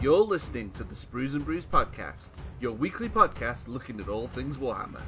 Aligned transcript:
You're 0.00 0.20
listening 0.20 0.70
to 0.72 0.84
the 0.84 0.94
Sprues 0.94 1.34
and 1.34 1.44
Brews 1.44 1.66
podcast, 1.66 2.30
your 2.60 2.72
weekly 2.72 3.08
podcast 3.08 3.66
looking 3.66 3.98
at 4.00 4.08
all 4.08 4.28
things 4.28 4.56
Warhammer. 4.56 5.02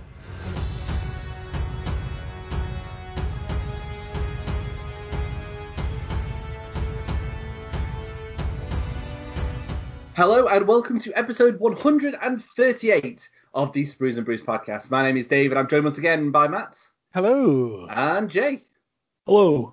Hello 10.17 10.49
and 10.49 10.67
welcome 10.67 10.99
to 11.00 11.13
episode 11.17 11.59
138 11.60 13.28
of 13.54 13.72
the 13.72 13.85
Sprues 13.85 14.17
and 14.17 14.27
Brews 14.27 14.42
podcast. 14.42 14.91
My 14.91 15.03
name 15.03 15.17
is 15.17 15.28
David. 15.28 15.56
I'm 15.56 15.68
joined 15.68 15.85
once 15.85 15.99
again 15.99 16.30
by 16.30 16.48
Matt 16.48 16.78
Hello. 17.14 17.86
and 17.88 18.28
Jay. 18.28 18.62
Hello. 19.27 19.72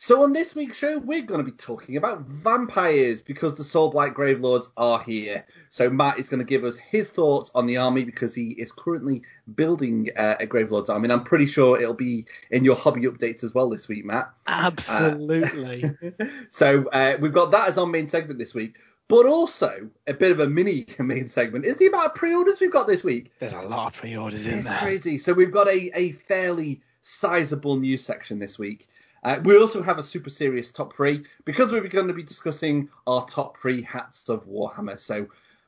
So 0.00 0.22
on 0.22 0.32
this 0.32 0.54
week's 0.54 0.76
show, 0.78 0.98
we're 0.98 1.22
going 1.22 1.44
to 1.44 1.44
be 1.44 1.56
talking 1.56 1.96
about 1.96 2.20
vampires 2.20 3.20
because 3.20 3.58
the 3.58 3.64
Soul 3.64 3.92
Soulblight 3.92 4.14
Gravelords 4.14 4.68
are 4.76 5.02
here. 5.02 5.44
So 5.70 5.90
Matt 5.90 6.20
is 6.20 6.28
going 6.28 6.38
to 6.38 6.44
give 6.46 6.62
us 6.62 6.76
his 6.78 7.10
thoughts 7.10 7.50
on 7.52 7.66
the 7.66 7.78
army 7.78 8.04
because 8.04 8.32
he 8.32 8.50
is 8.50 8.70
currently 8.70 9.22
building 9.56 10.10
uh, 10.16 10.36
a 10.38 10.46
Gravelords 10.46 10.88
army, 10.88 11.06
and 11.06 11.12
I'm 11.12 11.24
pretty 11.24 11.46
sure 11.46 11.80
it'll 11.80 11.94
be 11.94 12.26
in 12.52 12.64
your 12.64 12.76
hobby 12.76 13.02
updates 13.02 13.42
as 13.42 13.54
well 13.54 13.68
this 13.68 13.88
week, 13.88 14.04
Matt. 14.04 14.30
Absolutely. 14.46 15.90
So 16.50 16.88
uh, 16.92 17.16
we've 17.20 17.32
got 17.32 17.50
that 17.50 17.66
as 17.68 17.76
our 17.76 17.86
main 17.86 18.06
segment 18.06 18.38
this 18.38 18.54
week, 18.54 18.76
but 19.08 19.26
also 19.26 19.90
a 20.06 20.14
bit 20.14 20.30
of 20.30 20.38
a 20.38 20.48
mini 20.48 20.86
main 21.00 21.26
segment 21.26 21.64
is 21.64 21.76
the 21.76 21.88
amount 21.88 22.06
of 22.06 22.14
pre-orders 22.14 22.60
we've 22.60 22.72
got 22.72 22.86
this 22.86 23.02
week. 23.02 23.32
There's 23.40 23.52
a 23.52 23.62
lot 23.62 23.88
of 23.88 24.00
pre-orders 24.00 24.46
in 24.46 24.60
It's 24.60 24.68
there. 24.68 24.78
crazy. 24.78 25.18
So 25.18 25.32
we've 25.32 25.50
got 25.50 25.66
a, 25.66 25.90
a 25.98 26.12
fairly 26.12 26.82
sizable 27.02 27.74
news 27.80 28.04
section 28.04 28.38
this 28.38 28.60
week. 28.60 28.88
Uh, 29.24 29.38
we 29.44 29.56
also 29.56 29.82
have 29.82 29.98
a 29.98 30.02
super 30.02 30.30
serious 30.30 30.70
top 30.70 30.94
three 30.94 31.24
because 31.44 31.72
we're 31.72 31.86
going 31.88 32.08
to 32.08 32.14
be 32.14 32.22
discussing 32.22 32.88
our 33.06 33.26
top 33.26 33.58
three 33.58 33.82
hats 33.82 34.28
of 34.28 34.46
Warhammer. 34.46 34.98
So, 34.98 35.26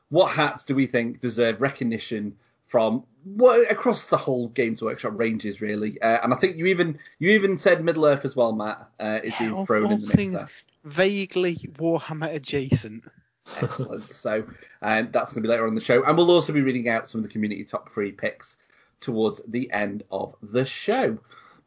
what 0.09 0.31
hats 0.31 0.63
do 0.63 0.75
we 0.75 0.85
think 0.85 1.19
deserve 1.21 1.61
recognition 1.61 2.35
from 2.67 3.03
what 3.23 3.69
across 3.69 4.07
the 4.07 4.17
whole 4.17 4.47
Games 4.49 4.81
Workshop 4.81 5.13
ranges, 5.15 5.61
really? 5.61 6.01
Uh, 6.01 6.19
and 6.23 6.33
I 6.33 6.37
think 6.37 6.57
you 6.57 6.67
even 6.67 6.97
you 7.19 7.31
even 7.31 7.57
said 7.57 7.83
Middle 7.83 8.05
Earth 8.05 8.25
as 8.25 8.35
well, 8.35 8.51
Matt, 8.53 8.89
uh, 8.99 9.19
is 9.23 9.33
Yeah, 9.33 9.39
being 9.39 9.65
thrown 9.65 9.85
all 9.85 9.91
in 9.91 10.01
the 10.01 10.07
mix 10.07 10.15
things 10.15 10.39
there. 10.39 10.49
vaguely 10.85 11.55
Warhammer 11.55 12.33
adjacent. 12.33 13.03
Excellent. 13.61 14.11
so 14.13 14.43
um, 14.81 15.09
that's 15.11 15.33
going 15.33 15.41
to 15.43 15.47
be 15.47 15.49
later 15.49 15.67
on 15.67 15.75
the 15.75 15.81
show, 15.81 16.03
and 16.03 16.17
we'll 16.17 16.31
also 16.31 16.53
be 16.53 16.61
reading 16.61 16.89
out 16.89 17.09
some 17.09 17.19
of 17.19 17.23
the 17.23 17.31
community 17.31 17.63
top 17.63 17.91
three 17.93 18.11
picks 18.11 18.57
towards 19.01 19.41
the 19.47 19.71
end 19.71 20.03
of 20.11 20.35
the 20.41 20.65
show. 20.65 21.17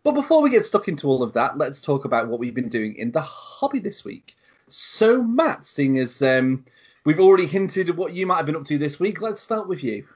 But 0.05 0.13
before 0.13 0.43
we 0.43 0.51
get 0.51 0.67
stuck 0.67 0.87
into 0.87 1.09
all 1.09 1.23
of 1.23 1.33
that, 1.33 1.57
let's 1.57 1.81
talk 1.81 2.05
about 2.05 2.29
what 2.29 2.39
we've 2.39 2.55
been 2.55 2.69
doing 2.69 2.95
in 2.97 3.11
the 3.11 3.23
hobby 3.23 3.81
this 3.81 4.05
week. 4.05 4.37
So, 4.69 5.23
Matt, 5.23 5.65
seeing 5.65 5.99
as 5.99 6.21
um, 6.21 6.67
we've 7.05 7.21
already 7.21 7.47
hinted 7.47 7.89
at 7.89 7.97
what 7.97 8.13
you 8.13 8.27
might 8.27 8.37
have 8.37 8.47
been 8.47 8.57
up 8.57 8.67
to 8.67 8.79
this 8.79 9.01
week, 9.01 9.23
let's 9.23 9.41
start 9.41 9.67
with 9.67 9.83
you. 9.83 10.07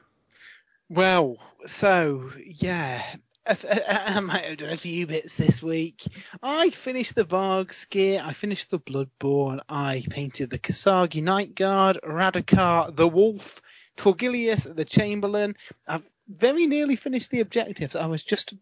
Well, 0.91 1.39
so 1.67 2.31
yeah, 2.45 3.03
I, 3.47 4.21
might 4.21 4.45
have 4.45 4.59
done 4.59 4.71
a 4.71 4.77
few 4.77 5.07
bits 5.07 5.35
this 5.35 5.63
week. 5.63 6.07
I 6.43 6.69
finished 6.69 7.15
the 7.15 7.25
Vargskyr. 7.25 8.23
I 8.23 8.35
finished 8.35 8.71
the 8.71 8.79
Bloodborne. 8.79 9.61
I 9.71 10.05
painted 10.11 10.51
the 10.51 10.59
Kosargi 10.59 11.23
Night 11.23 11.55
Guard, 11.55 11.99
Radukar, 12.05 12.95
the 12.95 13.09
Wolf, 13.09 13.63
Torgillius, 13.97 14.75
the 14.75 14.85
Chamberlain. 14.85 15.57
I've 15.87 16.07
very 16.29 16.67
nearly 16.67 16.97
finished 16.97 17.31
the 17.31 17.41
objectives. 17.41 17.97
I 17.97 18.07
was 18.07 18.23
just 18.23 18.55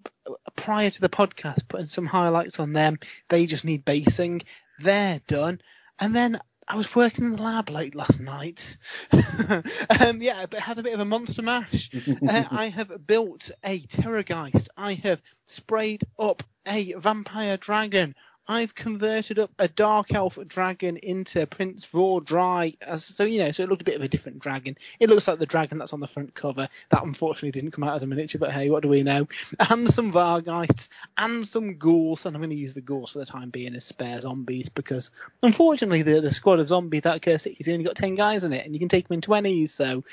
prior 0.54 0.90
to 0.90 1.00
the 1.00 1.08
podcast 1.08 1.68
putting 1.68 1.88
some 1.88 2.06
highlights 2.06 2.60
on 2.60 2.72
them. 2.72 2.98
They 3.28 3.46
just 3.46 3.64
need 3.64 3.84
basing. 3.84 4.42
They're 4.78 5.20
done. 5.26 5.60
And 5.98 6.14
then 6.14 6.38
I 6.68 6.76
was 6.76 6.94
working 6.94 7.24
in 7.24 7.32
the 7.32 7.42
lab 7.42 7.70
late 7.70 7.94
last 7.94 8.20
night. 8.20 8.76
um, 9.12 10.20
yeah, 10.20 10.46
but 10.46 10.60
had 10.60 10.78
a 10.78 10.82
bit 10.82 10.94
of 10.94 11.00
a 11.00 11.04
monster 11.04 11.42
mash. 11.42 11.90
uh, 12.28 12.44
I 12.50 12.68
have 12.68 13.06
built 13.06 13.50
a 13.64 13.80
Terrorgeist. 13.80 14.68
I 14.76 14.94
have 14.94 15.22
sprayed 15.46 16.02
up 16.18 16.42
a 16.66 16.92
vampire 16.94 17.56
dragon. 17.56 18.14
I've 18.48 18.74
converted 18.74 19.38
up 19.38 19.50
a 19.58 19.66
dark 19.66 20.14
elf 20.14 20.38
dragon 20.46 20.96
into 20.98 21.46
Prince 21.46 21.84
Vhordrai, 21.86 22.76
so 22.98 23.24
you 23.24 23.42
know, 23.42 23.50
so 23.50 23.64
it 23.64 23.68
looked 23.68 23.82
a 23.82 23.84
bit 23.84 23.96
of 23.96 24.02
a 24.02 24.08
different 24.08 24.38
dragon. 24.38 24.78
It 25.00 25.08
looks 25.08 25.26
like 25.26 25.38
the 25.38 25.46
dragon 25.46 25.78
that's 25.78 25.92
on 25.92 26.00
the 26.00 26.06
front 26.06 26.34
cover. 26.34 26.68
That 26.90 27.02
unfortunately 27.02 27.50
didn't 27.50 27.72
come 27.72 27.82
out 27.84 27.96
as 27.96 28.02
a 28.04 28.06
miniature, 28.06 28.38
but 28.38 28.52
hey, 28.52 28.70
what 28.70 28.82
do 28.82 28.88
we 28.88 29.02
know? 29.02 29.28
And 29.68 29.92
some 29.92 30.12
Vargeists 30.12 30.88
and 31.18 31.46
some 31.46 31.74
ghouls, 31.74 32.24
and 32.24 32.36
I'm 32.36 32.40
going 32.40 32.50
to 32.50 32.56
use 32.56 32.74
the 32.74 32.80
ghouls 32.80 33.12
for 33.12 33.18
the 33.18 33.26
time 33.26 33.50
being 33.50 33.74
as 33.74 33.84
spare 33.84 34.20
zombies 34.20 34.68
because 34.68 35.10
unfortunately 35.42 36.02
the, 36.02 36.20
the 36.20 36.32
squad 36.32 36.60
of 36.60 36.68
zombies 36.68 37.04
at 37.04 37.22
Curse 37.22 37.42
City's 37.42 37.68
only 37.68 37.84
got 37.84 37.96
ten 37.96 38.14
guys 38.14 38.44
in 38.44 38.52
it, 38.52 38.64
and 38.64 38.74
you 38.74 38.78
can 38.78 38.88
take 38.88 39.08
them 39.08 39.14
in 39.14 39.20
twenties. 39.22 39.74
So 39.74 40.04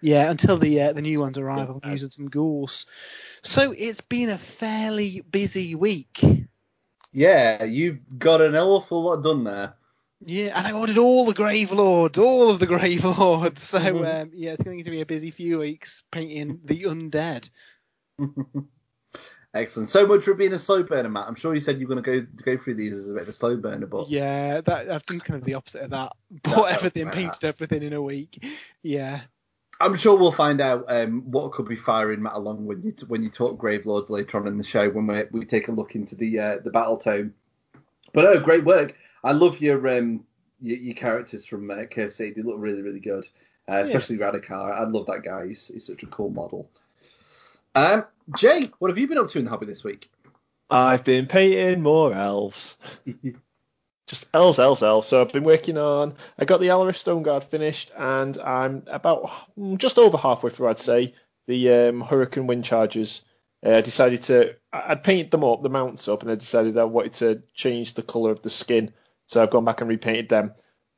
yeah, 0.00 0.30
until 0.30 0.58
the 0.58 0.80
uh, 0.80 0.92
the 0.92 1.02
new 1.02 1.20
ones 1.20 1.36
arrive, 1.36 1.68
I'm 1.82 1.92
using 1.92 2.10
some 2.10 2.30
ghouls. 2.30 2.86
So 3.42 3.72
it's 3.76 4.00
been 4.00 4.30
a 4.30 4.38
fairly 4.38 5.20
busy 5.20 5.74
week. 5.74 6.22
Yeah, 7.12 7.64
you've 7.64 8.18
got 8.18 8.40
an 8.40 8.56
awful 8.56 9.02
lot 9.04 9.22
done 9.22 9.44
there. 9.44 9.74
Yeah, 10.24 10.56
and 10.56 10.66
I 10.66 10.72
ordered 10.72 10.98
all 10.98 11.26
the 11.26 11.34
Grave 11.34 11.72
Lords, 11.72 12.18
all 12.18 12.50
of 12.50 12.58
the 12.58 12.66
Grave 12.66 13.04
Lords. 13.04 13.62
So 13.72 13.78
Mhm. 13.80 14.22
um, 14.22 14.30
yeah, 14.32 14.52
it's 14.52 14.62
going 14.62 14.84
to 14.84 14.90
be 14.90 15.00
a 15.00 15.06
busy 15.06 15.30
few 15.30 15.58
weeks 15.58 16.02
painting 16.10 16.60
the 16.64 16.82
undead. 16.84 17.50
Excellent. 19.54 19.90
So 19.90 20.06
much 20.06 20.24
for 20.24 20.32
being 20.32 20.54
a 20.54 20.58
slow 20.58 20.82
burner, 20.82 21.10
Matt. 21.10 21.26
I'm 21.28 21.34
sure 21.34 21.54
you 21.54 21.60
said 21.60 21.78
you 21.78 21.86
were 21.86 21.94
going 21.94 22.04
to 22.04 22.20
go 22.22 22.26
go 22.42 22.56
through 22.62 22.76
these 22.76 22.96
as 22.96 23.10
a 23.10 23.14
bit 23.14 23.22
of 23.22 23.28
a 23.28 23.32
slow 23.32 23.56
burner, 23.56 23.86
but 23.86 24.08
Yeah, 24.08 24.62
that 24.62 24.90
I've 24.90 25.04
done 25.04 25.20
kind 25.20 25.38
of 25.40 25.44
the 25.44 25.54
opposite 25.54 25.82
of 25.82 25.90
that. 25.90 26.12
Bought 26.42 26.72
everything, 26.72 27.10
painted 27.10 27.44
everything 27.44 27.82
in 27.82 27.92
a 27.92 28.00
week. 28.00 28.42
Yeah. 28.82 29.22
I'm 29.80 29.96
sure 29.96 30.16
we'll 30.16 30.32
find 30.32 30.60
out 30.60 30.84
um, 30.88 31.22
what 31.30 31.52
could 31.52 31.66
be 31.68 31.76
firing 31.76 32.22
Matt 32.22 32.34
along 32.34 32.66
when 32.66 32.82
you 32.82 32.94
when 33.08 33.22
you 33.22 33.28
talk 33.28 33.58
Grave 33.58 33.84
Lords 33.86 34.10
later 34.10 34.38
on 34.38 34.46
in 34.46 34.56
the 34.58 34.64
show 34.64 34.88
when 34.90 35.06
we 35.06 35.24
we 35.32 35.44
take 35.44 35.68
a 35.68 35.72
look 35.72 35.94
into 35.94 36.14
the 36.14 36.38
uh, 36.38 36.58
the 36.62 36.70
battle 36.70 36.96
tome. 36.96 37.34
But 38.12 38.26
oh, 38.26 38.40
great 38.40 38.64
work! 38.64 38.94
I 39.24 39.32
love 39.32 39.60
your 39.60 39.88
um 39.88 40.24
your, 40.60 40.78
your 40.78 40.94
characters 40.94 41.44
from 41.44 41.70
uh, 41.70 41.84
Curse 41.84 42.16
City. 42.16 42.32
They 42.32 42.42
look 42.42 42.56
really 42.58 42.82
really 42.82 43.00
good, 43.00 43.26
uh, 43.68 43.78
especially 43.78 44.16
Yes. 44.16 44.30
Radukar. 44.30 44.72
I 44.80 44.84
love 44.84 45.06
that 45.06 45.24
guy. 45.24 45.48
He's, 45.48 45.68
he's 45.68 45.86
such 45.86 46.02
a 46.02 46.06
cool 46.06 46.30
model. 46.30 46.70
Um, 47.74 48.04
Jay, 48.36 48.70
what 48.78 48.90
have 48.90 48.98
you 48.98 49.08
been 49.08 49.18
up 49.18 49.30
to 49.30 49.38
in 49.38 49.44
the 49.44 49.50
hobby 49.50 49.66
this 49.66 49.82
week? 49.82 50.10
I've 50.70 51.04
been 51.04 51.26
painting 51.26 51.82
more 51.82 52.12
elves. 52.14 52.78
Just 54.12 54.28
elves, 54.34 54.58
elves, 54.58 54.82
elves. 54.82 55.08
So 55.08 55.22
I've 55.22 55.32
been 55.32 55.42
working 55.42 55.78
on. 55.78 56.16
I 56.38 56.44
got 56.44 56.60
the 56.60 56.66
Alarith 56.66 56.96
Stone 56.96 57.22
Guard 57.22 57.44
finished, 57.44 57.92
and 57.96 58.36
I'm 58.36 58.82
about 58.86 59.30
mm, 59.58 59.78
just 59.78 59.96
over 59.96 60.18
halfway 60.18 60.50
through, 60.50 60.68
I'd 60.68 60.78
say. 60.78 61.14
The 61.46 61.70
um, 61.72 62.02
Hurakan 62.02 62.44
Wind 62.44 62.62
Chargers. 62.62 63.22
Uh, 63.64 63.76
I 63.76 63.80
decided 63.80 64.22
to. 64.24 64.54
I- 64.70 64.84
I'd 64.88 65.02
painted 65.02 65.30
them 65.30 65.44
up, 65.44 65.62
the 65.62 65.70
mounts 65.70 66.08
up, 66.08 66.20
and 66.20 66.30
I 66.30 66.34
decided 66.34 66.76
I 66.76 66.84
wanted 66.84 67.14
to 67.14 67.42
change 67.54 67.94
the 67.94 68.02
colour 68.02 68.30
of 68.32 68.42
the 68.42 68.50
skin. 68.50 68.92
So 69.24 69.42
I've 69.42 69.48
gone 69.48 69.64
back 69.64 69.80
and 69.80 69.88
repainted 69.88 70.28
them. 70.28 70.52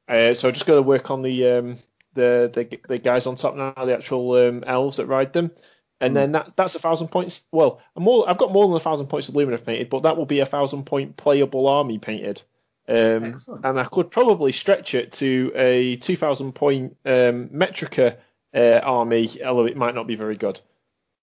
Uh, 0.09 0.35
so 0.35 0.49
I've 0.49 0.55
just 0.55 0.67
got 0.67 0.75
to 0.75 0.83
work 0.83 1.13
on 1.13 1.23
the 1.23 1.51
um, 1.51 1.79
the, 2.15 2.51
the 2.53 2.81
the 2.89 2.99
guys 2.99 3.29
on 3.29 3.37
top 3.37 3.55
now, 3.55 3.85
the 3.85 3.95
actual 3.95 4.33
um, 4.33 4.65
elves 4.67 4.97
that 4.97 5.07
ride 5.07 5.33
them. 5.33 5.53
And 6.01 6.17
then 6.17 6.33
that 6.33 6.57
that's 6.57 6.75
a 6.75 6.81
thousand 6.81 7.09
points. 7.09 7.47
Well, 7.53 7.81
I'm 7.95 8.03
more, 8.03 8.29
I've 8.29 8.39
got 8.39 8.51
more 8.51 8.67
than 8.67 8.75
a 8.75 8.81
thousand 8.81 9.07
points 9.07 9.29
of 9.29 9.37
Lumineth 9.37 9.65
painted, 9.65 9.89
but 9.89 10.03
that 10.03 10.17
will 10.17 10.27
be 10.27 10.41
a 10.41 10.47
thousand 10.47 10.85
point 10.85 11.17
playable 11.17 11.69
army 11.69 11.99
painted. 11.99 12.43
Um, 12.87 13.41
and 13.62 13.81
I 13.81 13.84
could 13.84 14.11
probably 14.11 14.53
stretch 14.53 14.95
it 14.95 15.12
to 15.12 15.53
a 15.55 15.97
2,000 15.97 16.53
point 16.53 16.97
um, 17.06 17.49
Ymetrica 17.49 18.17
uh, 18.55 18.81
army, 18.83 19.28
although 19.43 19.67
it 19.67 19.77
might 19.77 19.95
not 19.95 20.06
be 20.06 20.17
very 20.17 20.37
good. 20.37 20.61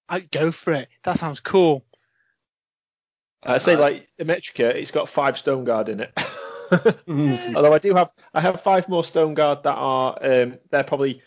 I'd 0.09 0.31
go 0.31 0.51
for 0.51 0.73
it. 0.73 0.89
That 1.03 1.17
sounds 1.17 1.39
cool. 1.39 1.85
I 3.44 3.57
say 3.59 3.75
Uh, 3.75 3.79
like 3.79 4.09
the 4.17 4.25
Ymetrica, 4.25 4.75
it's 4.75 4.91
got 4.91 5.07
five 5.09 5.38
Stone 5.38 5.66
Guard 5.66 5.89
in 5.89 6.01
it. 6.01 6.13
Although 7.55 7.73
I 7.73 7.79
do 7.79 7.93
have, 7.96 8.11
I 8.34 8.41
have 8.41 8.61
five 8.61 8.87
more 8.90 9.03
Stone 9.03 9.34
Guard 9.34 9.63
that 9.63 9.75
are, 9.75 10.17
um, 10.22 10.58
they're 10.69 10.84
probably. 10.84 11.22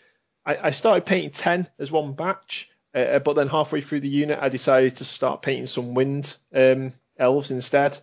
I, 0.45 0.67
I 0.67 0.71
started 0.71 1.05
painting 1.05 1.31
ten 1.31 1.67
as 1.79 1.91
one 1.91 2.13
batch, 2.13 2.69
uh, 2.93 3.19
but 3.19 3.33
then 3.33 3.47
halfway 3.47 3.81
through 3.81 4.01
the 4.01 4.07
unit, 4.09 4.39
I 4.41 4.49
decided 4.49 4.97
to 4.97 5.05
start 5.05 5.41
painting 5.41 5.67
some 5.67 5.93
wind 5.93 6.35
um, 6.53 6.93
elves 7.17 7.51
instead. 7.51 7.97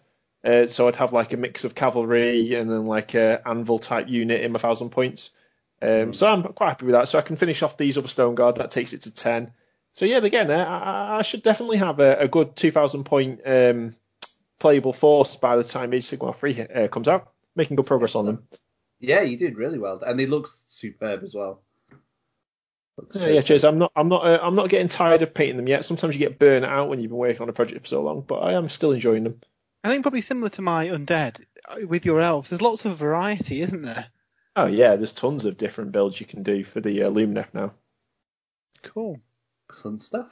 Uh, 0.44 0.67
so 0.67 0.89
I'd 0.89 0.97
have 0.97 1.12
like 1.12 1.33
a 1.33 1.37
mix 1.37 1.65
of 1.65 1.75
cavalry 1.75 2.55
and 2.55 2.71
then 2.71 2.87
like 2.87 3.15
a 3.15 3.41
anvil 3.47 3.79
type 3.79 4.09
unit 4.09 4.41
in 4.41 4.53
my 4.53 4.59
thousand 4.59 4.91
points. 4.91 5.31
Um, 5.81 6.12
So 6.15 6.27
I'm 6.27 6.43
quite 6.43 6.69
happy 6.69 6.87
with 6.87 6.94
that. 6.94 7.09
So 7.09 7.19
I 7.19 7.23
can 7.23 7.37
finish 7.37 7.62
off 7.62 7.77
these 7.77 7.97
other 7.99 8.09
Stone 8.09 8.35
Guard. 8.35 8.56
That 8.56 8.71
takes 8.71 8.93
it 8.93 9.03
to 9.03 9.15
ten. 9.15 9.53
So 9.94 10.05
yeah, 10.05 10.19
again, 10.19 10.50
I, 10.50 11.19
I- 11.19 11.23
should 11.23 11.43
definitely 11.43 11.77
have 11.79 12.00
a, 12.00 12.17
a 12.21 12.29
good 12.29 12.56
2,000 12.56 13.05
point 13.05 13.41
um, 13.47 13.94
playable 14.59 14.93
force 14.93 15.37
by 15.37 15.56
the 15.56 15.65
time 15.65 15.93
Age 15.93 16.12
of 16.12 16.19
Sigmar 16.19 16.35
3 16.35 16.61
uh, 16.61 16.89
comes 16.89 17.09
out. 17.09 17.31
Making 17.55 17.77
good 17.77 17.87
progress 17.87 18.15
on 18.15 18.25
them. 18.27 18.49
Yeah, 18.99 19.21
you 19.23 19.37
did 19.37 19.59
really 19.59 19.79
well, 19.79 20.00
and 20.06 20.19
they 20.19 20.27
look 20.27 20.49
superb 20.69 21.23
as 21.25 21.35
well. 21.35 21.61
Yeah, 23.15 23.27
yeah, 23.29 23.41
cheers. 23.41 23.65
I'm 23.65 23.79
not, 23.79 23.93
I'm 23.97 24.09
not, 24.09 24.27
uh, 24.27 24.39
I'm 24.43 24.55
not 24.55 24.69
getting 24.69 24.89
tired 24.89 25.23
of 25.23 25.35
painting 25.35 25.56
them 25.56 25.67
yet. 25.67 25.85
Sometimes 25.85 26.15
you 26.15 26.19
get 26.21 26.39
burnt 26.39 26.65
out 26.65 26.89
when 26.89 27.00
you've 27.00 27.11
been 27.11 27.19
working 27.19 27.43
on 27.43 27.49
a 27.49 27.53
project 27.53 27.83
for 27.83 27.89
so 27.89 28.03
long, 28.03 28.21
but 28.23 28.37
I 28.37 28.53
am 28.53 28.69
still 28.69 28.93
enjoying 28.93 29.25
them. 29.25 29.41
I 29.84 29.88
think 29.88 30.02
probably 30.02 30.20
similar 30.20 30.49
to 30.50 30.62
my 30.62 30.88
undead 30.88 31.44
uh, 31.69 31.87
with 31.87 32.06
your 32.06 32.20
elves. 32.20 32.50
There's 32.50 32.62
lots 32.62 32.84
of 32.84 32.96
variety, 32.96 33.62
isn't 33.62 33.82
there? 33.82 34.06
Oh 34.55 34.67
yeah, 34.67 34.96
there's 34.96 35.12
tons 35.12 35.44
of 35.44 35.56
different 35.56 35.93
builds 35.93 36.20
you 36.20 36.26
can 36.26 36.43
do 36.43 36.62
for 36.62 36.81
the 36.81 37.05
uh, 37.05 37.11
Lumineth 37.11 37.55
now. 37.55 37.73
Cool. 38.82 39.20
Excellent 39.70 40.02
stuff. 40.02 40.31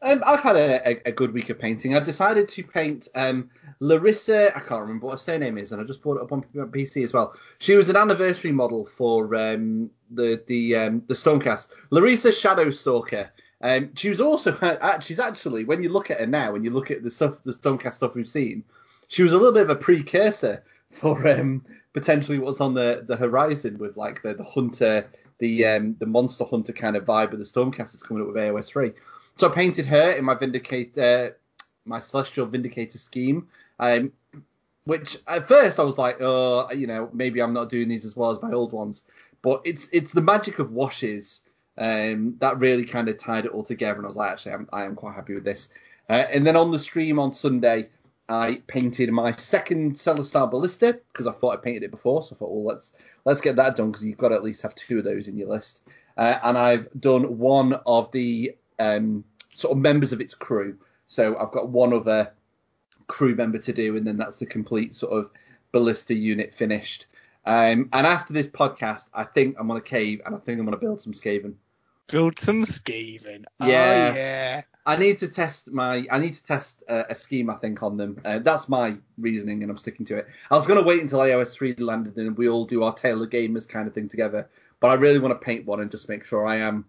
Um, 0.00 0.22
I've 0.26 0.40
had 0.40 0.56
a, 0.56 0.88
a, 0.88 1.02
a, 1.06 1.12
good 1.12 1.32
week 1.32 1.48
of 1.50 1.60
painting. 1.60 1.94
I've 1.94 2.04
decided 2.04 2.48
to 2.48 2.64
paint 2.64 3.06
um, 3.14 3.50
Larissa. 3.78 4.56
I 4.56 4.58
can't 4.58 4.80
remember 4.80 5.06
what 5.06 5.12
her 5.12 5.18
surname 5.18 5.58
is, 5.58 5.70
and 5.70 5.80
I 5.80 5.84
just 5.84 6.02
brought 6.02 6.16
it 6.16 6.22
up 6.22 6.32
on 6.32 6.42
PC 6.42 7.04
as 7.04 7.12
well. 7.12 7.34
She 7.58 7.76
was 7.76 7.88
an 7.88 7.96
anniversary 7.96 8.50
model 8.50 8.84
for 8.84 9.36
um, 9.36 9.90
the 10.10 10.42
the 10.48 10.74
um, 10.74 11.02
the 11.06 11.14
Stormcast. 11.14 11.68
Larissa 11.90 12.30
Shadowstalker. 12.30 13.28
Um, 13.62 13.90
she 13.94 14.08
was 14.08 14.20
also 14.20 14.56
she's 15.00 15.20
actually 15.20 15.64
when 15.64 15.82
you 15.82 15.90
look 15.90 16.10
at 16.10 16.20
her 16.20 16.26
now, 16.26 16.52
when 16.52 16.64
you 16.64 16.70
look 16.70 16.90
at 16.90 17.02
the 17.02 17.10
stuff 17.10 17.42
the 17.44 17.52
Stormcast 17.52 17.94
stuff 17.94 18.14
we've 18.14 18.28
seen, 18.28 18.64
she 19.08 19.22
was 19.22 19.32
a 19.32 19.36
little 19.36 19.52
bit 19.52 19.62
of 19.62 19.70
a 19.70 19.76
precursor 19.76 20.64
for 20.92 21.26
um, 21.28 21.64
potentially 21.92 22.38
what's 22.38 22.60
on 22.60 22.74
the, 22.74 23.04
the 23.06 23.16
horizon 23.16 23.78
with 23.78 23.96
like 23.96 24.22
the, 24.22 24.34
the 24.34 24.44
hunter, 24.44 25.10
the 25.38 25.66
um, 25.66 25.96
the 25.98 26.06
monster 26.06 26.44
hunter 26.44 26.72
kind 26.72 26.96
of 26.96 27.04
vibe 27.04 27.32
of 27.32 27.38
the 27.38 27.44
Stormcast 27.44 27.92
that's 27.92 28.02
coming 28.02 28.22
up 28.22 28.28
with 28.28 28.36
AOS 28.36 28.68
three. 28.68 28.92
So 29.36 29.50
I 29.50 29.54
painted 29.54 29.86
her 29.86 30.12
in 30.12 30.24
my 30.24 30.34
Vindicate, 30.34 30.96
uh, 30.98 31.30
my 31.84 32.00
Celestial 32.00 32.46
Vindicator 32.46 32.98
scheme, 32.98 33.48
um, 33.78 34.12
which 34.84 35.18
at 35.26 35.48
first 35.48 35.78
I 35.80 35.84
was 35.84 35.98
like, 35.98 36.20
oh, 36.20 36.70
you 36.72 36.86
know, 36.86 37.08
maybe 37.12 37.40
I'm 37.40 37.54
not 37.54 37.68
doing 37.68 37.88
these 37.88 38.04
as 38.04 38.16
well 38.16 38.30
as 38.30 38.42
my 38.42 38.52
old 38.52 38.72
ones. 38.72 39.04
But 39.40 39.62
it's 39.64 39.88
it's 39.92 40.12
the 40.12 40.20
magic 40.20 40.58
of 40.58 40.72
washes 40.72 41.42
um, 41.78 42.36
that 42.40 42.58
really 42.58 42.84
kind 42.84 43.08
of 43.08 43.18
tied 43.18 43.46
it 43.46 43.52
all 43.52 43.62
together, 43.62 43.96
and 43.96 44.04
I 44.04 44.08
was 44.08 44.16
like, 44.16 44.32
actually, 44.32 44.52
I'm, 44.52 44.68
I 44.72 44.84
am 44.84 44.94
quite 44.94 45.14
happy 45.14 45.34
with 45.34 45.44
this. 45.44 45.68
Uh, 46.08 46.24
and 46.32 46.46
then 46.46 46.56
on 46.56 46.70
the 46.70 46.78
stream 46.78 47.18
on 47.18 47.32
Sunday, 47.32 47.88
I 48.28 48.62
painted 48.66 49.10
my 49.10 49.32
second 49.32 49.94
Celestar 49.94 50.50
Ballista 50.50 50.98
because 51.12 51.26
I 51.26 51.32
thought 51.32 51.58
I 51.58 51.62
painted 51.62 51.84
it 51.84 51.90
before, 51.90 52.22
so 52.22 52.34
I 52.34 52.38
thought, 52.38 52.50
well, 52.50 52.64
let's 52.64 52.92
let's 53.24 53.40
get 53.40 53.56
that 53.56 53.76
done 53.76 53.90
because 53.90 54.04
you've 54.04 54.18
got 54.18 54.28
to 54.28 54.34
at 54.34 54.44
least 54.44 54.62
have 54.62 54.74
two 54.74 54.98
of 54.98 55.04
those 55.04 55.28
in 55.28 55.36
your 55.36 55.48
list. 55.48 55.82
Uh, 56.16 56.38
and 56.42 56.58
I've 56.58 56.88
done 56.98 57.38
one 57.38 57.74
of 57.86 58.10
the 58.12 58.56
um, 58.78 59.24
sort 59.54 59.72
of 59.72 59.78
members 59.78 60.12
of 60.12 60.20
its 60.20 60.34
crew. 60.34 60.76
So 61.08 61.36
I've 61.36 61.52
got 61.52 61.68
one 61.68 61.92
other 61.92 62.32
crew 63.06 63.34
member 63.34 63.58
to 63.58 63.72
do, 63.72 63.96
and 63.96 64.06
then 64.06 64.16
that's 64.16 64.38
the 64.38 64.46
complete 64.46 64.96
sort 64.96 65.12
of 65.12 65.30
ballista 65.72 66.14
unit 66.14 66.54
finished. 66.54 67.06
Um, 67.44 67.88
and 67.92 68.06
after 68.06 68.32
this 68.32 68.46
podcast, 68.46 69.08
I 69.12 69.24
think 69.24 69.56
I'm 69.58 69.68
gonna 69.68 69.80
cave, 69.80 70.22
and 70.24 70.34
I 70.34 70.38
think 70.38 70.58
I'm 70.58 70.64
gonna 70.64 70.76
build 70.76 71.00
some 71.00 71.12
Skaven. 71.12 71.54
Build 72.08 72.38
some 72.38 72.64
Skaven. 72.64 73.44
Yeah. 73.60 74.12
Oh, 74.12 74.16
yeah. 74.16 74.62
I 74.84 74.96
need 74.96 75.18
to 75.18 75.28
test 75.28 75.70
my. 75.72 76.06
I 76.10 76.18
need 76.18 76.34
to 76.34 76.44
test 76.44 76.82
uh, 76.88 77.04
a 77.08 77.14
scheme. 77.14 77.50
I 77.50 77.54
think 77.54 77.82
on 77.82 77.96
them. 77.96 78.20
Uh, 78.24 78.40
that's 78.40 78.68
my 78.68 78.96
reasoning, 79.18 79.62
and 79.62 79.70
I'm 79.70 79.78
sticking 79.78 80.06
to 80.06 80.18
it. 80.18 80.28
I 80.50 80.56
was 80.56 80.66
gonna 80.66 80.82
wait 80.82 81.00
until 81.00 81.20
AOS 81.20 81.54
three 81.54 81.74
landed, 81.74 82.16
and 82.16 82.36
we 82.36 82.48
all 82.48 82.64
do 82.64 82.82
our 82.82 82.94
Tale 82.94 83.22
of 83.22 83.30
Gamers 83.30 83.68
kind 83.68 83.86
of 83.86 83.94
thing 83.94 84.08
together. 84.08 84.48
But 84.80 84.88
I 84.88 84.94
really 84.94 85.20
want 85.20 85.38
to 85.38 85.44
paint 85.44 85.64
one 85.66 85.80
and 85.80 85.90
just 85.90 86.08
make 86.08 86.24
sure 86.24 86.44
I 86.44 86.56
am 86.56 86.84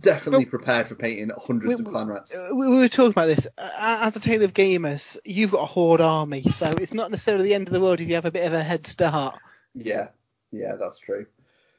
definitely 0.00 0.44
well, 0.44 0.50
prepared 0.50 0.88
for 0.88 0.94
painting 0.94 1.30
hundreds 1.40 1.80
we, 1.80 1.84
of 1.84 1.90
clan 1.90 2.08
rats. 2.08 2.34
Uh, 2.34 2.54
we, 2.54 2.68
were 2.68 2.88
talking 2.88 3.12
about 3.12 3.26
this. 3.26 3.46
As 3.58 4.16
a 4.16 4.20
tale 4.20 4.42
of 4.42 4.54
gamers, 4.54 5.16
you've 5.24 5.52
got 5.52 5.62
a 5.62 5.66
horde 5.66 6.00
army, 6.00 6.42
so 6.42 6.70
it's 6.72 6.94
not 6.94 7.10
necessarily 7.10 7.44
the 7.44 7.54
end 7.54 7.68
of 7.68 7.72
the 7.72 7.80
world 7.80 8.00
if 8.00 8.08
you 8.08 8.14
have 8.14 8.24
a 8.24 8.30
bit 8.30 8.46
of 8.46 8.52
a 8.52 8.62
head 8.62 8.86
start. 8.86 9.38
Yeah, 9.74 10.08
yeah, 10.50 10.76
that's 10.76 10.98
true. 10.98 11.26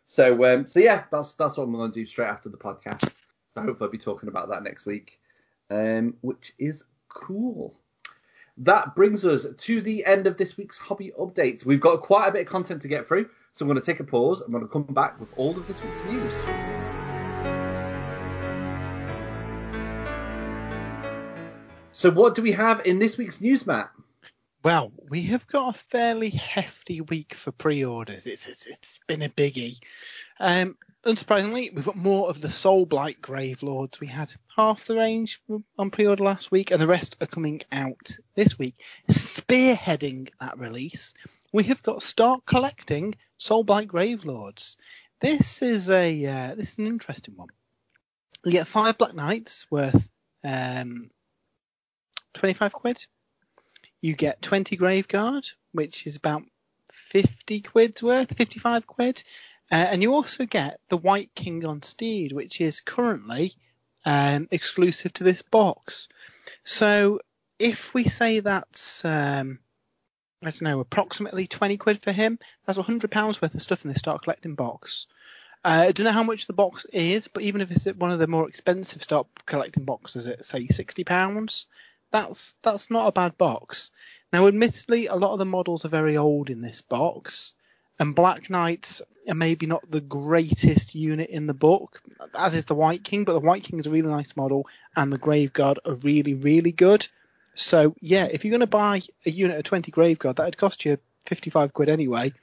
So, 0.05 0.43
um, 0.45 0.65
so 0.65 0.79
yeah, 0.79 1.03
that's 1.11 1.35
that's 1.35 1.57
what 1.57 1.65
I'm 1.65 1.73
going 1.73 1.91
to 1.91 1.99
do 1.99 2.05
straight 2.05 2.29
after 2.29 2.49
the 2.49 2.57
podcast. 2.57 3.13
I 3.55 3.61
hope 3.61 3.81
I'll 3.81 3.89
be 3.89 3.97
talking 3.97 4.29
about 4.29 4.49
that 4.49 4.63
next 4.63 4.85
week, 4.85 5.19
um, 5.69 6.15
which 6.21 6.53
is 6.57 6.83
cool. 7.09 7.75
That 8.57 8.95
brings 8.95 9.25
us 9.25 9.45
to 9.57 9.81
the 9.81 10.05
end 10.05 10.27
of 10.27 10.37
this 10.37 10.57
week's 10.57 10.77
hobby 10.77 11.11
updates. 11.17 11.65
We've 11.65 11.79
got 11.79 12.01
quite 12.01 12.27
a 12.27 12.31
bit 12.31 12.41
of 12.41 12.47
content 12.47 12.81
to 12.81 12.87
get 12.87 13.07
through, 13.07 13.29
so 13.53 13.63
I'm 13.63 13.69
going 13.69 13.79
to 13.79 13.85
take 13.85 13.99
a 13.99 14.03
pause. 14.03 14.41
I'm 14.41 14.51
going 14.51 14.63
to 14.63 14.69
come 14.69 14.83
back 14.83 15.19
with 15.19 15.29
all 15.37 15.57
of 15.57 15.67
this 15.67 15.81
week's 15.83 16.03
news. 16.05 16.98
So, 21.99 22.09
what 22.09 22.33
do 22.33 22.41
we 22.41 22.53
have 22.53 22.85
in 22.85 22.97
this 22.97 23.17
week's 23.17 23.41
news, 23.41 23.67
Matt? 23.67 23.91
Well, 24.63 24.93
we 25.09 25.23
have 25.23 25.45
got 25.47 25.75
a 25.75 25.77
fairly 25.77 26.29
hefty 26.29 27.01
week 27.01 27.33
for 27.33 27.51
pre-orders. 27.51 28.25
It's 28.25 28.47
it's, 28.47 28.65
it's 28.67 29.01
been 29.05 29.21
a 29.21 29.27
biggie. 29.27 29.81
Um, 30.39 30.77
unsurprisingly, 31.03 31.75
we've 31.75 31.83
got 31.83 31.97
more 31.97 32.29
of 32.29 32.39
the 32.39 32.51
Soul 32.51 32.85
Blight 32.85 33.21
Gravelords. 33.21 33.99
We 33.99 34.07
had 34.07 34.33
half 34.55 34.85
the 34.85 34.95
range 34.95 35.41
on 35.77 35.91
pre-order 35.91 36.23
last 36.23 36.51
week, 36.51 36.71
and 36.71 36.81
the 36.81 36.87
rest 36.87 37.17
are 37.19 37.27
coming 37.27 37.63
out 37.69 38.15
this 38.33 38.57
week. 38.57 38.75
Spearheading 39.11 40.29
that 40.39 40.57
release, 40.57 41.13
we 41.51 41.65
have 41.65 41.83
got 41.83 42.01
Start 42.01 42.45
Collecting 42.45 43.15
Soul 43.37 43.65
Blight 43.65 43.89
Gravelords. 43.89 44.77
This 45.19 45.61
is 45.61 45.89
a 45.89 46.25
uh, 46.25 46.55
this 46.55 46.71
is 46.71 46.77
an 46.77 46.87
interesting 46.87 47.35
one. 47.35 47.49
You 48.45 48.53
get 48.53 48.67
five 48.67 48.97
Black 48.97 49.13
Knights 49.13 49.69
worth 49.69 50.09
um, 50.45 51.09
25 52.33 52.73
quid. 52.73 53.05
You 54.01 54.15
get 54.15 54.41
20 54.41 54.77
Graveguard, 54.77 55.53
which 55.71 56.07
is 56.07 56.15
about 56.15 56.43
50 56.91 57.61
quid's 57.61 58.01
worth, 58.01 58.35
55 58.35 58.87
quid. 58.87 59.23
Uh, 59.71 59.75
and 59.75 60.01
you 60.01 60.13
also 60.13 60.45
get 60.45 60.79
the 60.89 60.97
White 60.97 61.33
King 61.35 61.65
on 61.65 61.83
Steed, 61.83 62.31
which 62.31 62.59
is 62.61 62.79
currently 62.79 63.53
um, 64.05 64.47
exclusive 64.51 65.13
to 65.13 65.23
this 65.23 65.41
box. 65.41 66.07
So 66.63 67.19
if 67.59 67.93
we 67.93 68.05
say 68.05 68.39
that's, 68.39 69.03
um, 69.05 69.59
I 70.43 70.49
don't 70.49 70.61
know, 70.61 70.79
approximately 70.79 71.45
20 71.45 71.77
quid 71.77 72.01
for 72.01 72.11
him, 72.11 72.39
that's 72.65 72.77
100 72.77 73.11
pounds 73.11 73.41
worth 73.41 73.53
of 73.53 73.61
stuff 73.61 73.83
in 73.83 73.89
this 73.89 73.99
start 73.99 74.23
collecting 74.23 74.55
box. 74.55 75.07
Uh, 75.63 75.85
I 75.87 75.91
don't 75.91 76.05
know 76.05 76.11
how 76.11 76.23
much 76.23 76.47
the 76.47 76.53
box 76.53 76.85
is, 76.85 77.27
but 77.27 77.43
even 77.43 77.59
if 77.59 77.69
it's 77.69 77.85
one 77.85 78.11
of 78.11 78.19
the 78.19 78.27
more 78.27 78.47
expensive 78.47 79.03
start 79.03 79.27
collecting 79.45 79.83
boxes 79.83 80.25
at 80.25 80.45
say 80.45 80.67
60 80.67 81.03
pounds, 81.03 81.67
that's 82.11 82.55
that's 82.61 82.89
not 82.89 83.07
a 83.07 83.11
bad 83.11 83.37
box. 83.37 83.91
Now, 84.31 84.47
admittedly, 84.47 85.07
a 85.07 85.15
lot 85.15 85.33
of 85.33 85.39
the 85.39 85.45
models 85.45 85.85
are 85.85 85.89
very 85.89 86.17
old 86.17 86.49
in 86.49 86.61
this 86.61 86.81
box, 86.81 87.55
and 87.97 88.15
Black 88.15 88.49
Knights 88.49 89.01
are 89.27 89.35
maybe 89.35 89.65
not 89.65 89.89
the 89.89 90.01
greatest 90.01 90.93
unit 90.93 91.29
in 91.29 91.47
the 91.47 91.53
book, 91.53 92.01
as 92.37 92.53
is 92.53 92.65
the 92.65 92.75
White 92.75 93.03
King, 93.03 93.23
but 93.23 93.33
the 93.33 93.39
White 93.39 93.63
King 93.63 93.79
is 93.79 93.87
a 93.87 93.91
really 93.91 94.07
nice 94.09 94.35
model, 94.35 94.67
and 94.95 95.11
the 95.11 95.19
Graveguard 95.19 95.77
are 95.85 95.95
really, 95.95 96.35
really 96.35 96.71
good. 96.71 97.07
So, 97.55 97.95
yeah, 97.99 98.25
if 98.25 98.45
you're 98.45 98.51
going 98.51 98.61
to 98.61 98.67
buy 98.67 99.01
a 99.25 99.29
unit 99.29 99.57
of 99.57 99.63
20 99.63 99.91
Graveguard, 99.91 100.37
that'd 100.37 100.57
cost 100.57 100.85
you 100.85 100.97
55 101.25 101.73
quid 101.73 101.89
anyway. 101.89 102.33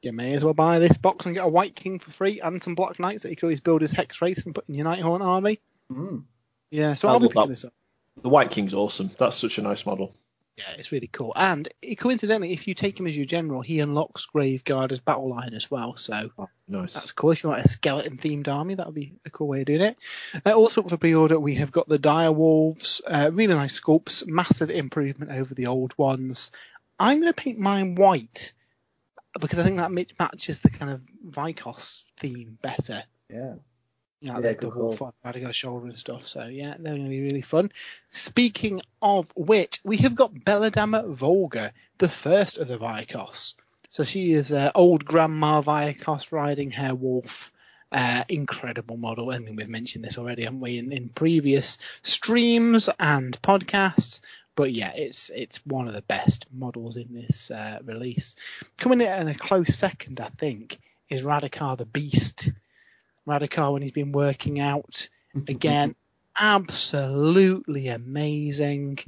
You 0.00 0.12
may 0.12 0.32
as 0.32 0.44
well 0.44 0.54
buy 0.54 0.78
this 0.78 0.96
box 0.96 1.26
and 1.26 1.34
get 1.34 1.44
a 1.44 1.48
White 1.48 1.76
King 1.76 1.98
for 1.98 2.10
free 2.10 2.40
and 2.40 2.62
some 2.62 2.74
Black 2.74 2.98
Knights 2.98 3.22
that 3.22 3.30
you 3.30 3.36
can 3.36 3.46
always 3.46 3.60
build 3.60 3.82
as 3.82 3.92
Hexwraiths 3.92 4.44
and 4.44 4.54
put 4.54 4.68
in 4.68 4.74
your 4.74 4.86
Nighthaunt 4.86 5.20
army. 5.20 5.60
Mm. 5.92 6.24
Yeah, 6.70 6.94
so 6.94 7.08
I 7.08 7.12
will 7.12 7.20
be 7.20 7.28
picking 7.28 7.50
this 7.50 7.64
up. 7.64 7.74
The 8.20 8.28
White 8.28 8.50
King's 8.50 8.74
awesome. 8.74 9.10
That's 9.18 9.36
such 9.36 9.58
a 9.58 9.62
nice 9.62 9.86
model. 9.86 10.14
Yeah, 10.56 10.74
it's 10.76 10.92
really 10.92 11.06
cool. 11.06 11.32
And 11.34 11.66
coincidentally, 11.96 12.52
if 12.52 12.68
you 12.68 12.74
take 12.74 13.00
him 13.00 13.06
as 13.06 13.16
your 13.16 13.24
general, 13.24 13.62
he 13.62 13.80
unlocks 13.80 14.26
Graveguard 14.32 14.92
as 14.92 15.00
battle 15.00 15.30
line 15.30 15.54
as 15.54 15.70
well. 15.70 15.96
So 15.96 16.30
oh, 16.38 16.48
nice. 16.68 16.92
That's 16.92 17.12
cool. 17.12 17.30
If 17.30 17.42
you 17.42 17.48
want 17.48 17.64
a 17.64 17.68
skeleton 17.68 18.18
themed 18.18 18.48
army, 18.48 18.74
that 18.74 18.84
would 18.86 18.94
be 18.94 19.14
a 19.24 19.30
cool 19.30 19.48
way 19.48 19.60
of 19.60 19.66
doing 19.66 19.80
it. 19.80 19.96
Uh, 20.44 20.52
also 20.52 20.82
for 20.82 20.98
pre-order, 20.98 21.40
we 21.40 21.54
have 21.54 21.72
got 21.72 21.88
the 21.88 21.98
Dire 21.98 22.32
Wolves. 22.32 23.00
Uh, 23.06 23.30
really 23.32 23.54
nice 23.54 23.80
sculpts. 23.80 24.26
Massive 24.26 24.70
improvement 24.70 25.32
over 25.32 25.54
the 25.54 25.68
old 25.68 25.96
ones. 25.96 26.50
I'm 27.00 27.20
going 27.20 27.32
to 27.32 27.34
paint 27.34 27.58
mine 27.58 27.94
white 27.94 28.52
because 29.40 29.58
I 29.58 29.64
think 29.64 29.78
that 29.78 29.90
matches 29.90 30.60
the 30.60 30.68
kind 30.68 30.92
of 30.92 31.00
Vyrkos 31.26 32.02
theme 32.20 32.58
better. 32.60 33.02
Yeah. 33.30 33.54
Yeah, 34.22 34.38
they're 34.38 34.54
double 34.54 34.94
cool. 34.96 35.12
fun, 35.24 35.52
shoulder 35.52 35.88
and 35.88 35.98
stuff. 35.98 36.28
So 36.28 36.44
yeah, 36.44 36.76
they're 36.78 36.94
going 36.94 37.04
to 37.04 37.10
be 37.10 37.22
really 37.22 37.42
fun. 37.42 37.72
Speaking 38.10 38.80
of 39.02 39.32
which, 39.34 39.80
we 39.82 39.96
have 39.96 40.14
got 40.14 40.32
Belladamma 40.32 41.08
Volga, 41.08 41.72
the 41.98 42.08
first 42.08 42.56
of 42.56 42.68
the 42.68 42.78
Vyrkos. 42.78 43.54
So 43.88 44.04
she 44.04 44.32
is 44.32 44.52
uh, 44.52 44.70
old 44.76 45.04
grandma 45.04 45.60
Vyrkos 45.60 46.30
riding 46.30 46.70
her 46.70 46.94
wolf. 46.94 47.52
Uh, 47.90 48.22
incredible 48.28 48.96
model. 48.96 49.32
I 49.32 49.38
mean, 49.38 49.56
we've 49.56 49.68
mentioned 49.68 50.04
this 50.04 50.16
already, 50.16 50.44
haven't 50.44 50.60
we, 50.60 50.78
in, 50.78 50.92
in 50.92 51.10
previous 51.10 51.76
streams 52.02 52.88
and 52.98 53.42
podcasts. 53.42 54.20
But 54.54 54.72
yeah, 54.72 54.92
it's 54.94 55.30
it's 55.30 55.66
one 55.66 55.88
of 55.88 55.94
the 55.94 56.02
best 56.02 56.46
models 56.52 56.96
in 56.96 57.12
this 57.12 57.50
uh, 57.50 57.80
release. 57.84 58.36
Coming 58.78 59.00
in 59.00 59.28
a 59.28 59.34
close 59.34 59.74
second, 59.74 60.20
I 60.20 60.28
think, 60.38 60.78
is 61.08 61.24
Radukar 61.24 61.76
the 61.76 61.86
Beast 61.86 62.50
Radukar 63.26 63.72
when 63.72 63.82
he's 63.82 63.92
been 63.92 64.12
working 64.12 64.60
out. 64.60 65.08
Again, 65.48 65.94
absolutely 66.36 67.88
amazing. 67.88 68.98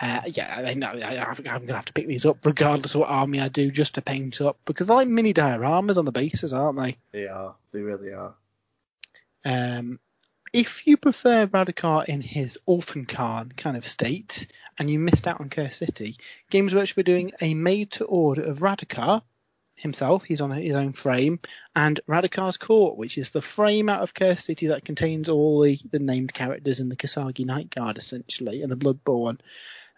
Uh, 0.00 0.22
yeah, 0.26 0.62
I 0.64 0.74
know 0.74 0.88
I, 0.88 1.14
am 1.16 1.34
going 1.34 1.66
to 1.66 1.74
have 1.74 1.86
to 1.86 1.92
pick 1.92 2.06
these 2.06 2.24
up 2.24 2.44
regardless 2.46 2.94
of 2.94 3.00
what 3.00 3.10
army 3.10 3.40
I 3.40 3.48
do 3.48 3.70
just 3.70 3.96
to 3.96 4.02
paint 4.02 4.40
up 4.40 4.58
because 4.64 4.86
they're 4.86 4.96
like 4.96 5.08
mini 5.08 5.34
dioramas 5.34 5.96
on 5.96 6.04
the 6.04 6.12
bases, 6.12 6.52
aren't 6.52 6.80
they? 6.80 6.96
They 7.10 7.26
are. 7.26 7.56
They 7.72 7.80
really 7.80 8.12
are. 8.12 8.34
Um, 9.44 9.98
if 10.52 10.86
you 10.86 10.96
prefer 10.96 11.46
Radukar 11.46 12.04
in 12.06 12.20
his 12.20 12.58
Orphan 12.64 13.06
Khan 13.06 13.52
kind 13.56 13.76
of 13.76 13.86
state 13.86 14.46
and 14.78 14.88
you 14.88 14.98
missed 14.98 15.26
out 15.26 15.40
on 15.40 15.50
Curse 15.50 15.78
City, 15.78 16.16
Games 16.48 16.74
Workshop 16.74 16.98
are 16.98 17.02
doing 17.02 17.32
a 17.40 17.54
made 17.54 17.90
to 17.92 18.04
order 18.04 18.42
of 18.42 18.60
Radukar 18.60 19.22
himself. 19.78 20.24
He's 20.24 20.40
on 20.40 20.50
his 20.50 20.74
own 20.74 20.92
frame, 20.92 21.40
and 21.74 22.00
Radukar's 22.08 22.56
Court, 22.56 22.96
which 22.96 23.18
is 23.18 23.30
the 23.30 23.42
frame 23.42 23.88
out 23.88 24.02
of 24.02 24.14
Curse 24.14 24.44
City 24.44 24.68
that 24.68 24.84
contains 24.84 25.28
all 25.28 25.62
the, 25.62 25.78
the 25.90 25.98
named 25.98 26.32
characters 26.32 26.80
in 26.80 26.88
the 26.88 26.96
Kosargi 26.96 27.44
Night 27.44 27.70
Guard, 27.70 27.98
essentially, 27.98 28.62
and 28.62 28.70
the 28.70 28.76
Bloodborne. 28.76 29.40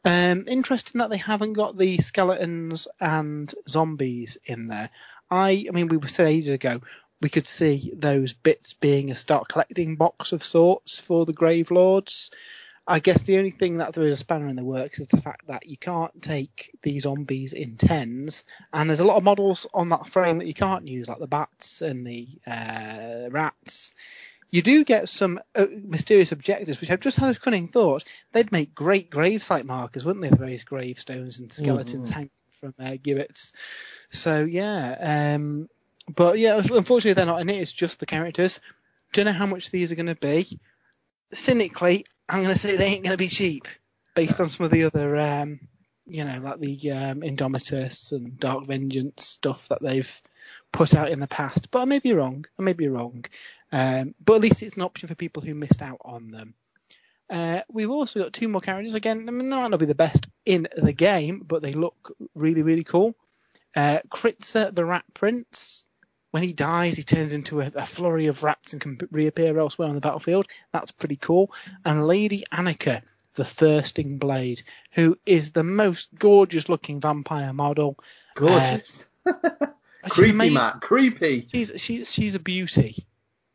Um, 0.05 0.45
interesting 0.49 1.01
that 1.01 1.11
they 1.11 1.19
haven't 1.19 1.53
got 1.55 1.77
the 1.77 1.99
skeletons 1.99 2.89
and 3.01 3.53
zombies 3.69 4.39
in 4.45 4.69
there. 4.69 4.91
I, 5.31 5.67
I 5.69 5.73
mean, 5.73 5.89
we 5.89 5.99
were 5.99 6.09
said 6.09 6.29
ages 6.29 6.51
ago 6.51 6.81
we 7.21 7.29
could 7.29 7.47
see 7.47 7.93
those 7.95 8.33
bits 8.33 8.73
being 8.73 9.11
a 9.11 9.17
start 9.17 9.49
collecting 9.49 9.97
box 9.97 10.33
of 10.33 10.43
sorts 10.43 10.99
for 10.99 11.27
the 11.27 11.33
Grave 11.33 11.71
Lords. 11.71 12.31
I 12.91 12.99
guess 12.99 13.23
the 13.23 13.39
only 13.39 13.53
thing 13.53 13.77
that 13.77 13.95
throws 13.95 14.13
a 14.13 14.17
spanner 14.17 14.49
in 14.49 14.57
the 14.57 14.65
works 14.65 14.99
is 14.99 15.07
the 15.07 15.21
fact 15.21 15.47
that 15.47 15.69
you 15.69 15.77
can't 15.77 16.21
take 16.21 16.77
the 16.83 16.99
zombies 16.99 17.53
in 17.53 17.77
tens, 17.77 18.45
and 18.73 18.91
there's 18.91 18.99
a 18.99 19.05
lot 19.05 19.17
of 19.17 19.23
models 19.23 19.65
on 19.73 19.91
that 19.91 20.09
frame 20.09 20.39
that 20.39 20.49
you 20.49 20.55
can't 20.55 20.89
use, 20.89 21.07
like 21.07 21.21
the 21.21 21.29
bats 21.29 21.83
and 21.83 22.05
the 22.05 22.27
uh, 22.49 23.31
rats. 23.31 23.95
You 24.51 24.63
do 24.63 24.85
get 24.85 25.09
some 25.09 25.41
uh, 25.55 25.67
mysterious 25.71 26.33
objectives, 26.33 26.81
which 26.81 26.91
I've 26.91 26.99
just 26.99 27.17
had 27.17 27.37
a 27.37 27.39
cunning 27.39 27.69
thought. 27.69 28.03
They'd 28.33 28.51
make 28.51 28.75
great 28.75 29.09
gravesite 29.09 29.65
markers, 29.65 30.05
wouldn't 30.05 30.25
they? 30.25 30.31
The 30.31 30.37
various 30.37 30.65
gravestones 30.65 31.39
and 31.39 31.53
skeletons 31.53 32.11
mm-hmm. 32.11 32.15
hanging 32.15 32.31
from 32.61 32.75
uh, 32.81 32.97
gibbets. 33.01 33.53
So 34.11 34.43
yeah, 34.43 35.37
um, 35.37 35.69
but 36.13 36.41
yeah, 36.41 36.57
unfortunately 36.57 37.13
they're 37.13 37.25
not 37.25 37.41
in 37.41 37.51
it. 37.51 37.61
It's 37.61 37.73
just 37.73 38.01
the 38.01 38.07
characters. 38.07 38.59
Don't 39.13 39.27
know 39.27 39.33
how 39.33 39.47
much 39.47 39.71
these 39.71 39.93
are 39.93 39.97
going 39.97 40.07
to 40.07 40.17
be. 40.17 40.59
Cynically, 41.33 42.05
I'm 42.31 42.43
going 42.45 42.55
to 42.55 42.61
say 42.61 42.77
they 42.77 42.87
ain't 42.87 43.03
going 43.03 43.13
to 43.13 43.19
be 43.19 43.29
cheap 43.29 43.67
based 44.15 44.41
on 44.41 44.49
some 44.49 44.65
of 44.65 44.71
the 44.71 44.85
other, 44.85 45.17
um, 45.17 45.59
you 46.07 46.25
know, 46.25 46.39
like 46.41 46.61
the 46.61 46.93
um, 46.93 47.23
Indomitus 47.23 48.13
and 48.13 48.39
Dark 48.39 48.67
Vengeance 48.67 49.27
stuff 49.27 49.69
that 49.69 49.83
they've 49.83 50.23
put 50.73 50.95
out 50.95 51.11
in 51.11 51.19
the 51.19 51.27
past. 51.27 51.73
But 51.73 51.81
I 51.83 51.85
may 51.87 51.99
be 51.99 52.13
wrong. 52.13 52.45
I 52.57 52.63
may 52.63 52.73
be 52.73 52.87
wrong. 52.87 53.25
Um, 53.73 54.15
but 54.25 54.37
at 54.37 54.41
least 54.43 54.63
it's 54.63 54.77
an 54.77 54.83
option 54.83 55.09
for 55.09 55.17
people 55.17 55.43
who 55.43 55.57
missed 55.57 55.83
out 55.83 56.01
on 56.05 56.31
them. 56.31 56.55
Uh, 57.29 57.63
we've 57.69 57.91
also 57.91 58.23
got 58.23 58.33
two 58.33 58.49
more 58.49 58.61
characters. 58.61 58.95
Again, 58.95 59.29
I 59.29 59.33
mean, 59.33 59.51
they 59.51 59.57
might 59.57 59.69
not 59.69 59.81
be 59.81 59.87
the 59.87 59.95
best 59.97 60.29
in 60.47 60.69
the 60.77 60.93
game, 60.93 61.43
but 61.45 61.63
they 61.63 61.73
look 61.73 62.17
really, 62.37 62.63
really 62.63 62.85
cool. 62.85 63.17
Uh, 63.75 63.99
the 64.13 64.85
Rat 64.85 65.05
Prince. 65.15 65.87
When 66.31 66.43
he 66.45 66.53
dies, 66.53 66.97
he 66.97 67.03
turns 67.03 67.33
into 67.33 67.61
a, 67.61 67.73
a, 67.75 67.87
flurry 67.87 68.27
of 68.27 68.45
rats 68.45 68.73
and 68.73 68.81
can 68.81 68.99
reappear 69.11 69.59
elsewhere 69.59 69.89
on 69.89 69.97
the 69.97 70.01
battlefield. 70.01 70.47
That's 70.73 70.93
pretty 70.93 71.17
cool. 71.17 71.53
And 71.85 72.07
Lady 72.07 72.45
Annika, 72.53 73.03
the 73.35 73.45
Thirsting 73.45 74.19
Blade, 74.19 74.63
who 74.93 75.19
is 75.27 75.51
the 75.53 75.65
most 75.65 76.09
gorgeous 76.17 76.69
looking 76.69 77.01
vampire 77.01 77.53
model. 77.53 77.99
Gorgeous. 78.37 79.09
Uh, 79.27 79.33
creepy, 80.09 80.33
made, 80.33 80.53
Matt. 80.53 80.81
Creepy. 80.81 81.47
She's 81.51 81.73
she's 81.77 82.13
she's 82.13 82.35
a 82.37 82.41
beauty. 82.41 82.97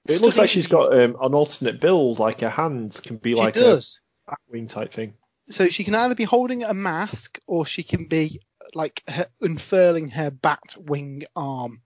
It 0.08 0.22
looks 0.22 0.38
like 0.38 0.50
she's 0.50 0.68
got 0.68 0.94
um, 0.94 1.16
an 1.22 1.34
alternate 1.34 1.80
build, 1.80 2.20
like 2.20 2.42
her 2.42 2.50
hands 2.50 3.00
can 3.00 3.18
be 3.18 3.32
she 3.34 3.40
like 3.40 3.56
does. 3.56 4.02
a 4.28 4.36
wing 4.52 4.68
type 4.68 4.92
thing. 4.92 5.14
So 5.50 5.68
she 5.68 5.84
can 5.84 5.96
either 5.96 6.16
be 6.16 6.26
holding 6.26 6.64
a 6.64 6.74
mask 6.74 7.40
or 7.48 7.66
she 7.66 7.84
can 7.84 8.06
be 8.06 8.42
like 8.74 9.02
her, 9.08 9.28
unfurling 9.42 10.10
her 10.10 10.30
bat 10.30 10.76
wing 10.78 11.24
arm 11.36 11.82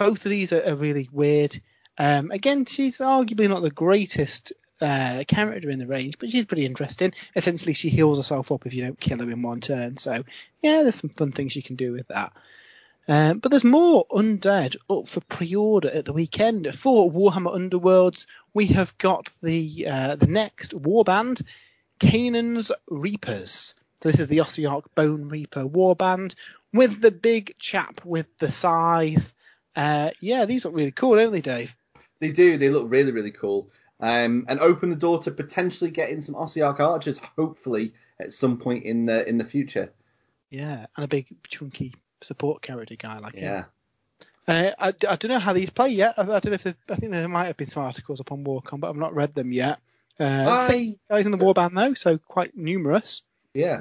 both 0.00 0.24
of 0.24 0.30
these 0.30 0.50
are, 0.52 0.66
are 0.66 0.74
really 0.74 1.10
weird. 1.12 1.60
Um, 1.98 2.30
again, 2.30 2.64
she's 2.64 2.98
arguably 2.98 3.50
not 3.50 3.60
the 3.60 3.70
greatest 3.70 4.54
uh, 4.80 5.24
character 5.28 5.68
in 5.68 5.78
the 5.78 5.86
range, 5.86 6.18
but 6.18 6.30
she's 6.30 6.46
pretty 6.46 6.64
interesting. 6.64 7.12
Essentially, 7.36 7.74
she 7.74 7.90
heals 7.90 8.16
herself 8.16 8.50
up 8.50 8.64
if 8.64 8.72
you 8.72 8.82
don't 8.82 8.98
kill 8.98 9.18
her 9.18 9.30
in 9.30 9.42
one 9.42 9.60
turn. 9.60 9.98
So, 9.98 10.24
yeah, 10.62 10.82
there's 10.82 10.94
some 10.94 11.10
fun 11.10 11.32
things 11.32 11.54
you 11.54 11.62
can 11.62 11.76
do 11.76 11.92
with 11.92 12.08
that. 12.08 12.32
Um, 13.08 13.40
but 13.40 13.50
there's 13.50 13.62
more 13.62 14.06
Undead 14.10 14.76
up 14.88 15.06
for 15.06 15.20
pre-order 15.20 15.90
at 15.90 16.06
the 16.06 16.14
weekend. 16.14 16.74
For 16.74 17.12
Warhammer 17.12 17.54
Underworlds, 17.54 18.24
we 18.54 18.68
have 18.68 18.96
got 18.96 19.28
the 19.42 19.86
uh, 19.86 20.16
the 20.16 20.28
next 20.28 20.72
warband, 20.72 21.42
Kainan's 21.98 22.72
Reapers. 22.88 23.74
So 24.00 24.10
this 24.10 24.20
is 24.20 24.28
the 24.28 24.38
Ossiarch 24.38 24.84
Bone 24.94 25.28
Reaper 25.28 25.64
warband 25.64 26.36
with 26.72 27.02
the 27.02 27.10
big 27.10 27.56
chap 27.58 28.00
with 28.02 28.26
the 28.38 28.50
scythe 28.50 29.34
uh, 29.76 30.10
yeah, 30.20 30.44
these 30.44 30.64
look 30.64 30.74
really 30.74 30.92
cool, 30.92 31.16
don't 31.16 31.32
they, 31.32 31.40
Dave? 31.40 31.76
They 32.20 32.30
do. 32.30 32.58
They 32.58 32.70
look 32.70 32.86
really, 32.88 33.12
really 33.12 33.30
cool. 33.30 33.70
Um, 34.00 34.46
and 34.48 34.60
open 34.60 34.90
the 34.90 34.96
door 34.96 35.22
to 35.22 35.30
potentially 35.30 35.90
getting 35.90 36.22
some 36.22 36.34
Ossiarch 36.34 36.80
archers, 36.80 37.18
hopefully 37.18 37.92
at 38.18 38.32
some 38.32 38.58
point 38.58 38.84
in 38.84 39.06
the 39.06 39.28
in 39.28 39.38
the 39.38 39.44
future. 39.44 39.92
Yeah, 40.50 40.86
and 40.96 41.04
a 41.04 41.08
big 41.08 41.34
chunky 41.48 41.94
support 42.22 42.62
character 42.62 42.96
guy 42.96 43.18
like 43.18 43.34
yeah. 43.36 43.56
him. 43.58 43.64
Uh, 44.48 44.70
I, 44.78 44.88
I 44.88 45.16
don't 45.16 45.28
know 45.28 45.38
how 45.38 45.52
these 45.52 45.70
play 45.70 45.90
yet. 45.90 46.14
I, 46.16 46.22
I 46.22 46.40
don't 46.40 46.46
know 46.46 46.52
if 46.54 46.66
I 46.66 46.94
think 46.94 47.12
there 47.12 47.28
might 47.28 47.46
have 47.46 47.56
been 47.56 47.68
some 47.68 47.84
articles 47.84 48.20
up 48.20 48.32
on 48.32 48.44
Warcom, 48.44 48.80
but 48.80 48.88
I've 48.88 48.96
not 48.96 49.14
read 49.14 49.34
them 49.34 49.52
yet. 49.52 49.78
Uh, 50.18 50.56
I, 50.58 50.66
six 50.66 50.90
guys 51.08 51.26
in 51.26 51.32
the 51.32 51.38
warband 51.38 51.74
though, 51.74 51.94
so 51.94 52.18
quite 52.18 52.56
numerous. 52.56 53.22
Yeah. 53.54 53.80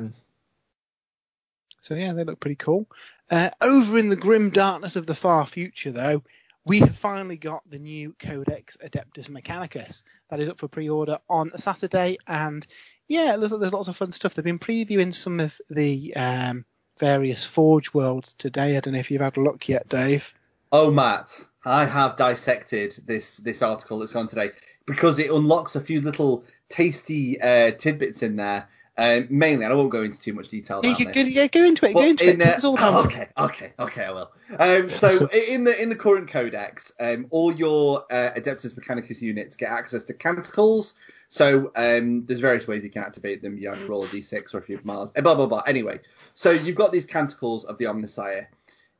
So 1.89 1.95
yeah, 1.95 2.13
they 2.13 2.23
look 2.23 2.39
pretty 2.39 2.55
cool. 2.55 2.87
Uh, 3.31 3.49
over 3.61 3.97
in 3.97 4.09
the 4.09 4.15
grim 4.15 4.51
darkness 4.51 4.95
of 4.95 5.07
the 5.07 5.15
far 5.15 5.47
future, 5.47 5.89
though, 5.89 6.21
we 6.63 6.81
have 6.81 6.95
finally 6.95 7.35
got 7.35 7.67
the 7.67 7.79
new 7.79 8.13
Codex 8.19 8.77
Adeptus 8.77 9.27
Mechanicus 9.27 10.03
that 10.29 10.39
is 10.39 10.49
up 10.49 10.59
for 10.59 10.67
pre-order 10.67 11.17
on 11.27 11.51
Saturday, 11.57 12.19
and 12.27 12.65
yeah, 13.07 13.37
there's, 13.37 13.49
there's 13.49 13.73
lots 13.73 13.87
of 13.87 13.97
fun 13.97 14.11
stuff. 14.11 14.35
They've 14.35 14.45
been 14.45 14.59
previewing 14.59 15.15
some 15.15 15.39
of 15.39 15.59
the 15.71 16.15
um, 16.15 16.63
various 16.99 17.43
Forge 17.43 17.91
worlds 17.91 18.35
today. 18.35 18.77
I 18.77 18.81
don't 18.81 18.93
know 18.93 18.99
if 18.99 19.09
you've 19.09 19.21
had 19.21 19.37
a 19.37 19.41
look 19.41 19.67
yet, 19.67 19.89
Dave. 19.89 20.35
Oh, 20.71 20.91
Matt, 20.91 21.31
I 21.65 21.85
have 21.85 22.17
dissected 22.17 23.01
this 23.07 23.37
this 23.37 23.63
article 23.63 23.97
that's 23.97 24.13
gone 24.13 24.27
today 24.27 24.51
because 24.85 25.17
it 25.17 25.31
unlocks 25.31 25.75
a 25.75 25.81
few 25.81 26.01
little 26.01 26.43
tasty 26.69 27.41
uh, 27.41 27.71
tidbits 27.71 28.21
in 28.21 28.35
there 28.35 28.67
um, 28.99 29.27
mainly, 29.29 29.63
and 29.63 29.71
I 29.71 29.77
won't 29.77 29.91
go 29.91 30.03
into 30.03 30.19
too 30.19 30.33
much 30.33 30.49
detail. 30.49 30.81
Yeah, 30.83 31.11
go, 31.13 31.21
yeah, 31.21 31.47
go 31.47 31.63
into 31.63 31.85
it. 31.85 31.93
But 31.93 32.01
go 32.01 32.05
into 32.05 32.29
in, 32.33 32.41
it. 32.41 32.65
Uh, 32.65 32.75
oh, 32.77 33.05
okay, 33.05 33.29
okay, 33.37 33.71
okay, 33.79 34.03
I 34.03 34.11
will. 34.11 34.31
Um, 34.59 34.89
so 34.89 35.27
in 35.33 35.63
the 35.63 35.81
in 35.81 35.87
the 35.87 35.95
current 35.95 36.29
codex, 36.29 36.91
um, 36.99 37.27
all 37.29 37.53
your 37.53 38.03
uh, 38.11 38.31
Adeptus 38.35 38.77
Mechanicus 38.77 39.21
units 39.21 39.55
get 39.55 39.71
access 39.71 40.03
to 40.05 40.13
canticles. 40.13 40.95
So 41.29 41.71
um, 41.77 42.25
there's 42.25 42.41
various 42.41 42.67
ways 42.67 42.83
you 42.83 42.89
can 42.89 43.03
activate 43.03 43.41
them. 43.41 43.57
You 43.57 43.69
have 43.69 43.79
to 43.79 43.85
roll 43.85 44.03
a 44.03 44.07
d6 44.07 44.53
or 44.53 44.57
if 44.57 44.67
you 44.67 44.75
have 44.75 44.83
Mars, 44.83 45.11
blah 45.11 45.35
blah 45.35 45.47
blah. 45.47 45.63
Anyway, 45.65 46.01
so 46.33 46.51
you've 46.51 46.75
got 46.75 46.91
these 46.91 47.05
canticles 47.05 47.63
of 47.63 47.77
the 47.77 47.85
Omnissiah. 47.85 48.47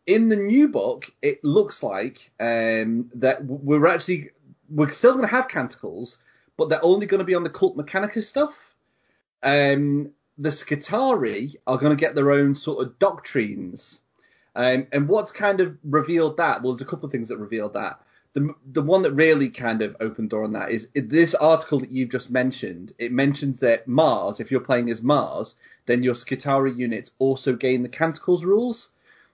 In 0.08 0.30
the 0.30 0.38
new 0.38 0.70
book, 0.70 1.12
it 1.22 1.44
looks 1.44 1.84
like 1.84 2.32
um, 2.40 3.12
that 3.16 3.44
we're 3.44 3.86
actually 3.88 4.30
we're 4.70 4.92
still 4.92 5.12
going 5.12 5.26
to 5.26 5.32
have 5.32 5.50
canticles, 5.50 6.20
but 6.56 6.70
they're 6.70 6.86
only 6.86 7.06
going 7.06 7.20
to 7.20 7.26
be 7.26 7.36
on 7.36 7.44
the 7.44 7.50
Cult 7.50 7.76
Mechanicus 7.76 8.24
stuff 8.24 8.69
um, 9.44 10.12
the 10.38 10.50
Skitarii 10.50 11.56
are 11.68 11.78
going 11.78 11.96
to 11.96 12.00
get 12.00 12.16
their 12.16 12.32
own 12.32 12.56
sort 12.56 12.86
of 12.86 12.98
doctrines. 13.00 14.02
Um, 14.56 14.88
and 14.92 15.08
what's 15.08 15.32
kind 15.32 15.62
of 15.62 15.78
revealed 15.84 16.38
that? 16.38 16.62
Well, 16.62 16.74
there's 16.74 16.82
a 16.82 16.90
couple 16.90 17.06
of 17.06 17.12
things 17.12 17.30
that 17.30 17.38
revealed 17.38 17.74
that. 17.74 18.02
The, 18.34 18.54
the 18.72 18.82
one 18.82 19.02
that 19.04 19.14
really 19.14 19.50
kind 19.50 19.82
of 19.82 19.98
opened 20.00 20.30
door 20.30 20.44
on 20.44 20.54
that 20.54 20.72
is 20.72 20.88
this 20.94 21.34
article 21.36 21.80
that 21.80 21.92
you've 21.92 22.12
just 22.12 22.30
mentioned. 22.30 22.94
It 22.98 23.12
mentions 23.12 23.60
that 23.62 23.88
Mars, 23.88 24.40
if 24.40 24.52
you're 24.52 24.60
playing 24.60 24.90
as 24.90 25.02
Mars, 25.02 25.56
then 25.88 26.04
your 26.04 26.14
Skitarii 26.14 26.78
units 26.78 27.12
also 27.20 27.56
gain 27.56 27.82
the 27.82 27.90
Canticles 27.90 28.44
rules. 28.44 28.90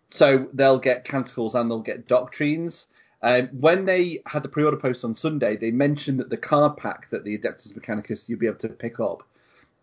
So 0.10 0.48
they'll 0.54 0.80
get 0.80 1.04
Canticles 1.04 1.56
and 1.56 1.70
they'll 1.70 1.80
get 1.80 2.08
doctrines. 2.08 2.88
Um, 3.22 3.48
when 3.48 3.86
they 3.86 4.22
had 4.26 4.44
the 4.44 4.50
pre-order 4.50 4.78
post 4.78 5.04
on 5.04 5.16
Sunday, 5.16 5.58
they 5.58 5.72
mentioned 5.72 6.20
that 6.20 6.30
the 6.30 6.38
card 6.38 6.78
pack 6.78 7.10
that 7.10 7.24
the 7.24 7.38
Adeptus 7.38 7.74
Mechanicus 7.74 8.30
you'll 8.30 8.40
be 8.40 8.48
able 8.48 8.60
to 8.60 8.70
pick 8.70 9.00
up 9.00 9.28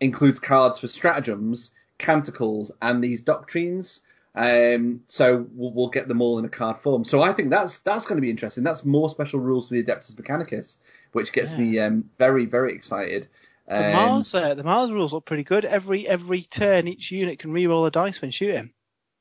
includes 0.02 0.40
cards 0.40 0.78
for 0.78 0.88
stratagems, 0.88 1.70
canticles, 1.98 2.72
and 2.82 3.02
these 3.02 3.22
doctrines. 3.22 4.00
Um, 4.34 5.02
so 5.06 5.46
we'll, 5.54 5.72
we'll, 5.72 5.88
get 5.88 6.08
them 6.08 6.22
all 6.22 6.38
in 6.38 6.44
a 6.44 6.48
card 6.48 6.78
form. 6.78 7.04
So 7.04 7.22
I 7.22 7.32
think 7.32 7.50
that's 7.50 7.80
that's 7.80 8.06
going 8.06 8.16
to 8.16 8.22
be 8.22 8.30
interesting. 8.30 8.64
That's 8.64 8.84
more 8.84 9.10
special 9.10 9.40
rules 9.40 9.68
for 9.68 9.74
the 9.74 9.82
Adeptus 9.82 10.14
Mechanicus, 10.14 10.78
which 11.12 11.32
gets 11.32 11.52
yeah. 11.52 11.58
me 11.58 11.78
um, 11.78 12.10
very 12.18 12.46
very 12.46 12.72
excited. 12.72 13.28
Um, 13.68 13.82
the 13.82 13.92
Mars 13.92 14.34
uh, 14.34 14.54
the 14.54 14.64
Mars 14.64 14.90
rules 14.90 15.12
look 15.12 15.26
pretty 15.26 15.44
good. 15.44 15.66
Every 15.66 16.08
every 16.08 16.42
turn, 16.42 16.88
each 16.88 17.10
unit 17.10 17.38
can 17.38 17.52
re-roll 17.52 17.84
a 17.84 17.90
dice 17.90 18.22
when 18.22 18.30
shooting. 18.30 18.72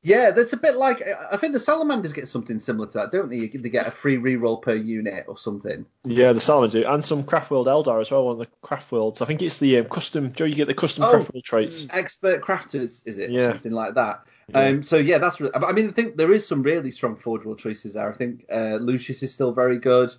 Yeah, 0.04 0.32
that's 0.32 0.54
a 0.54 0.58
bit 0.58 0.78
like 0.78 1.04
I 1.32 1.38
think 1.38 1.54
the 1.54 1.60
salamanders 1.60 2.14
get 2.14 2.28
something 2.28 2.60
similar 2.60 2.88
to 2.88 2.94
that, 2.94 3.12
don't 3.12 3.30
they? 3.30 3.48
They 3.48 3.70
get 3.70 3.88
a 3.88 3.92
free 3.92 4.18
reroll 4.18 4.60
per 4.60 4.74
unit 4.74 5.26
or 5.28 5.38
something. 5.38 5.86
Yeah, 6.04 6.34
the 6.34 6.40
salamanders 6.40 6.82
do, 6.82 6.88
and 6.88 7.06
some 7.06 7.24
Craftworld 7.24 7.68
Eldar 7.68 8.02
as 8.02 8.10
well 8.10 8.30
on 8.30 8.40
the 8.40 8.48
Craftworlds. 8.64 9.22
I 9.22 9.26
think 9.26 9.44
it's 9.44 9.60
the 9.60 9.78
um, 9.78 9.86
custom. 9.86 10.34
Joe, 10.34 10.46
you 10.46 10.56
get 10.56 10.68
the 10.68 10.74
custom 10.74 11.04
oh, 11.04 11.14
Craftworld 11.14 11.44
traits. 11.44 11.86
Expert 11.92 12.42
crafters, 12.42 13.04
is 13.06 13.20
it? 13.20 13.30
Yeah. 13.30 13.52
Something 13.52 13.74
like 13.74 13.94
that. 13.94 14.26
Yeah. 14.48 14.60
Um, 14.60 14.84
so 14.84 14.98
yeah, 14.98 15.20
that's. 15.20 15.40
Really, 15.40 15.54
I 15.54 15.72
mean, 15.72 15.90
I 15.90 15.92
think 15.92 16.18
there 16.18 16.32
is 16.32 16.48
some 16.48 16.64
really 16.64 16.92
strong 16.92 17.16
Forge 17.16 17.46
World 17.46 17.60
choices 17.60 17.94
there. 17.94 18.12
I 18.12 18.16
think 18.16 18.46
uh, 18.52 18.80
Lucius 18.82 19.22
is 19.22 19.32
still 19.32 19.52
very 19.52 19.78
good. 19.78 20.12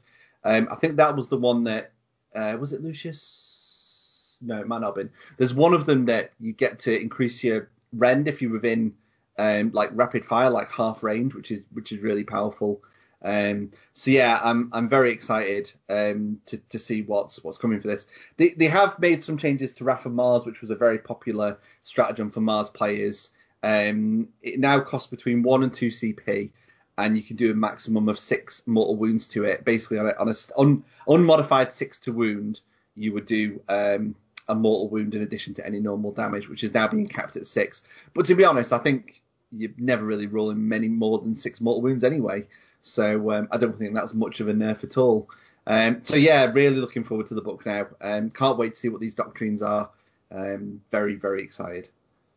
Um, 0.45 0.69
I 0.71 0.77
think 0.77 0.97
that 0.97 1.17
was 1.17 1.29
the 1.29 1.39
one 1.39 1.65
that 1.65 1.93
uh, 2.37 2.57
was 2.61 2.73
it 2.73 2.83
Lucius? 2.83 4.39
No, 4.41 4.61
it 4.61 4.69
might 4.69 4.81
not 4.81 4.89
have 4.89 4.95
been. 4.95 5.11
There's 5.39 5.55
one 5.55 5.75
of 5.75 5.87
them 5.87 6.07
that 6.07 6.33
you 6.41 6.53
get 6.53 6.81
to 6.81 6.97
increase 7.01 7.43
your 7.43 7.69
rend 7.93 8.29
if 8.29 8.43
you're 8.43 8.53
within 8.53 8.95
um, 9.39 9.71
like 9.73 9.91
rapid 9.93 10.25
fire, 10.25 10.51
like 10.51 10.71
half 10.71 11.03
range, 11.03 11.35
which 11.35 11.51
is 11.51 11.65
which 11.73 11.93
is 11.93 12.01
really 12.01 12.25
powerful. 12.25 12.83
Um, 13.25 13.71
so 13.95 14.11
yeah, 14.11 14.41
I'm 14.43 14.71
I'm 14.73 14.89
very 14.89 15.13
excited 15.13 15.73
um, 15.89 16.41
to 16.47 16.59
to 16.59 16.79
see 16.79 17.03
what's 17.03 17.43
what's 17.45 17.59
coming 17.59 17.81
for 17.81 17.89
this. 17.89 18.07
They 18.37 18.51
they 18.51 18.67
have 18.67 18.99
made 18.99 19.23
some 19.23 19.39
changes 19.39 19.73
to 19.77 19.91
of 19.91 20.13
Mars, 20.13 20.45
which 20.45 20.61
was 20.61 20.71
a 20.71 20.77
very 20.77 20.99
popular 20.99 21.59
stratagem 21.85 22.31
for 22.31 22.41
Mars 22.41 22.69
players. 22.69 23.31
Um, 23.63 24.29
it 24.43 24.59
now 24.59 24.81
costs 24.81 25.09
between 25.09 25.43
one 25.43 25.63
and 25.63 25.73
two 25.73 25.89
CP, 25.89 26.51
and 26.99 27.17
you 27.17 27.23
can 27.23 27.37
do 27.37 27.53
a 27.53 27.55
maximum 27.55 28.09
of 28.09 28.19
six 28.19 28.63
mortal 28.67 28.97
wounds 28.97 29.29
to 29.29 29.45
it. 29.45 29.65
Basically, 29.65 29.99
on 29.99 30.09
a, 30.09 30.15
on 30.19 30.29
a 30.29 30.35
un, 30.59 30.85
unmodified 31.07 31.71
six 31.73 31.99
to 32.01 32.13
wound, 32.13 32.61
you 32.97 33.13
would 33.13 33.27
do 33.27 33.61
um, 33.69 34.17
a 34.49 34.55
mortal 34.55 34.89
wound 34.89 35.15
in 35.15 35.23
addition 35.23 35.55
to 35.55 35.67
any 35.67 35.79
normal 35.79 36.11
damage, 36.11 36.49
which 36.49 36.65
is 36.65 36.75
now 36.75 36.89
being 36.89 37.07
capped 37.07 37.37
at 37.37 37.47
six. 37.47 37.83
But 38.15 38.27
to 38.27 38.35
be 38.35 38.45
honest, 38.45 38.73
I 38.73 38.79
think 38.79 39.22
you're 39.57 39.71
never 39.79 40.05
really 40.05 40.27
rolling 40.27 40.69
many 40.69 40.89
more 40.89 41.19
than 41.19 41.35
six 41.35 41.61
mortal 41.61 41.83
wounds 41.83 42.05
anyway. 42.05 42.47
So 42.81 43.31
um, 43.33 43.49
I 43.51 43.59
don't 43.59 43.79
think 43.79 43.95
that's 43.95 44.15
much 44.15 44.41
of 44.41 44.49
a 44.49 44.53
nerf 44.53 44.85
at 44.85 44.97
all. 44.97 45.29
Um, 45.67 46.01
so 46.03 46.17
yeah, 46.17 46.51
really 46.53 46.77
looking 46.77 47.05
forward 47.05 47.29
to 47.29 47.35
the 47.35 47.43
book 47.43 47.65
now. 47.65 47.87
Um, 48.01 48.31
can't 48.31 48.59
wait 48.59 48.75
to 48.75 48.81
see 48.81 48.89
what 48.89 49.01
these 49.01 49.15
doctrines 49.15 49.63
are. 49.63 49.89
Um, 50.31 50.81
very 50.91 51.15
very 51.15 51.43
excited. 51.43 51.89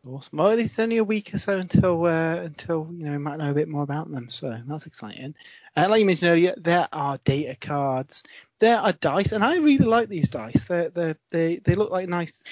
Awesome. 0.08 0.38
Well, 0.38 0.50
it's 0.50 0.78
only 0.78 0.98
a 0.98 1.04
week 1.04 1.34
or 1.34 1.38
so 1.38 1.58
until 1.58 2.06
uh, 2.06 2.36
until 2.36 2.88
you 2.92 3.06
know 3.06 3.12
we 3.12 3.18
might 3.18 3.38
know 3.38 3.50
a 3.50 3.54
bit 3.54 3.68
more 3.68 3.82
about 3.82 4.10
them, 4.10 4.30
so 4.30 4.56
that's 4.66 4.86
exciting. 4.86 5.34
Uh, 5.76 5.88
like 5.90 5.98
you 5.98 6.06
mentioned 6.06 6.30
earlier, 6.30 6.54
there 6.58 6.88
are 6.92 7.18
data 7.24 7.56
cards, 7.60 8.22
there 8.60 8.78
are 8.78 8.92
dice, 8.92 9.32
and 9.32 9.42
I 9.42 9.56
really 9.56 9.84
like 9.84 10.08
these 10.08 10.28
dice. 10.28 10.64
They 10.64 11.16
they 11.30 11.56
they 11.56 11.74
look 11.74 11.90
like 11.90 12.08
nice. 12.08 12.42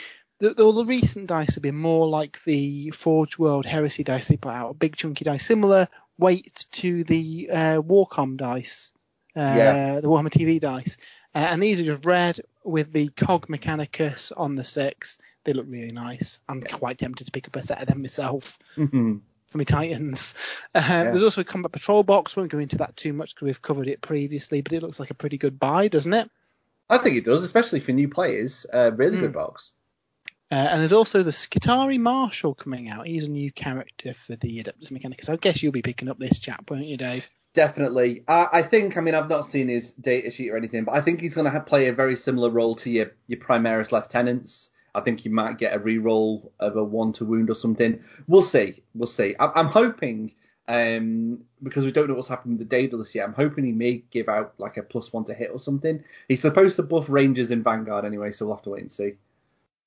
The, 0.41 0.53
the, 0.53 0.73
the 0.73 0.85
recent 0.85 1.29
dice 1.29 1.55
have 1.55 1.63
been 1.63 1.77
more 1.77 2.09
like 2.09 2.43
the 2.45 2.91
Forge 2.91 3.39
World 3.39 3.67
Heresy 3.67 4.03
dice 4.03 4.27
they 4.27 4.37
put 4.37 4.53
out, 4.53 4.71
a 4.71 4.75
big 4.75 4.97
chunky 4.97 5.25
dice, 5.25 5.47
similar 5.47 5.89
weight 6.19 6.67
to 6.73 7.05
the 7.05 7.49
uh, 7.53 7.79
Warcom 7.81 8.37
dice, 8.37 8.93
uh, 9.37 9.41
yeah. 9.41 10.01
the 10.01 10.09
Warhammer 10.09 10.31
TV 10.31 10.61
dice. 10.61 10.97
Uh, 11.35 11.39
and 11.51 11.63
these 11.63 11.81
are 11.81 11.85
just 11.85 12.05
red 12.05 12.41
with 12.63 12.93
the 12.93 13.09
Cog 13.09 13.49
Mechanicus 13.49 14.33
on 14.37 14.55
the 14.55 14.65
six. 14.65 15.19
They 15.45 15.53
look 15.53 15.67
really 15.69 15.93
nice. 15.93 16.39
I'm 16.49 16.61
yeah. 16.61 16.77
quite 16.77 16.99
tempted 16.99 17.25
to 17.25 17.33
pick 17.33 17.49
up 17.49 17.57
a 17.57 17.63
set 17.63 17.83
of 17.83 17.89
them 17.89 18.03
myself 18.03 18.59
mm-hmm. 18.77 19.17
for 19.47 19.59
my 19.59 19.65
Titans. 19.65 20.35
Uh, 20.75 20.83
yeah. 20.83 21.05
There's 21.05 21.23
also 21.23 21.43
a 21.43 21.45
Combat 21.45 21.73
Patrol 21.73 22.03
box. 22.03 22.35
We 22.35 22.41
Won't 22.41 22.53
go 22.53 22.59
into 22.59 22.79
that 22.79 22.97
too 22.97 23.13
much 23.13 23.35
because 23.35 23.47
we've 23.47 23.63
covered 23.63 23.89
it 23.89 24.01
previously, 24.01 24.63
but 24.63 24.73
it 24.73 24.83
looks 24.83 25.01
like 25.01 25.11
a 25.11 25.15
pretty 25.15 25.39
good 25.39 25.59
buy, 25.59 25.89
doesn't 25.89 26.13
it? 26.13 26.31
I 26.89 26.99
think 26.99 27.17
it 27.17 27.25
does, 27.25 27.45
especially 27.45 27.81
for 27.81 27.93
new 27.93 28.09
players. 28.09 28.67
Uh, 28.73 28.93
really 28.93 29.17
mm. 29.17 29.21
good 29.21 29.33
box. 29.33 29.73
Uh, 30.55 30.69
and 30.71 30.81
there's 30.81 30.93
also 30.93 31.25
the 31.25 31.33
Skitarii 31.33 31.99
Marshall 31.99 32.55
coming 32.55 32.89
out. 32.89 33.09
He's 33.09 33.25
a 33.25 33.29
new 33.29 33.51
character 33.51 34.15
for 34.15 34.37
the 34.37 34.63
Adeptus 34.63 34.93
Mechanicus. 34.93 35.29
I 35.29 35.35
guess 35.35 35.61
you'll 35.61 35.73
be 35.73 35.83
picking 35.83 36.09
up 36.09 36.21
this 36.21 36.39
chap, 36.39 36.71
won't 36.71 36.85
you, 36.85 36.97
Dave? 36.97 37.29
Definitely. 37.55 38.23
Uh, 38.29 38.47
I 38.53 38.63
think, 38.63 38.97
I 38.97 39.01
mean, 39.01 39.17
I've 39.17 39.29
not 39.29 39.47
seen 39.47 39.67
his 39.67 39.91
data 39.91 40.31
sheet 40.31 40.51
or 40.51 40.57
anything, 40.57 40.85
but 40.85 40.95
I 40.95 41.01
think 41.01 41.21
he's 41.21 41.35
going 41.35 41.53
to 41.53 41.61
play 41.61 41.89
a 41.89 41.93
very 41.93 42.15
similar 42.15 42.51
role 42.51 42.77
to 42.77 42.89
your, 42.89 43.11
your 43.27 43.41
Primaris 43.41 43.91
Lieutenants. 43.91 44.71
I 44.95 45.01
think 45.01 45.25
you 45.25 45.33
might 45.33 45.59
get 45.59 45.75
a 45.75 45.81
re-roll 45.81 46.53
of 46.61 46.77
a 46.77 46.85
one 46.85 47.13
to 47.15 47.25
wound 47.25 47.51
or 47.51 47.57
something. 47.57 48.05
We'll 48.29 48.43
see. 48.43 48.85
We'll 48.95 49.09
see. 49.09 49.35
I, 49.41 49.51
I'm 49.57 49.67
hoping, 49.67 50.35
um, 50.69 51.41
because 51.65 51.85
we 51.85 51.91
don't 51.91 52.07
know 52.07 52.15
what's 52.15 52.29
happened 52.29 52.61
with 52.61 52.69
the 52.69 52.77
Daedalus 52.77 53.13
yet, 53.13 53.27
I'm 53.27 53.35
hoping 53.35 53.65
he 53.65 53.73
may 53.73 54.05
give 54.13 54.29
out 54.29 54.55
like 54.59 54.77
a 54.77 54.85
plus 54.85 55.13
one 55.13 55.25
to 55.25 55.35
hit 55.35 55.51
or 55.51 55.59
something. 55.59 56.05
He's 56.29 56.43
supposed 56.43 56.77
to 56.77 56.85
buff 56.85 57.11
Rangers 57.11 57.51
in 57.51 57.65
Vanguard 57.65 58.05
anyway, 58.05 58.31
so 58.31 58.47
we'll 58.47 58.55
have 58.55 58.63
to 58.63 58.71
wait 58.71 58.83
and 58.83 58.93
see. 58.93 59.15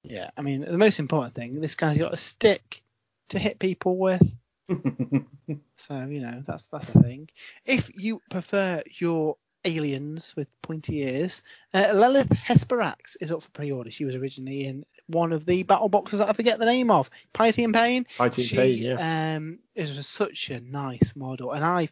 Yeah, 0.09 0.29
I 0.37 0.41
mean, 0.41 0.61
the 0.61 0.77
most 0.77 0.99
important 0.99 1.35
thing, 1.35 1.59
this 1.61 1.75
guy's 1.75 1.97
got 1.97 2.13
a 2.13 2.17
stick 2.17 2.81
to 3.29 3.39
hit 3.39 3.59
people 3.59 3.97
with. 3.97 4.21
so 4.69 6.05
you 6.09 6.19
know 6.19 6.43
that's 6.45 6.67
that's 6.67 6.91
the 6.91 7.01
thing. 7.01 7.29
If 7.65 7.89
you 7.95 8.21
prefer 8.29 8.83
your 8.91 9.37
aliens 9.65 10.35
with 10.35 10.47
pointy 10.61 11.03
ears, 11.03 11.41
uh, 11.73 11.91
Lelith 11.93 12.29
Hesperax 12.29 13.17
is 13.21 13.31
up 13.31 13.41
for 13.41 13.49
pre-order. 13.51 13.91
She 13.91 14.05
was 14.05 14.15
originally 14.15 14.65
in 14.65 14.85
one 15.07 15.31
of 15.31 15.45
the 15.45 15.63
battle 15.63 15.89
boxes 15.89 16.19
that 16.19 16.29
I 16.29 16.33
forget 16.33 16.59
the 16.59 16.65
name 16.65 16.91
of, 16.91 17.09
Piety 17.33 17.63
and 17.63 17.73
Pain. 17.73 18.05
Piety 18.17 18.41
and 18.43 18.51
Pain, 18.51 18.77
yeah. 18.77 19.35
Um, 19.35 19.59
is 19.75 20.05
such 20.05 20.49
a 20.49 20.59
nice 20.59 21.13
model, 21.15 21.51
and 21.51 21.63
I, 21.63 21.89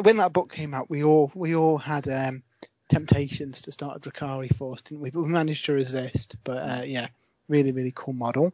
when 0.00 0.16
that 0.18 0.32
book 0.32 0.52
came 0.52 0.74
out, 0.74 0.90
we 0.90 1.04
all 1.04 1.30
we 1.34 1.54
all 1.54 1.78
had 1.78 2.08
um, 2.08 2.42
temptations 2.88 3.62
to 3.62 3.72
start 3.72 3.96
a 3.96 4.00
Drukhari 4.00 4.54
force, 4.56 4.82
didn't 4.82 5.02
we? 5.02 5.10
But 5.10 5.22
we 5.22 5.28
managed 5.28 5.66
to 5.66 5.72
resist. 5.72 6.36
But 6.44 6.58
uh, 6.58 6.82
yeah, 6.84 7.08
really 7.48 7.72
really 7.72 7.92
cool 7.94 8.14
model. 8.14 8.52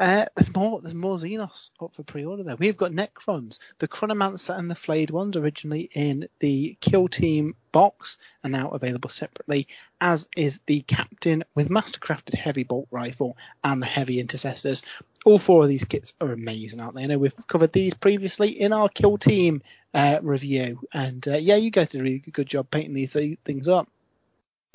Uh, 0.00 0.26
there's 0.36 0.54
more. 0.54 0.80
There's 0.80 0.94
more 0.94 1.16
Xenos 1.16 1.70
up 1.80 1.92
for 1.94 2.04
pre-order 2.04 2.44
there. 2.44 2.56
We've 2.56 2.76
got 2.76 2.92
Necrons, 2.92 3.58
the 3.78 3.88
Chronomancer 3.88 4.56
and 4.56 4.70
the 4.70 4.76
Flayed 4.76 5.10
ones, 5.10 5.36
originally 5.36 5.90
in 5.92 6.28
the 6.38 6.76
Kill 6.80 7.08
Team 7.08 7.56
box, 7.72 8.16
are 8.44 8.50
now 8.50 8.68
available 8.68 9.10
separately. 9.10 9.66
As 10.00 10.28
is 10.36 10.60
the 10.66 10.82
Captain 10.82 11.42
with 11.56 11.68
Mastercrafted 11.68 12.34
Heavy 12.34 12.62
Bolt 12.62 12.86
Rifle 12.92 13.36
and 13.64 13.82
the 13.82 13.86
Heavy 13.86 14.20
Intercessors. 14.20 14.82
All 15.24 15.38
four 15.38 15.64
of 15.64 15.68
these 15.68 15.84
kits 15.84 16.14
are 16.20 16.30
amazing, 16.30 16.78
aren't 16.78 16.94
they? 16.94 17.02
I 17.02 17.06
know 17.06 17.18
we've 17.18 17.34
covered 17.48 17.72
these 17.72 17.94
previously 17.94 18.50
in 18.50 18.72
our 18.72 18.88
Kill 18.88 19.18
Team 19.18 19.62
uh, 19.94 20.20
review, 20.22 20.78
and 20.92 21.26
uh, 21.26 21.38
yeah, 21.38 21.56
you 21.56 21.72
guys 21.72 21.88
did 21.88 22.02
a 22.02 22.04
really 22.04 22.20
good 22.20 22.46
job 22.46 22.70
painting 22.70 22.94
these 22.94 23.16
things 23.44 23.66
up 23.66 23.88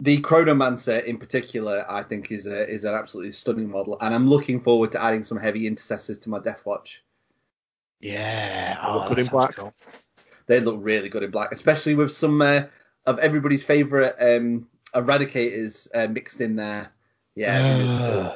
the 0.03 0.21
Chronomancer 0.21 1.01
in 1.05 1.17
particular, 1.17 1.85
I 1.87 2.03
think, 2.03 2.29
is 2.29 2.45
a, 2.45 2.69
is 2.69 2.83
an 2.83 2.93
absolutely 2.93 3.31
stunning 3.31 3.69
model, 3.69 3.97
and 4.01 4.13
I'm 4.13 4.29
looking 4.29 4.59
forward 4.59 4.91
to 4.91 5.01
adding 5.01 5.23
some 5.23 5.37
heavy 5.37 5.65
intercessors 5.65 6.19
to 6.19 6.29
my 6.29 6.39
Death 6.39 6.65
Watch. 6.65 7.03
Yeah, 8.01 8.77
oh, 8.85 8.97
look 8.97 9.09
good 9.09 9.19
in 9.19 9.27
black. 9.27 9.55
Cool. 9.55 9.73
They 10.47 10.59
look 10.59 10.75
really 10.79 11.07
good 11.07 11.23
in 11.23 11.31
black, 11.31 11.53
especially 11.53 11.95
with 11.95 12.11
some 12.11 12.41
uh, 12.41 12.63
of 13.05 13.17
everybody's 13.19 13.63
favourite 13.63 14.15
um, 14.19 14.67
eradicators 14.93 15.87
uh, 15.95 16.07
mixed 16.07 16.41
in 16.41 16.57
there. 16.57 16.91
Yeah. 17.35 18.35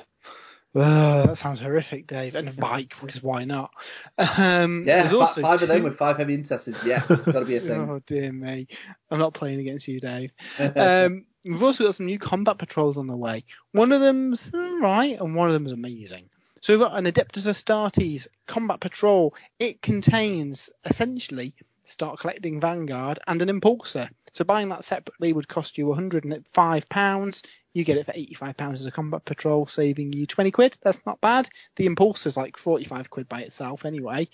Oh, 0.79 1.23
that 1.25 1.37
sounds 1.37 1.59
horrific, 1.59 2.07
Dave. 2.07 2.35
And 2.35 2.47
a 2.47 2.51
bike, 2.61 2.93
because 3.01 3.23
why 3.23 3.45
not? 3.45 3.71
Um, 4.17 4.83
yeah, 4.85 5.09
also 5.11 5.41
five 5.41 5.59
two... 5.59 5.65
of 5.65 5.69
them 5.69 5.83
with 5.83 5.97
five 5.97 6.17
heavy 6.17 6.35
intercessors. 6.35 6.77
Yes, 6.85 7.09
it's 7.09 7.25
got 7.25 7.39
to 7.39 7.45
be 7.45 7.55
a 7.55 7.59
thing. 7.59 7.71
oh 7.89 8.01
dear 8.05 8.31
me, 8.31 8.67
I'm 9.09 9.19
not 9.19 9.33
playing 9.33 9.59
against 9.59 9.87
you, 9.87 9.99
Dave. 9.99 10.33
um, 10.59 11.25
we've 11.43 11.63
also 11.63 11.85
got 11.85 11.95
some 11.95 12.05
new 12.05 12.19
combat 12.19 12.59
patrols 12.59 12.97
on 12.97 13.07
the 13.07 13.17
way. 13.17 13.43
One 13.71 13.91
of 13.91 14.01
them's 14.01 14.51
right, 14.53 15.17
and 15.19 15.35
one 15.35 15.47
of 15.47 15.53
them's 15.53 15.71
amazing. 15.71 16.29
So 16.61 16.73
we've 16.73 16.81
got 16.81 16.97
an 16.97 17.05
Adeptus 17.05 17.45
Astartes 17.45 18.27
combat 18.45 18.79
patrol. 18.79 19.33
It 19.59 19.81
contains 19.81 20.69
essentially 20.85 21.55
start 21.85 22.19
collecting 22.19 22.59
Vanguard 22.59 23.19
and 23.27 23.41
an 23.41 23.49
Impulsor. 23.49 24.09
So 24.33 24.43
buying 24.43 24.69
that 24.69 24.83
separately 24.83 25.33
would 25.33 25.47
cost 25.47 25.77
you 25.77 25.87
105 25.87 26.89
pounds. 26.89 27.43
You 27.77 27.83
get 27.83 27.99
it 27.99 28.07
for 28.07 28.13
85 28.15 28.57
pounds 28.57 28.81
as 28.81 28.87
a 28.87 28.91
combat 28.91 29.23
patrol, 29.23 29.67
saving 29.67 30.11
you 30.11 30.25
20 30.25 30.49
quid. 30.49 30.75
That's 30.81 30.99
not 31.05 31.21
bad. 31.21 31.47
The 31.75 31.87
Impulsor 31.87 32.25
is 32.25 32.35
like 32.35 32.57
45 32.57 33.11
quid 33.11 33.29
by 33.29 33.41
itself 33.41 33.85
anyway. 33.85 34.29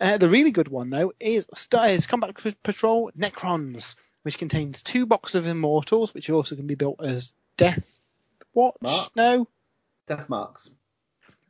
Uh, 0.00 0.16
the 0.16 0.30
really 0.30 0.52
good 0.52 0.68
one 0.68 0.88
though 0.88 1.12
is, 1.20 1.46
is 1.52 2.06
combat 2.06 2.34
patrol 2.62 3.10
Necrons, 3.14 3.94
which 4.22 4.38
contains 4.38 4.82
two 4.82 5.04
boxes 5.04 5.34
of 5.34 5.46
Immortals, 5.46 6.14
which 6.14 6.30
also 6.30 6.56
can 6.56 6.66
be 6.66 6.76
built 6.76 7.04
as 7.04 7.34
Death 7.58 8.06
Watch. 8.54 8.76
Mark? 8.80 9.14
No. 9.14 9.46
Death 10.06 10.30
Marks. 10.30 10.70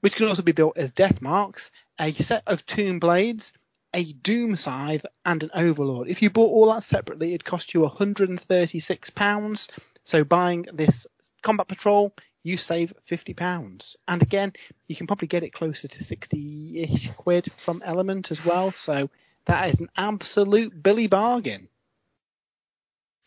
Which 0.01 0.17
can 0.17 0.27
also 0.27 0.43
be 0.43 0.51
built 0.51 0.77
as 0.77 0.91
Death 0.91 1.23
Marks. 1.23 1.71
A 2.01 2.11
set 2.15 2.43
of 2.49 2.67
Tomb 2.67 2.99
Blades, 2.99 3.53
a 3.95 4.03
Doom 4.03 4.57
Scythe, 4.57 5.07
and 5.25 5.45
an 5.45 5.51
Overlord. 5.55 6.09
If 6.09 6.21
you 6.21 6.31
bought 6.31 6.51
all 6.51 6.73
that 6.73 6.83
separately, 6.83 7.29
it'd 7.29 7.45
cost 7.45 7.75
you 7.75 7.83
£136. 7.83 9.69
So 10.09 10.25
buying 10.25 10.67
this 10.73 11.07
Combat 11.43 11.69
Patrol, 11.69 12.15
you 12.43 12.57
save 12.57 12.93
£50. 13.09 13.97
And 14.07 14.23
again, 14.23 14.53
you 14.87 14.97
can 14.97 15.07
probably 15.07 15.29
get 15.29 15.43
it 15.43 15.53
closer 15.53 15.89
to 15.89 16.05
60 16.05 16.83
ish 16.83 17.11
quid 17.11 17.51
from 17.53 17.83
Element 17.85 18.31
as 18.31 18.45
well. 18.45 18.71
So 18.71 19.11
that 19.47 19.69
is 19.73 19.81
an 19.81 19.91
absolute 19.97 20.83
Billy 20.83 21.07
bargain. 21.07 21.69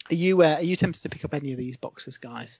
Are 0.10 0.16
you 0.16 0.42
uh, 0.42 0.56
are 0.56 0.64
you 0.64 0.76
tempted 0.76 1.02
to 1.04 1.10
pick 1.10 1.24
up 1.24 1.34
any 1.34 1.52
of 1.52 1.58
these 1.58 1.78
boxes, 1.78 2.18
guys? 2.18 2.60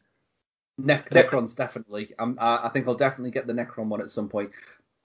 Ne- 0.78 0.96
Necrons 0.96 1.56
definitely. 1.56 2.14
Um, 2.18 2.38
I 2.40 2.70
think 2.70 2.88
I'll 2.88 2.96
definitely 2.96 3.32
get 3.32 3.46
the 3.46 3.54
Necron 3.54 3.88
one 3.88 4.02
at 4.02 4.12
some 4.12 4.30
point 4.30 4.52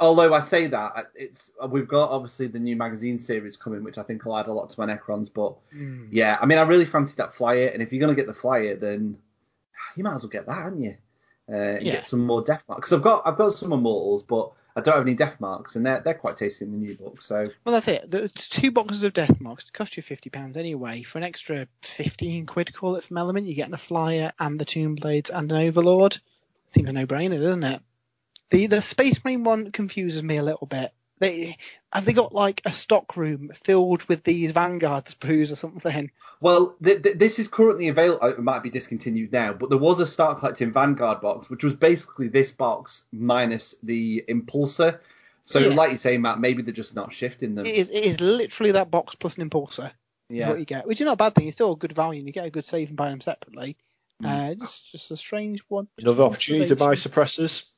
although 0.00 0.34
I 0.34 0.40
say 0.40 0.66
that, 0.68 1.10
it's 1.14 1.52
we've 1.68 1.88
got 1.88 2.10
obviously 2.10 2.46
the 2.46 2.58
new 2.58 2.76
magazine 2.76 3.20
series 3.20 3.56
coming, 3.56 3.82
which 3.82 3.98
I 3.98 4.02
think 4.02 4.24
will 4.24 4.36
add 4.36 4.46
a 4.46 4.52
lot 4.52 4.70
to 4.70 4.80
my 4.80 4.86
Necrons. 4.86 5.30
But 5.32 5.54
mm. 5.74 6.08
yeah, 6.10 6.38
I 6.40 6.46
mean, 6.46 6.58
I 6.58 6.62
really 6.62 6.84
fancy 6.84 7.14
that 7.16 7.34
flyer, 7.34 7.68
and 7.68 7.82
if 7.82 7.92
you're 7.92 8.00
gonna 8.00 8.14
get 8.14 8.26
the 8.26 8.34
flyer, 8.34 8.76
then 8.76 9.18
you 9.94 10.04
might 10.04 10.14
as 10.14 10.22
well 10.22 10.30
get 10.30 10.46
that, 10.46 10.56
aren't 10.56 10.82
you? 10.82 10.96
Uh, 11.48 11.78
yeah. 11.80 11.92
Get 11.92 12.04
some 12.04 12.26
more 12.26 12.42
death 12.42 12.64
marks 12.68 12.88
because 12.88 12.92
I've 12.94 13.02
got 13.02 13.26
I've 13.26 13.38
got 13.38 13.54
some 13.54 13.72
immortals, 13.72 14.22
but 14.22 14.50
I 14.74 14.80
don't 14.80 14.94
have 14.94 15.06
any 15.06 15.14
death 15.14 15.40
marks, 15.40 15.76
and 15.76 15.86
they're 15.86 16.00
they're 16.00 16.14
quite 16.14 16.36
tasty 16.36 16.64
in 16.64 16.72
the 16.72 16.78
new 16.78 16.94
book. 16.96 17.22
So 17.22 17.46
well, 17.64 17.72
that's 17.72 17.88
it. 17.88 18.10
The 18.10 18.28
two 18.28 18.72
boxes 18.72 19.04
of 19.04 19.12
death 19.12 19.40
marks 19.40 19.70
cost 19.70 19.96
you 19.96 20.02
fifty 20.02 20.28
pounds 20.28 20.56
anyway. 20.56 21.02
For 21.02 21.18
an 21.18 21.24
extra 21.24 21.68
fifteen 21.82 22.46
quid, 22.46 22.74
call 22.74 22.96
it 22.96 23.04
from 23.04 23.16
Element, 23.16 23.46
you're 23.46 23.54
getting 23.54 23.74
a 23.74 23.78
flyer 23.78 24.32
and 24.38 24.58
the 24.58 24.64
Tomb 24.64 24.96
Blades 24.96 25.30
and 25.30 25.50
an 25.52 25.58
Overlord. 25.58 26.18
Seems 26.74 26.88
a 26.88 26.92
no-brainer, 26.92 27.40
doesn't 27.40 27.64
it? 27.64 27.80
The 28.50 28.66
the 28.66 28.82
Space 28.82 29.24
Marine 29.24 29.44
one 29.44 29.70
confuses 29.70 30.22
me 30.22 30.36
a 30.36 30.42
little 30.42 30.66
bit. 30.66 30.92
They 31.18 31.56
have 31.92 32.04
they 32.04 32.12
got 32.12 32.34
like 32.34 32.60
a 32.66 32.72
stock 32.72 33.16
room 33.16 33.50
filled 33.54 34.04
with 34.04 34.22
these 34.22 34.52
Vanguard 34.52 35.06
sprues 35.06 35.50
or 35.50 35.56
something? 35.56 36.10
Well, 36.40 36.76
th- 36.82 37.02
th- 37.02 37.18
this 37.18 37.38
is 37.38 37.48
currently 37.48 37.88
available. 37.88 38.26
It 38.26 38.38
might 38.38 38.62
be 38.62 38.70
discontinued 38.70 39.32
now, 39.32 39.54
but 39.54 39.70
there 39.70 39.78
was 39.78 40.00
a 40.00 40.06
Start 40.06 40.38
Collecting 40.38 40.72
Vanguard 40.72 41.22
box, 41.22 41.48
which 41.48 41.64
was 41.64 41.74
basically 41.74 42.28
this 42.28 42.50
box 42.50 43.04
minus 43.12 43.74
the 43.82 44.24
Impulsor. 44.28 44.98
So, 45.42 45.60
Yeah. 45.60 45.74
like 45.74 45.92
you 45.92 45.98
say, 45.98 46.18
Matt, 46.18 46.40
maybe 46.40 46.62
they're 46.62 46.74
just 46.74 46.96
not 46.96 47.14
shifting 47.14 47.54
them. 47.54 47.64
It 47.64 47.76
is 47.76 47.88
it 47.88 48.04
is 48.04 48.20
literally 48.20 48.72
that 48.72 48.90
box 48.90 49.14
plus 49.14 49.38
an 49.38 49.48
impulsor. 49.48 49.92
Is 50.28 50.38
yeah. 50.38 50.50
what 50.50 50.58
you 50.58 50.64
get, 50.64 50.86
which 50.86 51.00
is 51.00 51.04
not 51.04 51.12
a 51.12 51.16
bad 51.16 51.34
thing. 51.36 51.46
It's 51.46 51.54
still 51.56 51.72
a 51.72 51.76
good 51.76 51.92
value, 51.92 52.18
and 52.18 52.26
you 52.26 52.32
get 52.32 52.46
a 52.46 52.50
good 52.50 52.66
save 52.66 52.88
and 52.88 52.96
buy 52.96 53.10
them 53.10 53.20
separately. 53.20 53.76
Mm. 54.22 54.26
Uh, 54.28 54.54
just 54.56 54.90
just 54.90 55.10
a 55.12 55.16
strange 55.16 55.62
one. 55.68 55.86
Another 55.98 56.24
opportunity 56.24 56.66
to 56.68 56.76
buy 56.76 56.94
suppressors. 56.94 57.68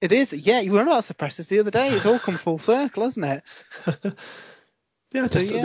It 0.00 0.12
is, 0.12 0.32
yeah. 0.32 0.60
You 0.60 0.72
were 0.72 0.80
on 0.80 0.86
about 0.88 1.02
suppressors 1.02 1.48
the 1.48 1.58
other 1.60 1.70
day. 1.70 1.88
It's 1.90 2.06
all 2.06 2.18
come 2.18 2.36
full 2.36 2.58
circle, 2.58 3.02
hasn't 3.04 3.26
it? 3.26 3.42
yeah, 5.12 5.26
So, 5.26 5.40
just- 5.40 5.52
yeah. 5.54 5.64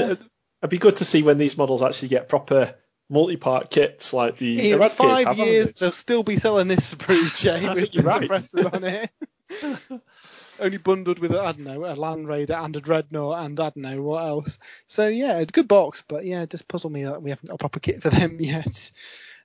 it'd 0.62 0.69
be 0.69 0.78
good 0.80 0.98
to 0.98 1.06
see 1.06 1.24
when 1.24 1.38
these 1.38 1.58
models 1.58 1.82
actually 1.82 2.08
get 2.10 2.30
proper 2.30 2.76
multi-part 3.10 3.69
kits 3.69 4.13
like 4.13 4.38
the 4.39 4.72
In 4.72 4.89
five 4.89 5.28
have, 5.28 5.38
years, 5.38 5.67
they? 5.67 5.74
they'll 5.86 5.91
still 5.91 6.24
be 6.24 6.38
selling 6.38 6.67
this 6.67 6.93
sprue 6.93 7.36
chain 7.41 7.74
with 7.74 7.91
the 7.91 7.93
you're 7.93 8.04
right. 8.04 8.28
suppressors 8.28 8.74
on 8.74 8.84
it. 8.84 10.02
Only 10.60 10.78
bundled 10.78 11.19
with, 11.19 11.32
I 11.36 11.52
don't 11.52 11.60
know, 11.60 11.86
a 11.86 11.93
Land 11.96 12.28
Raider 12.28 12.54
and 12.54 12.76
a 12.76 12.80
Dreadnought 12.80 13.43
and 13.46 13.60
I 13.60 13.63
don't 13.69 13.78
know 13.78 14.02
what 14.02 14.24
else. 14.24 14.60
So, 14.88 15.08
yeah, 15.08 15.43
good 15.43 15.67
box, 15.67 16.04
but 16.08 16.26
yeah, 16.26 16.43
it 16.43 16.50
just 16.52 16.67
puzzle 16.67 16.89
me 16.89 17.04
that 17.04 17.22
we 17.22 17.32
haven't 17.32 17.50
got 17.50 17.56
a 17.56 17.58
proper 17.58 17.80
kit 17.80 18.02
for 18.02 18.10
them 18.10 18.38
yet. 18.39 18.91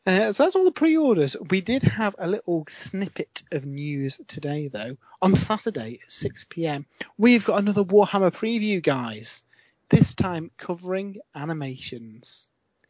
Uh, 0.06 0.32
so 0.32 0.42
that's 0.42 0.56
all 0.56 0.64
the 0.64 0.72
pre-orders. 0.72 1.36
We 1.50 1.60
did 1.60 1.82
have 1.82 2.14
a 2.18 2.26
little 2.26 2.64
snippet 2.68 3.42
of 3.52 3.66
news 3.66 4.18
today, 4.26 4.68
though. 4.68 4.96
On 5.20 5.36
Saturday 5.36 6.00
at 6.02 6.10
6 6.10 6.46
p.m., 6.48 6.86
we've 7.18 7.44
got 7.44 7.58
another 7.60 7.84
Warhammer 7.84 8.30
preview, 8.30 8.82
guys. 8.82 9.42
This 9.90 10.14
time 10.14 10.50
covering 10.56 11.18
animations. 11.34 12.46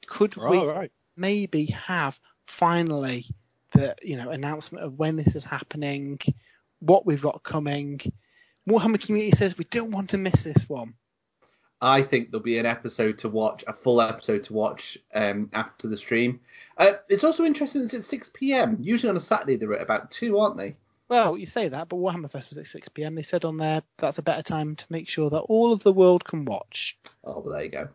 Could 0.06 0.36
we 0.36 0.58
right. 0.58 0.92
maybe 1.16 1.66
have 1.66 2.18
finally 2.46 3.26
the 3.72 3.94
you 4.02 4.16
know 4.16 4.30
announcement 4.30 4.84
of 4.84 4.98
when 4.98 5.16
this 5.16 5.34
is 5.34 5.44
happening, 5.44 6.18
what 6.80 7.06
we've 7.06 7.22
got 7.22 7.42
coming. 7.42 8.00
Warhammer 8.68 9.00
community 9.04 9.36
says 9.36 9.56
we 9.56 9.64
don't 9.64 9.90
want 9.90 10.10
to 10.10 10.18
miss 10.18 10.44
this 10.44 10.68
one. 10.68 10.94
I 11.80 12.02
think 12.02 12.30
there'll 12.30 12.42
be 12.42 12.58
an 12.58 12.66
episode 12.66 13.18
to 13.18 13.28
watch, 13.28 13.64
a 13.66 13.72
full 13.72 14.00
episode 14.00 14.44
to 14.44 14.52
watch 14.52 14.98
um, 15.14 15.50
after 15.52 15.88
the 15.88 15.96
stream. 15.96 16.40
Uh, 16.76 16.92
it's 17.08 17.24
also 17.24 17.44
interesting 17.44 17.82
that 17.82 17.86
it's 17.86 17.94
at 17.94 18.04
6 18.04 18.30
p.m. 18.34 18.78
Usually 18.80 19.10
on 19.10 19.16
a 19.16 19.20
Saturday 19.20 19.56
they're 19.56 19.74
at 19.74 19.82
about 19.82 20.10
2, 20.10 20.38
aren't 20.38 20.56
they? 20.56 20.76
Well, 21.08 21.38
you 21.38 21.46
say 21.46 21.68
that, 21.68 21.88
but 21.88 21.96
Warhammer 21.96 22.30
Fest 22.30 22.50
was 22.50 22.58
at 22.58 22.66
6 22.66 22.88
p.m. 22.90 23.14
They 23.14 23.22
said 23.22 23.44
on 23.44 23.56
there 23.56 23.82
that's 23.96 24.18
a 24.18 24.22
better 24.22 24.42
time 24.42 24.76
to 24.76 24.86
make 24.90 25.08
sure 25.08 25.30
that 25.30 25.40
all 25.40 25.72
of 25.72 25.82
the 25.82 25.92
world 25.92 26.24
can 26.24 26.44
watch. 26.44 26.98
Oh, 27.24 27.40
well, 27.40 27.54
there 27.54 27.64
you 27.64 27.70
go. 27.70 27.88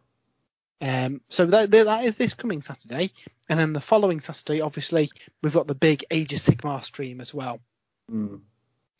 Um, 0.81 1.21
so 1.29 1.45
that, 1.45 1.71
that 1.71 2.03
is 2.03 2.17
this 2.17 2.33
coming 2.33 2.61
Saturday, 2.61 3.11
and 3.47 3.59
then 3.59 3.71
the 3.71 3.79
following 3.79 4.19
Saturday, 4.19 4.61
obviously, 4.61 5.09
we've 5.41 5.53
got 5.53 5.67
the 5.67 5.75
big 5.75 6.03
Age 6.11 6.33
of 6.33 6.39
Sigmar 6.39 6.83
stream 6.83 7.21
as 7.21 7.33
well. 7.33 7.61
Mm. 8.11 8.41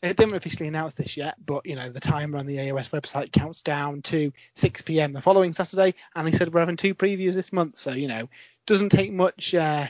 It 0.04 0.18
didn't 0.18 0.34
officially 0.34 0.68
announce 0.68 0.92
this 0.92 1.16
yet, 1.16 1.34
but 1.46 1.64
you 1.64 1.76
know 1.76 1.90
the 1.90 1.98
timer 1.98 2.36
on 2.36 2.44
the 2.44 2.58
AOS 2.58 2.90
website 2.90 3.32
counts 3.32 3.62
down 3.62 4.02
to 4.02 4.32
6 4.54 4.82
p.m. 4.82 5.14
the 5.14 5.22
following 5.22 5.54
Saturday, 5.54 5.94
and 6.14 6.26
they 6.26 6.32
said 6.32 6.52
we're 6.52 6.60
having 6.60 6.76
two 6.76 6.94
previews 6.94 7.32
this 7.32 7.54
month, 7.54 7.78
so 7.78 7.92
you 7.92 8.06
know 8.06 8.28
doesn't 8.66 8.90
take 8.90 9.12
much 9.12 9.54
uh, 9.54 9.86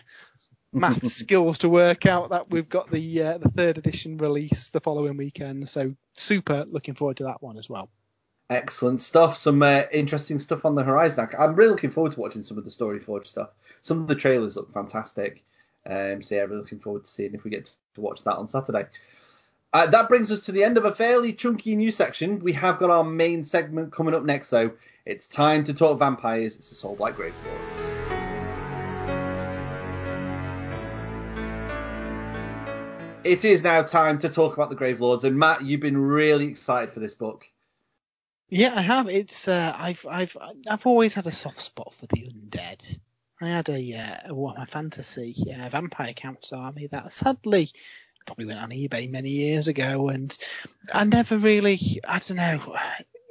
math 0.73 1.05
skills 1.11 1.59
to 1.59 1.69
work 1.69 2.07
out 2.07 2.31
that 2.31 2.49
we've 2.49 2.69
got 2.69 2.93
the 2.93 3.23
uh, 3.23 3.39
the 3.39 3.49
third 3.49 3.77
edition 3.77 4.17
release 4.17 4.69
the 4.69 4.81
following 4.81 5.17
weekend. 5.17 5.69
So 5.69 5.97
super 6.15 6.65
looking 6.69 6.95
forward 6.95 7.17
to 7.17 7.25
that 7.25 7.43
one 7.43 7.59
as 7.59 7.69
well. 7.69 7.91
Excellent 8.51 9.01
stuff. 9.01 9.37
Some 9.37 9.65
uh, 9.65 9.83
interesting 9.91 10.39
stuff 10.39 10.65
on 10.65 10.77
the 10.77 10.85
horizon. 10.85 11.29
I'm 11.37 11.57
really 11.57 11.73
looking 11.73 11.91
forward 11.91 12.13
to 12.13 12.21
watching 12.21 12.45
some 12.45 12.57
of 12.57 12.63
the 12.63 12.71
Story 12.71 13.01
Forge 13.01 13.27
stuff. 13.27 13.51
Some 13.83 14.03
of 14.03 14.07
the 14.07 14.15
trailers 14.15 14.55
look 14.55 14.73
fantastic. 14.73 15.43
Um, 15.87 16.23
so 16.23 16.37
yeah, 16.37 16.43
really 16.43 16.59
looking 16.59 16.79
forward 16.79 17.05
to 17.05 17.11
seeing 17.11 17.35
if 17.35 17.43
we 17.43 17.51
get 17.51 17.75
to 17.95 18.01
watch 18.01 18.23
that 18.23 18.37
on 18.37 18.47
Saturday. 18.47 18.87
Uh, 19.75 19.87
that 19.87 20.09
brings 20.09 20.31
us 20.31 20.39
to 20.39 20.53
the 20.53 20.63
end 20.63 20.79
of 20.79 20.85
a 20.85 20.95
fairly 20.95 21.33
chunky 21.33 21.75
news 21.75 21.97
section. 21.97 22.39
We 22.39 22.53
have 22.53 22.79
got 22.79 22.91
our 22.91 23.03
main 23.03 23.43
segment 23.43 23.93
coming 23.93 24.15
up 24.15 24.23
next, 24.23 24.51
though. 24.51 24.71
It's 25.05 25.27
time 25.27 25.65
to 25.65 25.75
talk 25.75 25.99
vampires. 25.99 26.55
It's 26.55 26.69
the 26.69 26.77
Soul 26.77 26.95
Blight 26.95 27.17
Grave 27.17 27.35
Lords. 27.45 27.91
It 33.25 33.45
is 33.45 33.65
now 33.65 33.83
time 33.83 34.21
to 34.21 34.29
talk 34.29 34.55
about 34.55 34.69
the 34.69 34.77
Grave 34.77 35.01
Lords, 35.01 35.25
and 35.25 35.37
Matt, 35.37 35.63
you've 35.63 35.81
been 35.81 35.99
really 35.99 36.47
excited 36.47 36.95
for 36.95 37.01
this 37.01 37.17
book. 37.17 37.45
Yeah, 38.49 38.75
I 38.77 38.83
have. 38.83 39.09
It's 39.09 39.49
uh, 39.49 39.75
I've 39.77 40.07
I've 40.09 40.37
I've 40.71 40.87
always 40.87 41.15
had 41.15 41.27
a 41.27 41.33
soft 41.33 41.61
spot 41.61 41.93
for 41.95 42.07
the 42.07 42.29
undead. 42.29 43.01
I 43.41 43.49
had 43.49 43.69
a 43.69 43.95
uh, 43.95 44.31
a 44.31 44.35
Warhammer 44.35 44.69
Fantasy 44.69 45.35
uh, 45.53 45.69
Vampire 45.69 46.13
Counts 46.13 46.53
army 46.53 46.87
that 46.89 47.13
sadly 47.13 47.71
probably 48.27 48.47
went 48.47 48.61
on 48.61 48.71
eBay 48.71 49.11
many 49.11 49.31
years 49.31 49.69
ago, 49.69 50.09
and 50.09 50.37
I 50.93 51.05
never 51.05 51.37
really 51.37 52.01
I 52.07 52.19
don't 52.19 52.37
know 52.37 52.77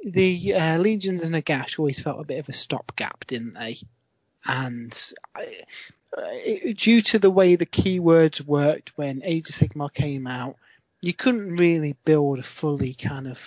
the 0.04 0.54
uh, 0.54 0.78
Legions 0.78 1.22
and 1.22 1.34
Nagash 1.34 1.78
always 1.78 2.00
felt 2.00 2.20
a 2.20 2.24
bit 2.24 2.38
of 2.38 2.48
a 2.48 2.52
stopgap, 2.52 3.26
didn't 3.26 3.54
they? 3.54 3.78
And 4.44 4.96
I, 5.34 5.46
it, 6.16 6.76
due 6.76 7.00
to 7.00 7.18
the 7.18 7.30
way 7.30 7.56
the 7.56 7.66
keywords 7.66 8.40
worked 8.40 8.96
when 8.96 9.22
Age 9.24 9.48
of 9.48 9.54
Sigmar 9.54 9.92
came 9.92 10.26
out, 10.26 10.56
you 11.00 11.14
couldn't 11.14 11.56
really 11.56 11.96
build 12.04 12.38
a 12.38 12.42
fully 12.42 12.94
kind 12.94 13.26
of 13.26 13.38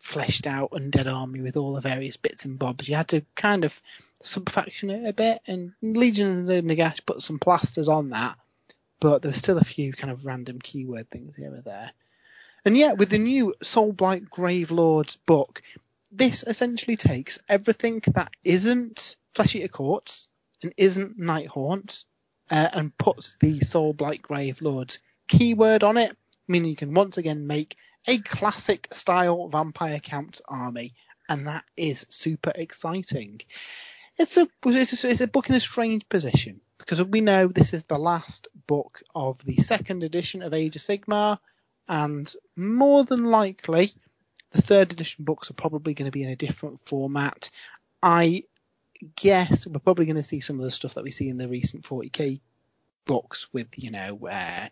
fleshed 0.00 0.46
out 0.46 0.72
undead 0.72 1.10
army 1.12 1.40
with 1.40 1.56
all 1.56 1.72
the 1.72 1.80
various 1.80 2.16
bits 2.16 2.44
and 2.44 2.58
bobs. 2.58 2.88
You 2.88 2.96
had 2.96 3.08
to 3.08 3.22
kind 3.36 3.64
of 3.64 3.80
subfaction 4.22 4.90
it 4.90 5.08
a 5.08 5.12
bit, 5.12 5.42
and 5.46 5.72
Legion 5.80 6.50
and 6.50 6.68
Nagash 6.68 7.06
put 7.06 7.22
some 7.22 7.38
plasters 7.38 7.88
on 7.88 8.10
that, 8.10 8.36
but 9.00 9.22
there's 9.22 9.36
still 9.36 9.58
a 9.58 9.64
few 9.64 9.92
kind 9.92 10.10
of 10.10 10.26
random 10.26 10.60
keyword 10.60 11.10
things 11.10 11.34
here 11.36 11.54
or 11.54 11.60
there. 11.60 11.90
And 12.64 12.76
yet, 12.76 12.96
with 12.96 13.10
the 13.10 13.18
new 13.18 13.54
Soul 13.62 13.92
Blight 13.92 14.30
Grave 14.30 14.70
Lords 14.70 15.16
book, 15.26 15.62
this 16.10 16.42
essentially 16.42 16.96
takes 16.96 17.38
everything 17.48 18.02
that 18.14 18.30
isn't 18.42 19.16
Flesh 19.34 19.54
Eater 19.56 19.68
Courts 19.68 20.28
and 20.62 20.72
isn't 20.76 21.18
Night 21.18 21.48
Haunt 21.48 22.04
uh, 22.50 22.70
and 22.72 22.96
puts 22.96 23.36
the 23.40 23.60
Soul 23.60 23.92
Blight 23.92 24.22
Grave 24.22 24.62
Lords 24.62 24.98
keyword 25.28 25.82
on 25.82 25.96
it, 25.96 26.16
meaning 26.48 26.70
you 26.70 26.76
can 26.76 26.94
once 26.94 27.18
again 27.18 27.46
make 27.46 27.76
a 28.06 28.18
classic 28.18 28.88
style 28.92 29.48
vampire 29.48 29.98
count 29.98 30.40
army, 30.48 30.94
and 31.28 31.46
that 31.46 31.64
is 31.76 32.06
super 32.08 32.52
exciting. 32.54 33.40
It's 34.16 34.36
a 34.36 34.46
it's 34.64 35.04
a, 35.04 35.10
it's 35.10 35.20
a 35.20 35.26
book 35.26 35.48
in 35.48 35.56
a 35.56 35.60
strange 35.60 36.08
position 36.08 36.60
because 36.78 37.02
we 37.02 37.20
know 37.20 37.48
this 37.48 37.74
is 37.74 37.84
the 37.84 37.98
last 37.98 38.48
book 38.66 39.02
of 39.14 39.44
the 39.44 39.56
second 39.56 40.02
edition 40.02 40.42
of 40.42 40.54
Age 40.54 40.76
of 40.76 40.82
Sigmar, 40.82 41.38
and 41.88 42.32
more 42.56 43.04
than 43.04 43.24
likely, 43.24 43.92
the 44.52 44.62
third 44.62 44.92
edition 44.92 45.24
books 45.24 45.50
are 45.50 45.54
probably 45.54 45.94
going 45.94 46.06
to 46.06 46.12
be 46.12 46.22
in 46.22 46.30
a 46.30 46.36
different 46.36 46.80
format. 46.80 47.50
I 48.02 48.44
guess 49.16 49.66
we're 49.66 49.78
probably 49.80 50.06
going 50.06 50.16
to 50.16 50.22
see 50.22 50.40
some 50.40 50.58
of 50.58 50.64
the 50.64 50.70
stuff 50.70 50.94
that 50.94 51.04
we 51.04 51.10
see 51.10 51.28
in 51.28 51.38
the 51.38 51.48
recent 51.48 51.84
40k 51.84 52.40
books 53.06 53.48
with 53.52 53.68
you 53.76 53.90
know 53.90 54.18
uh, 54.26 54.68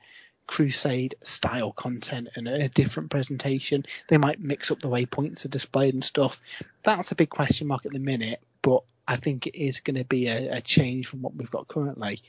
crusade 0.47 1.15
style 1.23 1.73
content 1.73 2.29
and 2.35 2.49
a 2.49 2.69
different 2.69 3.11
presentation. 3.11 3.85
They 4.09 4.19
might 4.19 4.41
mix 4.41 4.71
up 4.71 4.81
the 4.81 4.89
way 4.89 5.07
points 5.07 5.45
are 5.45 5.49
displayed 5.49 5.95
and 5.95 6.05
stuff. 6.05 6.41
That's 6.85 7.13
a 7.13 7.17
big 7.17 7.31
question 7.31 7.67
mark 7.67 7.87
at 7.87 7.93
the 7.93 7.99
minute, 7.99 8.41
but 8.63 8.83
I 9.07 9.17
think 9.17 9.47
it 9.47 9.59
is 9.59 9.81
going 9.81 9.97
to 9.97 10.05
be 10.05 10.29
a, 10.29 10.57
a 10.57 10.61
change 10.61 11.07
from 11.07 11.23
what 11.23 11.35
we've 11.35 11.51
got 11.51 11.69
currently. 11.69 12.23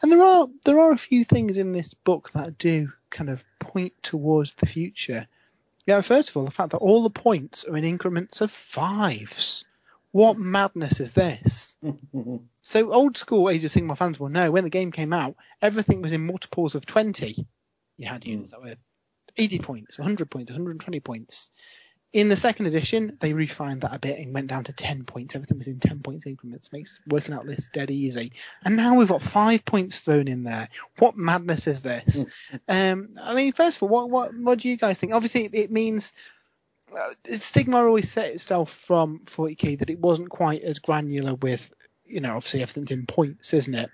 And 0.00 0.10
there 0.10 0.22
are 0.22 0.48
there 0.64 0.80
are 0.80 0.92
a 0.92 0.98
few 0.98 1.24
things 1.24 1.56
in 1.56 1.72
this 1.72 1.94
book 1.94 2.30
that 2.32 2.58
do 2.58 2.92
kind 3.10 3.30
of 3.30 3.44
point 3.58 3.94
towards 4.02 4.54
the 4.54 4.66
future. 4.66 5.26
Yeah, 5.86 6.00
first 6.00 6.30
of 6.30 6.36
all, 6.36 6.44
the 6.44 6.50
fact 6.50 6.70
that 6.70 6.78
all 6.78 7.02
the 7.02 7.10
points 7.10 7.64
are 7.64 7.76
in 7.76 7.84
increments 7.84 8.40
of 8.40 8.50
fives. 8.50 9.64
What 10.12 10.38
madness 10.38 11.00
is 11.00 11.12
this? 11.12 11.76
So 12.72 12.90
old 12.90 13.18
school 13.18 13.50
Age 13.50 13.66
of 13.66 13.70
Sigmar 13.70 13.98
fans 13.98 14.18
will 14.18 14.30
know 14.30 14.50
when 14.50 14.64
the 14.64 14.70
game 14.70 14.92
came 14.92 15.12
out, 15.12 15.36
everything 15.60 16.00
was 16.00 16.12
in 16.12 16.24
multiples 16.24 16.74
of 16.74 16.86
20. 16.86 17.46
You 17.98 18.08
had 18.08 18.24
units 18.24 18.52
that 18.52 18.62
were 18.62 18.76
80 19.36 19.58
points, 19.58 19.98
100 19.98 20.30
points, 20.30 20.50
120 20.50 21.00
points. 21.00 21.50
In 22.14 22.30
the 22.30 22.36
second 22.36 22.64
edition, 22.64 23.18
they 23.20 23.34
refined 23.34 23.82
that 23.82 23.94
a 23.94 23.98
bit 23.98 24.18
and 24.18 24.32
went 24.32 24.46
down 24.46 24.64
to 24.64 24.72
10 24.72 25.04
points. 25.04 25.34
Everything 25.34 25.58
was 25.58 25.66
in 25.66 25.80
10 25.80 26.00
points 26.00 26.24
increments, 26.24 26.72
makes 26.72 26.98
working 27.06 27.34
out 27.34 27.44
lists 27.44 27.68
dead 27.74 27.90
easy. 27.90 28.32
And 28.64 28.74
now 28.74 28.94
we've 28.94 29.06
got 29.06 29.20
five 29.20 29.66
points 29.66 30.00
thrown 30.00 30.26
in 30.26 30.42
there. 30.42 30.70
What 30.98 31.14
madness 31.14 31.66
is 31.66 31.82
this? 31.82 32.24
um, 32.68 33.10
I 33.20 33.34
mean, 33.34 33.52
first 33.52 33.76
of 33.76 33.82
all, 33.82 33.90
what, 33.90 34.08
what, 34.08 34.34
what 34.34 34.58
do 34.60 34.70
you 34.70 34.78
guys 34.78 34.98
think? 34.98 35.12
Obviously, 35.12 35.44
it 35.44 35.70
means 35.70 36.14
uh, 36.90 37.10
Sigmar 37.26 37.86
always 37.86 38.10
set 38.10 38.32
itself 38.32 38.70
from 38.70 39.20
40k 39.26 39.80
that 39.80 39.90
it 39.90 39.98
wasn't 39.98 40.30
quite 40.30 40.62
as 40.62 40.78
granular 40.78 41.34
with, 41.34 41.70
you 42.04 42.20
know, 42.20 42.36
obviously 42.36 42.62
everything's 42.62 42.90
in 42.90 43.06
points, 43.06 43.54
isn't 43.54 43.74
it? 43.74 43.90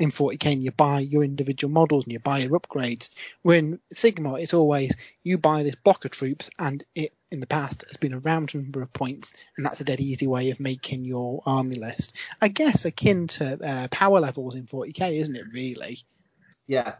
in 0.00 0.10
40k 0.10 0.52
and 0.52 0.64
you 0.64 0.70
buy 0.70 1.00
your 1.00 1.22
individual 1.22 1.70
models 1.70 2.04
and 2.04 2.12
you 2.12 2.18
buy 2.18 2.38
your 2.38 2.58
upgrades. 2.58 3.10
When 3.42 3.78
Sigma, 3.92 4.34
it's 4.34 4.54
always 4.54 4.96
you 5.22 5.36
buy 5.36 5.62
this 5.62 5.74
block 5.74 6.06
of 6.06 6.10
troops 6.10 6.50
and 6.58 6.82
it 6.94 7.12
in 7.30 7.38
the 7.38 7.46
past 7.46 7.84
has 7.86 7.98
been 7.98 8.14
a 8.14 8.18
round 8.20 8.52
number 8.54 8.82
of 8.82 8.92
points 8.92 9.32
and 9.56 9.64
that's 9.64 9.80
a 9.80 9.84
dead 9.84 10.00
easy 10.00 10.26
way 10.26 10.50
of 10.50 10.58
making 10.58 11.04
your 11.04 11.42
army 11.44 11.76
list. 11.76 12.14
I 12.40 12.48
guess 12.48 12.86
akin 12.86 13.28
to 13.28 13.62
uh, 13.62 13.88
power 13.88 14.20
levels 14.20 14.54
in 14.54 14.66
40k, 14.66 15.20
isn't 15.20 15.36
it? 15.36 15.44
Really? 15.52 15.98
Yeah. 16.66 16.94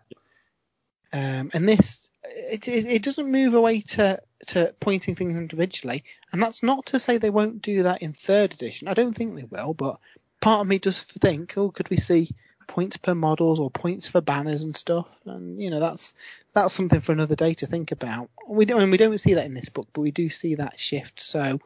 Um, 1.13 1.51
and 1.55 1.69
this 1.69 2.11
it, 2.25 2.69
it, 2.69 2.87
it 2.87 3.03
doesn't 3.03 3.33
move 3.33 3.55
away 3.55 3.81
to 3.81 4.21
to 4.49 4.75
pointing 4.81 5.15
things 5.15 5.37
individually, 5.37 6.05
and 6.33 6.43
that's 6.43 6.63
not 6.63 6.87
to 6.87 7.01
say 7.01 7.19
they 7.19 7.31
won't 7.31 7.63
do 7.63 7.85
that 7.85 8.03
in 8.03 8.13
third 8.13 8.53
edition. 8.53 8.89
I 8.89 8.95
don't 8.95 9.15
think 9.15 9.37
they 9.37 9.45
will, 9.45 9.75
but 9.75 9.99
part 10.41 10.61
of 10.61 10.67
me 10.67 10.79
does 10.79 11.03
think, 11.03 11.57
oh, 11.57 11.71
could 11.71 11.91
we 11.91 11.97
see 11.97 12.31
points 12.67 12.97
per 12.97 13.15
models 13.15 13.59
or 13.59 13.69
points 13.69 14.07
for 14.07 14.21
banners 14.21 14.63
and 14.63 14.77
stuff? 14.77 15.09
And 15.27 15.61
you 15.61 15.71
know, 15.71 15.81
that's 15.81 16.15
that's 16.53 16.75
something 16.75 17.01
for 17.01 17.13
another 17.13 17.37
day 17.37 17.55
to 17.55 17.67
think 17.67 17.93
about. 17.93 18.31
We 18.49 18.65
don't 18.65 18.91
we 18.91 18.97
don't 18.97 19.19
see 19.19 19.35
that 19.35 19.47
in 19.47 19.55
this 19.55 19.69
book, 19.69 19.89
but 19.93 20.01
we 20.01 20.11
do 20.11 20.31
see 20.31 20.57
that 20.57 20.79
shift. 20.79 21.21
So, 21.21 21.61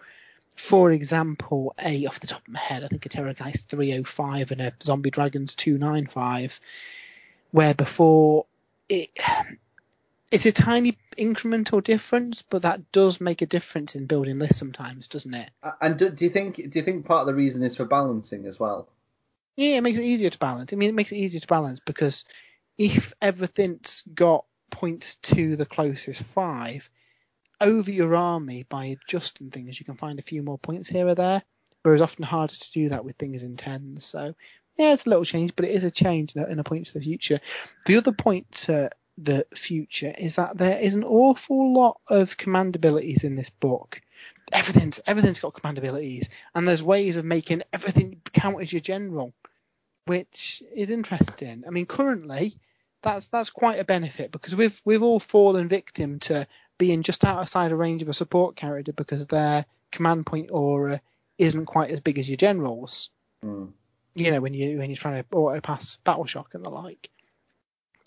for 0.57 0.93
example, 0.93 1.75
a 1.83 2.07
off 2.07 2.21
the 2.21 2.27
top 2.27 2.47
of 2.47 2.53
my 2.53 2.61
head, 2.61 2.83
I 2.83 2.89
think 2.89 3.07
a 3.07 3.09
Terrorgeist 3.09 3.67
305 3.67 4.53
and 4.53 4.61
a 4.61 4.73
Zombie 4.83 5.11
Dragons 5.11 5.55
295, 5.55 6.61
where 7.51 7.75
before 7.75 8.47
it 8.89 9.11
it's 10.35 10.47
a 10.47 10.53
tiny 10.53 10.99
incremental 11.16 11.83
difference, 11.83 12.42
but 12.42 12.62
that 12.62 12.90
does 12.90 13.20
make 13.20 13.40
a 13.40 13.47
difference 13.47 13.94
in 13.94 14.07
building 14.07 14.38
lists 14.40 14.59
sometimes, 14.59 15.07
doesn't 15.07 15.33
it? 15.33 15.51
And 15.81 15.97
do, 15.97 16.11
do 16.11 16.25
you 16.25 16.31
think 16.31 16.57
do 16.57 16.70
you 16.73 16.83
think 16.83 17.07
part 17.07 17.20
of 17.20 17.27
the 17.29 17.35
reason 17.35 17.62
is 17.62 17.77
for 17.77 17.85
balancing 17.85 18.44
as 18.47 18.59
well? 18.59 18.88
Yeah, 19.57 19.77
it 19.77 19.83
makes 19.83 19.99
it 19.99 20.05
easier 20.05 20.31
to 20.31 20.38
balance. 20.38 20.73
I 20.73 20.77
mean, 20.77 20.88
it 20.88 20.94
makes 20.94 21.12
it 21.12 21.16
easier 21.16 21.40
to 21.40 21.47
balance 21.47 21.79
because 21.79 22.25
if 22.77 23.12
everything's 23.23 24.03
got 24.12 24.44
points 24.73 25.16
to 25.16 25.55
the 25.55 25.66
closest 25.66 26.25
five, 26.35 26.90
over 27.61 27.90
your 27.92 28.16
army 28.16 28.64
by 28.64 28.87
adjusting 28.87 29.51
things, 29.51 29.79
you 29.79 29.87
can 29.87 29.94
find 29.94 30.18
a 30.18 30.23
few 30.23 30.42
more 30.42 30.59
points 30.59 30.88
here 30.88 31.07
or 31.07 31.14
there. 31.14 31.44
Whereas 31.85 32.03
often 32.03 32.25
harder 32.25 32.55
to 32.55 32.73
do 32.73 32.88
that 32.88 33.05
with 33.05 33.16
things 33.16 33.44
in 33.44 33.57
tens. 33.57 34.05
So 34.05 34.35
yeah, 34.77 34.94
it's 34.94 35.07
a 35.07 35.11
little 35.11 35.25
change, 35.25 35.55
but 35.55 35.66
it 35.66 35.70
is 35.70 35.85
a 35.85 35.90
change 35.90 36.35
in 36.35 36.59
a 36.59 36.64
point 36.64 36.88
to 36.88 36.94
the 36.94 37.01
future. 37.01 37.40
The 37.87 37.97
other 37.99 38.11
point 38.11 38.51
to 38.53 38.90
the 39.16 39.46
future 39.55 40.12
is 40.16 40.37
that 40.37 40.59
there 40.59 40.79
is 40.79 40.94
an 40.94 41.05
awful 41.05 41.72
lot 41.72 42.00
of 42.09 42.37
command 42.37 42.77
abilities 42.77 43.24
in 43.24 43.37
this 43.37 43.50
book. 43.50 44.00
Everything's 44.53 45.00
everything's 45.07 45.40
got 45.40 45.55
command 45.55 45.79
abilities, 45.79 46.29
and 46.55 46.66
there's 46.66 46.83
ways 46.83 47.16
of 47.16 47.24
making 47.24 47.62
everything 47.72 48.20
count 48.33 48.61
as 48.61 48.72
your 48.72 48.81
general, 48.81 49.33
which 50.07 50.62
is 50.74 50.90
interesting. 50.90 51.64
I 51.66 51.70
mean, 51.70 51.87
currently 51.87 52.57
that's 53.03 53.29
that's 53.29 53.50
quite 53.50 53.79
a 53.79 53.85
benefit 53.85 54.33
because 54.33 54.57
we've 54.57 54.81
we've 54.85 55.03
all 55.03 55.20
fallen 55.20 55.68
victim 55.68 56.18
to 56.20 56.46
being 56.79 57.03
just 57.03 57.24
outside 57.24 57.70
a 57.70 57.77
range 57.77 58.03
of 58.03 58.09
a 58.09 58.12
support 58.12 58.57
character 58.57 58.92
because 58.92 59.27
their 59.27 59.64
command 59.92 60.27
point 60.27 60.50
aura 60.50 61.00
isn't 61.38 61.66
quite 61.66 61.90
as 61.90 62.00
big 62.00 62.18
as 62.18 62.29
your 62.29 62.37
generals. 62.37 63.11
Mm. 63.44 63.72
You 64.14 64.31
know, 64.31 64.40
when 64.40 64.55
you 64.55 64.79
when 64.79 64.90
you're 64.90 64.96
trying 64.96 65.22
to 65.22 65.37
auto 65.37 65.61
pass 65.61 65.98
battle 66.05 66.27
shock 66.27 66.55
and 66.55 66.64
the 66.64 66.70
like. 66.70 67.11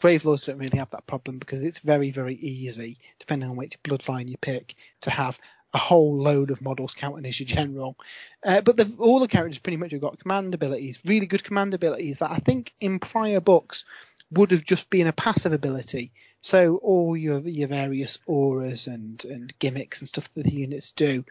Gravelords 0.02 0.46
don't 0.46 0.58
really 0.58 0.78
have 0.78 0.92
that 0.92 1.08
problem 1.08 1.40
because 1.40 1.64
it's 1.64 1.80
very, 1.80 2.12
very 2.12 2.36
easy, 2.36 2.98
depending 3.20 3.50
on 3.50 3.56
which 3.56 3.82
bloodline 3.84 4.30
you 4.30 4.38
pick, 4.38 4.76
to 5.02 5.10
have 5.10 5.40
a 5.74 5.78
whole 5.78 6.22
load 6.22 6.52
of 6.52 6.62
models 6.62 6.94
counting 6.94 7.26
as 7.26 7.40
your 7.40 7.48
general. 7.48 7.98
Uh, 8.44 8.62
but 8.62 8.78
the, 8.78 8.92
all 9.00 9.20
the 9.20 9.28
characters 9.28 9.60
pretty 9.60 9.78
much 9.78 9.92
have 9.92 10.02
got 10.02 10.20
command 10.20 10.54
abilities, 10.54 11.00
really 11.06 11.26
good 11.26 11.44
command 11.44 11.74
abilities 11.74 12.20
that 12.20 12.32
I 12.32 12.38
think 12.38 12.74
in 12.80 13.00
prior 13.00 13.40
books 13.40 13.86
would 14.32 14.52
have 14.52 14.66
just 14.66 14.90
been 14.90 15.08
a 15.08 15.14
passive 15.14 15.54
ability. 15.54 16.12
So 16.42 16.78
all 16.78 17.18
your 17.18 17.40
your 17.40 17.68
various 17.68 18.20
auras 18.26 18.88
and, 18.88 19.24
and 19.26 19.54
gimmicks 19.60 20.02
and 20.02 20.08
stuff 20.08 20.34
that 20.34 20.44
the 20.44 20.54
units 20.54 20.92
do. 20.92 21.26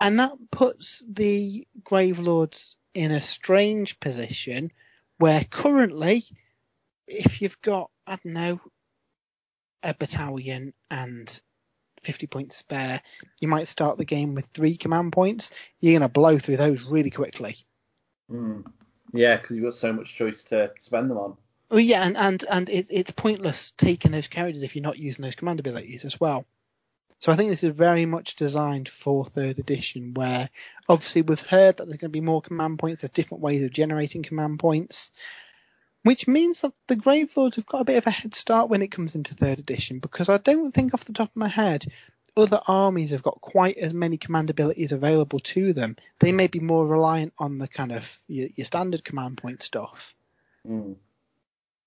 And 0.00 0.18
that 0.20 0.32
puts 0.50 1.02
the 1.08 1.66
Gravelords 1.82 2.76
in 2.94 3.10
a 3.10 3.22
strange 3.22 3.98
position 4.00 4.72
where 5.18 5.44
currently 5.44 6.24
if 7.06 7.42
you've 7.42 7.60
got, 7.60 7.90
I 8.06 8.18
don't 8.22 8.34
know, 8.34 8.60
a 9.82 9.94
battalion 9.94 10.72
and 10.90 11.40
50 12.02 12.26
points 12.26 12.56
spare, 12.56 13.00
you 13.40 13.48
might 13.48 13.68
start 13.68 13.98
the 13.98 14.04
game 14.04 14.34
with 14.34 14.46
three 14.46 14.76
command 14.76 15.12
points. 15.12 15.50
You're 15.80 15.98
going 15.98 16.08
to 16.08 16.12
blow 16.12 16.38
through 16.38 16.56
those 16.56 16.84
really 16.84 17.10
quickly. 17.10 17.56
Mm. 18.30 18.64
Yeah, 19.12 19.36
because 19.36 19.56
you've 19.56 19.64
got 19.64 19.74
so 19.74 19.92
much 19.92 20.14
choice 20.14 20.44
to 20.44 20.72
spend 20.78 21.10
them 21.10 21.18
on. 21.18 21.36
Oh 21.70 21.78
yeah, 21.78 22.04
and 22.04 22.16
and 22.16 22.44
and 22.50 22.68
it, 22.68 22.86
it's 22.90 23.10
pointless 23.10 23.72
taking 23.76 24.12
those 24.12 24.28
characters 24.28 24.62
if 24.62 24.76
you're 24.76 24.82
not 24.82 24.98
using 24.98 25.22
those 25.22 25.34
command 25.34 25.60
abilities 25.60 26.04
as 26.04 26.20
well. 26.20 26.44
So 27.20 27.32
I 27.32 27.36
think 27.36 27.50
this 27.50 27.64
is 27.64 27.74
very 27.74 28.06
much 28.06 28.36
designed 28.36 28.88
for 28.88 29.24
third 29.24 29.58
edition, 29.58 30.12
where 30.14 30.50
obviously 30.88 31.22
we've 31.22 31.40
heard 31.40 31.76
that 31.76 31.86
there's 31.86 31.96
going 31.96 32.10
to 32.10 32.16
be 32.16 32.20
more 32.20 32.42
command 32.42 32.78
points. 32.78 33.00
There's 33.00 33.12
different 33.12 33.42
ways 33.42 33.62
of 33.62 33.72
generating 33.72 34.22
command 34.22 34.58
points 34.58 35.10
which 36.04 36.28
means 36.28 36.60
that 36.60 36.72
the 36.86 36.96
Grave 36.96 37.36
Lords 37.36 37.56
have 37.56 37.66
got 37.66 37.80
a 37.80 37.84
bit 37.84 37.96
of 37.96 38.06
a 38.06 38.10
head 38.10 38.34
start 38.34 38.68
when 38.68 38.82
it 38.82 38.92
comes 38.92 39.14
into 39.14 39.34
third 39.34 39.58
edition 39.58 39.98
because 39.98 40.28
I 40.28 40.36
don't 40.36 40.72
think 40.72 40.94
off 40.94 41.04
the 41.04 41.12
top 41.12 41.30
of 41.30 41.36
my 41.36 41.48
head 41.48 41.86
other 42.36 42.60
armies 42.66 43.10
have 43.10 43.22
got 43.22 43.40
quite 43.40 43.78
as 43.78 43.94
many 43.94 44.16
command 44.18 44.50
abilities 44.50 44.92
available 44.92 45.38
to 45.38 45.72
them. 45.72 45.96
They 46.18 46.32
may 46.32 46.46
be 46.46 46.60
more 46.60 46.86
reliant 46.86 47.32
on 47.38 47.58
the 47.58 47.68
kind 47.68 47.92
of 47.92 48.20
your, 48.26 48.48
your 48.54 48.64
standard 48.64 49.04
command 49.04 49.38
point 49.38 49.62
stuff. 49.62 50.14
Mm. 50.68 50.96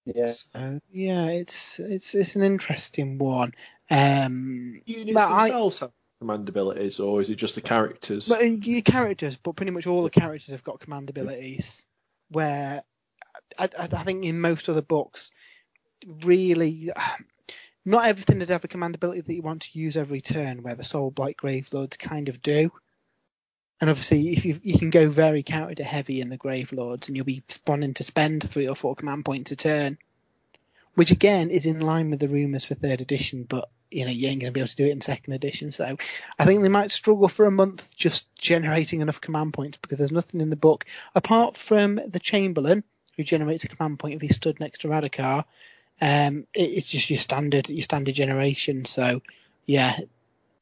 Yeah. 0.06 0.28
So 0.28 0.80
yeah, 0.90 1.28
it's 1.28 1.80
it's 1.80 2.16
it's 2.16 2.36
an 2.36 2.44
interesting 2.44 3.18
one. 3.18 3.54
Um, 3.90 4.82
Units 4.86 5.20
themselves 5.20 5.82
I, 5.82 5.86
have 5.86 5.92
command 6.20 6.48
abilities, 6.48 7.00
or 7.00 7.22
is 7.22 7.30
it 7.30 7.36
just 7.36 7.56
the 7.56 7.62
characters? 7.62 8.30
But 8.30 8.42
uh, 8.42 8.46
your 8.46 8.82
characters, 8.82 9.36
but 9.36 9.58
pretty 9.58 9.72
much 9.72 9.86
all 9.86 10.04
the 10.04 10.10
characters 10.10 10.52
have 10.52 10.64
got 10.64 10.80
command 10.80 11.10
abilities. 11.10 11.86
Where 12.30 12.84
I, 13.58 13.70
I 13.78 14.04
think 14.04 14.26
in 14.26 14.42
most 14.42 14.70
other 14.70 14.82
books, 14.82 15.32
really, 16.24 16.92
not 17.86 18.06
everything 18.06 18.40
would 18.40 18.50
have 18.50 18.64
a 18.64 18.70
command 18.70 18.96
ability 18.96 19.22
that 19.22 19.34
you 19.34 19.42
want 19.42 19.64
to 19.64 19.80
use 19.80 19.98
every 19.98 20.22
turn, 20.22 20.64
where 20.64 20.76
the 20.76 20.84
Soul 20.84 21.12
Blight 21.12 21.38
Gravelords 21.38 21.98
kind 21.98 22.30
of 22.30 22.42
do. 22.42 22.72
And 23.80 23.90
obviously, 23.90 24.30
if 24.30 24.44
you 24.44 24.60
you 24.64 24.80
can 24.80 24.90
go 24.90 25.08
very 25.08 25.44
character 25.44 25.84
heavy 25.84 26.20
in 26.20 26.30
the 26.30 26.38
Grave 26.38 26.74
Lords, 26.74 27.08
and 27.08 27.16
you'll 27.16 27.26
be 27.26 27.44
spawning 27.48 27.94
to 27.96 28.04
spend 28.04 28.48
three 28.48 28.68
or 28.68 28.76
four 28.76 28.96
command 28.96 29.24
points 29.24 29.52
a 29.52 29.56
turn, 29.56 30.00
which 30.96 31.12
again 31.12 31.52
is 31.52 31.68
in 31.68 31.80
line 31.80 32.10
with 32.10 32.20
the 32.20 32.28
rumours 32.28 32.66
for 32.66 32.74
third 32.74 33.02
edition, 33.02 33.44
but 33.44 33.70
you 33.92 34.04
know 34.04 34.12
you 34.12 34.28
ain't 34.28 34.42
going 34.42 34.52
to 34.52 34.54
be 34.54 34.60
able 34.60 34.68
to 34.68 34.76
do 34.76 34.86
it 34.86 34.92
in 34.92 35.02
second 35.02 35.34
edition. 35.34 35.72
So 35.72 35.96
I 36.40 36.46
think 36.46 36.64
they 36.64 36.70
might 36.70 36.92
struggle 36.92 37.28
for 37.28 37.46
a 37.46 37.52
month 37.52 37.96
just 37.96 38.34
generating 38.36 39.02
enough 39.02 39.22
command 39.22 39.54
points 39.54 39.78
because 39.78 40.00
there's 40.00 40.12
nothing 40.12 40.42
in 40.42 40.50
the 40.50 40.56
book 40.56 40.86
apart 41.14 41.56
from 41.56 42.02
the 42.08 42.20
Chamberlain, 42.20 42.84
who 43.18 43.24
generates 43.24 43.64
a 43.64 43.68
command 43.68 44.00
point 44.00 44.16
if 44.16 44.22
he 44.22 44.30
stood 44.30 44.60
next 44.60 44.82
to 44.82 44.88
Radukar. 44.88 45.44
Um, 46.00 46.46
it, 46.54 46.70
it's 46.70 46.88
just 46.88 47.10
your 47.10 47.20
standard 47.20 47.70
your 47.70 47.84
standard 47.84 48.16
generation. 48.16 48.86
So 48.86 49.22
yeah, 49.66 50.00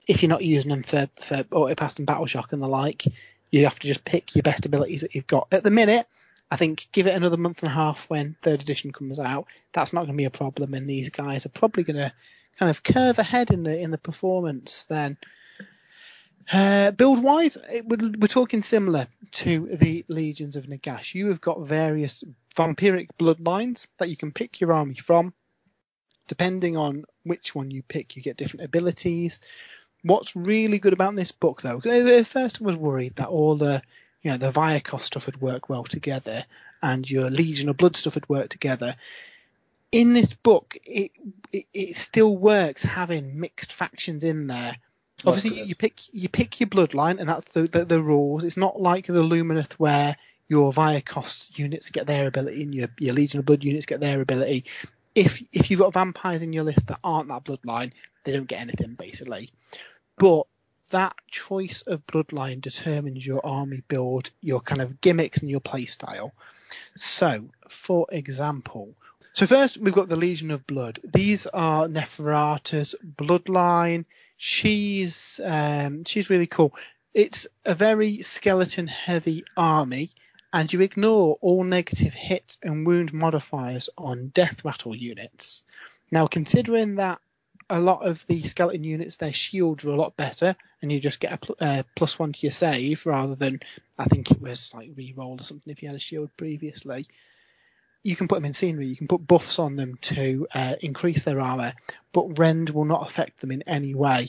if 0.08 0.24
you're 0.24 0.30
not 0.30 0.44
using 0.44 0.70
them 0.70 0.84
for 0.84 1.08
for 1.18 1.44
autopass 1.44 1.98
and 1.98 2.08
battle 2.08 2.26
shock 2.26 2.54
and 2.54 2.62
the 2.62 2.68
like, 2.68 3.04
you 3.52 3.66
have 3.66 3.80
to 3.80 3.88
just 3.88 4.06
pick 4.06 4.36
your 4.36 4.44
best 4.44 4.66
abilities 4.66 5.02
that 5.02 5.14
you've 5.14 5.28
got 5.28 5.48
at 5.52 5.64
the 5.64 5.72
minute. 5.72 6.08
I 6.50 6.58
think 6.58 6.88
give 6.92 7.08
it 7.08 7.16
another 7.16 7.38
month 7.38 7.64
and 7.64 7.72
a 7.72 7.74
half 7.74 8.10
when 8.10 8.36
third 8.42 8.62
edition 8.62 8.92
comes 8.92 9.20
out. 9.20 9.48
That's 9.74 9.94
not 9.94 10.02
going 10.02 10.14
to 10.14 10.18
be 10.18 10.26
a 10.26 10.30
problem, 10.30 10.74
and 10.74 10.90
these 10.90 11.10
guys 11.10 11.46
are 11.46 11.50
probably 11.50 11.84
going 11.84 11.98
to 11.98 12.14
kind 12.58 12.70
of 12.70 12.84
curve 12.84 13.20
ahead 13.20 13.52
in 13.52 13.64
the 13.64 13.78
in 13.78 13.92
the 13.92 13.98
performance 13.98 14.86
then. 14.86 15.18
Uh, 16.52 16.92
build 16.92 17.24
wise, 17.24 17.58
we're, 17.86 18.12
we're, 18.20 18.28
talking 18.28 18.62
similar 18.62 19.08
to 19.32 19.68
the 19.68 20.06
Legions 20.08 20.56
of 20.56 20.66
Nagash. 20.66 21.16
You 21.16 21.30
have 21.30 21.42
got 21.42 21.62
various 21.62 22.24
vampiric 22.56 23.10
bloodlines 23.18 23.88
that 23.98 24.10
you 24.10 24.18
can 24.18 24.32
pick 24.32 24.62
your 24.62 24.72
army 24.72 24.96
from. 24.96 25.34
Depending 26.28 26.78
on 26.78 27.06
which 27.24 27.56
one 27.56 27.72
you 27.72 27.82
pick, 27.84 28.16
you 28.16 28.22
get 28.22 28.38
different 28.38 28.66
abilities. 28.66 29.42
What's 30.04 30.36
really 30.36 30.78
good 30.78 30.94
about 30.94 31.16
this 31.16 31.32
book, 31.32 31.64
though, 31.64 31.82
at 31.84 32.28
first 32.28 32.62
I 32.62 32.66
was 32.66 32.76
worried 32.76 33.16
that 33.16 33.30
all 33.30 33.56
the 33.56 33.82
you 34.22 34.32
know 34.32 34.38
the 34.38 34.52
Vyrkos 34.52 35.02
stuff 35.02 35.28
would 35.28 35.42
work 35.42 35.70
well 35.70 35.84
together 35.84 36.44
and 36.82 37.10
your 37.10 37.30
Legion 37.30 37.70
of 37.70 37.78
Blood 37.78 37.96
stuff 37.96 38.16
would 38.16 38.30
work 38.30 38.50
together. 38.50 38.96
In 39.92 40.14
this 40.14 40.34
book, 40.34 40.78
it, 40.84 41.12
it, 41.52 41.66
it 41.74 41.98
still 41.98 42.36
works 42.36 42.84
having 42.84 43.40
mixed 43.40 43.72
factions 43.72 44.24
in 44.24 44.48
there 44.48 44.78
Obviously, 45.28 45.62
you 45.64 45.76
pick 45.76 46.14
you 46.14 46.30
pick 46.30 46.60
your 46.60 46.70
bloodline, 46.70 47.20
and 47.20 47.30
that's 47.30 47.54
the, 47.54 47.64
the, 47.64 47.86
the 47.86 48.02
rules. 48.02 48.44
It's 48.44 48.58
not 48.58 48.82
like 48.82 49.08
the 49.08 49.24
Lumineth 49.24 49.74
where 49.74 50.16
your 50.48 50.72
Vyrkos 50.72 51.58
units 51.58 51.90
get 51.90 52.08
their 52.08 52.28
ability 52.28 52.64
and 52.64 52.76
your, 52.76 52.88
your 53.00 53.14
Legion 53.14 53.40
of 53.40 53.46
Blood 53.46 53.64
units 53.64 53.86
get 53.86 54.00
their 54.00 54.22
ability. 54.22 54.66
If 55.14 55.44
if 55.52 55.72
you've 55.72 55.80
got 55.80 55.94
vampires 55.94 56.42
in 56.42 56.54
your 56.54 56.64
list 56.64 56.88
that 56.88 57.00
aren't 57.04 57.30
that 57.30 57.46
bloodline, 57.46 57.92
they 58.24 58.32
don't 58.32 58.48
get 58.48 58.62
anything 58.62 58.96
basically. 58.96 59.52
But 60.18 60.48
that 60.90 61.16
choice 61.30 61.82
of 61.88 62.06
bloodline 62.06 62.62
determines 62.62 63.26
your 63.26 63.46
army 63.46 63.82
build, 63.88 64.30
your 64.42 64.60
kind 64.62 64.82
of 64.82 65.02
gimmicks, 65.02 65.40
and 65.40 65.50
your 65.50 65.62
playstyle. 65.62 66.32
So, 66.96 67.46
for 67.68 68.06
example, 68.12 68.96
so 69.34 69.46
first 69.48 69.78
we've 69.78 69.94
got 69.94 70.10
the 70.10 70.16
Legion 70.16 70.52
of 70.52 70.66
Blood. 70.68 71.00
These 71.04 71.48
are 71.48 71.88
Neferata's 71.88 72.96
bloodline. 73.18 74.06
She's 74.38 75.40
um, 75.44 76.04
she's 76.04 76.30
really 76.30 76.48
cool. 76.48 76.76
It's 77.14 77.48
a 77.66 77.74
very 77.74 78.22
skeleton 78.22 78.88
heavy 78.88 79.46
army, 79.56 80.10
and 80.52 80.72
you 80.72 80.82
ignore 80.82 81.38
all 81.42 81.64
negative 81.64 82.14
hit 82.14 82.58
and 82.62 82.86
wound 82.86 83.14
modifiers 83.14 83.90
on 83.98 84.30
death 84.30 84.66
rattle 84.66 84.96
units. 84.96 85.64
Now, 86.12 86.28
considering 86.28 86.96
that 86.96 87.20
a 87.70 87.80
lot 87.80 88.06
of 88.06 88.26
the 88.28 88.44
skeleton 88.44 88.84
units, 88.84 89.18
their 89.18 89.34
shields 89.34 89.86
are 89.86 89.92
a 89.92 89.96
lot 89.96 90.18
better, 90.18 90.56
and 90.82 90.92
you 90.92 91.00
just 91.00 91.20
get 91.20 91.34
a 91.34 91.38
pl- 91.38 91.56
uh, 91.60 91.84
plus 91.96 92.20
one 92.20 92.34
to 92.34 92.40
your 92.46 92.52
save 92.52 93.06
rather 93.06 93.36
than 93.36 93.60
I 93.98 94.06
think 94.06 94.32
it 94.32 94.42
was 94.42 94.74
like 94.74 94.92
re-roll 94.96 95.40
or 95.40 95.44
something 95.44 95.72
if 95.72 95.82
you 95.82 95.90
had 95.90 95.96
a 95.96 96.00
shield 96.00 96.30
previously. 96.38 97.08
You 98.06 98.16
can 98.16 98.28
put 98.28 98.36
them 98.36 98.46
in 98.46 98.54
scenery. 98.54 98.86
You 98.86 98.96
can 98.96 99.08
put 99.08 99.26
buffs 99.26 99.58
on 99.58 99.76
them 99.76 99.98
to 100.04 100.48
uh, 100.54 100.76
increase 100.80 101.24
their 101.24 101.42
armor, 101.42 101.74
but 102.14 102.38
rend 102.38 102.70
will 102.70 102.86
not 102.86 103.08
affect 103.08 103.42
them 103.42 103.52
in 103.52 103.64
any 103.64 103.96
way, 103.96 104.28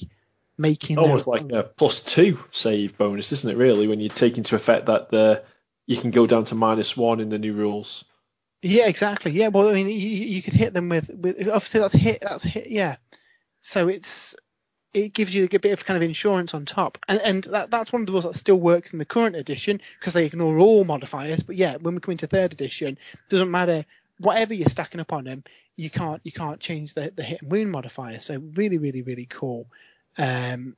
making 0.56 0.98
Almost 0.98 1.26
like 1.26 1.52
a 1.52 1.62
plus 1.62 2.02
two 2.02 2.42
save 2.50 2.96
bonus, 2.96 3.32
isn't 3.32 3.50
it? 3.50 3.58
Really, 3.58 3.86
when 3.86 4.00
you 4.00 4.08
take 4.08 4.38
into 4.38 4.56
effect 4.56 4.86
that 4.86 5.10
the 5.10 5.44
you 5.86 5.96
can 5.96 6.10
go 6.10 6.26
down 6.26 6.44
to 6.46 6.54
minus 6.54 6.96
one 6.96 7.20
in 7.20 7.28
the 7.28 7.38
new 7.38 7.52
rules. 7.52 8.04
Yeah, 8.62 8.86
exactly. 8.86 9.32
Yeah, 9.32 9.48
well, 9.48 9.68
I 9.68 9.74
mean, 9.74 9.88
you, 9.88 9.94
you 9.94 10.42
could 10.42 10.54
hit 10.54 10.72
them 10.72 10.88
with, 10.88 11.10
with 11.10 11.48
obviously 11.48 11.80
that's 11.80 11.92
hit, 11.92 12.22
that's 12.22 12.42
hit. 12.42 12.68
Yeah, 12.68 12.96
so 13.60 13.88
it's 13.88 14.34
it 14.96 15.12
gives 15.12 15.34
you 15.34 15.44
a 15.44 15.58
bit 15.58 15.72
of 15.72 15.84
kind 15.84 15.96
of 15.96 16.02
insurance 16.02 16.54
on 16.54 16.64
top, 16.64 16.96
and 17.06 17.20
and 17.20 17.44
that, 17.44 17.70
that's 17.70 17.92
one 17.92 18.02
of 18.02 18.06
the 18.06 18.12
rules 18.12 18.24
that 18.24 18.34
still 18.34 18.58
works 18.58 18.94
in 18.94 18.98
the 18.98 19.04
current 19.04 19.36
edition 19.36 19.80
because 20.00 20.14
they 20.14 20.24
ignore 20.24 20.58
all 20.58 20.84
modifiers. 20.84 21.42
But 21.42 21.56
yeah, 21.56 21.76
when 21.76 21.94
we 21.94 22.00
come 22.00 22.12
into 22.12 22.26
third 22.26 22.54
edition, 22.54 22.96
doesn't 23.28 23.50
matter 23.50 23.84
whatever 24.18 24.54
you're 24.54 24.70
stacking 24.70 25.00
up 25.00 25.12
on 25.12 25.24
them, 25.24 25.44
you 25.76 25.90
can't 25.90 26.22
you 26.24 26.32
can't 26.32 26.60
change 26.60 26.94
the 26.94 27.12
the 27.14 27.22
hit 27.22 27.42
and 27.42 27.50
wound 27.50 27.70
modifier. 27.70 28.20
So 28.20 28.38
really, 28.54 28.78
really, 28.78 29.02
really 29.02 29.26
cool. 29.26 29.66
Um, 30.16 30.76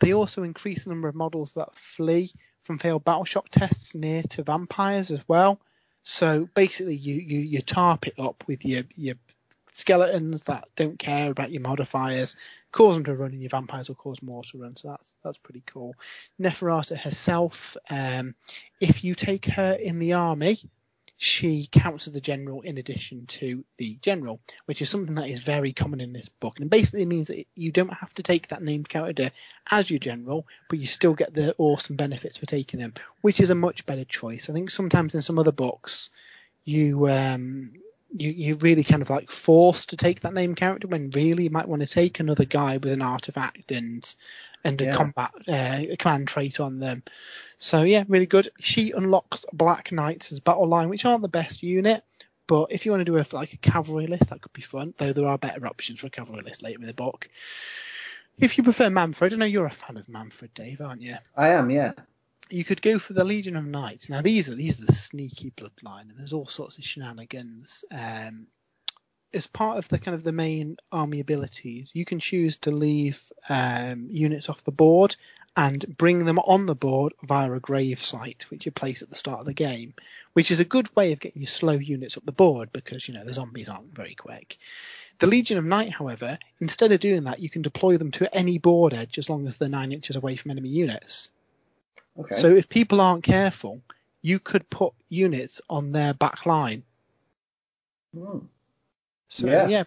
they 0.00 0.14
also 0.14 0.42
increase 0.44 0.84
the 0.84 0.90
number 0.90 1.08
of 1.08 1.14
models 1.14 1.52
that 1.52 1.76
flee 1.76 2.32
from 2.62 2.78
failed 2.78 3.04
battle 3.04 3.26
shock 3.26 3.48
tests 3.50 3.94
near 3.94 4.22
to 4.22 4.42
vampires 4.42 5.10
as 5.10 5.20
well. 5.28 5.60
So 6.04 6.48
basically, 6.54 6.96
you 6.96 7.16
you 7.16 7.40
you 7.40 7.60
tarp 7.60 8.06
it 8.06 8.18
up 8.18 8.44
with 8.46 8.64
your 8.64 8.84
your 8.96 9.16
skeletons 9.78 10.42
that 10.44 10.68
don't 10.74 10.98
care 10.98 11.30
about 11.30 11.52
your 11.52 11.62
modifiers, 11.62 12.34
cause 12.72 12.96
them 12.96 13.04
to 13.04 13.14
run, 13.14 13.30
and 13.30 13.40
your 13.40 13.50
vampires 13.50 13.88
will 13.88 13.94
cause 13.94 14.20
more 14.22 14.42
to 14.42 14.58
run. 14.58 14.76
So 14.76 14.88
that's 14.88 15.14
that's 15.22 15.38
pretty 15.38 15.62
cool. 15.66 15.94
Neferata 16.40 16.96
herself, 16.96 17.76
um, 17.88 18.34
if 18.80 19.04
you 19.04 19.14
take 19.14 19.46
her 19.46 19.72
in 19.80 20.00
the 20.00 20.14
army, 20.14 20.58
she 21.16 21.68
counts 21.70 22.08
as 22.08 22.12
the 22.12 22.20
general 22.20 22.60
in 22.62 22.78
addition 22.78 23.26
to 23.26 23.64
the 23.76 23.98
general, 24.02 24.40
which 24.66 24.82
is 24.82 24.90
something 24.90 25.14
that 25.14 25.28
is 25.28 25.40
very 25.40 25.72
common 25.72 26.00
in 26.00 26.12
this 26.12 26.28
book. 26.28 26.54
And 26.56 26.66
it 26.66 26.70
basically 26.70 27.06
means 27.06 27.28
that 27.28 27.46
you 27.54 27.70
don't 27.70 27.92
have 27.92 28.14
to 28.14 28.22
take 28.22 28.48
that 28.48 28.62
named 28.62 28.88
character 28.88 29.30
as 29.70 29.90
your 29.90 30.00
general, 30.00 30.46
but 30.68 30.80
you 30.80 30.86
still 30.88 31.14
get 31.14 31.34
the 31.34 31.54
awesome 31.58 31.96
benefits 31.96 32.38
for 32.38 32.46
taking 32.46 32.80
them, 32.80 32.94
which 33.20 33.38
is 33.38 33.50
a 33.50 33.54
much 33.54 33.86
better 33.86 34.04
choice. 34.04 34.50
I 34.50 34.52
think 34.52 34.70
sometimes 34.70 35.14
in 35.14 35.22
some 35.22 35.38
other 35.38 35.52
books, 35.52 36.10
you 36.64 37.08
um, 37.08 37.72
you 38.16 38.30
you 38.30 38.54
really 38.56 38.84
kind 38.84 39.02
of 39.02 39.10
like 39.10 39.30
forced 39.30 39.90
to 39.90 39.96
take 39.96 40.20
that 40.20 40.34
name 40.34 40.54
character 40.54 40.88
when 40.88 41.10
really 41.10 41.44
you 41.44 41.50
might 41.50 41.68
want 41.68 41.80
to 41.80 41.86
take 41.86 42.20
another 42.20 42.44
guy 42.44 42.76
with 42.76 42.92
an 42.92 43.02
artifact 43.02 43.70
and 43.72 44.14
and 44.64 44.80
a 44.82 44.92
combat 44.92 45.30
uh, 45.46 45.82
a 45.90 45.96
command 45.96 46.28
trait 46.28 46.58
on 46.60 46.80
them. 46.80 47.02
So 47.58 47.82
yeah, 47.82 48.04
really 48.08 48.26
good. 48.26 48.48
She 48.60 48.92
unlocks 48.92 49.44
Black 49.52 49.92
Knights 49.92 50.32
as 50.32 50.40
battle 50.40 50.66
line, 50.66 50.88
which 50.88 51.04
aren't 51.04 51.22
the 51.22 51.28
best 51.28 51.62
unit, 51.62 52.04
but 52.46 52.72
if 52.72 52.84
you 52.84 52.92
want 52.92 53.02
to 53.02 53.04
do 53.04 53.18
a 53.18 53.24
like 53.32 53.52
a 53.52 53.58
cavalry 53.58 54.06
list, 54.06 54.30
that 54.30 54.40
could 54.40 54.52
be 54.52 54.62
fun. 54.62 54.94
Though 54.98 55.12
there 55.12 55.28
are 55.28 55.38
better 55.38 55.66
options 55.66 56.00
for 56.00 56.06
a 56.08 56.10
cavalry 56.10 56.42
list 56.42 56.62
later 56.62 56.80
in 56.80 56.86
the 56.86 56.94
book. 56.94 57.28
If 58.38 58.56
you 58.56 58.64
prefer 58.64 58.88
Mannfred, 58.88 59.32
I 59.32 59.36
know 59.36 59.44
you're 59.44 59.66
a 59.66 59.70
fan 59.70 59.96
of 59.96 60.06
Mannfred, 60.06 60.54
Dave, 60.54 60.80
aren't 60.80 61.02
you? 61.02 61.16
I 61.36 61.48
am, 61.48 61.70
yeah. 61.70 61.92
You 62.50 62.64
could 62.64 62.82
go 62.82 62.98
for 62.98 63.12
the 63.12 63.24
Legion 63.24 63.56
of 63.56 63.66
Knights. 63.66 64.08
Now 64.08 64.22
these 64.22 64.48
are 64.48 64.54
these 64.54 64.80
are 64.80 64.86
the 64.86 64.94
sneaky 64.94 65.50
bloodline, 65.50 66.10
and 66.10 66.18
there's 66.18 66.32
all 66.32 66.46
sorts 66.46 66.78
of 66.78 66.84
shenanigans. 66.84 67.84
Um, 67.90 68.46
as 69.34 69.46
part 69.46 69.76
of 69.76 69.88
the 69.88 69.98
kind 69.98 70.14
of 70.14 70.24
the 70.24 70.32
main 70.32 70.78
army 70.90 71.20
abilities, 71.20 71.90
you 71.92 72.04
can 72.04 72.18
choose 72.18 72.56
to 72.56 72.70
leave 72.70 73.30
um, 73.48 74.06
units 74.10 74.48
off 74.48 74.64
the 74.64 74.72
board 74.72 75.16
and 75.56 75.96
bring 75.98 76.24
them 76.24 76.38
on 76.38 76.66
the 76.66 76.74
board 76.74 77.12
via 77.24 77.52
a 77.52 77.60
grave 77.60 78.00
site, 78.00 78.46
which 78.48 78.64
you 78.64 78.72
place 78.72 79.02
at 79.02 79.10
the 79.10 79.16
start 79.16 79.40
of 79.40 79.46
the 79.46 79.52
game, 79.52 79.92
which 80.32 80.50
is 80.50 80.60
a 80.60 80.64
good 80.64 80.94
way 80.96 81.12
of 81.12 81.20
getting 81.20 81.42
your 81.42 81.48
slow 81.48 81.72
units 81.72 82.16
up 82.16 82.24
the 82.24 82.32
board 82.32 82.72
because 82.72 83.08
you 83.08 83.14
know 83.14 83.24
the 83.24 83.34
zombies 83.34 83.68
aren't 83.68 83.94
very 83.94 84.14
quick. 84.14 84.56
The 85.18 85.26
Legion 85.26 85.58
of 85.58 85.64
Night, 85.64 85.90
however, 85.90 86.38
instead 86.60 86.92
of 86.92 87.00
doing 87.00 87.24
that, 87.24 87.40
you 87.40 87.50
can 87.50 87.62
deploy 87.62 87.96
them 87.96 88.12
to 88.12 88.32
any 88.34 88.58
board 88.58 88.94
edge 88.94 89.18
as 89.18 89.28
long 89.28 89.46
as 89.48 89.58
they're 89.58 89.68
nine 89.68 89.92
inches 89.92 90.16
away 90.16 90.36
from 90.36 90.52
enemy 90.52 90.68
units. 90.68 91.30
Okay. 92.16 92.36
So 92.36 92.54
if 92.54 92.68
people 92.68 93.00
aren't 93.00 93.24
careful, 93.24 93.82
you 94.22 94.38
could 94.38 94.68
put 94.70 94.92
units 95.08 95.60
on 95.70 95.92
their 95.92 96.14
back 96.14 96.46
line. 96.46 96.82
Hmm. 98.14 98.38
So 99.28 99.46
Yeah. 99.46 99.68
yeah, 99.68 99.84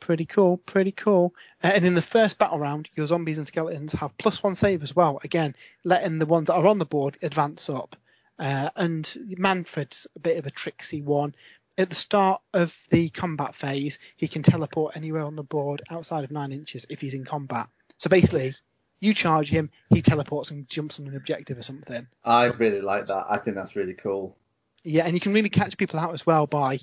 pretty 0.00 0.26
cool, 0.26 0.58
pretty 0.58 0.92
cool. 0.92 1.34
Uh, 1.62 1.72
and 1.74 1.84
in 1.84 1.94
the 1.94 2.02
first 2.02 2.38
battle 2.38 2.58
round, 2.58 2.88
your 2.94 3.06
zombies 3.06 3.38
and 3.38 3.46
skeletons 3.46 3.92
have 3.92 4.16
plus 4.18 4.42
one 4.42 4.54
save 4.54 4.82
as 4.82 4.94
well. 4.94 5.18
Again, 5.24 5.56
letting 5.84 6.18
the 6.18 6.26
ones 6.26 6.46
that 6.46 6.54
are 6.54 6.66
on 6.66 6.78
the 6.78 6.84
board 6.84 7.18
advance 7.22 7.68
up. 7.68 7.96
Uh, 8.38 8.70
and 8.76 9.04
Mannfred's 9.38 10.06
a 10.16 10.18
bit 10.18 10.38
of 10.38 10.46
a 10.46 10.50
tricksy 10.50 11.02
one. 11.02 11.34
At 11.78 11.88
the 11.88 11.96
start 11.96 12.40
of 12.52 12.76
the 12.90 13.08
combat 13.08 13.54
phase, 13.54 13.98
he 14.16 14.28
can 14.28 14.42
teleport 14.42 14.96
anywhere 14.96 15.24
on 15.24 15.34
the 15.34 15.42
board 15.42 15.82
outside 15.90 16.22
of 16.24 16.30
nine 16.30 16.52
inches 16.52 16.86
if 16.88 17.00
he's 17.00 17.14
in 17.14 17.24
combat. 17.24 17.68
So 17.98 18.10
basically, 18.10 18.52
you 19.00 19.14
charge 19.14 19.50
him, 19.50 19.70
he 19.90 20.02
teleports 20.02 20.50
and 20.50 20.68
jumps 20.68 20.98
on 20.98 21.06
an 21.06 21.16
objective 21.16 21.58
or 21.58 21.62
something. 21.62 22.06
I 22.24 22.46
really 22.46 22.80
like 22.80 23.06
that. 23.06 23.26
I 23.28 23.38
think 23.38 23.56
that's 23.56 23.76
really 23.76 23.94
cool. 23.94 24.36
Yeah, 24.82 25.04
and 25.04 25.14
you 25.14 25.20
can 25.20 25.32
really 25.32 25.48
catch 25.48 25.76
people 25.76 25.98
out 25.98 26.12
as 26.12 26.26
well 26.26 26.46
by 26.46 26.78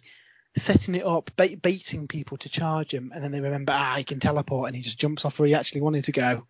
setting 0.57 0.95
it 0.95 1.05
up, 1.05 1.31
bait, 1.35 1.61
baiting 1.61 2.07
people 2.07 2.37
to 2.37 2.49
charge 2.49 2.93
him, 2.93 3.11
and 3.13 3.23
then 3.23 3.31
they 3.31 3.41
remember, 3.41 3.73
ah, 3.73 3.95
he 3.97 4.03
can 4.03 4.19
teleport, 4.19 4.67
and 4.67 4.75
he 4.75 4.81
just 4.81 4.99
jumps 4.99 5.23
off 5.23 5.39
where 5.39 5.47
he 5.47 5.55
actually 5.55 5.81
wanted 5.81 6.03
to 6.05 6.11
go, 6.11 6.45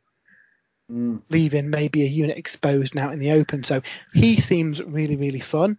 Mm. 0.91 1.21
leaving 1.29 1.69
maybe 1.69 2.01
a 2.01 2.07
unit 2.07 2.37
exposed 2.37 2.93
and 2.93 3.03
out 3.03 3.13
in 3.13 3.19
the 3.19 3.31
open. 3.31 3.63
So 3.63 3.81
he 4.13 4.41
seems 4.41 4.83
really, 4.83 5.15
really 5.15 5.39
fun. 5.39 5.77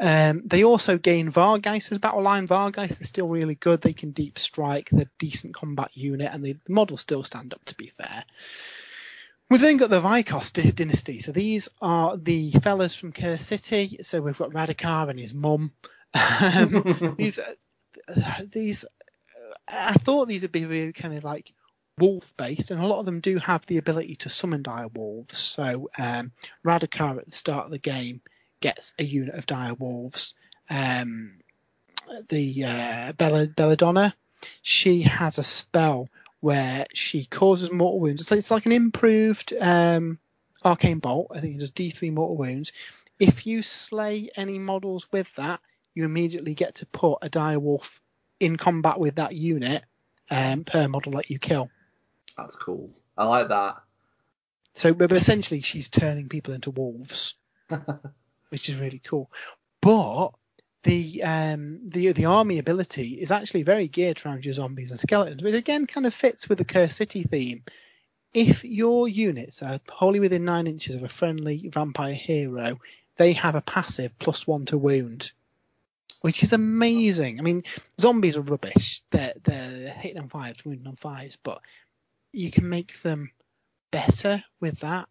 Um, 0.00 0.42
they 0.46 0.64
also 0.64 0.98
gain 0.98 1.28
Vargeist 1.30 1.92
as 1.92 1.98
battle 1.98 2.22
line. 2.22 2.48
Vargeist 2.48 3.00
is 3.00 3.08
still 3.08 3.28
really 3.28 3.54
good. 3.54 3.82
They 3.82 3.92
can 3.92 4.10
deep 4.10 4.38
strike. 4.38 4.90
They're 4.90 5.02
a 5.02 5.10
decent 5.18 5.54
combat 5.54 5.90
unit, 5.94 6.30
and 6.32 6.44
the, 6.44 6.54
the 6.64 6.72
models 6.72 7.02
still 7.02 7.22
stand 7.22 7.52
up. 7.54 7.64
To 7.66 7.74
be 7.76 7.88
fair, 7.88 8.24
we've 9.50 9.60
then 9.60 9.76
got 9.76 9.90
the 9.90 10.00
Vyrkos 10.00 10.74
dynasty. 10.74 11.20
So 11.20 11.32
these 11.32 11.68
are 11.80 12.16
the 12.16 12.50
fellas 12.50 12.94
from 12.94 13.12
Curse 13.12 13.46
City. 13.46 13.98
So 14.02 14.20
we've 14.20 14.38
got 14.38 14.50
Radukar 14.50 15.08
and 15.08 15.18
his 15.18 15.34
mum. 15.34 15.72
Um, 16.14 17.14
these, 17.18 17.38
uh, 17.38 18.42
these, 18.50 18.84
I 19.68 19.94
thought 19.94 20.28
these 20.28 20.42
would 20.42 20.52
be 20.52 20.66
really 20.66 20.92
kind 20.92 21.16
of 21.16 21.24
like 21.24 21.52
wolf 21.98 22.34
based, 22.36 22.70
and 22.70 22.80
a 22.80 22.86
lot 22.86 23.00
of 23.00 23.06
them 23.06 23.20
do 23.20 23.38
have 23.38 23.66
the 23.66 23.78
ability 23.78 24.16
to 24.16 24.30
summon 24.30 24.62
dire 24.62 24.88
wolves. 24.88 25.38
So 25.38 25.90
um, 25.98 26.32
Radukar 26.64 27.18
at 27.18 27.26
the 27.26 27.32
start 27.32 27.66
of 27.66 27.70
the 27.70 27.78
game 27.78 28.20
gets 28.60 28.92
a 28.98 29.04
unit 29.04 29.34
of 29.34 29.46
dire 29.46 29.74
wolves. 29.74 30.34
Um, 30.70 31.40
the 32.28 32.64
uh, 32.64 33.12
Bella, 33.12 33.46
Belladamma, 33.46 34.14
she 34.62 35.02
has 35.02 35.38
a 35.38 35.44
spell 35.44 36.08
where 36.40 36.86
she 36.94 37.24
causes 37.24 37.72
mortal 37.72 38.00
wounds. 38.00 38.22
It's 38.22 38.30
like, 38.30 38.38
it's 38.38 38.50
like 38.50 38.66
an 38.66 38.72
improved 38.72 39.52
um, 39.60 40.18
arcane 40.64 40.98
bolt. 40.98 41.32
I 41.34 41.40
think 41.40 41.56
it 41.56 41.58
does 41.58 41.70
D3 41.70 42.12
mortal 42.12 42.36
wounds. 42.36 42.72
If 43.18 43.46
you 43.46 43.62
slay 43.62 44.30
any 44.36 44.58
models 44.58 45.08
with 45.10 45.32
that, 45.36 45.60
you 45.94 46.04
immediately 46.04 46.54
get 46.54 46.76
to 46.76 46.86
put 46.86 47.18
a 47.22 47.28
dire 47.28 47.58
wolf 47.58 48.00
in 48.38 48.56
combat 48.56 49.00
with 49.00 49.16
that 49.16 49.34
unit 49.34 49.82
um, 50.30 50.64
per 50.64 50.86
model 50.86 51.12
that 51.12 51.30
you 51.30 51.38
kill. 51.38 51.70
That's 52.36 52.54
cool. 52.54 52.90
I 53.16 53.24
like 53.24 53.48
that. 53.48 53.82
So, 54.74 54.94
but 54.94 55.10
essentially, 55.10 55.60
she's 55.60 55.88
turning 55.88 56.28
people 56.28 56.54
into 56.54 56.70
wolves, 56.70 57.34
which 58.50 58.68
is 58.68 58.78
really 58.78 59.00
cool. 59.04 59.28
But 59.80 60.30
the 60.84 61.22
um, 61.22 61.80
the 61.88 62.12
the 62.12 62.24
army 62.24 62.58
ability 62.58 63.14
is 63.14 63.30
actually 63.30 63.62
very 63.62 63.88
geared 63.88 64.22
around 64.24 64.44
your 64.44 64.54
zombies 64.54 64.90
and 64.90 65.00
skeletons, 65.00 65.42
which 65.42 65.54
again 65.54 65.86
kind 65.86 66.06
of 66.06 66.14
fits 66.14 66.48
with 66.48 66.58
the 66.58 66.64
Curse 66.64 66.96
City 66.96 67.24
theme. 67.24 67.62
If 68.34 68.64
your 68.64 69.08
units 69.08 69.62
are 69.62 69.80
wholly 69.88 70.20
within 70.20 70.44
nine 70.44 70.66
inches 70.66 70.94
of 70.94 71.02
a 71.02 71.08
friendly 71.08 71.70
vampire 71.72 72.14
hero, 72.14 72.78
they 73.16 73.32
have 73.32 73.54
a 73.54 73.62
passive 73.62 74.16
plus 74.18 74.46
one 74.46 74.66
to 74.66 74.78
wound, 74.78 75.32
which 76.20 76.42
is 76.42 76.52
amazing. 76.52 77.38
I 77.38 77.42
mean, 77.42 77.64
zombies 78.00 78.36
are 78.36 78.42
rubbish. 78.42 79.02
They're 79.10 79.34
they're 79.42 79.90
hitting 79.90 80.18
on 80.18 80.28
fives, 80.28 80.64
wounding 80.64 80.86
on 80.86 80.96
fives, 80.96 81.36
but 81.42 81.60
you 82.32 82.50
can 82.50 82.68
make 82.68 83.00
them 83.02 83.30
better 83.90 84.44
with 84.60 84.80
that. 84.80 85.08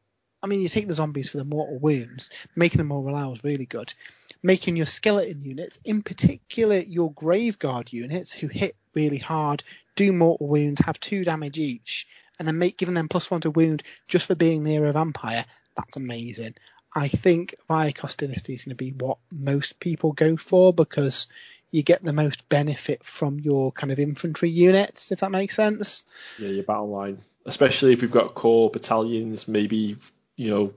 I 0.47 0.49
mean, 0.49 0.61
you 0.61 0.69
take 0.69 0.87
the 0.87 0.93
zombies 0.93 1.27
for 1.27 1.39
the 1.39 1.43
mortal 1.43 1.77
wounds, 1.77 2.29
making 2.55 2.77
them 2.77 2.87
more 2.87 3.03
reliable 3.03 3.33
is 3.33 3.43
really 3.43 3.65
good. 3.65 3.93
Making 4.41 4.77
your 4.77 4.85
skeleton 4.85 5.41
units, 5.41 5.77
in 5.83 6.03
particular 6.03 6.77
your 6.77 7.11
graveguard 7.11 7.91
units, 7.91 8.31
who 8.31 8.47
hit 8.47 8.77
really 8.93 9.17
hard, 9.17 9.61
do 9.97 10.13
mortal 10.13 10.47
wounds, 10.47 10.79
have 10.85 11.01
two 11.01 11.25
damage 11.25 11.57
each, 11.57 12.07
and 12.39 12.47
then 12.47 12.57
make 12.57 12.77
giving 12.77 12.95
them 12.95 13.09
plus 13.09 13.29
one 13.29 13.41
to 13.41 13.51
wound 13.51 13.83
just 14.07 14.25
for 14.25 14.35
being 14.35 14.63
near 14.63 14.85
a 14.85 14.93
vampire. 14.93 15.43
That's 15.75 15.97
amazing. 15.97 16.55
I 16.95 17.09
think 17.09 17.55
Vyrkos 17.69 18.15
Dynasty 18.15 18.53
is 18.53 18.63
going 18.63 18.69
to 18.69 18.75
be 18.75 18.91
what 18.91 19.17
most 19.29 19.81
people 19.81 20.13
go 20.13 20.37
for 20.37 20.71
because 20.71 21.27
you 21.71 21.83
get 21.83 22.05
the 22.05 22.13
most 22.13 22.47
benefit 22.47 23.03
from 23.03 23.41
your 23.41 23.73
kind 23.73 23.91
of 23.91 23.99
infantry 23.99 24.49
units, 24.49 25.11
if 25.11 25.19
that 25.19 25.31
makes 25.31 25.57
sense. 25.57 26.05
Yeah, 26.39 26.47
your 26.47 26.63
battle 26.63 26.89
line, 26.89 27.21
especially 27.45 27.91
if 27.91 28.01
we've 28.01 28.09
got 28.09 28.33
core 28.33 28.69
battalions, 28.69 29.49
maybe 29.49 29.97
you 30.38 30.49
know 30.49 30.73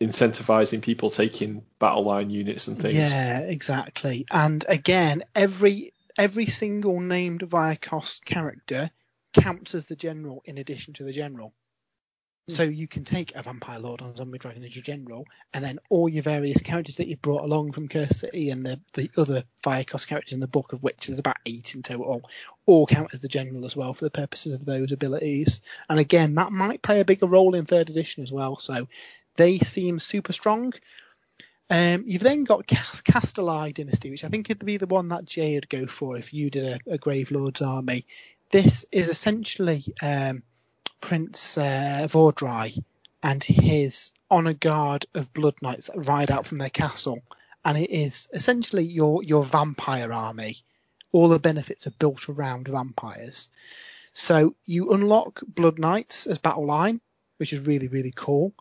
incentivizing 0.00 0.82
people 0.82 1.10
taking 1.10 1.62
battle 1.78 2.04
line 2.04 2.30
units 2.30 2.68
and 2.68 2.78
things. 2.78 2.94
Yeah, 2.94 3.40
exactly. 3.40 4.26
And 4.30 4.64
again, 4.68 5.24
every 5.34 5.92
every 6.18 6.46
single 6.46 7.00
named 7.00 7.42
Vyrkos 7.42 8.24
character 8.24 8.90
counts 9.32 9.74
as 9.74 9.86
the 9.86 9.96
general 9.96 10.42
in 10.44 10.58
addition 10.58 10.94
to 10.94 11.04
the 11.04 11.12
general. 11.12 11.52
So 12.48 12.62
you 12.62 12.86
can 12.86 13.04
take 13.04 13.34
a 13.34 13.42
Vampire 13.42 13.80
Lord 13.80 14.00
a 14.00 14.16
Zombie 14.16 14.38
Dragon 14.38 14.62
as 14.62 14.76
your 14.76 14.84
general, 14.84 15.26
and 15.52 15.64
then 15.64 15.80
all 15.88 16.08
your 16.08 16.22
various 16.22 16.62
characters 16.62 16.96
that 16.96 17.08
you 17.08 17.16
brought 17.16 17.42
along 17.42 17.72
from 17.72 17.88
Curse 17.88 18.20
City 18.20 18.50
and 18.50 18.64
the, 18.64 18.80
the 18.92 19.10
other 19.16 19.42
Vyrkos 19.64 20.06
characters 20.06 20.32
in 20.32 20.38
the 20.38 20.46
book, 20.46 20.72
of 20.72 20.80
which 20.80 21.08
there's 21.08 21.18
about 21.18 21.38
eight 21.44 21.74
in 21.74 21.82
total, 21.82 22.22
all 22.64 22.86
count 22.86 23.12
as 23.12 23.20
the 23.20 23.26
general 23.26 23.66
as 23.66 23.74
well 23.74 23.94
for 23.94 24.04
the 24.04 24.12
purposes 24.12 24.52
of 24.52 24.64
those 24.64 24.92
abilities. 24.92 25.60
And 25.88 25.98
again, 25.98 26.36
that 26.36 26.52
might 26.52 26.82
play 26.82 27.00
a 27.00 27.04
bigger 27.04 27.26
role 27.26 27.56
in 27.56 27.64
third 27.64 27.90
edition 27.90 28.22
as 28.22 28.30
well. 28.30 28.60
So 28.60 28.86
they 29.34 29.58
seem 29.58 29.98
super 29.98 30.32
strong. 30.32 30.72
Um, 31.68 32.04
you've 32.06 32.22
then 32.22 32.44
got 32.44 32.68
Kastelai 32.68 33.74
Dynasty, 33.74 34.08
which 34.08 34.22
I 34.22 34.28
think 34.28 34.48
would 34.48 34.64
be 34.64 34.76
the 34.76 34.86
one 34.86 35.08
that 35.08 35.24
Jay 35.24 35.56
would 35.56 35.68
go 35.68 35.88
for 35.88 36.16
if 36.16 36.32
you 36.32 36.48
did 36.48 36.80
a, 36.86 36.92
a 36.92 36.98
Grave 36.98 37.32
Lord's 37.32 37.60
army. 37.60 38.06
This 38.52 38.86
is 38.92 39.08
essentially 39.08 39.82
um, 40.00 40.44
Prince 41.06 41.56
uh, 41.56 42.08
Vhordrai 42.10 42.82
and 43.22 43.44
his 43.44 44.12
honor 44.28 44.54
guard 44.54 45.06
of 45.14 45.32
blood 45.32 45.54
knights 45.62 45.86
that 45.86 46.04
ride 46.04 46.32
out 46.32 46.46
from 46.46 46.58
their 46.58 46.68
castle, 46.68 47.22
and 47.64 47.78
it 47.78 47.90
is 47.90 48.26
essentially 48.32 48.82
your 48.82 49.22
your 49.22 49.44
vampire 49.44 50.12
army. 50.12 50.56
All 51.12 51.28
the 51.28 51.38
benefits 51.38 51.86
are 51.86 51.92
built 51.92 52.28
around 52.28 52.66
vampires. 52.66 53.48
So 54.14 54.56
you 54.64 54.90
unlock 54.90 55.42
blood 55.46 55.78
knights 55.78 56.26
as 56.26 56.38
battle 56.38 56.66
line, 56.66 57.00
which 57.36 57.52
is 57.52 57.60
really 57.60 57.86
really 57.86 58.12
cool, 58.12 58.52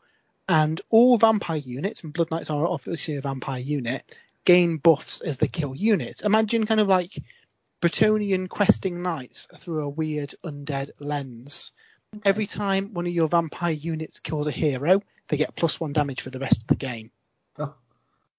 and 0.48 0.80
all 0.92 1.18
vampire 1.18 1.58
units, 1.58 2.04
and 2.04 2.14
blood 2.14 2.30
knights 2.30 2.52
are 2.52 2.68
obviously 2.68 3.16
a 3.16 3.22
vampire 3.22 3.60
unit, 3.60 4.04
gain 4.44 4.78
buffs 4.78 5.20
as 5.20 5.40
they 5.40 5.48
kill 5.48 5.74
units. 5.74 6.22
Imagine 6.22 6.68
kind 6.68 6.80
of 6.80 6.88
like 6.88 7.18
Bretonnian 7.82 8.50
questing 8.50 9.02
knights 9.02 9.48
through 9.58 9.84
a 9.84 9.90
weird 9.90 10.36
undead 10.44 10.92
lens. 11.00 11.72
Every 12.24 12.48
time 12.48 12.94
one 12.94 13.08
of 13.08 13.14
your 13.14 13.28
vampire 13.28 13.74
units 13.74 14.20
kills 14.20 14.48
a 14.48 14.52
hero, 14.52 15.02
they 15.30 15.38
get 15.38 15.56
plus 15.56 15.80
one 15.80 15.94
damage 15.94 16.22
for 16.22 16.30
the 16.30 16.40
rest 16.40 16.62
of 16.62 16.68
the 16.68 16.76
game. 16.76 17.12
Oh. 17.58 17.74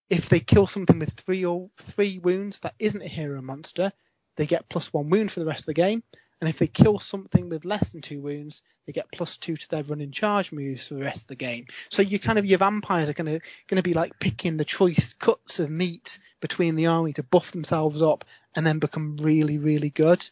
If 0.09 0.29
they 0.29 0.41
kill 0.41 0.67
something 0.67 0.99
with 0.99 1.13
three 1.15 1.45
or 1.45 1.69
three 1.81 2.19
wounds 2.19 2.61
that 2.61 2.75
isn't 2.79 3.03
a 3.03 3.09
hero 3.09 3.43
monster, 3.43 3.93
they 4.37 4.47
get 4.47 4.69
plus 4.69 4.93
one 4.93 5.11
wound 5.11 5.33
for 5.33 5.41
the 5.41 5.47
rest 5.47 5.61
of 5.61 5.67
the 5.67 5.75
game. 5.75 6.03
And 6.41 6.51
if 6.51 6.59
they 6.59 6.67
kill 6.67 6.99
something 6.99 7.49
with 7.49 7.65
less 7.65 7.93
than 7.93 8.03
two 8.03 8.21
wounds, 8.21 8.63
they 8.85 8.93
get 8.93 9.11
plus 9.11 9.39
two 9.39 9.57
to 9.57 9.69
their 9.71 9.83
running 9.83 10.11
charge 10.11 10.53
moves 10.53 10.87
for 10.87 10.95
the 10.95 11.03
rest 11.03 11.23
of 11.23 11.29
the 11.29 11.37
game. 11.37 11.67
So 11.89 12.03
you 12.03 12.19
kind 12.19 12.39
of 12.39 12.45
your 12.45 12.59
vampires 12.59 13.09
are 13.09 13.15
gonna 13.15 13.41
gonna 13.69 13.83
be 13.83 13.95
like 13.95 14.21
picking 14.21 14.57
the 14.59 14.65
choice 14.65 15.15
cuts 15.15 15.59
of 15.61 15.71
meat 15.71 16.19
between 16.41 16.77
the 16.77 16.87
army 16.87 17.15
to 17.15 17.23
buff 17.23 17.53
themselves 17.53 18.03
up 18.03 18.25
and 18.55 18.67
then 18.67 18.79
become 18.79 19.17
really 19.17 19.57
really 19.57 19.91
good. 19.91 20.29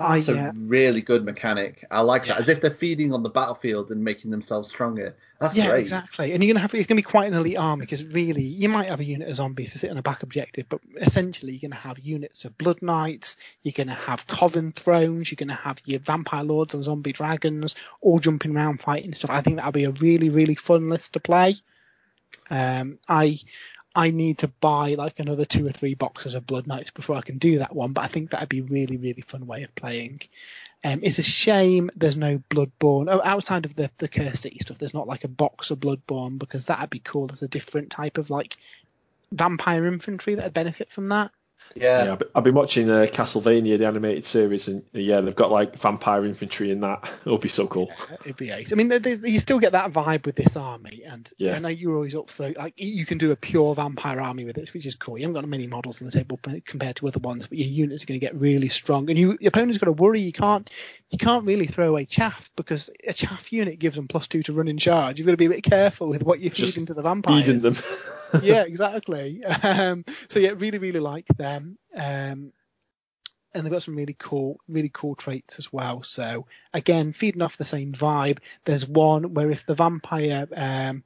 That's 0.00 0.28
a 0.28 0.34
yeah. 0.34 0.52
really 0.54 1.02
good 1.02 1.24
mechanic. 1.24 1.84
I 1.90 2.00
like 2.00 2.26
that. 2.26 2.38
As 2.38 2.48
if 2.48 2.60
they're 2.60 2.70
feeding 2.70 3.12
on 3.12 3.22
the 3.22 3.28
battlefield 3.28 3.90
and 3.90 4.02
making 4.02 4.30
themselves 4.30 4.68
stronger. 4.68 5.14
That's 5.40 5.54
yeah, 5.54 5.68
great. 5.68 5.80
exactly. 5.80 6.32
And 6.32 6.42
you're 6.42 6.52
gonna 6.52 6.60
have 6.60 6.74
it's 6.74 6.86
gonna 6.86 6.98
be 6.98 7.02
quite 7.02 7.28
an 7.28 7.34
elite 7.34 7.58
army 7.58 7.82
because 7.82 8.04
really 8.04 8.42
you 8.42 8.68
might 8.68 8.88
have 8.88 9.00
a 9.00 9.04
unit 9.04 9.28
of 9.28 9.36
zombies 9.36 9.72
to 9.72 9.78
sit 9.78 9.90
on 9.90 9.98
a 9.98 10.02
back 10.02 10.22
objective, 10.22 10.66
but 10.68 10.80
essentially 10.96 11.52
you're 11.52 11.70
gonna 11.70 11.80
have 11.80 11.98
units 11.98 12.44
of 12.44 12.56
blood 12.56 12.82
knights, 12.82 13.36
you're 13.62 13.74
gonna 13.76 13.94
have 13.94 14.26
coven 14.26 14.72
thrones, 14.72 15.30
you're 15.30 15.36
gonna 15.36 15.54
have 15.54 15.80
your 15.84 16.00
vampire 16.00 16.44
lords 16.44 16.74
and 16.74 16.84
zombie 16.84 17.12
dragons 17.12 17.74
all 18.00 18.18
jumping 18.18 18.56
around 18.56 18.80
fighting 18.80 19.14
stuff. 19.14 19.30
I 19.30 19.40
think 19.42 19.56
that'll 19.56 19.72
be 19.72 19.84
a 19.84 19.92
really, 19.92 20.30
really 20.30 20.54
fun 20.54 20.88
list 20.88 21.12
to 21.14 21.20
play. 21.20 21.56
Um, 22.50 22.98
I 23.08 23.38
I 23.94 24.10
need 24.10 24.38
to 24.38 24.48
buy 24.48 24.94
like 24.94 25.18
another 25.18 25.44
two 25.44 25.66
or 25.66 25.70
three 25.70 25.94
boxes 25.94 26.34
of 26.34 26.46
Blood 26.46 26.66
Knights 26.66 26.90
before 26.90 27.16
I 27.16 27.22
can 27.22 27.38
do 27.38 27.58
that 27.58 27.74
one. 27.74 27.92
But 27.92 28.04
I 28.04 28.06
think 28.06 28.30
that'd 28.30 28.48
be 28.48 28.60
really, 28.60 28.96
really 28.96 29.22
fun 29.22 29.46
way 29.46 29.64
of 29.64 29.74
playing. 29.74 30.22
Um, 30.84 31.00
it's 31.02 31.18
a 31.18 31.22
shame 31.22 31.90
there's 31.96 32.16
no 32.16 32.38
Bloodborne. 32.50 33.08
Oh, 33.10 33.20
outside 33.24 33.64
of 33.64 33.74
the 33.74 33.90
the 33.98 34.08
Curse 34.08 34.40
City 34.40 34.58
stuff, 34.60 34.78
there's 34.78 34.94
not 34.94 35.08
like 35.08 35.24
a 35.24 35.28
box 35.28 35.70
of 35.70 35.80
Bloodborne 35.80 36.38
because 36.38 36.66
that'd 36.66 36.90
be 36.90 37.00
cool. 37.00 37.26
There's 37.26 37.42
a 37.42 37.48
different 37.48 37.90
type 37.90 38.16
of 38.16 38.30
like 38.30 38.56
vampire 39.32 39.86
infantry 39.86 40.34
that'd 40.36 40.54
benefit 40.54 40.90
from 40.90 41.08
that. 41.08 41.32
Yeah. 41.74 42.04
yeah 42.04 42.16
I've 42.34 42.44
been 42.44 42.54
watching 42.54 42.90
uh, 42.90 43.06
Castlevania, 43.10 43.78
the 43.78 43.86
animated 43.86 44.24
series, 44.24 44.68
and 44.68 44.82
uh, 44.94 44.98
yeah, 44.98 45.20
they've 45.20 45.34
got 45.34 45.50
like 45.50 45.76
vampire 45.76 46.24
infantry 46.24 46.70
in 46.70 46.80
that. 46.80 47.08
It'll 47.26 47.38
be 47.38 47.48
so 47.48 47.66
cool. 47.66 47.88
Yeah, 47.88 48.16
it'd 48.24 48.36
be 48.36 48.50
ace. 48.50 48.72
I 48.72 48.76
mean, 48.76 48.88
they, 48.88 48.98
they, 48.98 49.28
you 49.28 49.38
still 49.38 49.58
get 49.58 49.72
that 49.72 49.92
vibe 49.92 50.26
with 50.26 50.36
this 50.36 50.56
army, 50.56 51.02
and 51.06 51.28
yeah. 51.38 51.56
I 51.56 51.58
know 51.60 51.68
you're 51.68 51.94
always 51.94 52.14
up 52.14 52.30
for 52.30 52.50
like 52.50 52.74
you 52.76 53.06
can 53.06 53.18
do 53.18 53.30
a 53.30 53.36
pure 53.36 53.74
vampire 53.74 54.20
army 54.20 54.44
with 54.44 54.58
it, 54.58 54.72
which 54.74 54.86
is 54.86 54.94
cool. 54.94 55.18
You 55.18 55.22
haven't 55.22 55.40
got 55.40 55.48
many 55.48 55.66
models 55.66 56.00
on 56.00 56.06
the 56.06 56.12
table 56.12 56.38
compared 56.64 56.96
to 56.96 57.08
other 57.08 57.20
ones, 57.20 57.46
but 57.46 57.58
your 57.58 57.68
units 57.68 58.04
are 58.04 58.06
going 58.06 58.18
to 58.18 58.26
get 58.26 58.34
really 58.34 58.68
strong, 58.68 59.08
and 59.08 59.18
you, 59.18 59.38
your 59.40 59.48
opponent's 59.48 59.78
got 59.78 59.86
to 59.86 59.92
worry. 59.92 60.20
You 60.20 60.32
can't 60.32 60.68
you 61.10 61.18
can't 61.18 61.44
really 61.44 61.66
throw 61.66 61.88
away 61.88 62.04
chaff 62.04 62.50
because 62.56 62.90
a 63.06 63.12
chaff 63.12 63.52
unit 63.52 63.78
gives 63.78 63.96
them 63.96 64.08
plus 64.08 64.26
two 64.26 64.42
to 64.44 64.52
run 64.52 64.68
in 64.68 64.78
charge. 64.78 65.18
You've 65.18 65.26
got 65.26 65.32
to 65.32 65.36
be 65.36 65.46
a 65.46 65.50
bit 65.50 65.64
careful 65.64 66.08
with 66.08 66.22
what 66.22 66.40
you 66.40 66.50
feed 66.50 66.76
into 66.76 66.94
the 66.94 67.02
vampires. 67.02 67.46
Feeding 67.46 67.62
them. 67.62 67.74
yeah, 68.42 68.62
exactly. 68.62 69.42
Um, 69.62 70.04
so 70.28 70.38
yeah, 70.38 70.52
really, 70.56 70.78
really 70.78 71.00
like 71.00 71.26
them. 71.26 71.78
Um, 71.94 72.52
and 73.54 73.64
they've 73.64 73.72
got 73.72 73.82
some 73.82 73.96
really 73.96 74.16
cool, 74.18 74.60
really 74.68 74.90
cool 74.92 75.14
traits 75.14 75.58
as 75.58 75.72
well. 75.72 76.02
So 76.02 76.46
again, 76.72 77.12
feeding 77.12 77.42
off 77.42 77.56
the 77.56 77.64
same 77.64 77.92
vibe. 77.92 78.38
There's 78.64 78.86
one 78.86 79.34
where 79.34 79.50
if 79.50 79.66
the 79.66 79.74
vampire 79.74 80.46
um, 80.54 81.02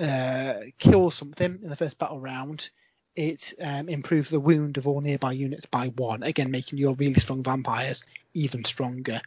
uh, 0.00 0.54
kills 0.78 1.14
something 1.14 1.60
in 1.62 1.70
the 1.70 1.76
first 1.76 1.98
battle 1.98 2.20
round, 2.20 2.70
it 3.14 3.54
um, 3.60 3.88
improves 3.88 4.30
the 4.30 4.40
wound 4.40 4.78
of 4.78 4.88
all 4.88 5.00
nearby 5.00 5.32
units 5.32 5.66
by 5.66 5.88
one. 5.88 6.22
Again, 6.22 6.50
making 6.50 6.78
your 6.78 6.94
really 6.94 7.20
strong 7.20 7.42
vampires 7.42 8.04
even 8.34 8.64
stronger. 8.64 9.20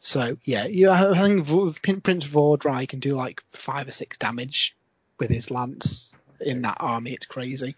So 0.00 0.36
yeah, 0.44 0.66
you, 0.66 0.90
I 0.90 1.14
think 1.14 1.46
Prince 2.02 2.26
Vhordrai 2.26 2.88
can 2.88 3.00
do 3.00 3.16
like 3.16 3.42
five 3.50 3.88
or 3.88 3.92
six 3.92 4.18
damage 4.18 4.76
with 5.18 5.30
his 5.30 5.50
lance 5.50 6.12
in 6.40 6.62
that 6.62 6.78
army. 6.80 7.12
It's 7.12 7.26
crazy. 7.26 7.76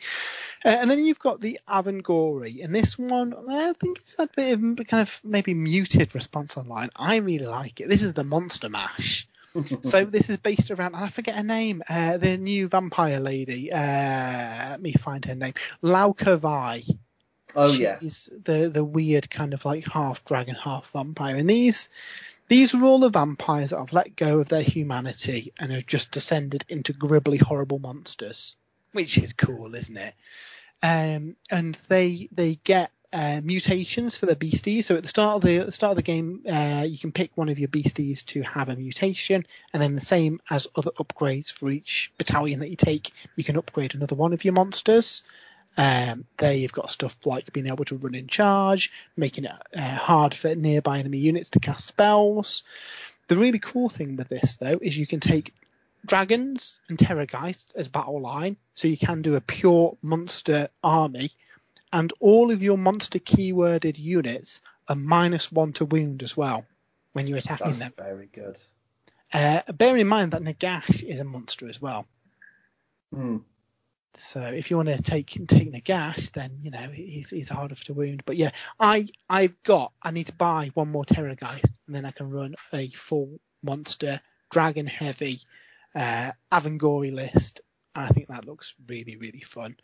Uh, 0.65 0.69
and 0.69 0.91
then 0.91 1.05
you've 1.05 1.19
got 1.19 1.41
the 1.41 1.61
Avengorii, 1.69 2.65
and 2.65 2.75
this 2.75 2.99
one 2.99 3.35
I 3.49 3.73
think 3.75 3.99
it's 3.99 4.15
a 4.19 4.29
bit 4.35 4.55
of 4.55 4.61
kind 4.87 5.03
of 5.03 5.21
maybe 5.25 5.55
muted 5.55 6.15
response 6.15 6.57
online. 6.57 6.91
I 6.97 7.17
really 7.17 7.47
like 7.47 7.81
it. 7.81 7.89
This 7.89 8.03
is 8.03 8.15
the 8.15 8.25
Monster 8.25 8.69
Mash. 8.69 9.29
so 9.83 10.05
this 10.05 10.31
is 10.31 10.39
based 10.39 10.71
around 10.71 10.95
I 10.95 11.09
forget 11.09 11.35
her 11.35 11.43
name, 11.43 11.83
uh, 11.89 12.17
the 12.17 12.37
new 12.39 12.69
vampire 12.69 13.21
lady. 13.21 13.73
Uh, 13.73 14.71
let 14.71 14.81
me 14.81 14.93
find 14.93 15.25
her 15.25 15.35
name. 15.35 15.55
Lauka 15.83 16.39
Vai. 16.39 16.83
Oh 17.55 17.73
yeah. 17.73 17.99
She's 18.01 18.31
the 18.45 18.71
the 18.73 18.85
weird 18.85 19.31
kind 19.31 19.53
of 19.53 19.65
like 19.65 19.87
half 19.87 20.25
dragon, 20.25 20.55
half 20.55 20.91
vampire. 20.93 21.37
And 21.37 21.51
these 21.51 21.89
these 22.49 22.75
are 22.75 22.85
all 22.85 22.99
the 22.99 23.09
vampires 23.09 23.71
that 23.71 23.79
have 23.79 23.93
let 23.93 24.17
go 24.17 24.41
of 24.41 24.49
their 24.49 24.63
humanity 24.63 25.53
and 25.59 25.73
have 25.73 25.87
just 25.87 26.11
descended 26.11 26.65
into 26.69 26.93
gribbly, 26.93 27.41
horrible 27.41 27.79
monsters, 27.79 28.57
which 28.93 29.19
is 29.19 29.33
cool, 29.33 29.75
isn't 29.75 29.97
it? 29.97 30.15
Um, 30.83 31.37
and 31.51 31.77
they 31.89 32.29
they 32.33 32.57
get 32.65 32.91
uh, 33.13 33.41
mutations 33.45 34.17
for 34.17 34.27
the 34.27 34.37
beasties. 34.37 34.87
So 34.87 34.97
at 34.97 35.03
the 35.03 35.09
start 35.09 35.37
of 35.37 35.43
the, 35.43 35.59
the 35.59 35.73
start 35.73 35.93
of 35.93 35.97
the 35.97 36.03
game, 36.03 36.43
uh, 36.49 36.85
you 36.87 36.99
can 36.99 37.13
pick 37.13 37.31
one 37.35 37.49
of 37.49 37.59
your 37.59 37.69
beasties 37.69 38.23
to 38.25 38.43
have 38.43 38.69
a 38.69 38.77
mutation, 38.77 39.47
and 39.73 39.83
then 39.83 39.95
the 39.95 40.01
same 40.01 40.41
as 40.51 40.67
other 40.75 40.91
upgrades 40.93 41.53
for 41.53 41.71
each 41.71 42.13
battalion 42.19 42.61
that 42.61 42.71
you 42.71 42.77
take, 42.77 43.13
you 43.37 43.45
can 43.45 43.57
upgrade 43.57 43.95
another 43.95 44.17
one 44.17 44.33
of 44.33 44.45
your 44.45 44.55
monsters. 44.55 45.23
Um, 45.77 46.27
there 46.37 46.53
you've 46.53 46.73
got 46.73 46.91
stuff 46.91 47.17
like 47.25 47.53
being 47.53 47.67
able 47.67 47.85
to 47.87 47.97
run 47.97 48.15
in 48.15 48.27
charge, 48.27 48.93
making 49.17 49.45
it 49.45 49.53
uh, 49.75 49.81
hard 49.81 50.35
for 50.35 50.55
nearby 50.55 50.99
enemy 50.99 51.19
units 51.19 51.51
to 51.51 51.61
cast 51.61 51.87
spells. 51.87 52.63
The 53.29 53.37
really 53.37 53.59
cool 53.59 53.89
thing 53.89 54.17
with 54.17 54.29
this 54.29 54.57
though 54.57 54.79
is 54.83 54.97
you 54.97 55.07
can 55.07 55.21
take 55.21 55.55
dragons 56.05 56.81
and 56.89 56.99
terrorgeists 56.99 57.75
as 57.75 57.89
battle 57.89 58.21
line, 58.21 58.57
so 58.75 58.89
you 58.89 58.99
can 58.99 59.23
do 59.23 59.37
a 59.37 59.41
pure 59.41 59.97
monster 60.03 60.69
army, 60.85 61.31
and 61.93 62.13
all 62.21 62.51
of 62.51 62.63
your 62.63 62.77
monster 62.77 63.19
keyworded 63.19 63.99
units 63.99 64.61
are 64.89 64.97
minus 64.97 65.51
one 65.51 65.73
to 65.75 65.85
wound 65.85 66.23
as 66.23 66.37
well 66.37 66.67
when 67.13 67.27
you're 67.27 67.39
attacking 67.39 67.73
them. 67.73 67.79
That's 67.79 67.97
them. 67.97 68.05
Very 68.05 68.29
good. 68.33 68.61
Uh, 69.33 69.63
bearing 69.73 70.03
in 70.03 70.09
mind 70.09 70.33
that 70.33 70.43
Nagash 70.43 71.03
is 71.03 71.19
a 71.19 71.25
monster 71.25 71.69
as 71.69 71.81
well. 71.81 72.07
Hmm. 73.15 73.39
So 74.15 74.41
if 74.43 74.71
you 74.71 74.77
want 74.77 74.89
to 74.91 75.01
take 75.01 75.31
take 75.49 75.73
Nagash, 75.73 76.33
then 76.33 76.59
you 76.63 76.71
know 76.71 76.89
he's 76.93 77.31
he's 77.31 77.49
harder 77.49 77.75
to 77.75 77.95
wound. 77.95 78.23
But 78.27 78.37
yeah, 78.37 78.51
I 78.79 79.09
I've 79.29 79.63
got 79.63 79.93
I 80.03 80.11
need 80.11 80.27
to 80.27 80.35
buy 80.35 80.71
one 80.75 80.91
more 80.91 81.05
Terrorgeist, 81.05 81.73
and 81.87 81.97
then 81.97 82.05
I 82.05 82.11
can 82.11 82.31
run 82.31 82.55
a 82.73 82.89
full 82.91 83.41
monster 83.63 84.21
dragon 84.51 84.87
heavy 84.87 85.41
uh, 85.95 86.33
Avengorii 86.51 87.13
list. 87.13 87.63
I 87.95 88.09
think 88.09 88.29
that 88.29 88.47
looks 88.47 88.75
really 88.87 89.17
really 89.17 89.41
fun. 89.41 89.77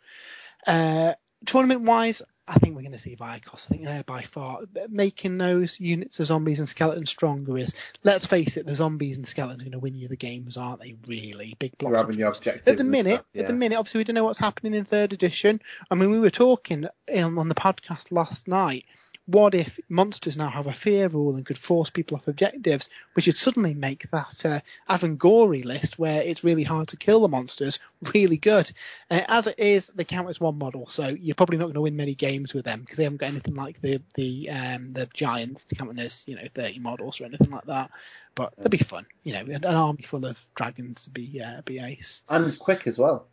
Uh, 0.65 1.13
tournament 1.45 1.81
wise, 1.81 2.21
I 2.49 2.55
think 2.55 2.75
we're 2.75 2.81
going 2.81 2.93
to 2.93 2.99
see 2.99 3.15
Vyrkos. 3.15 3.67
I 3.67 3.69
think 3.69 3.85
they're 3.85 4.03
by 4.03 4.23
far 4.23 4.61
making 4.89 5.37
those 5.37 5.79
units 5.79 6.19
of 6.19 6.25
zombies 6.25 6.57
and 6.57 6.67
skeletons 6.67 7.11
stronger. 7.11 7.57
Is 7.57 7.75
let's 8.03 8.25
face 8.25 8.57
it, 8.57 8.65
the 8.65 8.73
zombies 8.73 9.17
and 9.17 9.27
skeletons 9.27 9.61
are 9.61 9.65
going 9.65 9.73
to 9.73 9.79
win 9.79 9.95
you 9.95 10.07
the 10.07 10.17
games, 10.17 10.57
aren't 10.57 10.81
they? 10.81 10.95
Really 11.07 11.55
big 11.59 11.77
blocks. 11.77 11.91
You're 11.91 11.97
having 11.99 12.19
your 12.19 12.29
objectives 12.29 12.67
At 12.67 12.77
the 12.79 12.83
minute, 12.83 13.15
stuff, 13.15 13.25
yeah. 13.33 13.41
at 13.43 13.47
the 13.47 13.53
minute, 13.53 13.77
obviously 13.77 13.99
we 13.99 14.03
don't 14.05 14.15
know 14.15 14.23
what's 14.23 14.39
happening 14.39 14.73
in 14.73 14.83
third 14.83 15.13
edition. 15.13 15.61
I 15.91 15.95
mean, 15.95 16.09
we 16.09 16.19
were 16.19 16.31
talking 16.31 16.87
um, 17.15 17.37
on 17.37 17.49
the 17.49 17.55
podcast 17.55 18.11
last 18.11 18.47
night. 18.47 18.85
What 19.29 19.53
if 19.53 19.79
monsters 19.89 20.37
now 20.37 20.49
have 20.49 20.65
a 20.65 20.73
fear 20.73 21.07
rule 21.07 21.35
and 21.35 21.45
could 21.45 21.57
force 21.57 21.91
people 21.91 22.17
off 22.17 22.27
objectives, 22.27 22.89
which 23.13 23.27
would 23.27 23.37
suddenly 23.37 23.75
make 23.75 24.09
that 24.09 24.43
uh, 24.43 24.59
Avengorii 24.89 25.63
list, 25.63 25.99
where 25.99 26.23
it's 26.23 26.43
really 26.43 26.63
hard 26.63 26.87
to 26.87 26.97
kill 26.97 27.21
the 27.21 27.27
monsters, 27.27 27.77
really 28.15 28.37
good. 28.37 28.71
Uh, 29.11 29.21
as 29.27 29.45
it 29.45 29.59
is, 29.59 29.91
they 29.93 30.03
count 30.03 30.29
as 30.29 30.39
one 30.39 30.57
model, 30.57 30.87
so 30.87 31.09
you're 31.09 31.35
probably 31.35 31.57
not 31.57 31.65
going 31.65 31.75
to 31.75 31.81
win 31.81 31.95
many 31.95 32.15
games 32.15 32.55
with 32.55 32.65
them 32.65 32.79
because 32.79 32.97
they 32.97 33.03
haven't 33.03 33.19
got 33.19 33.27
anything 33.27 33.53
like 33.53 33.79
the 33.81 34.01
the 34.15 34.49
um, 34.49 34.93
the 34.93 35.07
giants 35.13 35.67
counting 35.77 35.99
as 35.99 36.23
you 36.27 36.35
know 36.35 36.47
30 36.55 36.79
models 36.79 37.21
or 37.21 37.25
anything 37.25 37.51
like 37.51 37.65
that. 37.65 37.91
But 38.33 38.53
they'll 38.57 38.69
be 38.69 38.77
fun, 38.77 39.05
you 39.23 39.33
know, 39.33 39.41
an 39.41 39.63
army 39.63 40.03
full 40.03 40.25
of 40.25 40.43
dragons 40.55 41.05
would 41.05 41.13
be 41.13 41.39
uh, 41.39 41.61
be 41.65 41.77
ace 41.77 42.23
And 42.29 42.57
quick 42.57 42.87
as 42.87 42.97
well. 42.97 43.27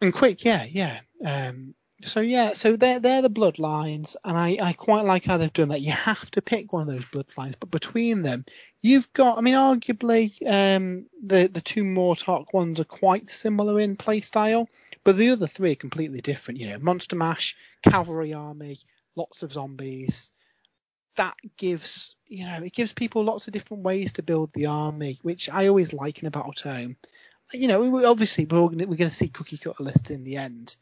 and 0.00 0.14
quick, 0.14 0.42
yeah, 0.44 0.64
yeah. 0.64 1.00
Um, 1.22 1.74
so 2.04 2.20
yeah, 2.20 2.52
so 2.52 2.76
they're 2.76 3.00
they're 3.00 3.22
the 3.22 3.30
bloodlines, 3.30 4.14
and 4.24 4.38
I, 4.38 4.56
I 4.60 4.72
quite 4.72 5.04
like 5.04 5.24
how 5.24 5.36
they've 5.36 5.52
done 5.52 5.70
that. 5.70 5.80
You 5.80 5.92
have 5.92 6.30
to 6.32 6.42
pick 6.42 6.72
one 6.72 6.82
of 6.82 6.88
those 6.88 7.04
bloodlines, 7.06 7.54
but 7.58 7.70
between 7.72 8.22
them, 8.22 8.44
you've 8.80 9.12
got. 9.14 9.36
I 9.36 9.40
mean, 9.40 9.54
arguably, 9.54 10.32
um, 10.46 11.06
the 11.24 11.48
the 11.48 11.60
two 11.60 11.82
Mortarch 11.82 12.52
ones 12.52 12.78
are 12.78 12.84
quite 12.84 13.28
similar 13.28 13.80
in 13.80 13.96
play 13.96 14.20
style, 14.20 14.68
but 15.02 15.16
the 15.16 15.30
other 15.30 15.48
three 15.48 15.72
are 15.72 15.76
completely 15.76 16.20
different. 16.20 16.60
You 16.60 16.68
know, 16.68 16.78
Monster 16.78 17.16
Mash, 17.16 17.56
Cavalry 17.82 18.32
Army, 18.32 18.78
lots 19.16 19.42
of 19.42 19.52
zombies. 19.52 20.30
That 21.16 21.34
gives 21.56 22.14
you 22.28 22.46
know 22.46 22.62
it 22.62 22.72
gives 22.74 22.92
people 22.92 23.24
lots 23.24 23.48
of 23.48 23.52
different 23.52 23.82
ways 23.82 24.12
to 24.14 24.22
build 24.22 24.52
the 24.52 24.66
army, 24.66 25.18
which 25.22 25.48
I 25.48 25.66
always 25.66 25.92
like 25.92 26.20
in 26.20 26.28
a 26.28 26.30
battle 26.30 26.52
tome. 26.52 26.96
You 27.52 27.66
know, 27.66 27.80
we- 27.80 28.04
obviously 28.04 28.44
we're 28.44 28.58
all 28.58 28.68
gonna, 28.68 28.86
we're 28.86 28.94
going 28.96 29.10
to 29.10 29.16
see 29.16 29.28
cookie 29.28 29.58
cutter 29.58 29.82
lists 29.82 30.10
in 30.10 30.22
the 30.22 30.36
end, 30.36 30.76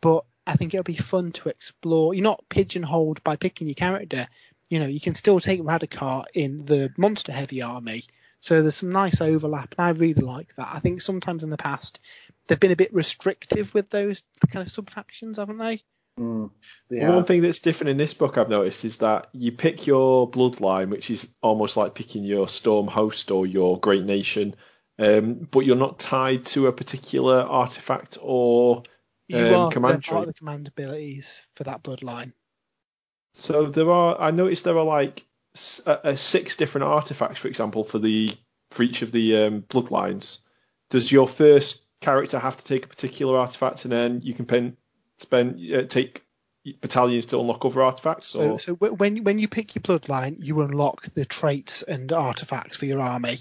but 0.00 0.24
I 0.48 0.56
think 0.56 0.72
it'll 0.72 0.82
be 0.82 0.96
fun 0.96 1.32
to 1.32 1.50
explore. 1.50 2.14
You're 2.14 2.24
not 2.24 2.48
pigeonholed 2.48 3.22
by 3.22 3.36
picking 3.36 3.68
your 3.68 3.74
character. 3.74 4.26
You 4.70 4.80
know, 4.80 4.86
you 4.86 4.98
can 4.98 5.14
still 5.14 5.40
take 5.40 5.60
Radukar 5.60 6.24
in 6.32 6.64
the 6.64 6.90
monster 6.96 7.32
heavy 7.32 7.60
army. 7.60 8.04
So 8.40 8.62
there's 8.62 8.76
some 8.76 8.90
nice 8.90 9.20
overlap, 9.20 9.74
and 9.76 9.86
I 9.86 9.90
really 9.90 10.22
like 10.22 10.54
that. 10.56 10.70
I 10.72 10.78
think 10.78 11.02
sometimes 11.02 11.44
in 11.44 11.50
the 11.50 11.58
past 11.58 12.00
they've 12.46 12.58
been 12.58 12.72
a 12.72 12.76
bit 12.76 12.94
restrictive 12.94 13.74
with 13.74 13.90
those 13.90 14.22
kind 14.50 14.66
of 14.66 14.72
sub 14.72 14.88
factions, 14.88 15.36
haven't 15.36 15.58
they? 15.58 15.82
Mm. 16.18 16.50
One 16.88 17.24
thing 17.24 17.42
that's 17.42 17.60
different 17.60 17.90
in 17.90 17.96
this 17.98 18.14
book 18.14 18.38
I've 18.38 18.48
noticed 18.48 18.86
is 18.86 18.98
that 18.98 19.28
you 19.32 19.52
pick 19.52 19.86
your 19.86 20.30
bloodline, 20.30 20.88
which 20.88 21.10
is 21.10 21.34
almost 21.42 21.76
like 21.76 21.94
picking 21.94 22.24
your 22.24 22.48
storm 22.48 22.86
host 22.86 23.30
or 23.30 23.46
your 23.46 23.78
great 23.78 24.04
nation, 24.04 24.54
um, 24.98 25.46
but 25.50 25.60
you're 25.60 25.76
not 25.76 25.98
tied 25.98 26.46
to 26.46 26.68
a 26.68 26.72
particular 26.72 27.40
artifact 27.40 28.16
or 28.22 28.84
You 29.28 29.54
um, 29.54 29.66
are 29.66 29.70
command 29.70 30.04
part 30.04 30.22
of 30.22 30.26
the 30.26 30.32
command 30.32 30.68
abilities 30.68 31.42
for 31.54 31.64
that 31.64 31.82
bloodline. 31.82 32.32
So 33.34 33.66
there 33.66 33.90
are, 33.90 34.16
I 34.20 34.30
noticed 34.30 34.64
there 34.64 34.78
are 34.78 34.84
like 34.84 35.24
s- 35.54 35.82
uh, 35.86 36.00
uh, 36.02 36.16
six 36.16 36.56
different 36.56 36.86
artifacts, 36.86 37.38
for 37.38 37.48
example, 37.48 37.84
for 37.84 37.98
the 37.98 38.32
for 38.70 38.82
each 38.82 39.02
of 39.02 39.12
the 39.12 39.36
um, 39.36 39.62
bloodlines. 39.62 40.38
Does 40.90 41.10
your 41.12 41.28
first 41.28 41.84
character 42.00 42.38
have 42.38 42.56
to 42.56 42.64
take 42.64 42.84
a 42.84 42.88
particular 42.88 43.38
artifact, 43.38 43.84
and 43.84 43.92
then 43.92 44.20
you 44.22 44.34
can 44.34 44.46
pen, 44.46 44.76
spend 45.18 45.60
uh, 45.74 45.82
take 45.82 46.24
battalions 46.80 47.26
to 47.26 47.40
unlock 47.40 47.64
other 47.64 47.82
artifacts? 47.82 48.28
So, 48.28 48.56
so 48.58 48.74
wh- 48.74 48.98
when 48.98 49.24
when 49.24 49.38
you 49.38 49.48
pick 49.48 49.74
your 49.74 49.82
bloodline, 49.82 50.36
you 50.40 50.60
unlock 50.62 51.02
the 51.14 51.24
traits 51.24 51.82
and 51.82 52.12
artifacts 52.12 52.78
for 52.78 52.86
your 52.86 53.00
army. 53.00 53.38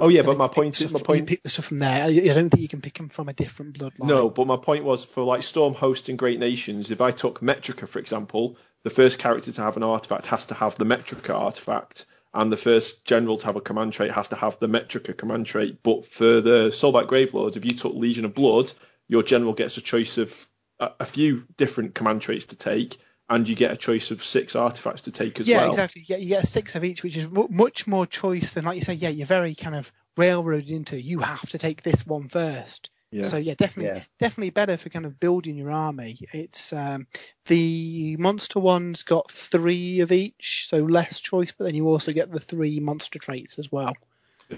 Oh 0.00 0.08
yeah, 0.08 0.22
but 0.22 0.38
my 0.38 0.48
point 0.48 0.80
is 0.80 0.92
my 0.92 0.98
You 0.98 1.04
point. 1.04 1.26
pick 1.26 1.42
the 1.42 1.48
stuff 1.48 1.66
from 1.66 1.80
there. 1.80 2.04
I 2.04 2.06
I 2.06 2.34
don't 2.34 2.50
think 2.50 2.62
you 2.62 2.68
can 2.68 2.80
pick 2.80 2.94
them 2.94 3.08
from 3.08 3.28
a 3.28 3.32
different 3.32 3.78
bloodline. 3.78 4.06
No, 4.06 4.30
but 4.30 4.46
my 4.46 4.56
point 4.56 4.84
was 4.84 5.04
for 5.04 5.24
like 5.24 5.42
Storm 5.42 5.74
Host 5.74 6.08
and 6.08 6.18
Great 6.18 6.38
Nations, 6.38 6.90
if 6.90 7.00
I 7.00 7.10
took 7.10 7.40
Ymetrica, 7.40 7.88
for 7.88 7.98
example, 7.98 8.56
the 8.84 8.90
first 8.90 9.18
character 9.18 9.50
to 9.52 9.62
have 9.62 9.76
an 9.76 9.82
artifact 9.82 10.26
has 10.26 10.46
to 10.46 10.54
have 10.54 10.76
the 10.76 10.84
Ymetrica 10.84 11.34
artifact, 11.34 12.06
and 12.32 12.52
the 12.52 12.56
first 12.56 13.04
general 13.04 13.36
to 13.38 13.46
have 13.46 13.56
a 13.56 13.60
command 13.60 13.92
trait 13.92 14.12
has 14.12 14.28
to 14.28 14.36
have 14.36 14.58
the 14.60 14.68
Ymetrica 14.68 15.16
command 15.16 15.46
trait. 15.46 15.82
But 15.82 16.06
for 16.06 16.40
the 16.40 16.68
Soulblight 16.68 17.08
Gravelords, 17.08 17.56
if 17.56 17.64
you 17.64 17.72
took 17.72 17.94
Legion 17.94 18.24
of 18.24 18.34
Blood, 18.34 18.70
your 19.08 19.22
general 19.22 19.52
gets 19.52 19.76
a 19.78 19.80
choice 19.80 20.16
of 20.18 20.48
a, 20.78 20.90
a 21.00 21.04
few 21.06 21.44
different 21.56 21.94
command 21.94 22.22
traits 22.22 22.46
to 22.46 22.56
take, 22.56 22.98
and 23.30 23.48
you 23.48 23.54
get 23.54 23.72
a 23.72 23.76
choice 23.76 24.10
of 24.10 24.24
six 24.24 24.56
artifacts 24.56 25.02
to 25.02 25.10
take 25.10 25.38
as 25.40 25.48
yeah, 25.48 25.58
well. 25.58 25.66
Yeah, 25.66 25.70
exactly. 25.70 26.02
You 26.02 26.06
get, 26.06 26.20
you 26.20 26.28
get 26.28 26.46
six 26.46 26.74
of 26.74 26.84
each, 26.84 27.02
which 27.02 27.16
is 27.16 27.28
mu 27.28 27.46
much 27.50 27.86
more 27.86 28.06
choice 28.06 28.50
than, 28.50 28.64
like 28.64 28.76
you 28.76 28.82
say, 28.82 28.94
yeah, 28.94 29.10
you're 29.10 29.26
very 29.26 29.54
kind 29.54 29.74
of 29.74 29.92
railroaded 30.16 30.70
into. 30.70 31.00
You 31.00 31.20
have 31.20 31.48
to 31.50 31.58
take 31.58 31.82
this 31.82 32.06
one 32.06 32.28
first. 32.28 32.90
Yeah. 33.10 33.28
So 33.28 33.36
yeah, 33.38 33.54
definitely, 33.56 33.98
Yeah. 33.98 34.04
definitely 34.18 34.50
better 34.50 34.76
for 34.76 34.90
kind 34.90 35.06
of 35.06 35.18
building 35.18 35.56
your 35.56 35.70
army. 35.70 36.18
It's 36.32 36.72
um, 36.72 37.06
the 37.46 38.16
monster 38.18 38.60
one's 38.60 39.02
got 39.02 39.30
three 39.30 40.00
of 40.00 40.12
each, 40.12 40.66
so 40.68 40.78
less 40.78 41.20
choice, 41.20 41.52
but 41.56 41.64
then 41.64 41.74
you 41.74 41.86
also 41.88 42.12
get 42.12 42.30
the 42.30 42.40
three 42.40 42.80
monster 42.80 43.18
traits 43.18 43.58
as 43.58 43.72
well. 43.72 43.96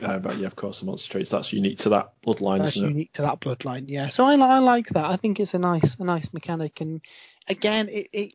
Uh, 0.02 0.18
but 0.18 0.36
yeah, 0.38 0.46
of 0.46 0.54
course, 0.56 0.80
the 0.80 0.86
monster 0.86 1.10
traits 1.10 1.30
that's 1.30 1.52
unique 1.52 1.78
to 1.78 1.88
that 1.90 2.12
bloodline, 2.24 2.58
That's 2.58 2.76
isn't 2.76 2.84
it? 2.84 2.92
unique 2.92 3.12
to 3.14 3.22
that 3.22 3.40
bloodline, 3.40 3.84
yeah. 3.88 4.08
So 4.08 4.24
I, 4.24 4.36
li- 4.36 4.42
I 4.42 4.58
like 4.60 4.88
that. 4.90 5.04
I 5.04 5.16
think 5.16 5.40
it's 5.40 5.54
a 5.54 5.58
nice, 5.58 5.96
a 5.96 6.04
nice 6.04 6.32
mechanic, 6.32 6.80
and 6.80 7.00
again, 7.48 7.88
it, 7.88 8.08
it, 8.12 8.34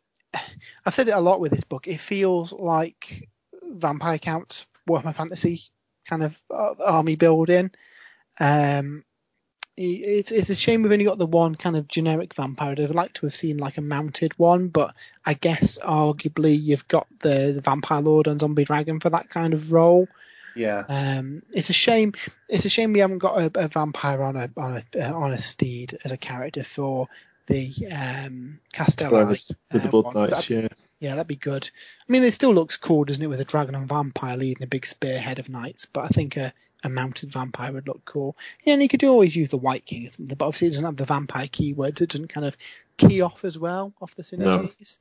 I've 0.86 0.93
said 0.93 1.07
it 1.07 1.11
a 1.11 1.19
lot 1.19 1.39
with 1.39 1.51
this 1.51 1.63
book. 1.63 1.88
It 1.88 1.99
feels 1.99 2.53
like 2.53 3.29
Vampire 3.63 4.17
Counts, 4.17 4.65
Warhammer 4.88 5.15
Fantasy 5.15 5.61
kind 6.05 6.23
of 6.23 6.38
uh, 6.53 6.75
army 6.83 7.15
building. 7.15 7.71
Um, 8.39 9.03
it's 9.77 10.31
it's 10.31 10.49
a 10.49 10.55
shame 10.55 10.83
we've 10.83 10.91
only 10.91 11.03
got 11.03 11.17
the 11.17 11.25
one 11.25 11.55
kind 11.55 11.75
of 11.75 11.88
generic 11.88 12.33
vampire. 12.33 12.71
I'd 12.71 12.77
have 12.77 12.91
liked 12.91 13.17
to 13.17 13.25
have 13.25 13.36
seen 13.36 13.57
like 13.57 13.77
a 13.77 13.81
mounted 13.81 14.38
one, 14.38 14.69
but 14.69 14.95
I 15.25 15.33
guess 15.33 15.77
arguably 15.79 16.57
you've 16.59 16.88
got 16.88 17.07
the, 17.19 17.51
the 17.53 17.61
vampire 17.61 18.01
lord 18.01 18.27
and 18.27 18.39
zombie 18.39 18.63
dragon 18.63 19.01
for 19.01 19.09
that 19.09 19.29
kind 19.29 19.53
of 19.53 19.73
role. 19.73 20.07
Yeah. 20.55 20.86
Um, 20.88 21.43
it's 21.51 21.69
a 21.69 21.73
shame. 21.73 22.13
It's 22.47 22.63
a 22.63 22.69
shame 22.69 22.93
we 22.93 22.99
haven't 22.99 23.17
got 23.17 23.38
a, 23.38 23.51
a 23.55 23.67
vampire 23.67 24.23
on 24.23 24.38
a 24.38 24.49
on 24.55 24.77
a 24.77 25.09
uh, 25.09 25.13
on 25.13 25.33
a 25.33 25.41
steed 25.41 25.97
as 26.05 26.13
a 26.13 26.17
character 26.17 26.63
for 26.63 27.09
the 27.48 27.72
um, 27.91 28.60
Kastelai. 28.74 29.28
With 29.28 29.52
the 29.70 29.88
uh, 29.88 29.91
Blood. 29.91 30.16
Knights, 30.16 30.50
yeah. 30.50 30.68
yeah, 31.00 31.16
that'd 31.16 31.28
be 31.28 31.36
good. 31.36 31.70
I 32.08 32.12
mean, 32.12 32.24
it 32.24 32.34
still 32.34 32.54
looks 32.54 32.78
cool, 32.78 33.04
doesn't 33.04 33.24
it, 33.24 33.28
with 33.28 33.39
a 33.39 33.46
dragon 33.46 33.76
and 33.76 33.88
vampire 33.89 34.38
leading 34.38 34.64
a 34.64 34.68
big 34.68 34.86
spearhead 34.86 35.39
of 35.39 35.50
knights? 35.50 35.86
But 35.86 36.06
I 36.06 36.08
think 36.10 36.38
a, 36.38 36.54
a 36.84 36.89
mounted 36.89 37.32
vampire 37.32 37.72
would 37.72 37.88
look 37.88 38.04
cool. 38.06 38.36
Yeah, 38.64 38.74
and 38.74 38.82
you 38.82 38.89
could 38.89 39.04
always 39.04 39.36
use 39.36 39.50
the 39.50 39.58
White 39.58 39.86
King, 39.86 40.10
but 40.20 40.41
obviously 40.41 40.68
it 40.68 40.72
doesn't 40.72 40.86
have 40.86 40.98
the 40.98 41.06
vampire 41.06 41.48
keyword. 41.52 42.02
It 42.02 42.10
doesn't 42.10 42.30
kind 42.30 42.46
of 42.46 42.58
key 42.98 43.22
off 43.22 43.43
as 43.43 43.58
well 43.58 43.93
off 44.02 44.16
the 44.16 44.24
synergies. 44.24 44.98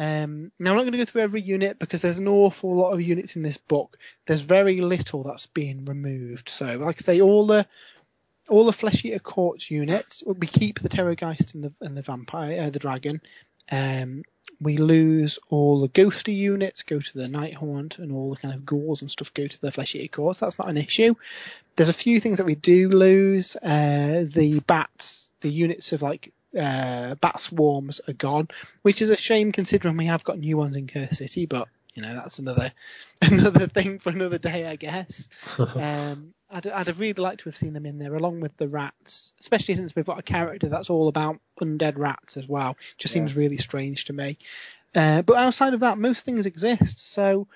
Um, 0.00 0.52
now 0.60 0.70
I'm 0.70 0.76
not 0.76 0.82
going 0.82 0.92
to 0.92 0.98
go 0.98 1.04
through 1.04 1.22
every 1.22 1.40
unit 1.40 1.80
because 1.80 2.02
there's 2.02 2.20
an 2.20 2.28
awful 2.28 2.76
lot 2.76 2.92
of 2.92 3.02
units 3.02 3.34
in 3.34 3.42
this 3.42 3.56
book. 3.56 3.98
There's 4.26 4.42
very 4.42 4.80
little 4.80 5.24
that's 5.24 5.46
being 5.46 5.86
removed. 5.86 6.48
So, 6.48 6.78
like 6.78 7.02
I 7.02 7.04
say, 7.04 7.20
all 7.20 7.46
the 7.46 7.66
all 8.48 8.64
the 8.64 8.72
flesh 8.72 9.04
eater 9.04 9.18
courts 9.18 9.70
units, 9.70 10.22
we 10.26 10.46
keep 10.46 10.80
the 10.80 10.88
Terrorgeist 10.88 11.54
and 11.54 11.64
the 11.64 11.72
and 11.80 11.96
the 11.96 12.02
vampire, 12.02 12.62
uh, 12.62 12.70
the 12.70 12.78
dragon. 12.78 13.20
Um, 13.70 14.24
we 14.60 14.76
lose 14.76 15.38
all 15.50 15.80
the 15.80 15.88
ghosty 15.88 16.34
units, 16.34 16.82
go 16.82 16.98
to 16.98 17.18
the 17.18 17.28
night 17.28 17.54
haunt, 17.54 17.98
and 17.98 18.10
all 18.10 18.30
the 18.30 18.36
kind 18.36 18.54
of 18.54 18.66
ghouls 18.66 19.02
and 19.02 19.10
stuff 19.10 19.32
go 19.34 19.46
to 19.46 19.60
the 19.60 19.70
flesh 19.70 19.94
eater 19.94 20.08
courts. 20.08 20.40
That's 20.40 20.58
not 20.58 20.68
an 20.68 20.76
issue. 20.76 21.14
There's 21.76 21.88
a 21.88 21.94
few 21.94 22.18
things 22.18 22.38
that 22.38 22.46
we 22.46 22.56
do 22.56 22.88
lose. 22.88 23.56
Uh, 23.56 24.24
the 24.26 24.60
bats, 24.66 25.30
the 25.42 25.50
units 25.50 25.92
of 25.92 26.02
like 26.02 26.32
uh, 26.58 27.14
bat 27.16 27.40
swarms 27.40 28.00
are 28.08 28.14
gone, 28.14 28.48
which 28.82 29.02
is 29.02 29.10
a 29.10 29.16
shame 29.16 29.52
considering 29.52 29.96
we 29.96 30.06
have 30.06 30.24
got 30.24 30.38
new 30.38 30.56
ones 30.56 30.76
in 30.76 30.88
Curse 30.88 31.18
City, 31.18 31.46
but 31.46 31.68
you 31.98 32.04
know 32.04 32.14
that's 32.14 32.38
another 32.38 32.70
another 33.22 33.66
thing 33.66 33.98
for 33.98 34.10
another 34.10 34.38
day, 34.38 34.66
I 34.66 34.76
guess. 34.76 35.28
um, 35.58 36.32
I'd, 36.48 36.68
I'd 36.68 36.86
have 36.86 37.00
really 37.00 37.20
liked 37.20 37.40
to 37.40 37.48
have 37.48 37.56
seen 37.56 37.72
them 37.72 37.86
in 37.86 37.98
there 37.98 38.14
along 38.14 38.38
with 38.38 38.56
the 38.56 38.68
rats, 38.68 39.32
especially 39.40 39.74
since 39.74 39.96
we've 39.96 40.06
got 40.06 40.20
a 40.20 40.22
character 40.22 40.68
that's 40.68 40.90
all 40.90 41.08
about 41.08 41.40
undead 41.60 41.98
rats 41.98 42.36
as 42.36 42.46
well. 42.46 42.76
Just 42.98 43.12
Yeah. 43.14 43.20
seems 43.20 43.36
really 43.36 43.58
strange 43.58 44.04
to 44.04 44.12
me. 44.12 44.38
Uh, 44.94 45.22
but 45.22 45.38
outside 45.38 45.74
of 45.74 45.80
that, 45.80 45.98
most 45.98 46.24
things 46.24 46.46
exist. 46.46 47.12
So 47.12 47.48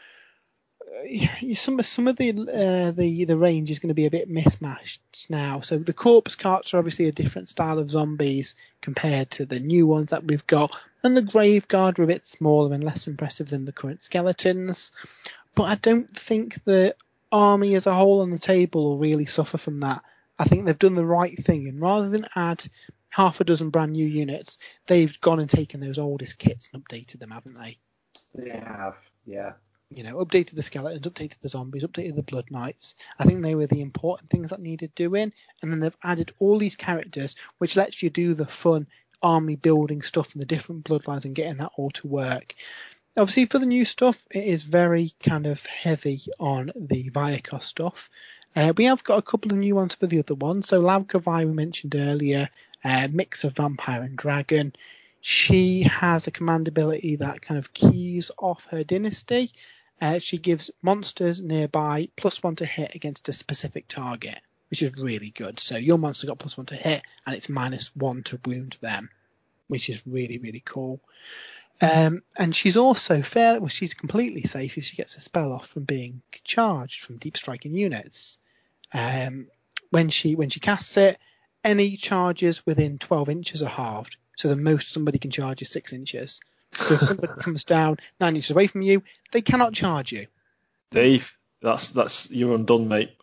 some 1.54 1.80
some 1.82 2.08
of 2.08 2.16
the 2.16 2.30
uh, 2.30 2.90
the 2.92 3.24
the 3.24 3.36
range 3.36 3.70
is 3.70 3.78
going 3.78 3.88
to 3.88 3.94
be 3.94 4.06
a 4.06 4.10
bit 4.10 4.28
mismatched 4.28 5.00
now. 5.28 5.60
So 5.60 5.78
the 5.78 5.92
corpse 5.92 6.34
carts 6.34 6.74
are 6.74 6.78
obviously 6.78 7.08
a 7.08 7.12
different 7.12 7.48
style 7.48 7.78
of 7.78 7.90
zombies 7.90 8.54
compared 8.80 9.30
to 9.32 9.46
the 9.46 9.60
new 9.60 9.86
ones 9.86 10.10
that 10.10 10.24
we've 10.24 10.46
got, 10.46 10.74
and 11.02 11.16
the 11.16 11.22
grave 11.22 11.68
guard 11.68 11.98
are 11.98 12.04
a 12.04 12.08
bit 12.08 12.26
smaller 12.26 12.74
and 12.74 12.84
less 12.84 13.06
impressive 13.06 13.48
than 13.50 13.64
the 13.64 13.72
current 13.72 14.02
skeletons. 14.02 14.92
But 15.54 15.64
I 15.64 15.74
don't 15.76 16.18
think 16.18 16.62
the 16.64 16.94
army 17.30 17.74
as 17.74 17.86
a 17.86 17.94
whole 17.94 18.20
on 18.20 18.30
the 18.30 18.38
table 18.38 18.84
will 18.84 18.98
really 18.98 19.26
suffer 19.26 19.58
from 19.58 19.80
that. 19.80 20.02
I 20.38 20.44
think 20.44 20.66
they've 20.66 20.78
done 20.78 20.94
the 20.94 21.06
right 21.06 21.42
thing, 21.44 21.68
and 21.68 21.80
rather 21.80 22.08
than 22.08 22.26
add 22.34 22.64
half 23.10 23.40
a 23.40 23.44
dozen 23.44 23.70
brand 23.70 23.92
new 23.92 24.06
units, 24.06 24.58
they've 24.86 25.20
gone 25.20 25.40
and 25.40 25.50
taken 25.50 25.80
those 25.80 25.98
oldest 25.98 26.38
kits 26.38 26.68
and 26.72 26.82
updated 26.82 27.18
them, 27.18 27.30
haven't 27.30 27.54
they? 27.54 27.78
They 28.34 28.50
have, 28.50 28.96
yeah. 29.26 29.52
You 29.94 30.04
know, 30.04 30.24
updated 30.24 30.54
the 30.54 30.62
skeletons, 30.62 31.06
updated 31.06 31.40
the 31.40 31.48
zombies, 31.48 31.84
updated 31.84 32.16
the 32.16 32.22
blood 32.22 32.50
knights. 32.50 32.94
I 33.18 33.24
think 33.24 33.42
they 33.42 33.54
were 33.54 33.66
the 33.66 33.80
important 33.80 34.30
things 34.30 34.50
that 34.50 34.60
needed 34.60 34.94
doing, 34.94 35.32
and 35.60 35.70
then 35.70 35.80
they've 35.80 35.96
added 36.02 36.32
all 36.38 36.58
these 36.58 36.76
characters, 36.76 37.36
which 37.58 37.76
lets 37.76 38.02
you 38.02 38.10
do 38.10 38.34
the 38.34 38.46
fun 38.46 38.86
army 39.22 39.56
building 39.56 40.02
stuff 40.02 40.32
and 40.32 40.40
the 40.40 40.46
different 40.46 40.84
bloodlines 40.84 41.24
and 41.24 41.34
getting 41.34 41.58
that 41.58 41.72
all 41.76 41.90
to 41.90 42.06
work. 42.08 42.54
Obviously, 43.16 43.46
for 43.46 43.58
the 43.58 43.66
new 43.66 43.84
stuff, 43.84 44.24
it 44.30 44.44
is 44.44 44.62
very 44.62 45.12
kind 45.20 45.46
of 45.46 45.64
heavy 45.66 46.20
on 46.40 46.72
the 46.74 47.10
Vyrkos 47.10 47.62
stuff. 47.62 48.08
Uh, 48.56 48.72
we 48.76 48.84
have 48.84 49.04
got 49.04 49.18
a 49.18 49.22
couple 49.22 49.52
of 49.52 49.58
new 49.58 49.74
ones 49.74 49.94
for 49.94 50.06
the 50.06 50.18
other 50.18 50.34
ones. 50.34 50.68
So 50.68 50.80
Lauka 50.80 51.20
Vai 51.20 51.44
we 51.44 51.52
mentioned 51.52 51.94
earlier, 51.94 52.48
uh, 52.84 53.08
mix 53.10 53.44
of 53.44 53.56
vampire 53.56 54.02
and 54.02 54.16
dragon. 54.16 54.74
She 55.20 55.82
has 55.82 56.26
a 56.26 56.32
command 56.32 56.68
ability 56.68 57.16
that 57.16 57.42
kind 57.42 57.58
of 57.58 57.72
keys 57.72 58.30
off 58.38 58.66
her 58.70 58.82
dynasty. 58.82 59.50
Uh, 60.02 60.18
she 60.18 60.36
gives 60.36 60.68
monsters 60.82 61.40
nearby 61.40 62.08
plus 62.16 62.42
one 62.42 62.56
to 62.56 62.66
hit 62.66 62.96
against 62.96 63.28
a 63.28 63.32
specific 63.32 63.86
target, 63.86 64.40
which 64.68 64.82
is 64.82 64.92
really 64.96 65.30
good. 65.30 65.60
So 65.60 65.76
your 65.76 65.96
monster 65.96 66.26
got 66.26 66.40
plus 66.40 66.56
one 66.56 66.66
to 66.66 66.74
hit, 66.74 67.02
and 67.24 67.36
it's 67.36 67.48
minus 67.48 67.94
one 67.94 68.24
to 68.24 68.40
wound 68.44 68.76
them, 68.80 69.10
which 69.68 69.88
is 69.88 70.04
really 70.04 70.38
really 70.38 70.62
cool. 70.64 71.00
Um, 71.80 72.22
and 72.36 72.54
she's 72.54 72.76
also 72.76 73.22
fair. 73.22 73.60
Well, 73.60 73.68
she's 73.68 73.94
completely 73.94 74.42
safe 74.42 74.76
if 74.76 74.84
she 74.84 74.96
gets 74.96 75.16
a 75.16 75.20
spell 75.20 75.52
off 75.52 75.68
from 75.68 75.84
being 75.84 76.22
charged 76.42 77.04
from 77.04 77.18
deep 77.18 77.36
striking 77.36 77.76
units. 77.76 78.40
Um, 78.92 79.46
when 79.90 80.10
she 80.10 80.34
when 80.34 80.50
she 80.50 80.58
casts 80.58 80.96
it, 80.96 81.16
any 81.62 81.96
charges 81.96 82.66
within 82.66 82.98
12 82.98 83.28
inches 83.28 83.62
are 83.62 83.68
halved. 83.68 84.16
So 84.36 84.48
the 84.48 84.56
most 84.56 84.90
somebody 84.90 85.20
can 85.20 85.30
charge 85.30 85.62
is 85.62 85.70
six 85.70 85.92
inches. 85.92 86.40
So 86.72 86.94
if 86.94 87.00
somebody 87.00 87.32
comes 87.40 87.64
down 87.64 87.98
nine 88.20 88.36
inches 88.36 88.50
away 88.50 88.66
from 88.66 88.82
you, 88.82 89.02
they 89.32 89.42
cannot 89.42 89.72
charge 89.74 90.12
you. 90.12 90.26
Dave, 90.90 91.36
that's 91.60 91.90
that's 91.90 92.30
you're 92.30 92.54
undone, 92.54 92.88
mate. 92.88 93.12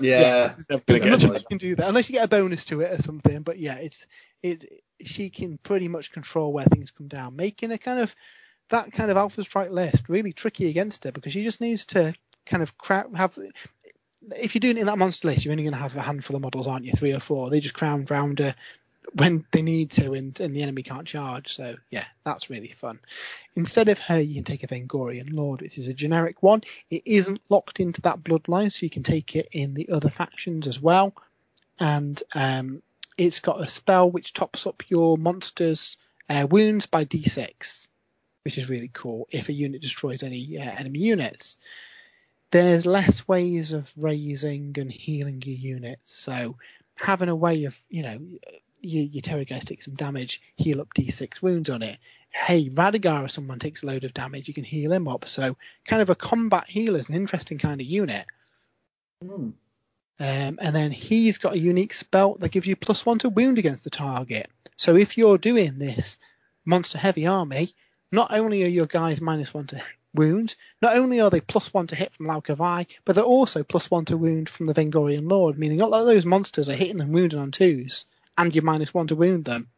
Yeah, 0.00 0.54
Never 0.70 0.82
gonna 0.86 1.00
get 1.00 1.10
Nothing 1.10 1.34
you 1.34 1.40
can 1.48 1.58
do 1.58 1.74
that 1.76 1.88
unless 1.88 2.08
you 2.08 2.14
get 2.14 2.24
a 2.24 2.28
bonus 2.28 2.64
to 2.66 2.80
it 2.82 2.92
or 2.92 3.02
something. 3.02 3.42
But 3.42 3.58
yeah, 3.58 3.76
it's 3.76 4.06
it's 4.42 4.64
she 5.02 5.30
can 5.30 5.58
pretty 5.58 5.88
much 5.88 6.12
control 6.12 6.52
where 6.52 6.64
things 6.66 6.90
come 6.90 7.08
down, 7.08 7.36
making 7.36 7.72
a 7.72 7.78
kind 7.78 7.98
of 7.98 8.14
that 8.70 8.92
kind 8.92 9.10
of 9.10 9.16
alpha 9.16 9.42
strike 9.42 9.70
list 9.70 10.08
really 10.08 10.32
tricky 10.32 10.68
against 10.68 11.04
her 11.04 11.12
because 11.12 11.32
she 11.32 11.42
just 11.42 11.60
needs 11.60 11.86
to 11.86 12.14
kind 12.46 12.62
of 12.62 12.76
crowd 12.78 13.14
have. 13.14 13.38
If 14.36 14.54
you're 14.54 14.60
doing 14.60 14.76
it 14.76 14.80
in 14.80 14.86
that 14.86 14.98
monster 14.98 15.28
list, 15.28 15.44
you're 15.44 15.52
only 15.52 15.64
going 15.64 15.74
to 15.74 15.80
have 15.80 15.96
a 15.96 16.02
handful 16.02 16.36
of 16.36 16.42
models, 16.42 16.66
aren't 16.66 16.84
you? 16.84 16.92
Three 16.92 17.12
or 17.12 17.20
four. 17.20 17.50
They 17.50 17.60
just 17.60 17.74
crown 17.74 18.04
round 18.10 18.40
her 18.40 18.54
when 19.14 19.44
they 19.52 19.62
need 19.62 19.90
to, 19.92 20.12
and, 20.12 20.38
and 20.40 20.54
the 20.54 20.62
enemy 20.62 20.82
can't 20.82 21.06
charge. 21.06 21.54
So 21.54 21.76
yeah, 21.90 22.04
that's 22.24 22.50
really 22.50 22.72
fun. 22.72 23.00
Instead 23.54 23.88
of 23.88 23.98
her, 24.00 24.20
you 24.20 24.34
can 24.34 24.44
take 24.44 24.64
a 24.64 24.68
Vengorian 24.68 25.32
Lord, 25.32 25.62
which 25.62 25.78
is 25.78 25.88
a 25.88 25.94
generic 25.94 26.42
one. 26.42 26.62
It 26.90 27.02
isn't 27.06 27.40
locked 27.48 27.80
into 27.80 28.00
that 28.02 28.22
bloodline, 28.22 28.72
so 28.72 28.84
you 28.84 28.90
can 28.90 29.02
take 29.02 29.36
it 29.36 29.48
in 29.52 29.74
the 29.74 29.88
other 29.90 30.10
factions 30.10 30.66
as 30.66 30.80
well. 30.80 31.14
And 31.80 32.22
um, 32.34 32.82
it's 33.16 33.40
got 33.40 33.60
a 33.60 33.68
spell 33.68 34.10
which 34.10 34.32
tops 34.32 34.66
up 34.66 34.82
your 34.88 35.16
monster's 35.16 35.96
uh, 36.28 36.46
wounds 36.50 36.86
by 36.86 37.04
d6, 37.04 37.88
which 38.44 38.58
is 38.58 38.70
really 38.70 38.90
cool 38.92 39.26
if 39.30 39.48
a 39.48 39.52
unit 39.52 39.80
destroys 39.80 40.22
any 40.22 40.58
uh, 40.58 40.70
enemy 40.70 41.00
units. 41.00 41.56
There's 42.50 42.86
less 42.86 43.28
ways 43.28 43.72
of 43.72 43.92
raising 43.96 44.74
and 44.78 44.90
healing 44.90 45.42
your 45.44 45.56
units, 45.56 46.14
so 46.14 46.56
having 46.96 47.28
a 47.28 47.36
way 47.36 47.64
of, 47.64 47.78
you 47.88 48.02
know, 48.02 48.20
your, 48.80 49.04
your 49.04 49.22
Terrorgeist 49.22 49.64
takes 49.64 49.84
some 49.84 49.94
damage, 49.94 50.40
heal 50.56 50.80
up 50.80 50.94
d6 50.94 51.42
wounds 51.42 51.70
on 51.70 51.82
it. 51.82 51.98
Hey, 52.30 52.68
Radukar, 52.68 53.24
if 53.24 53.30
someone 53.30 53.58
takes 53.58 53.82
a 53.82 53.86
load 53.86 54.04
of 54.04 54.14
damage, 54.14 54.48
you 54.48 54.54
can 54.54 54.64
heal 54.64 54.92
him 54.92 55.08
up. 55.08 55.26
So, 55.26 55.56
kind 55.86 56.02
of 56.02 56.10
a 56.10 56.14
combat 56.14 56.68
healer 56.68 56.98
is 56.98 57.08
an 57.08 57.14
interesting 57.14 57.58
kind 57.58 57.80
of 57.80 57.86
unit. 57.86 58.26
Hmm. 59.22 59.50
Um, 60.20 60.58
and 60.60 60.74
then 60.74 60.90
he's 60.90 61.38
got 61.38 61.54
a 61.54 61.58
unique 61.58 61.92
spell 61.92 62.34
that 62.40 62.50
gives 62.50 62.66
you 62.66 62.74
plus 62.74 63.06
one 63.06 63.18
to 63.20 63.28
wound 63.28 63.58
against 63.58 63.84
the 63.84 63.90
target. 63.90 64.50
So 64.76 64.96
if 64.96 65.16
you're 65.16 65.38
doing 65.38 65.78
this 65.78 66.18
monster 66.64 66.98
heavy 66.98 67.26
army, 67.26 67.72
not 68.10 68.32
only 68.32 68.64
are 68.64 68.68
your 68.68 68.86
guys 68.86 69.20
minus 69.20 69.54
one 69.54 69.68
to 69.68 69.82
wound, 70.14 70.56
not 70.82 70.96
only 70.96 71.20
are 71.20 71.30
they 71.30 71.40
plus 71.40 71.72
one 71.72 71.86
to 71.88 71.96
hit 71.96 72.12
from 72.12 72.26
Lauka 72.26 72.56
Vai, 72.56 72.86
but 73.04 73.14
they're 73.14 73.24
also 73.24 73.62
plus 73.62 73.90
one 73.90 74.06
to 74.06 74.16
wound 74.16 74.48
from 74.48 74.66
the 74.66 74.74
Vengorian 74.74 75.30
Lord, 75.30 75.58
meaning 75.58 75.80
all 75.80 75.94
of 75.94 76.06
those 76.06 76.26
monsters 76.26 76.68
are 76.68 76.74
hitting 76.74 77.00
and 77.00 77.12
wounding 77.12 77.38
on 77.38 77.52
twos, 77.52 78.04
and 78.38 78.54
you're 78.54 78.64
minus 78.64 78.94
one 78.94 79.08
to 79.08 79.16
wound 79.16 79.44
them. 79.44 79.68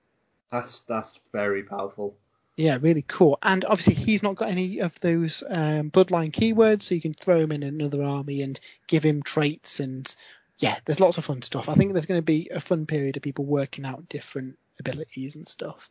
That's 0.52 0.80
that's 0.82 1.18
very 1.32 1.64
powerful. 1.64 2.16
Yeah, 2.56 2.78
really 2.80 3.04
cool. 3.08 3.38
And 3.42 3.64
obviously, 3.64 3.94
he's 3.94 4.22
not 4.22 4.36
got 4.36 4.50
any 4.50 4.80
of 4.80 5.00
those 5.00 5.42
um, 5.48 5.90
bloodline 5.90 6.30
keywords, 6.30 6.82
so 6.82 6.94
you 6.94 7.00
can 7.00 7.14
throw 7.14 7.40
him 7.40 7.52
in 7.52 7.62
another 7.62 8.02
army 8.02 8.42
and 8.42 8.60
give 8.86 9.02
him 9.02 9.22
traits. 9.22 9.80
And 9.80 10.14
yeah, 10.58 10.76
there's 10.84 11.00
lots 11.00 11.16
of 11.16 11.24
fun 11.24 11.42
stuff. 11.42 11.68
I 11.68 11.74
think 11.74 11.92
there's 11.92 12.06
going 12.06 12.18
to 12.18 12.24
be 12.24 12.50
a 12.52 12.60
fun 12.60 12.86
period 12.86 13.16
of 13.16 13.22
people 13.22 13.46
working 13.46 13.86
out 13.86 14.08
different 14.08 14.58
abilities 14.78 15.36
and 15.36 15.48
stuff. 15.48 15.88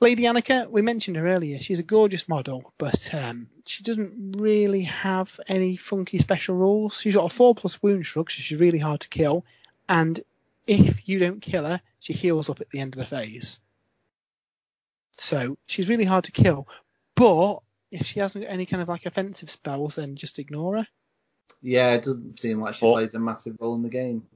Lady 0.00 0.22
Annika, 0.22 0.70
we 0.70 0.80
mentioned 0.80 1.16
her 1.16 1.26
earlier. 1.26 1.58
She's 1.58 1.80
a 1.80 1.82
gorgeous 1.84 2.28
model, 2.28 2.72
but 2.78 3.12
um, 3.12 3.48
she 3.66 3.82
doesn't 3.82 4.36
really 4.38 4.82
have 4.82 5.40
any 5.48 5.76
funky 5.76 6.18
special 6.18 6.54
rules. 6.54 7.00
She's 7.00 7.16
got 7.16 7.30
a 7.30 7.34
four 7.34 7.54
plus 7.54 7.82
wound 7.82 8.06
shrug, 8.06 8.30
so 8.30 8.40
she's 8.40 8.60
really 8.60 8.78
hard 8.78 9.00
to 9.00 9.08
kill. 9.08 9.44
And 9.88 10.20
if 10.68 11.08
you 11.08 11.18
don't 11.18 11.40
kill 11.40 11.64
her, 11.64 11.80
she 11.98 12.12
heals 12.12 12.50
up 12.50 12.60
at 12.60 12.70
the 12.70 12.80
end 12.80 12.94
of 12.94 12.98
the 12.98 13.06
phase. 13.06 13.58
So 15.16 15.58
she's 15.66 15.88
really 15.88 16.04
hard 16.04 16.24
to 16.24 16.32
kill. 16.32 16.68
But 17.16 17.60
if 17.90 18.06
she 18.06 18.20
hasn't 18.20 18.44
got 18.44 18.52
any 18.52 18.66
kind 18.66 18.82
of 18.82 18.88
like 18.88 19.06
offensive 19.06 19.50
spells, 19.50 19.96
then 19.96 20.16
just 20.16 20.38
ignore 20.38 20.76
her. 20.78 20.86
Yeah, 21.62 21.94
it 21.94 22.04
doesn't 22.04 22.38
seem 22.38 22.60
like 22.60 22.74
she 22.74 22.80
Four. 22.80 22.98
plays 22.98 23.14
a 23.14 23.18
massive 23.18 23.56
role 23.58 23.74
in 23.74 23.82
the 23.82 23.88
game. 23.88 24.26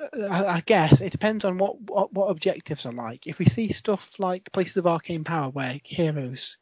Uh, 0.00 0.26
I, 0.26 0.56
I 0.56 0.62
guess 0.64 1.00
it 1.00 1.12
depends 1.12 1.44
on 1.44 1.58
what, 1.58 1.80
what 1.82 2.12
what 2.12 2.26
objectives 2.30 2.86
are 2.86 2.92
like. 2.92 3.26
If 3.26 3.38
we 3.38 3.44
see 3.44 3.72
stuff 3.72 4.18
like 4.18 4.50
Places 4.50 4.78
of 4.78 4.86
Arcane 4.86 5.24
Power 5.24 5.50
where 5.50 5.78
heroes 5.84 6.56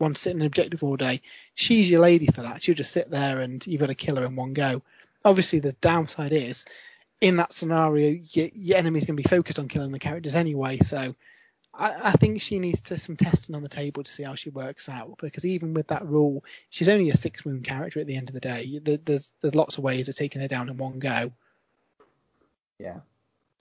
want 0.00 0.16
to 0.16 0.22
sit 0.22 0.34
in 0.34 0.40
an 0.40 0.46
objective 0.46 0.82
all 0.82 0.96
day, 0.96 1.20
she's 1.54 1.90
your 1.90 2.00
lady 2.00 2.26
for 2.26 2.42
that. 2.42 2.62
She'll 2.62 2.74
just 2.74 2.92
sit 2.92 3.10
there 3.10 3.40
and 3.40 3.64
you've 3.66 3.80
got 3.80 3.86
to 3.86 3.94
kill 3.94 4.16
her 4.16 4.24
in 4.24 4.34
one 4.34 4.54
go. 4.54 4.82
Obviously, 5.24 5.60
the 5.60 5.72
downside 5.74 6.32
is 6.32 6.64
in 7.20 7.36
that 7.36 7.52
scenario, 7.52 8.20
your, 8.30 8.48
your 8.52 8.78
enemy's 8.78 9.06
going 9.06 9.16
to 9.16 9.22
be 9.22 9.28
focused 9.28 9.58
on 9.58 9.68
killing 9.68 9.92
the 9.92 9.98
characters 9.98 10.34
anyway. 10.34 10.78
So 10.78 11.14
I, 11.72 12.10
I 12.10 12.12
think 12.12 12.40
she 12.40 12.58
needs 12.58 12.80
to 12.82 12.98
some 12.98 13.16
testing 13.16 13.54
on 13.54 13.62
the 13.62 13.68
table 13.68 14.04
to 14.04 14.10
see 14.10 14.22
how 14.22 14.34
she 14.34 14.50
works 14.50 14.88
out. 14.88 15.18
Because 15.20 15.44
even 15.44 15.74
with 15.74 15.88
that 15.88 16.06
rule, 16.06 16.44
she's 16.70 16.88
only 16.88 17.10
a 17.10 17.16
six 17.16 17.44
wound 17.44 17.64
character 17.64 18.00
at 18.00 18.06
the 18.06 18.16
end 18.16 18.28
of 18.28 18.34
the 18.34 18.40
day. 18.40 18.80
There, 18.82 18.98
there's 18.98 19.32
there's 19.40 19.54
lots 19.54 19.78
of 19.78 19.84
ways 19.84 20.08
of 20.08 20.16
taking 20.16 20.42
her 20.42 20.48
down 20.48 20.68
in 20.68 20.76
one 20.76 20.98
go. 20.98 21.32
Yeah. 22.78 23.00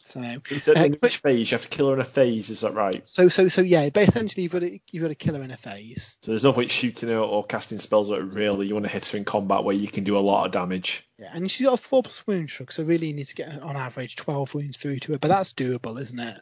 So 0.06 0.22
He 0.49 0.60
said 0.60 0.78
Uh, 0.78 1.08
phase 1.08 1.49
you 1.51 1.56
have 1.58 1.70
to 1.70 1.76
kill 1.76 1.88
her 1.88 1.93
in 1.93 1.99
a 2.01 2.06
phase, 2.06 2.49
is 2.49 2.62
that 2.62 2.74
right? 2.74 3.04
so 3.08 3.30
so 3.30 3.47
so 3.47 3.62
yeah, 3.62 3.89
but 3.89 4.08
essentially 4.08 4.43
you've 4.43 4.51
got 4.51 4.60
to 4.60 4.80
you've 4.91 5.01
got 5.01 5.08
to 5.10 5.16
kill 5.16 5.36
her 5.36 5.41
in 5.43 5.51
a 5.51 5.58
phase. 5.58 6.18
So 6.22 6.32
there's 6.32 6.43
no 6.43 6.54
point 6.54 6.72
shooting 6.72 7.10
her 7.10 7.20
or 7.20 7.43
casting 7.43 7.80
spells 7.80 8.12
at 8.12 8.20
her 8.20 8.26
really. 8.26 8.68
You 8.68 8.74
want 8.74 8.86
to 8.86 8.91
hit 8.91 9.06
her 9.06 9.18
in 9.18 9.26
combat 9.26 9.64
where 9.64 9.76
you 9.76 9.88
can 9.88 10.04
do 10.04 10.18
a 10.18 10.20
lot 10.20 10.45
of 10.45 10.51
damage. 10.51 11.08
Yeah, 11.18 11.32
and 11.34 11.49
she's 11.49 11.66
got 11.66 11.76
a 11.76 11.78
four 11.78 12.04
plus 12.04 12.26
wound 12.28 12.49
shrug, 12.49 12.72
so 12.72 12.84
really 12.84 13.08
you 13.08 13.14
need 13.14 13.28
to 13.28 13.36
get 13.36 13.62
on 13.62 13.78
average 13.78 14.16
twelve 14.16 14.54
wounds 14.54 14.78
through 14.78 14.99
to 14.99 15.14
her, 15.14 15.18
but 15.20 15.30
that's 15.30 15.54
doable, 15.54 15.99
isn't 15.99 16.20
it? 16.20 16.41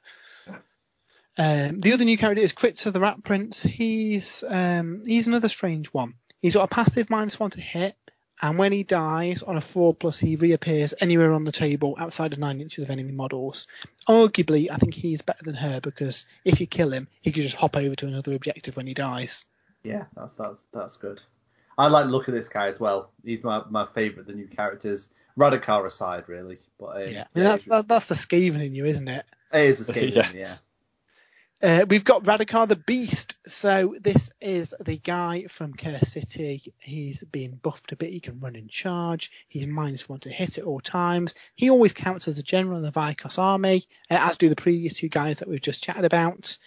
Um, 1.38 1.80
the 1.80 1.94
other 1.94 2.04
new 2.04 2.18
character 2.18 2.44
is 2.44 2.54
Kritza 2.54 2.92
the 2.92 3.00
Rat 3.00 3.24
Prince. 3.24 3.64
He's 3.64 4.44
um, 4.48 5.04
he's 5.06 5.28
another 5.28 5.50
strange 5.50 5.88
one. 5.88 6.16
He's 6.42 6.56
got 6.56 6.64
a 6.64 6.68
passive 6.68 7.10
minus 7.10 7.40
one 7.40 7.52
to 7.52 7.62
hit, 7.62 7.96
and 8.42 8.58
when 8.58 8.72
he 8.72 8.84
dies 8.84 9.44
on 9.44 9.58
a 9.58 9.62
four 9.62 9.94
plus, 9.94 10.18
he 10.20 10.36
reappears 10.36 10.94
anywhere 11.00 11.32
on 11.32 11.44
the 11.44 11.52
table 11.52 11.96
outside 12.00 12.34
of 12.34 12.40
nine 12.40 12.60
inches 12.62 12.84
of 12.84 12.90
enemy 12.90 13.12
models. 13.12 13.68
Arguably, 14.08 14.70
I 14.72 14.78
think 14.78 14.94
he's 14.94 15.22
better 15.22 15.44
than 15.44 15.56
her 15.56 15.80
because 15.80 16.26
if 16.44 16.60
you 16.60 16.68
kill 16.68 16.92
him, 16.92 17.08
he 17.22 17.32
could 17.32 17.44
just 17.44 17.56
hop 17.56 17.78
over 17.78 17.96
to 17.96 18.08
another 18.08 18.34
objective 18.34 18.76
when 18.76 18.88
he 18.88 18.94
dies. 18.94 19.46
Yeah, 19.84 20.06
that's 20.16 20.34
that's 20.36 20.62
that's 20.74 20.98
good. 20.98 21.22
I 21.78 21.88
like 21.88 22.06
the 22.06 22.12
look 22.12 22.28
of 22.28 22.34
this 22.34 22.50
guy 22.50 22.68
as 22.68 22.80
well. 22.80 23.12
He's 23.24 23.44
my, 23.44 23.64
my 23.70 23.88
favourite 23.96 24.22
of 24.22 24.28
the 24.28 24.34
new 24.34 24.48
characters. 24.48 25.08
Radukar 25.40 25.86
aside, 25.86 26.28
really, 26.28 26.60
but 26.80 26.98
um, 26.98 27.10
Yeah, 27.10 27.26
I 27.36 27.40
mean, 27.40 27.48
that's, 27.48 27.66
that, 27.66 27.88
that's 27.88 28.06
the 28.08 28.16
Skaven 28.16 28.64
in 28.64 28.76
you, 28.76 28.86
isn't 28.86 29.08
it? 29.08 29.26
it 29.54 29.62
is 29.62 29.80
a 29.80 29.86
skater, 29.92 30.20
Yeah. 30.20 30.32
yeah. 30.36 30.56
Uh, 31.64 31.86
we've 31.88 32.04
got 32.04 32.24
Radukar 32.24 32.68
the 32.68 32.76
Beast. 32.76 33.38
So 33.46 33.96
this 34.02 34.32
is 34.42 34.74
the 34.80 34.98
guy 34.98 35.46
from 35.48 35.76
Curse 35.76 36.14
City. 36.14 36.74
He's 36.80 37.24
been 37.26 37.60
buffed 37.62 37.92
a 37.92 37.96
bit. 37.96 38.10
He 38.10 38.20
can 38.20 38.40
run 38.40 38.56
in 38.56 38.68
charge. 38.68 39.32
He's 39.48 39.68
minus 39.68 40.10
one 40.10 40.20
to 40.22 40.30
hit 40.30 40.58
at 40.58 40.64
all 40.64 40.80
times. 40.80 41.36
He 41.54 41.70
always 41.70 41.94
counts 41.94 42.28
as 42.28 42.40
a 42.40 42.44
general 42.44 42.78
in 42.78 42.84
the 42.84 42.92
Vyrkos 42.92 43.38
army, 43.38 43.84
uh, 44.10 44.18
as 44.22 44.40
do 44.40 44.50
the 44.50 44.56
previous 44.56 44.96
two 44.96 45.10
guys 45.10 45.38
that 45.40 45.48
we've 45.48 45.62
just 45.62 45.84
chatted 45.84 46.04
about. 46.04 46.58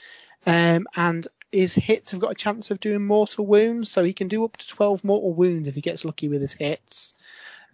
Um, 0.46 0.86
and 0.94 1.26
his 1.50 1.74
hits 1.74 2.12
have 2.12 2.20
got 2.20 2.32
a 2.32 2.36
chance 2.36 2.70
of 2.70 2.78
doing 2.78 3.04
mortal 3.04 3.46
wounds, 3.46 3.90
so 3.90 4.04
he 4.04 4.12
can 4.12 4.28
do 4.28 4.44
up 4.44 4.56
to 4.58 4.68
12 4.68 5.02
mortal 5.02 5.32
wounds 5.32 5.66
if 5.66 5.74
he 5.74 5.80
gets 5.80 6.04
lucky 6.04 6.28
with 6.28 6.40
his 6.40 6.52
hits. 6.52 7.14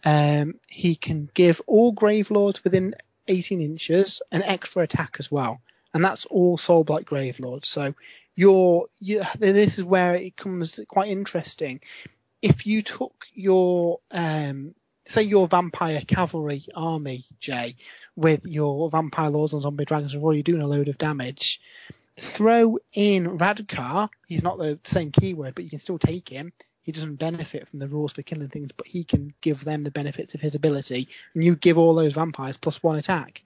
Um, 0.06 0.54
he 0.68 0.94
can 0.94 1.28
give 1.34 1.60
all 1.66 1.92
Grave 1.92 2.30
Lords 2.30 2.64
within 2.64 2.94
18 3.28 3.60
inches 3.60 4.22
an 4.32 4.42
extra 4.42 4.82
attack 4.82 5.16
as 5.18 5.30
well 5.30 5.60
and 5.92 6.04
that's 6.04 6.24
all 6.26 6.58
Soul 6.58 6.84
Blight 6.84 7.06
Gravelord. 7.06 7.64
So 7.64 7.94
you're, 8.34 8.86
you, 9.00 9.22
this 9.38 9.78
is 9.78 9.84
where 9.84 10.14
it 10.14 10.36
comes 10.36 10.80
quite 10.88 11.08
interesting. 11.08 11.80
If 12.42 12.66
you 12.66 12.82
took 12.82 13.26
your, 13.34 14.00
um, 14.10 14.74
say 15.06 15.22
your 15.22 15.46
vampire 15.46 16.02
cavalry 16.06 16.62
army, 16.74 17.24
Jay, 17.38 17.76
with 18.16 18.46
your 18.46 18.88
vampire 18.90 19.30
lords 19.30 19.52
and 19.52 19.62
zombie 19.62 19.84
dragons 19.84 20.14
are 20.14 20.42
doing 20.42 20.62
a 20.62 20.66
load 20.66 20.88
of 20.88 20.96
damage, 20.96 21.60
throw 22.18 22.78
in 22.94 23.38
Radukar. 23.38 24.08
He's 24.26 24.42
not 24.42 24.58
the 24.58 24.78
same 24.84 25.10
keyword, 25.10 25.54
but 25.54 25.64
you 25.64 25.70
can 25.70 25.78
still 25.78 25.98
take 25.98 26.28
him. 26.28 26.52
He 26.82 26.92
doesn't 26.92 27.16
benefit 27.16 27.68
from 27.68 27.78
the 27.78 27.88
rules 27.88 28.12
for 28.12 28.22
killing 28.22 28.48
things, 28.48 28.72
but 28.72 28.86
he 28.86 29.04
can 29.04 29.34
give 29.42 29.64
them 29.64 29.82
the 29.82 29.90
benefits 29.90 30.34
of 30.34 30.40
his 30.40 30.54
ability, 30.54 31.08
and 31.34 31.44
you 31.44 31.54
give 31.54 31.76
all 31.76 31.94
those 31.94 32.14
vampires 32.14 32.56
plus 32.56 32.82
one 32.82 32.96
attack. 32.96 33.42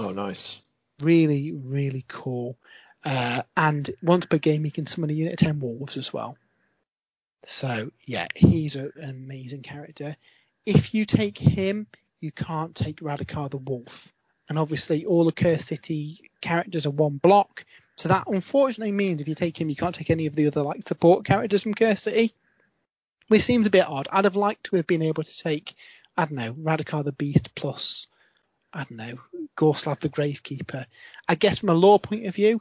Oh, 0.00 0.10
nice 0.10 0.63
really, 1.00 1.52
really 1.52 2.04
cool. 2.08 2.56
Uh, 3.04 3.42
and 3.56 3.90
once 4.02 4.26
per 4.26 4.38
game, 4.38 4.64
he 4.64 4.70
can 4.70 4.86
summon 4.86 5.10
a 5.10 5.14
unit 5.14 5.34
of 5.34 5.38
10 5.38 5.60
wolves 5.60 5.96
as 5.96 6.12
well. 6.12 6.36
So, 7.46 7.90
yeah, 8.06 8.26
he's 8.34 8.76
a, 8.76 8.90
an 8.96 9.10
amazing 9.10 9.62
character. 9.62 10.16
If 10.64 10.94
you 10.94 11.04
take 11.04 11.36
him, 11.36 11.86
you 12.20 12.32
can't 12.32 12.74
take 12.74 13.00
Radukar 13.00 13.50
the 13.50 13.58
Wolf. 13.58 14.12
And 14.48 14.58
obviously, 14.58 15.04
all 15.04 15.24
the 15.24 15.32
Curse 15.32 15.66
City 15.66 16.30
characters 16.40 16.86
are 16.86 16.90
one 16.90 17.18
block. 17.18 17.64
So 17.96 18.08
that 18.08 18.24
unfortunately 18.26 18.92
means 18.92 19.20
if 19.20 19.28
you 19.28 19.34
take 19.34 19.60
him, 19.60 19.68
you 19.68 19.76
can't 19.76 19.94
take 19.94 20.10
any 20.10 20.26
of 20.26 20.34
the 20.34 20.46
other 20.46 20.62
like 20.62 20.82
support 20.82 21.24
characters 21.24 21.62
from 21.62 21.74
Curse 21.74 22.02
City, 22.02 22.34
which 23.28 23.42
seems 23.42 23.66
a 23.66 23.70
bit 23.70 23.86
odd. 23.86 24.08
I'd 24.10 24.24
have 24.24 24.36
liked 24.36 24.64
to 24.64 24.76
have 24.76 24.86
been 24.86 25.02
able 25.02 25.22
to 25.22 25.38
take, 25.38 25.74
I 26.16 26.24
don't 26.24 26.34
know, 26.34 26.54
Radukar 26.54 27.04
the 27.04 27.12
Beast 27.12 27.54
plus 27.54 28.06
I 28.74 28.78
don't 28.84 28.96
know, 28.96 29.18
Gorslav 29.56 30.00
the 30.00 30.08
Gravekeeper. 30.08 30.86
I 31.28 31.34
guess 31.36 31.60
from 31.60 31.68
a 31.68 31.74
lore 31.74 32.00
point 32.00 32.26
of 32.26 32.34
view, 32.34 32.60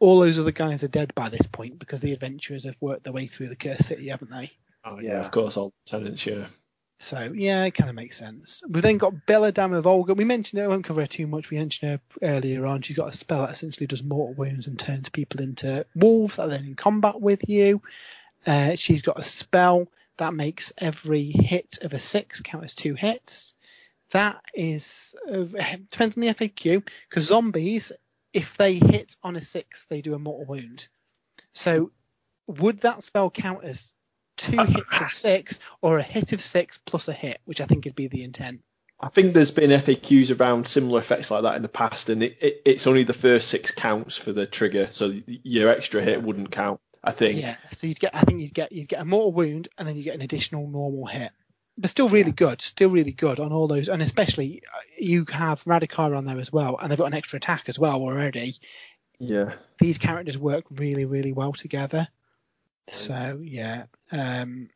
all 0.00 0.18
those 0.18 0.38
other 0.38 0.50
guys 0.50 0.82
are 0.82 0.88
dead 0.88 1.14
by 1.14 1.28
this 1.28 1.46
point 1.46 1.78
because 1.78 2.00
the 2.00 2.12
adventurers 2.12 2.64
have 2.64 2.76
worked 2.80 3.04
their 3.04 3.12
way 3.12 3.26
through 3.26 3.48
the 3.48 3.56
Curse 3.56 3.86
City, 3.86 4.08
haven't 4.08 4.32
they? 4.32 4.50
Oh 4.84 4.98
yeah, 4.98 5.20
of 5.20 5.30
course, 5.30 5.56
all 5.56 5.72
tenants, 5.86 6.26
yeah. 6.26 6.46
So 6.98 7.32
yeah, 7.34 7.64
it 7.64 7.72
kind 7.72 7.88
of 7.88 7.94
makes 7.94 8.18
sense. 8.18 8.62
We've 8.68 8.82
then 8.82 8.98
got 8.98 9.26
Belladamma 9.26 9.80
Volga. 9.82 10.14
We 10.14 10.24
mentioned 10.24 10.60
it, 10.60 10.64
I 10.64 10.68
won't 10.68 10.84
cover 10.84 11.00
her 11.00 11.06
too 11.06 11.28
much. 11.28 11.50
We 11.50 11.58
mentioned 11.58 11.92
her 11.92 12.00
earlier 12.22 12.66
on. 12.66 12.82
She's 12.82 12.96
got 12.96 13.14
a 13.14 13.16
spell 13.16 13.42
that 13.42 13.52
essentially 13.52 13.86
does 13.86 14.02
mortal 14.02 14.34
wounds 14.34 14.66
and 14.66 14.78
turns 14.78 15.08
people 15.08 15.40
into 15.40 15.86
wolves 15.94 16.36
that 16.36 16.42
are 16.42 16.48
then 16.48 16.64
in 16.64 16.74
combat 16.74 17.20
with 17.20 17.48
you. 17.48 17.82
Uh, 18.44 18.74
she's 18.74 19.02
got 19.02 19.20
a 19.20 19.24
spell 19.24 19.88
that 20.18 20.34
makes 20.34 20.72
every 20.78 21.24
hit 21.24 21.78
of 21.82 21.92
a 21.92 21.98
six 21.98 22.40
count 22.40 22.64
as 22.64 22.74
two 22.74 22.94
hits 22.94 23.54
that 24.12 24.42
is 24.54 25.14
uh, 25.28 25.44
depends 25.90 26.16
on 26.16 26.20
the 26.20 26.28
FAQ 26.28 26.86
because 27.08 27.26
zombies, 27.26 27.92
if 28.32 28.56
they 28.56 28.74
hit 28.74 29.16
on 29.22 29.36
a 29.36 29.42
six, 29.42 29.84
they 29.88 30.00
do 30.00 30.14
a 30.14 30.18
mortal 30.18 30.46
wound. 30.46 30.88
So 31.54 31.90
would 32.46 32.82
that 32.82 33.02
spell 33.02 33.30
count 33.30 33.64
as 33.64 33.92
two 34.36 34.56
hits 34.56 35.00
of 35.00 35.12
six 35.12 35.58
or 35.80 35.98
a 35.98 36.02
hit 36.02 36.32
of 36.32 36.40
six 36.40 36.78
plus 36.78 37.08
a 37.08 37.12
hit, 37.12 37.40
which 37.44 37.60
I 37.60 37.66
think 37.66 37.84
would 37.84 37.94
be 37.94 38.08
the 38.08 38.24
intent? 38.24 38.62
I 39.00 39.08
think 39.08 39.34
there's 39.34 39.50
been 39.50 39.70
FAQs 39.70 40.38
around 40.38 40.68
similar 40.68 41.00
effects 41.00 41.30
like 41.30 41.42
that 41.42 41.56
in 41.56 41.62
the 41.62 41.68
past, 41.68 42.08
and 42.08 42.22
it, 42.22 42.38
it, 42.40 42.62
it's 42.64 42.86
only 42.86 43.02
the 43.02 43.12
first 43.12 43.48
six 43.48 43.72
counts 43.72 44.16
for 44.16 44.32
the 44.32 44.46
trigger, 44.46 44.88
so 44.92 45.12
your 45.26 45.68
extra 45.70 46.00
hit 46.00 46.22
wouldn't 46.22 46.52
count. 46.52 46.80
I 47.02 47.10
think. 47.10 47.40
Yeah. 47.40 47.56
So 47.72 47.88
you'd 47.88 47.98
get, 47.98 48.14
I 48.14 48.20
think 48.20 48.40
you'd 48.40 48.54
get, 48.54 48.70
you'd 48.70 48.88
get 48.88 49.00
a 49.00 49.04
mortal 49.04 49.32
wound, 49.32 49.66
and 49.76 49.88
then 49.88 49.96
you 49.96 50.04
get 50.04 50.14
an 50.14 50.22
additional 50.22 50.68
normal 50.68 51.06
hit 51.06 51.32
but 51.78 51.90
still 51.90 52.08
really 52.08 52.30
yeah. 52.30 52.36
good, 52.36 52.62
still 52.62 52.90
really 52.90 53.12
good 53.12 53.40
on 53.40 53.52
all 53.52 53.66
those, 53.66 53.88
and 53.88 54.02
especially 54.02 54.62
uh, 54.74 54.80
you 54.98 55.24
have 55.30 55.64
Radukar 55.64 56.16
on 56.16 56.24
there 56.24 56.38
as 56.38 56.52
well, 56.52 56.78
and 56.78 56.90
they've 56.90 56.98
got 56.98 57.06
an 57.06 57.14
extra 57.14 57.38
attack 57.38 57.68
as 57.68 57.78
well 57.78 58.02
already. 58.02 58.54
Yeah, 59.18 59.54
these 59.78 59.98
characters 59.98 60.38
work 60.38 60.64
really, 60.70 61.04
really 61.04 61.32
well 61.32 61.52
together. 61.52 62.08
So 62.88 63.40
yeah, 63.42 63.84
um, 64.10 64.68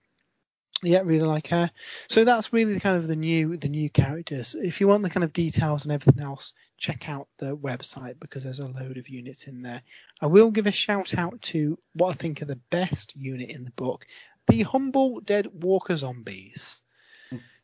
yeah, 0.82 1.00
really 1.04 1.26
like 1.26 1.48
her. 1.48 1.70
So 2.08 2.24
that's 2.24 2.52
really 2.52 2.74
the 2.74 2.80
kind 2.80 2.96
of 2.96 3.08
the 3.08 3.16
new 3.16 3.56
the 3.56 3.68
new 3.68 3.90
characters. 3.90 4.54
If 4.54 4.80
you 4.80 4.88
want 4.88 5.02
the 5.02 5.10
kind 5.10 5.24
of 5.24 5.32
details 5.32 5.84
and 5.84 5.92
everything 5.92 6.22
else, 6.22 6.52
check 6.78 7.08
out 7.08 7.28
the 7.38 7.56
website 7.56 8.20
because 8.20 8.44
there's 8.44 8.58
a 8.58 8.66
load 8.66 8.98
of 8.98 9.08
units 9.08 9.44
in 9.44 9.62
there. 9.62 9.82
I 10.20 10.26
will 10.26 10.50
give 10.50 10.66
a 10.66 10.72
shout 10.72 11.16
out 11.16 11.40
to 11.42 11.78
what 11.94 12.10
I 12.10 12.14
think 12.14 12.42
are 12.42 12.46
the 12.46 12.60
best 12.70 13.16
unit 13.16 13.50
in 13.50 13.64
the 13.64 13.70
book, 13.72 14.06
the 14.48 14.62
humble 14.62 15.20
dead 15.20 15.48
walker 15.52 15.96
zombies. 15.96 16.82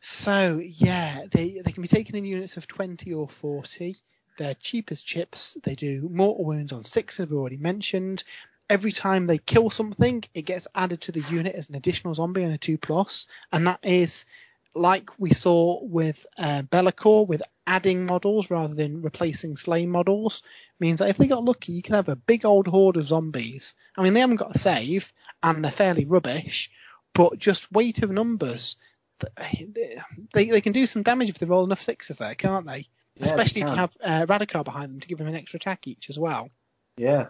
So 0.05 0.61
yeah, 0.63 1.27
they 1.31 1.61
they 1.65 1.71
can 1.71 1.83
be 1.83 1.89
taken 1.89 2.17
in 2.17 2.25
units 2.25 2.57
of 2.57 2.67
20 2.67 3.15
or 3.15 3.29
40. 3.29 3.97
They're 4.37 4.55
cheap 4.55 4.91
as 4.91 5.01
chips. 5.01 5.57
They 5.63 5.77
do 5.77 6.09
mortal 6.11 6.45
wounds 6.45 6.73
on 6.73 6.85
six, 6.85 7.21
as 7.21 7.29
we 7.29 7.37
already 7.37 7.57
mentioned. 7.57 8.25
Every 8.69 8.91
time 8.91 9.27
they 9.27 9.39
kill 9.39 9.71
something, 9.71 10.25
it 10.35 10.43
gets 10.43 10.67
added 10.75 11.03
to 11.03 11.13
the 11.13 11.21
unit 11.31 11.55
as 11.55 11.69
an 11.69 11.77
additional 11.77 12.15
zombie 12.15 12.43
and 12.43 12.53
a 12.53 12.59
two 12.59 12.79
plus. 12.79 13.27
plus, 13.27 13.27
and 13.53 13.67
that 13.69 13.79
is 13.85 14.25
like 14.75 15.09
we 15.21 15.33
saw 15.33 15.81
with 15.85 16.27
uh, 16.37 16.63
with 17.29 17.43
adding 17.69 18.05
models 18.05 18.51
rather 18.51 18.75
than 18.75 19.03
replacing 19.03 19.55
slain 19.55 19.89
models, 19.89 20.43
means 20.81 20.99
that 20.99 21.11
if 21.11 21.17
they 21.17 21.29
got 21.29 21.45
lucky, 21.45 21.75
you 21.75 21.83
can 21.83 21.95
have 21.95 22.09
a 22.09 22.17
big 22.17 22.45
old 22.45 22.67
horde 22.67 22.97
of 22.97 23.07
zombies. 23.07 23.75
I 23.97 24.03
mean, 24.03 24.15
they 24.15 24.21
haven't 24.21 24.37
got 24.37 24.57
a 24.57 24.59
save, 24.59 25.13
and 25.45 25.63
they're 25.63 25.71
fairly 25.71 26.07
rubbish, 26.07 26.73
but 27.15 27.39
just 27.39 27.71
weight 27.71 28.03
of 28.03 28.11
numbers 28.11 28.75
they 30.35 30.47
they 30.47 30.61
can 30.61 30.73
do 30.73 30.87
some 30.87 31.03
damage 31.03 31.29
if 31.29 31.39
they 31.39 31.47
roll 31.47 31.65
enough 31.65 31.83
sixes 31.83 32.17
there, 32.17 32.35
can't 32.35 32.67
they? 32.67 32.87
Yeah, 33.17 33.25
Especially 33.25 33.63
they 33.63 33.69
if 33.69 33.75
you 33.75 33.77
have 33.77 33.97
uh, 34.03 34.27
Radukar 34.27 34.65
behind 34.65 34.93
them 34.93 35.01
to 35.01 35.09
give 35.09 35.19
them 35.19 35.27
an 35.27 35.35
extra 35.35 35.59
attack 35.59 35.87
each 35.87 36.09
as 36.09 36.19
well. 36.19 36.51
Yeah. 36.97 37.29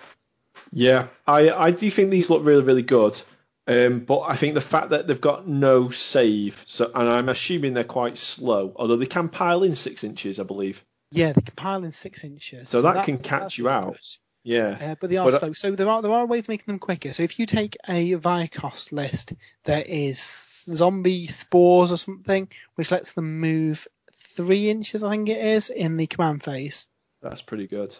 Yeah, 0.70 1.09
I 1.26 1.51
I 1.51 1.70
do 1.70 1.90
think 1.90 2.11
these 2.11 2.30
look 2.30 2.45
really 2.45 2.62
really 2.62 2.82
good. 2.82 3.20
Um, 3.66 4.01
but 4.01 4.20
I 4.22 4.34
think 4.34 4.55
the 4.55 4.61
fact 4.61 4.90
that 4.90 5.07
they've 5.07 5.20
got 5.20 5.47
no 5.47 5.90
save, 5.90 6.64
so 6.66 6.90
and 6.95 7.09
I'm 7.09 7.28
assuming 7.28 7.74
they're 7.74 7.84
quite 7.84 8.18
slow, 8.18 8.72
although 8.74 8.97
they 8.97 9.07
can 9.07 9.28
pile 9.28 9.62
in 9.62 9.76
six 9.76 10.03
inches, 10.03 10.40
I 10.40 10.43
believe. 10.43 10.84
Yeah, 11.12 11.32
they 11.32 11.43
can 11.43 11.55
pile 11.55 11.84
in 11.84 11.93
six 11.93 12.24
inches. 12.24 12.68
So, 12.68 12.78
so 12.78 12.82
that, 12.82 12.95
that, 12.95 13.05
can 13.05 13.18
catch 13.18 13.59
you 13.59 13.68
out. 13.68 14.18
Yeah. 14.45 14.76
Uh, 14.80 14.95
but 15.01 15.11
they 15.11 15.16
are 15.16 15.30
but, 15.30 15.38
slow. 15.38 15.53
So 15.53 15.70
there 15.72 15.88
are 15.88 16.03
there 16.03 16.12
are 16.12 16.26
ways 16.26 16.45
of 16.45 16.49
making 16.49 16.66
them 16.66 16.78
quicker. 16.78 17.12
So 17.12 17.22
if 17.22 17.38
you 17.38 17.47
take 17.47 17.76
a 17.88 18.14
Vyrkos 18.16 18.93
list, 18.93 19.34
there 19.64 19.84
is 19.86 20.18
zombie 20.64 21.26
spores 21.28 21.93
or 21.93 21.97
something, 21.97 22.49
which 22.74 22.90
lets 22.90 23.12
them 23.12 23.40
move 23.40 23.86
three 24.14 24.70
inches, 24.70 25.03
I 25.03 25.11
think 25.11 25.28
it 25.28 25.45
is, 25.45 25.68
in 25.68 25.97
the 25.97 26.07
command 26.07 26.43
phase. 26.43 26.86
That's 27.20 27.43
pretty 27.43 27.66
good. 27.66 27.95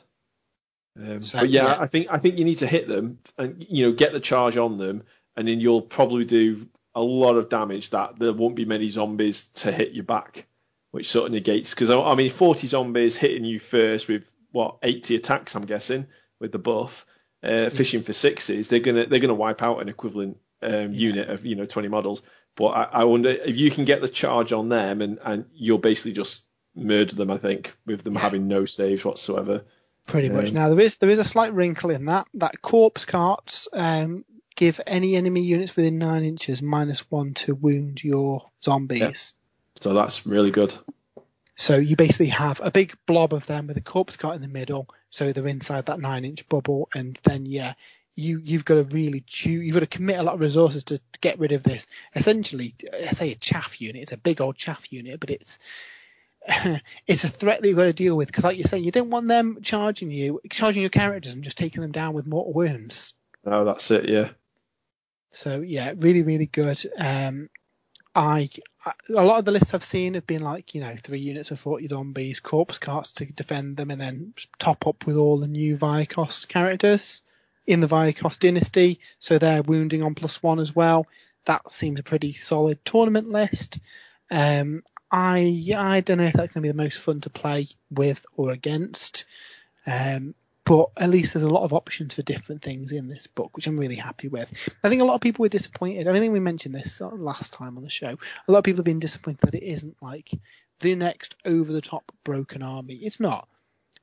Um, 0.99 1.22
so, 1.22 1.40
but 1.40 1.49
yeah, 1.49 1.64
yeah, 1.64 1.80
I 1.80 1.86
think 1.86 2.09
I 2.11 2.18
think 2.18 2.38
you 2.38 2.45
need 2.45 2.59
to 2.59 2.66
hit 2.66 2.86
them 2.86 3.18
and 3.38 3.64
you 3.68 3.86
know 3.86 3.93
get 3.93 4.12
the 4.12 4.20
charge 4.20 4.57
on 4.57 4.78
them, 4.78 5.05
and 5.36 5.47
then 5.47 5.61
you'll 5.61 5.82
probably 5.82 6.24
do 6.24 6.68
a 6.95 7.03
lot 7.03 7.36
of 7.36 7.49
damage 7.49 7.90
that 7.90 8.18
there 8.18 8.32
won't 8.32 8.57
be 8.57 8.66
many 8.66 8.90
zombies 8.90 9.49
to 9.51 9.72
hit 9.72 9.93
you 9.93 10.03
back, 10.03 10.47
which 10.90 11.09
sort 11.09 11.26
of 11.26 11.32
negates 11.32 11.70
because 11.70 11.88
I 11.88 12.14
mean 12.14 12.30
40 12.30 12.66
zombies 12.66 13.16
hitting 13.16 13.45
you 13.45 13.59
first 13.59 14.09
with 14.09 14.24
what 14.51 14.76
80 14.82 15.16
attacks 15.16 15.55
I'm 15.55 15.64
guessing 15.64 16.07
with 16.43 16.53
the 16.53 16.59
buff, 16.59 17.07
uh, 17.43 17.70
fishing 17.70 18.03
for 18.03 18.12
sixes, 18.12 18.68
they're 18.68 18.80
gonna 18.80 19.07
they're 19.07 19.20
gonna 19.20 19.32
wipe 19.32 19.62
out 19.62 19.80
an 19.80 19.88
equivalent 19.88 20.36
um, 20.62 20.72
yeah. 20.72 20.86
unit 20.88 21.30
of 21.30 21.47
you 21.47 21.57
know 21.57 21.64
20 21.64 21.88
models. 21.88 22.22
But 22.55 22.66
I, 22.66 22.82
I, 22.82 23.05
wonder 23.05 23.30
if 23.30 23.57
you 23.57 23.70
can 23.70 23.86
get 23.86 24.03
the 24.03 24.09
charge 24.09 24.53
on 24.53 24.68
them, 24.68 25.01
and, 25.01 25.18
and 25.24 25.47
you'll 25.55 25.78
basically 25.78 26.12
just 26.12 26.45
murder 26.74 27.14
them. 27.14 27.30
I 27.30 27.38
think 27.38 27.74
with 27.86 28.05
them 28.05 28.14
yeah. 28.14 28.20
having 28.20 28.47
no 28.47 28.66
saves 28.66 29.05
whatsoever. 29.05 29.64
Pretty 30.07 30.28
um, 30.28 30.36
much. 30.36 30.53
Now 30.53 30.68
there 30.68 30.80
is 30.80 30.97
there 30.99 31.09
is 31.09 31.18
a 31.18 31.24
slight 31.24 31.55
wrinkle 31.55 31.90
in 31.90 32.05
that 32.07 32.26
that 32.34 32.61
corpse 32.61 33.07
carts 33.07 33.68
um, 33.72 34.26
give 34.55 34.80
any 34.86 35.16
enemy 35.16 35.43
units 35.43 35.74
within 35.74 35.99
nine 35.99 36.24
inches 36.24 36.61
minus 36.61 37.11
one 37.11 37.34
to 37.34 37.55
wound 37.55 38.05
your 38.05 38.51
zombies. 38.62 39.01
Yeah. 39.01 39.82
So 39.82 39.95
that's 39.95 40.26
really 40.26 40.51
good. 40.51 40.74
So 41.57 41.76
you 41.76 41.96
basically 41.96 42.28
have 42.28 42.61
a 42.62 42.70
big 42.70 42.96
blob 43.07 43.34
of 43.34 43.46
them 43.46 43.66
with 43.66 43.76
a 43.76 43.82
corpse 43.82 44.16
cart 44.16 44.36
in 44.36 44.42
the 44.42 44.48
middle, 44.48 44.88
so 45.11 45.32
they're 45.32 45.46
inside 45.46 45.86
that 45.86 46.00
nine 46.00 46.24
inch 46.24 46.48
bubble, 46.48 46.88
and 46.94 47.18
then 47.24 47.46
yeah, 47.46 47.74
you 48.14 48.38
you've 48.38 48.64
got 48.64 48.74
to 48.74 48.84
really 48.84 49.22
chew, 49.26 49.50
you've 49.50 49.74
got 49.74 49.80
to 49.80 49.86
commit 49.86 50.18
a 50.18 50.22
lot 50.22 50.34
of 50.34 50.40
resources 50.40 50.84
to, 50.84 50.98
to 50.98 51.20
get 51.20 51.38
rid 51.38 51.53
of 51.53 51.62
this. 51.62 51.86
Essentially, 52.14 52.74
I 52.92 53.12
say 53.12 53.32
a 53.32 53.36
chaff 53.36 53.80
unit. 53.80 54.03
It's 54.03 54.12
a 54.12 54.16
big 54.16 54.40
old 54.40 54.57
chaff 54.57 54.92
unit, 54.92 55.20
but 55.20 55.30
it's 55.30 55.59
it's 57.07 57.24
a 57.24 57.28
threat 57.28 57.61
that 57.61 57.68
you've 57.68 57.76
got 57.76 57.84
to 57.84 57.92
deal 57.92 58.16
with 58.16 58.28
because, 58.28 58.44
like 58.44 58.57
you're 58.57 58.66
saying, 58.66 58.84
you 58.84 58.90
don't 58.90 59.11
want 59.11 59.28
them 59.28 59.59
charging 59.62 60.11
you, 60.11 60.40
charging 60.50 60.82
your 60.82 60.90
characters 60.90 61.32
and 61.32 61.44
just 61.44 61.59
taking 61.59 61.82
them 61.82 61.92
down 61.92 62.14
with 62.14 62.26
mortal 62.26 62.53
wounds. 62.53 63.14
No, 63.44 63.64
that's 63.64 63.90
it. 63.90 64.09
Yeah. 64.09 64.30
So 65.32 65.61
yeah, 65.61 65.92
really, 65.96 66.22
really 66.22 66.46
good. 66.46 66.82
Um, 66.98 67.48
I, 68.15 68.51
I 68.85 68.93
a 69.09 69.25
lot 69.25 69.39
of 69.39 69.45
the 69.45 69.53
lists 69.53 69.75
I've 69.75 69.85
seen 69.85 70.15
have 70.15 70.27
been 70.27 70.43
like 70.43 70.75
you 70.75 70.81
know 70.81 70.95
three 70.97 71.21
units 71.21 71.51
of 71.51 71.61
40 71.61 71.89
zombies, 71.89 72.41
corpse 72.41 72.79
carts 72.79 73.13
to 73.13 73.27
defend 73.27 73.77
them, 73.77 73.91
and 73.91 74.01
then 74.01 74.35
top 74.59 74.87
up 74.87 75.07
with 75.07 75.17
all 75.17 75.39
the 75.39 75.49
new 75.49 75.77
Vyrkos 75.77 76.47
characters 76.47 77.23
in 77.67 77.81
the 77.81 77.87
Vyrkos 77.87 78.39
dynasty, 78.39 79.01
so 79.19 79.39
they're 79.39 79.63
wounding 79.63 80.03
on 80.03 80.15
plus 80.15 80.43
one 80.43 80.61
as 80.61 80.75
well. 80.75 81.07
That 81.45 81.71
seems 81.71 82.01
a 82.01 82.05
pretty 82.05 82.33
solid 82.33 82.85
tournament 82.85 83.31
list. 83.31 83.79
Um, 84.31 84.83
I 85.11 85.73
I 85.77 86.01
don't 86.01 86.19
know 86.19 86.25
if 86.25 86.35
that's 86.35 86.55
going 86.55 86.63
to 86.63 86.69
be 86.69 86.69
the 86.69 86.75
most 86.75 86.99
fun 86.99 87.21
to 87.23 87.31
play 87.31 87.69
with 87.91 88.25
or 88.37 88.51
against. 88.51 89.25
Um, 89.87 90.35
but 90.73 90.89
at 90.97 91.11
least 91.11 91.35
there's 91.35 91.45
a 91.45 91.51
lot 91.51 91.64
of 91.64 91.75
options 91.75 92.14
for 92.14 92.23
different 92.23 92.62
things 92.62 92.93
in 92.93 93.07
this 93.07 93.27
book, 93.27 93.55
which 93.55 93.66
I'm 93.66 93.77
really 93.77 93.97
happy 93.97 94.29
with. 94.29 94.51
I 94.83 94.89
think 94.89 95.03
a 95.03 95.05
lot 95.05 95.16
of 95.16 95.20
people 95.20 95.43
were 95.43 95.51
disappointed. 95.51 96.09
I 96.09 96.18
think 96.18 96.33
we 96.33 96.41
mentioned 96.41 96.75
this 96.75 96.99
last 97.03 97.53
time 97.53 97.77
on 97.77 97.85
the 97.85 97.91
show. 97.91 98.16
A 98.49 98.51
lot 98.51 98.61
of 98.61 98.64
people 98.64 98.79
have 98.79 98.87
been 98.87 98.99
disappointed 98.99 99.41
that 99.43 99.55
it 99.55 99.66
isn't 99.66 99.99
like 100.01 100.31
the 100.81 100.95
next 100.95 101.37
over 101.45 101.70
the 101.70 101.83
top 101.83 102.11
broken 102.25 102.62
army. 102.62 102.95
It's 102.95 103.20
not. 103.20 103.49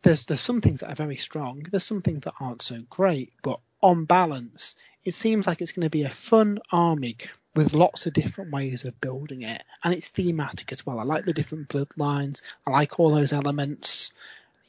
There's 0.03 0.27
there's 0.27 0.41
some 0.41 0.61
things 0.61 0.81
that 0.81 0.91
are 0.91 0.95
very 0.95 1.17
strong. 1.17 1.65
There's 1.71 1.83
some 1.83 2.03
things 2.03 2.21
that 2.25 2.35
aren't 2.39 2.61
so 2.61 2.83
great, 2.87 3.33
but 3.41 3.59
on 3.81 4.05
balance, 4.05 4.75
it 5.03 5.15
seems 5.15 5.47
like 5.47 5.63
it's 5.63 5.71
going 5.71 5.87
to 5.87 5.89
be 5.89 6.03
a 6.03 6.11
fun 6.11 6.59
army 6.71 7.17
with 7.55 7.73
lots 7.73 8.05
of 8.05 8.13
different 8.13 8.51
ways 8.51 8.85
of 8.85 9.01
building 9.01 9.41
it, 9.41 9.63
and 9.83 9.91
it's 9.95 10.07
thematic 10.07 10.71
as 10.71 10.85
well. 10.85 10.99
I 10.99 11.03
like 11.03 11.25
the 11.25 11.33
different 11.33 11.69
bloodlines. 11.69 12.43
I 12.67 12.69
like 12.69 12.99
all 12.99 13.15
those 13.15 13.33
elements. 13.33 14.13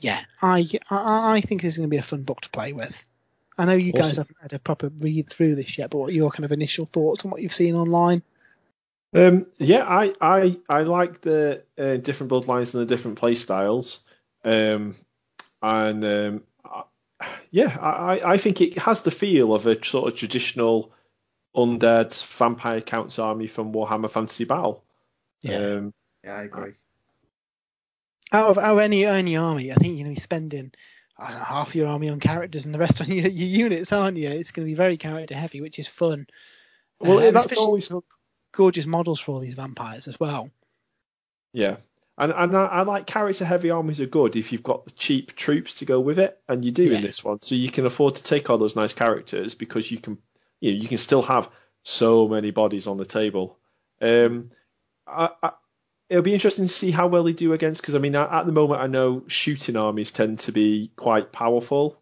Yeah, 0.01 0.23
I 0.43 0.67
I, 0.89 1.37
I 1.37 1.41
think 1.41 1.63
this 1.63 1.75
is 1.75 1.79
going 1.79 1.89
to 1.89 1.95
be 1.95 1.99
a 1.99 2.03
fun 2.03 2.23
book 2.23 2.41
to 2.43 2.51
play 2.51 2.73
with. 2.73 3.05
I 3.59 3.67
know 3.67 3.73
you 3.73 3.93
guys 3.93 4.17
haven't 4.17 4.39
had 4.41 4.55
a 4.55 4.59
proper 4.59 4.89
read 4.89 5.29
through 5.29 5.55
this 5.55 5.77
yet, 5.77 5.91
but 5.91 5.99
what 5.99 6.11
are 6.11 6.15
your 6.15 6.31
kind 6.31 6.47
of 6.47 6.53
initial 6.53 6.87
thoughts 6.87 7.25
on 7.25 7.31
what 7.31 7.43
you've 7.43 7.55
seen 7.55 7.75
online? 7.75 8.23
Um, 9.13 9.47
yeah, 9.59 9.85
I, 9.87 10.15
I 10.21 10.59
I 10.69 10.83
like 10.83 11.21
the 11.21 11.63
uh, 11.77 11.97
different 11.97 12.33
bloodlines 12.33 12.75
and 12.75 12.83
the 12.83 12.87
different 12.87 13.19
play 13.19 13.35
styles, 13.35 14.01
um, 14.45 14.95
and 15.61 16.05
um, 16.05 16.43
yeah, 17.51 17.77
I, 17.81 18.21
I 18.25 18.37
think 18.39 18.61
it 18.61 18.79
has 18.79 19.03
the 19.03 19.11
feel 19.11 19.55
of 19.55 19.67
a 19.67 19.85
sort 19.85 20.11
of 20.11 20.19
traditional 20.19 20.93
undead 21.55 22.25
vampire 22.27 22.81
counts 22.81 23.19
army 23.19 23.49
from 23.49 23.73
Warhammer 23.73 24.11
Fantasy 24.11 24.45
Battle. 24.45 24.85
Yeah, 25.43 25.57
um, 25.57 25.95
yeah, 26.25 26.37
I 26.37 26.43
agree. 26.45 26.73
Out 28.33 28.51
of, 28.51 28.59
out 28.59 28.75
of 28.75 28.79
any 28.79 29.05
any 29.05 29.37
army, 29.37 29.73
I 29.73 29.75
think 29.75 29.97
you're 29.97 30.05
going 30.05 30.15
to 30.15 30.21
be 30.21 30.23
spending 30.23 30.73
know, 31.29 31.39
half 31.39 31.75
your 31.75 31.89
army 31.89 32.09
on 32.09 32.21
characters 32.21 32.65
and 32.65 32.75
the 32.75 32.79
rest 32.79 33.01
on 33.01 33.09
your, 33.09 33.29
your 33.29 33.69
units, 33.69 33.93
aren't 33.93 34.17
you? 34.17 34.31
It's 34.31 34.53
going 34.53 34.67
to 34.67 34.71
be 34.71 34.77
very 34.77 34.97
character 34.97 35.35
heavy, 35.35 35.61
which 35.61 35.79
is 35.79 35.89
fun. 35.89 36.27
Well, 36.99 37.27
um, 37.27 37.35
that's 37.35 37.57
always 37.57 37.91
gorgeous 38.53 38.87
models 38.87 39.21
for 39.21 39.33
all 39.33 39.41
these 39.41 39.55
vampires 39.55 40.09
as 40.09 40.19
well. 40.21 40.51
Yeah, 41.53 41.77
and 42.19 42.33
and 42.33 42.57
I, 42.57 42.67
I, 42.67 42.83
like 42.83 43.07
character 43.07 43.45
heavy 43.45 43.71
armies 43.71 44.01
are 44.01 44.07
good 44.07 44.37
if 44.37 44.53
you've 44.53 44.63
got 44.63 44.85
the 44.85 44.93
cheap 44.93 45.35
troops 45.35 45.77
to 45.77 45.85
go 45.85 45.99
with 45.99 46.19
it, 46.19 46.39
and 46.49 46.65
you 46.65 46.71
do 46.71 46.85
yeah. 46.85 46.97
in 46.97 47.03
this 47.03 47.25
one. 47.25 47.41
So 47.41 47.55
you 47.55 47.71
can 47.71 47.87
afford 47.87 48.17
to 48.17 48.23
take 48.23 48.51
all 48.51 48.59
those 48.59 48.77
nice 48.77 48.93
characters 48.93 49.55
because 49.55 49.91
you 49.91 49.99
can 49.99 50.19
you 50.61 50.73
know 50.73 50.79
you 50.79 50.89
can 50.89 50.99
still 50.99 51.23
have 51.23 51.51
so 51.83 52.29
many 52.29 52.51
bodies 52.51 52.87
on 52.87 52.99
the 52.99 53.07
table. 53.07 53.59
Um, 54.03 54.51
I, 55.07 55.31
I, 55.43 55.53
it'll 56.11 56.23
be 56.23 56.35
interesting 56.35 56.67
to 56.67 56.73
see 56.73 56.91
how 56.91 57.07
well 57.07 57.23
they 57.23 57.33
do 57.33 57.55
against 57.55 57.81
because 57.81 57.95
I 57.95 57.99
mean 57.99 58.15
at 58.17 58.45
the 58.45 58.53
moment 58.53 58.83
I 58.83 58.89
know 58.89 59.23
shooting 59.29 59.77
armies 59.77 60.11
tend 60.11 60.41
to 60.41 60.53
be 60.53 60.91
quite 60.97 61.33
powerful. 61.33 61.97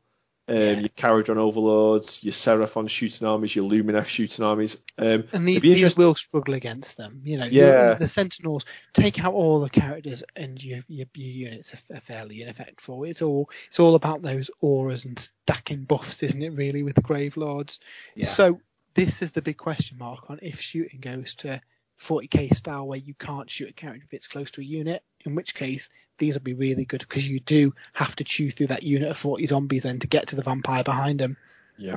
Um, 0.51 0.57
yeah. 0.57 0.79
Your 0.79 0.89
Kharadron 0.89 1.37
Overlords, 1.37 2.25
your 2.25 2.33
Seraphon 2.33 2.89
shooting 2.89 3.29
armies, 3.29 3.55
your 3.55 3.71
Lumineth 3.71 4.07
shooting 4.07 4.43
armies. 4.43 4.83
Um, 4.97 5.25
and 5.35 5.47
these, 5.47 5.61
these 5.61 5.95
will 5.95 6.15
struggle 6.15 6.55
against 6.55 6.97
them. 6.97 7.21
You 7.23 7.37
know, 7.37 7.45
yeah. 7.45 7.93
the 7.95 8.09
Sentinels 8.09 8.65
take 8.95 9.23
out 9.23 9.35
all 9.35 9.61
the 9.61 9.69
characters 9.69 10.25
and 10.37 10.63
your 10.65 10.81
your, 10.89 11.07
your 11.15 11.51
units 11.51 11.75
are, 11.93 12.01
fairly 12.01 12.41
ineffectual. 12.41 13.05
It's 13.05 13.21
all 13.21 13.51
it's 13.67 13.79
all 13.79 13.95
about 13.95 14.23
those 14.23 14.51
auras 14.63 15.05
and 15.05 15.19
stacking 15.19 15.85
buffs, 15.85 16.23
isn't 16.23 16.43
it? 16.43 16.55
Really, 16.55 16.83
with 16.83 16.95
the 16.95 17.03
Grave 17.03 17.37
Lords. 17.37 17.79
Yeah. 18.15 18.25
So 18.25 18.59
this 18.95 19.21
is 19.21 19.33
the 19.33 19.43
big 19.43 19.59
question 19.59 19.99
mark 19.99 20.31
on 20.31 20.39
if 20.41 20.63
shooting 20.63 21.01
goes 21.01 21.35
to 21.35 21.61
40k 22.01 22.55
style 22.55 22.87
where 22.87 22.99
you 22.99 23.15
can't 23.15 23.51
shoot 23.51 23.71
a 23.71 23.73
character 23.73 24.05
if 24.05 24.15
it's 24.15 24.29
close 24.29 24.51
to 24.53 24.61
a 24.61 24.65
unit, 24.65 25.03
in 25.25 25.35
which 25.35 25.55
case 25.55 25.89
these 26.19 26.35
would 26.35 26.45
be 26.45 26.55
really 26.55 26.85
good 26.85 27.01
because 27.01 27.29
you 27.29 27.41
do 27.41 27.75
have 27.93 28.17
to 28.17 28.25
chew 28.25 28.51
through 28.51 28.69
that 28.69 28.83
unit 28.83 29.11
of 29.11 29.19
40 29.19 29.47
zombies 29.47 29.85
then 29.85 29.99
to 30.01 30.07
get 30.07 30.29
to 30.29 30.37
the 30.37 30.43
vampire 30.43 30.85
behind 30.85 31.21
them. 31.21 31.37
Yeah. 31.77 31.97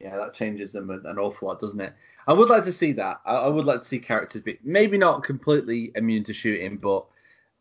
Yeah, 0.00 0.16
that 0.16 0.34
changes 0.34 0.72
them 0.72 0.90
an 0.90 1.18
awful 1.18 1.48
lot, 1.48 1.60
doesn't 1.60 1.80
it? 1.80 1.94
I 2.26 2.32
would 2.32 2.48
like 2.48 2.64
to 2.64 2.72
see 2.72 2.92
that. 2.92 3.20
I, 3.24 3.48
would 3.48 3.64
like 3.64 3.80
to 3.80 3.84
see 3.88 3.98
characters 3.98 4.42
be 4.42 4.58
maybe 4.62 4.98
not 4.98 5.24
completely 5.24 5.92
immune 5.94 6.24
to 6.24 6.32
shooting, 6.32 6.78
but 6.78 7.06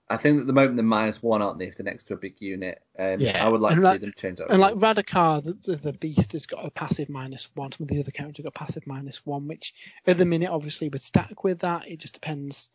I 0.10 0.18
think 0.18 0.42
at 0.42 0.48
the 0.48 0.54
moment 0.54 0.76
they're 0.76 0.84
minus 0.84 1.24
one, 1.24 1.42
aren't 1.42 1.60
they, 1.60 1.68
if 1.68 1.78
they're 1.78 1.86
next 1.86 2.06
to 2.06 2.14
a 2.14 2.18
big 2.18 2.36
unit? 2.40 2.82
Um, 3.00 3.20
yeah. 3.20 3.44
I 3.44 3.50
would 3.50 3.62
like 3.62 3.74
and 3.74 3.82
to 3.82 3.88
like, 3.88 4.00
see 4.00 4.06
them 4.06 4.14
change 4.16 4.38
that. 4.40 4.52
And 4.52 4.60
like 4.60 4.76
Radukar, 4.76 5.44
the, 5.44 5.54
the, 5.66 5.78
the, 5.78 5.94
beast 5.94 6.34
has 6.34 6.46
got 6.46 6.66
a 6.66 6.70
passive 6.70 7.10
minus 7.10 7.50
one. 7.56 7.72
Some 7.72 7.86
of 7.86 7.88
the 7.88 8.00
other 8.00 8.12
characters 8.12 8.44
got 8.44 8.54
passive 8.54 8.86
minus 8.86 9.26
one, 9.26 9.48
which 9.48 9.74
at 10.06 10.18
the 10.18 10.26
minute 10.26 10.50
obviously 10.50 10.90
would 10.90 11.02
stack 11.02 11.44
with 11.44 11.60
that. 11.60 11.88
It 11.88 12.00
just 12.00 12.14
depends 12.14 12.70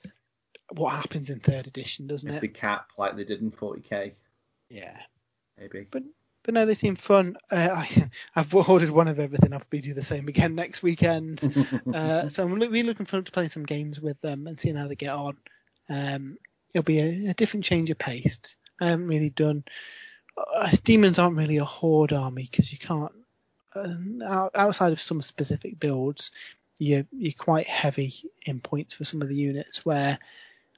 what 0.74 0.94
happens 0.94 1.30
in 1.30 1.40
third 1.40 1.66
edition, 1.66 2.06
doesn't 2.06 2.28
if 2.28 2.36
it? 2.36 2.40
the 2.40 2.48
cap 2.48 2.90
like 2.96 3.16
they 3.16 3.24
did 3.24 3.40
in 3.40 3.50
40k. 3.50 4.14
Yeah. 4.70 4.98
Maybe. 5.58 5.86
But 5.90 6.04
but 6.44 6.54
no, 6.54 6.64
they 6.64 6.74
seem 6.74 6.94
fun. 6.94 7.36
Uh, 7.50 7.68
I, 7.70 8.10
have 8.32 8.54
ordered 8.54 8.90
one 8.90 9.08
of 9.08 9.20
everything. 9.20 9.52
I'll 9.52 9.60
probably 9.60 9.80
do 9.80 9.92
the 9.92 10.02
same 10.02 10.28
again 10.28 10.54
next 10.54 10.82
weekend. 10.82 11.42
uh, 11.94 12.28
so 12.30 12.42
I'm 12.42 12.54
really 12.54 12.82
looking 12.84 13.06
forward 13.06 13.26
to 13.26 13.32
playing 13.32 13.50
some 13.50 13.64
games 13.64 14.00
with 14.00 14.18
them 14.22 14.46
and 14.46 14.58
seeing 14.58 14.76
how 14.76 14.88
they 14.88 14.94
get 14.94 15.10
on. 15.10 15.36
Um, 15.90 16.38
it'll 16.74 16.84
be 16.84 16.98
a, 17.00 17.30
a, 17.30 17.34
different 17.34 17.64
change 17.64 17.90
of 17.90 17.98
pace. 17.98 18.38
I 18.80 18.86
haven't 18.86 19.08
really 19.08 19.30
done. 19.30 19.64
Uh, 20.36 20.70
demons 20.84 21.18
aren't 21.18 21.36
really 21.36 21.58
a 21.58 21.64
horde 21.64 22.12
army 22.12 22.48
because 22.50 22.72
you 22.72 22.78
can't. 22.78 23.12
Uh, 23.74 24.48
outside 24.54 24.92
of 24.92 25.00
some 25.00 25.22
specific 25.22 25.78
builds, 25.78 26.30
you're 26.78 27.06
you're 27.12 27.32
quite 27.36 27.66
heavy 27.66 28.12
in 28.44 28.60
points 28.60 28.94
for 28.94 29.04
some 29.04 29.22
of 29.22 29.28
the 29.28 29.36
units 29.36 29.84
where 29.84 30.18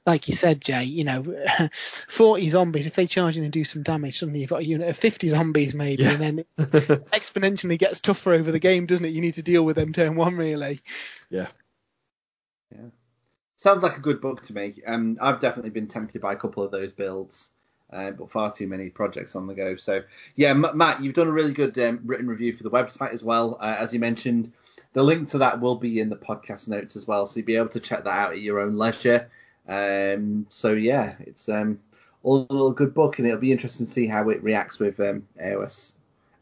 like 0.05 0.27
you 0.27 0.33
said, 0.33 0.61
Jay, 0.61 0.83
you 0.83 1.03
know, 1.03 1.23
40 2.07 2.49
zombies, 2.49 2.87
if 2.87 2.95
they 2.95 3.05
charge 3.05 3.37
in 3.37 3.43
and 3.43 3.53
do 3.53 3.63
some 3.63 3.83
damage, 3.83 4.19
suddenly 4.19 4.39
you've 4.39 4.49
got 4.49 4.61
a 4.61 4.65
unit 4.65 4.89
of 4.89 4.97
50 4.97 5.29
zombies 5.29 5.75
maybe, 5.75 6.03
yeah. 6.03 6.11
and 6.11 6.21
then 6.21 6.39
it 6.57 7.05
exponentially 7.11 7.77
gets 7.77 7.99
tougher 7.99 8.33
over 8.33 8.51
the 8.51 8.59
game, 8.59 8.87
doesn't 8.87 9.05
it? 9.05 9.09
You 9.09 9.21
need 9.21 9.35
to 9.35 9.43
deal 9.43 9.63
with 9.63 9.75
them 9.75 9.93
turn 9.93 10.15
one, 10.15 10.35
really. 10.35 10.81
Yeah. 11.29 11.47
Yeah. 12.71 12.89
Sounds 13.61 13.83
like 13.83 13.95
a 13.95 14.01
good 14.01 14.21
book 14.21 14.41
to 14.41 14.55
me. 14.55 14.73
Um, 14.87 15.19
I've 15.21 15.39
definitely 15.39 15.69
been 15.69 15.85
tempted 15.85 16.19
by 16.19 16.33
a 16.33 16.35
couple 16.35 16.63
of 16.63 16.71
those 16.71 16.93
builds, 16.93 17.51
uh, 17.93 18.09
but 18.09 18.31
far 18.31 18.51
too 18.51 18.65
many 18.67 18.89
projects 18.89 19.35
on 19.35 19.45
the 19.45 19.53
go. 19.53 19.75
So, 19.75 20.01
yeah, 20.35 20.49
M- 20.49 20.65
Matt, 20.73 20.99
you've 20.99 21.13
done 21.13 21.27
a 21.27 21.31
really 21.31 21.53
good 21.53 21.77
um, 21.77 21.99
written 22.03 22.25
review 22.25 22.53
for 22.53 22.63
the 22.63 22.71
website 22.71 23.13
as 23.13 23.23
well. 23.23 23.59
Uh, 23.61 23.75
as 23.77 23.93
you 23.93 23.99
mentioned, 23.99 24.51
the 24.93 25.03
link 25.03 25.29
to 25.29 25.37
that 25.37 25.61
will 25.61 25.75
be 25.75 25.99
in 25.99 26.09
the 26.09 26.15
podcast 26.15 26.69
notes 26.69 26.95
as 26.95 27.05
well, 27.05 27.27
so 27.27 27.37
you'll 27.37 27.45
be 27.45 27.55
able 27.55 27.67
to 27.67 27.79
check 27.79 28.03
that 28.03 28.17
out 28.17 28.31
at 28.31 28.39
your 28.39 28.59
own 28.59 28.77
leisure. 28.77 29.29
Um, 29.67 30.47
so 30.49 30.73
yeah, 30.73 31.13
it's 31.19 31.47
um, 31.47 31.79
all 32.23 32.47
a 32.49 32.51
little 32.53 32.71
good 32.71 32.95
book, 32.95 33.19
and 33.19 33.27
it'll 33.27 33.39
be 33.39 33.51
interesting 33.51 33.85
to 33.85 33.91
see 33.91 34.07
how 34.07 34.27
it 34.29 34.41
reacts 34.41 34.79
with 34.79 34.99
um, 34.99 35.27
AOS. 35.39 35.93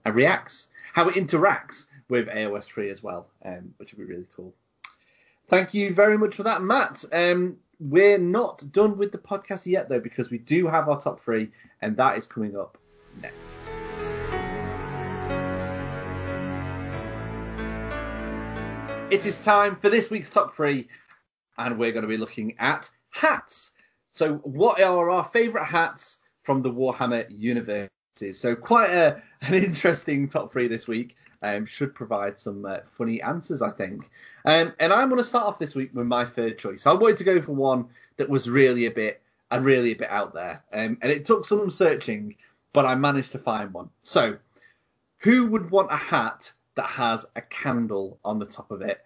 Uh, 0.06 0.14
reacts 0.14 0.70
how 0.94 1.10
it 1.10 1.16
interacts 1.16 1.88
with 2.08 2.30
AOS 2.30 2.64
3 2.64 2.90
as 2.90 3.04
well, 3.04 3.28
um, 3.44 3.74
which 3.76 3.92
will 3.92 4.06
be 4.06 4.14
really 4.14 4.28
cool. 4.38 4.54
Thank 5.50 5.74
you 5.74 5.96
very 5.96 6.16
much 6.16 6.36
for 6.36 6.44
that, 6.44 6.62
Matt. 6.62 7.04
Um, 7.12 7.58
we're 7.80 8.20
not 8.20 8.64
done 8.72 9.00
with 9.00 9.12
the 9.12 9.18
podcast 9.18 9.66
yet 9.66 9.90
though, 9.90 10.00
because 10.00 10.30
we 10.30 10.38
do 10.38 10.68
have 10.68 10.88
our 10.88 11.02
top 11.02 11.24
three, 11.24 11.50
and 11.82 11.98
that 11.98 12.20
is 12.20 12.28
coming 12.28 12.56
up 12.56 12.78
next. 13.20 13.60
It 19.12 19.26
is 19.26 19.44
time 19.44 19.76
for 19.76 19.90
this 19.90 20.12
week's 20.12 20.30
top 20.30 20.56
three, 20.56 20.88
and 21.58 21.80
we're 21.80 21.94
going 21.94 22.04
to 22.04 22.08
be 22.08 22.18
looking 22.18 22.56
at 22.60 22.88
hats. 23.10 23.72
So, 24.12 24.36
what 24.36 24.80
are 24.80 25.10
our 25.10 25.24
favourite 25.24 25.66
hats 25.66 26.20
from 26.44 26.62
the 26.62 26.70
Warhammer 26.70 27.26
universe? 27.28 27.90
So, 28.34 28.56
quite 28.56 28.92
a, 28.92 29.20
an 29.42 29.56
interesting 29.56 30.30
top 30.30 30.52
three 30.52 30.68
this 30.68 30.88
week. 30.88 31.16
Um, 31.42 31.66
should 31.66 31.96
provide 31.96 32.38
some 32.38 32.66
uh, 32.66 32.80
funny 32.90 33.22
answers, 33.22 33.62
I 33.62 33.72
think. 33.72 34.10
Um, 34.44 34.74
and 34.80 34.92
I'm 34.92 35.08
going 35.10 35.22
to 35.22 35.28
start 35.28 35.46
off 35.46 35.58
this 35.58 35.74
week 35.74 35.92
with 35.94 36.06
my 36.06 36.26
third 36.26 36.60
choice. 36.60 36.86
I 36.86 36.94
wanted 36.94 37.18
to 37.18 37.24
go 37.24 37.42
for 37.42 37.54
one 37.54 37.86
that 38.18 38.28
was 38.28 38.50
really 38.50 38.88
a 38.88 38.92
bit, 38.92 39.22
uh, 39.52 39.60
really 39.62 39.92
a 39.92 39.96
bit 39.96 40.10
out 40.10 40.34
there, 40.34 40.64
um, 40.74 40.98
and 41.02 41.12
it 41.12 41.26
took 41.26 41.46
some 41.46 41.72
searching, 41.72 42.36
but 42.74 42.86
I 42.86 42.96
managed 42.96 43.32
to 43.32 43.40
find 43.40 43.74
one. 43.74 43.90
So, 44.02 44.38
who 45.20 45.48
would 45.48 45.72
want 45.72 45.92
a 45.92 45.98
hat 45.98 46.52
that 46.76 46.88
has 46.88 47.26
a 47.36 47.42
candle 47.42 48.20
on 48.26 48.40
the 48.40 48.46
top 48.46 48.72
of 48.72 48.82
it? 48.82 49.06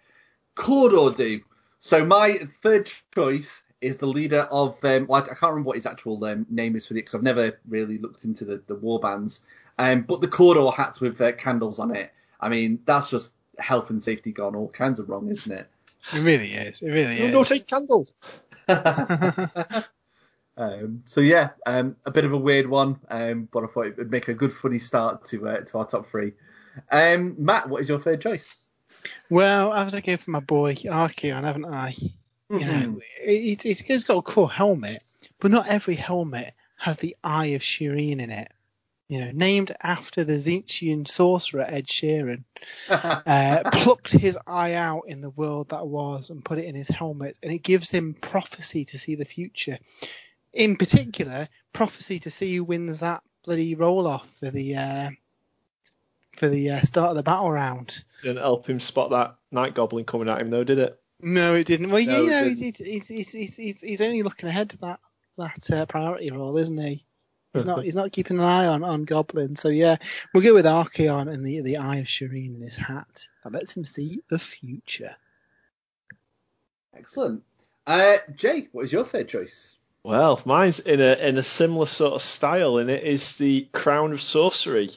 Claude 0.54 0.94
or 0.94 1.10
do? 1.10 1.40
So 1.80 2.04
my 2.04 2.38
third 2.62 2.90
choice 3.14 3.62
is 3.80 3.98
the 3.98 4.06
leader 4.06 4.48
of. 4.50 4.82
Um, 4.84 5.06
well, 5.06 5.22
I 5.22 5.26
can't 5.26 5.42
remember 5.42 5.68
what 5.68 5.76
his 5.76 5.86
actual 5.86 6.24
um, 6.24 6.46
name 6.48 6.76
is 6.76 6.86
for 6.86 6.94
it 6.94 6.96
because 6.96 7.14
I've 7.14 7.22
never 7.22 7.60
really 7.68 7.98
looked 7.98 8.24
into 8.24 8.44
the, 8.44 8.62
the 8.66 8.74
war 8.74 8.98
bands. 8.98 9.40
Um, 9.78 10.02
but 10.02 10.20
the 10.20 10.28
Cawdor 10.28 10.70
hats 10.70 11.00
with 11.00 11.20
uh, 11.20 11.32
candles 11.32 11.78
on 11.78 11.94
it. 11.94 12.12
I 12.40 12.48
mean, 12.48 12.80
that's 12.84 13.10
just 13.10 13.32
health 13.58 13.90
and 13.90 14.02
safety 14.02 14.32
gone 14.32 14.54
all 14.54 14.68
kinds 14.68 15.00
of 15.00 15.08
wrong, 15.08 15.28
isn't 15.30 15.52
it? 15.52 15.68
It 16.12 16.20
really 16.20 16.52
is. 16.54 16.82
It 16.82 16.90
really 16.90 17.18
No, 17.18 17.26
is. 17.26 17.32
no, 17.32 17.44
take 17.44 17.66
candles. 17.66 18.12
Um, 20.56 21.02
so 21.04 21.20
yeah, 21.20 21.50
um, 21.66 21.96
a 22.06 22.10
bit 22.12 22.24
of 22.24 22.32
a 22.32 22.38
weird 22.38 22.68
one, 22.68 23.00
um, 23.08 23.48
but 23.50 23.64
I 23.64 23.66
thought 23.66 23.86
it 23.86 23.98
would 23.98 24.10
make 24.10 24.28
a 24.28 24.34
good 24.34 24.52
funny 24.52 24.78
start 24.78 25.24
to 25.26 25.48
uh, 25.48 25.60
to 25.62 25.78
our 25.78 25.86
top 25.86 26.08
three. 26.08 26.32
Um, 26.92 27.34
Matt, 27.38 27.68
what 27.68 27.80
is 27.80 27.88
your 27.88 27.98
third 27.98 28.20
choice? 28.20 28.64
Well, 29.30 29.72
I 29.72 29.82
was 29.82 29.94
going 29.94 30.18
for 30.18 30.30
my 30.30 30.40
boy 30.40 30.74
Archaon, 30.74 31.42
haven't 31.42 31.66
I? 31.66 31.96
You 31.98 32.10
Mhm. 32.50 32.66
know, 32.66 33.00
it, 33.20 33.64
it, 33.66 33.80
it's 33.90 34.04
got 34.04 34.18
a 34.18 34.22
cool 34.22 34.46
helmet, 34.46 35.02
but 35.40 35.50
not 35.50 35.66
every 35.66 35.96
helmet 35.96 36.54
has 36.76 36.98
the 36.98 37.16
Eye 37.24 37.46
of 37.46 37.62
Sheerian 37.62 38.20
in 38.20 38.30
it. 38.30 38.52
You 39.08 39.20
know, 39.20 39.30
named 39.34 39.76
after 39.82 40.24
the 40.24 40.34
Tzeentchian 40.34 41.06
sorcerer 41.06 41.64
Ed 41.66 41.86
Sheeran, 41.86 42.44
uh, 42.88 43.70
plucked 43.70 44.12
his 44.12 44.38
eye 44.46 44.74
out 44.74 45.02
in 45.08 45.20
the 45.20 45.30
world 45.30 45.68
that 45.70 45.86
was 45.86 46.30
and 46.30 46.44
put 46.44 46.58
it 46.58 46.64
in 46.64 46.74
his 46.74 46.88
helmet, 46.88 47.36
and 47.42 47.52
it 47.52 47.62
gives 47.62 47.90
him 47.90 48.14
prophecy 48.14 48.86
to 48.86 48.98
see 48.98 49.14
the 49.14 49.26
future. 49.26 49.78
In 50.54 50.76
particular, 50.76 51.48
prophecy 51.72 52.18
to 52.20 52.30
see 52.30 52.56
who 52.56 52.64
wins 52.64 53.00
that 53.00 53.22
bloody 53.44 53.74
roll 53.74 54.06
off 54.06 54.28
for 54.38 54.50
the 54.50 54.76
uh, 54.76 55.10
for 56.36 56.48
the 56.48 56.70
uh, 56.70 56.80
start 56.82 57.10
of 57.10 57.16
the 57.16 57.22
battle 57.22 57.50
round. 57.50 58.04
Didn't 58.22 58.42
help 58.42 58.66
him 58.66 58.80
spot 58.80 59.10
that 59.10 59.36
night 59.50 59.74
goblin 59.74 60.04
coming 60.04 60.28
at 60.28 60.40
him 60.40 60.50
though, 60.50 60.64
did 60.64 60.78
it? 60.78 60.98
No, 61.20 61.54
it 61.54 61.66
didn't. 61.66 61.90
Well, 61.90 62.02
No, 62.02 62.22
you 62.22 62.30
know, 62.30 62.48
he's, 62.48 62.76
he's, 62.78 63.06
he's, 63.08 63.28
he's, 63.28 63.56
he's, 63.56 63.80
he's 63.80 64.00
only 64.00 64.22
looking 64.22 64.48
ahead 64.48 64.70
to 64.70 64.78
that 64.78 65.00
that 65.36 65.70
uh, 65.70 65.86
priority 65.86 66.30
role, 66.30 66.56
isn't 66.56 66.78
he? 66.78 67.04
He's 67.54 67.64
not 67.64 67.84
he's 67.84 67.94
not 67.94 68.12
keeping 68.12 68.38
an 68.38 68.44
eye 68.44 68.66
on 68.66 68.84
on 68.84 69.04
Goblin. 69.04 69.56
So 69.56 69.68
yeah, 69.68 69.96
we'll 70.32 70.42
go 70.42 70.54
with 70.54 70.66
Archaon 70.66 71.32
and 71.32 71.46
the 71.46 71.60
the 71.60 71.78
Eye 71.78 71.96
of 71.96 72.06
Sheerian 72.06 72.56
in 72.56 72.60
his 72.60 72.76
hat. 72.76 73.26
That 73.42 73.52
lets 73.52 73.72
him 73.72 73.84
see 73.84 74.20
the 74.28 74.38
future. 74.38 75.16
Excellent. 76.96 77.42
Uh, 77.86 78.18
Jay, 78.34 78.68
what 78.72 78.84
is 78.84 78.92
your 78.92 79.04
third 79.04 79.28
choice? 79.28 79.76
Well, 80.02 80.40
mine's 80.44 80.80
in 80.80 81.00
a 81.00 81.14
in 81.14 81.38
a 81.38 81.42
similar 81.42 81.86
sort 81.86 82.14
of 82.14 82.22
style, 82.22 82.76
and 82.78 82.90
it 82.90 83.04
is 83.04 83.36
the 83.36 83.68
Crown 83.72 84.12
of 84.12 84.20
Sorcery. 84.20 84.90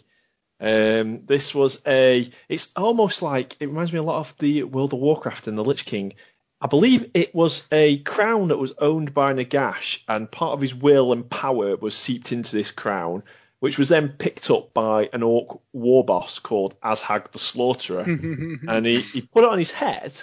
Um, 0.60 1.26
this 1.26 1.54
was 1.54 1.82
a. 1.86 2.30
It's 2.50 2.74
almost 2.76 3.22
like 3.22 3.56
it 3.60 3.68
reminds 3.68 3.94
me 3.94 4.00
a 4.00 4.04
lot 4.04 4.20
of 4.20 4.36
the 4.40 4.64
World 4.64 4.94
of 4.94 5.00
Warcraft 5.00 5.48
and 5.48 5.58
the 5.58 5.64
Lich 5.64 5.86
King. 5.86 6.14
I 6.60 6.68
believe 6.68 7.12
it 7.14 7.36
was 7.36 7.68
a 7.72 8.00
crown 8.00 8.48
that 8.48 8.58
was 8.58 8.74
owned 8.80 9.14
by 9.14 9.34
Nagash, 9.34 10.02
and 10.08 10.32
part 10.32 10.54
of 10.54 10.62
his 10.62 10.74
will 10.74 11.12
and 11.12 11.30
power 11.30 11.76
was 11.76 11.96
seeped 11.96 12.32
into 12.32 12.56
this 12.56 12.72
crown, 12.72 13.24
which 13.60 13.78
was 13.78 13.90
then 13.90 14.10
picked 14.10 14.50
up 14.50 14.74
by 14.74 15.10
an 15.14 15.22
orc 15.22 15.60
war 15.72 16.04
boss 16.04 16.40
called 16.40 16.80
Azhag 16.82 17.32
the 17.32 17.40
Slaughterer, 17.40 18.02
and 18.68 18.86
he, 18.86 19.02
he 19.02 19.22
put 19.22 19.44
it 19.44 19.50
on 19.50 19.60
his 19.60 19.72
head, 19.72 20.14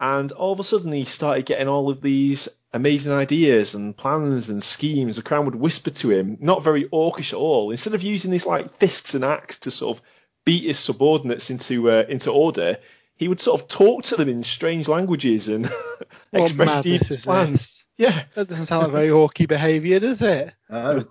and 0.00 0.32
all 0.32 0.52
of 0.52 0.60
a 0.60 0.64
sudden 0.64 0.92
he 0.92 1.04
started 1.04 1.46
getting 1.46 1.68
all 1.68 1.88
of 1.88 2.00
these 2.00 2.48
amazing 2.72 3.12
ideas 3.12 3.74
and 3.74 3.96
plans 3.96 4.50
and 4.50 4.62
schemes. 4.62 5.16
The 5.16 5.22
crown 5.22 5.44
would 5.44 5.54
whisper 5.54 5.90
to 5.90 6.10
him, 6.10 6.36
not 6.40 6.64
very 6.64 6.88
orcish 6.88 7.32
at 7.32 7.38
all. 7.38 7.70
Instead 7.70 7.94
of 7.94 8.02
using 8.02 8.32
his 8.32 8.44
like 8.44 8.70
fists 8.78 9.14
and 9.14 9.24
axe 9.24 9.60
to 9.60 9.70
sort 9.70 9.96
of 9.96 10.02
beat 10.44 10.64
his 10.64 10.78
subordinates 10.78 11.50
into 11.50 11.90
uh, 11.90 12.04
into 12.08 12.30
order, 12.30 12.78
he 13.16 13.28
would 13.28 13.40
sort 13.40 13.60
of 13.60 13.68
talk 13.68 14.04
to 14.04 14.16
them 14.16 14.28
in 14.28 14.44
strange 14.44 14.88
languages 14.88 15.48
and 15.48 15.64
express 16.32 16.76
madness 16.76 17.08
deep 17.08 17.20
plans. 17.20 17.52
this? 17.52 17.84
Yeah, 17.96 18.24
That 18.34 18.48
doesn't 18.48 18.66
sound 18.66 18.84
like 18.84 18.92
very 18.92 19.08
orky 19.08 19.48
behaviour, 19.48 19.98
does 19.98 20.20
it? 20.20 20.52
Oh, 20.68 21.04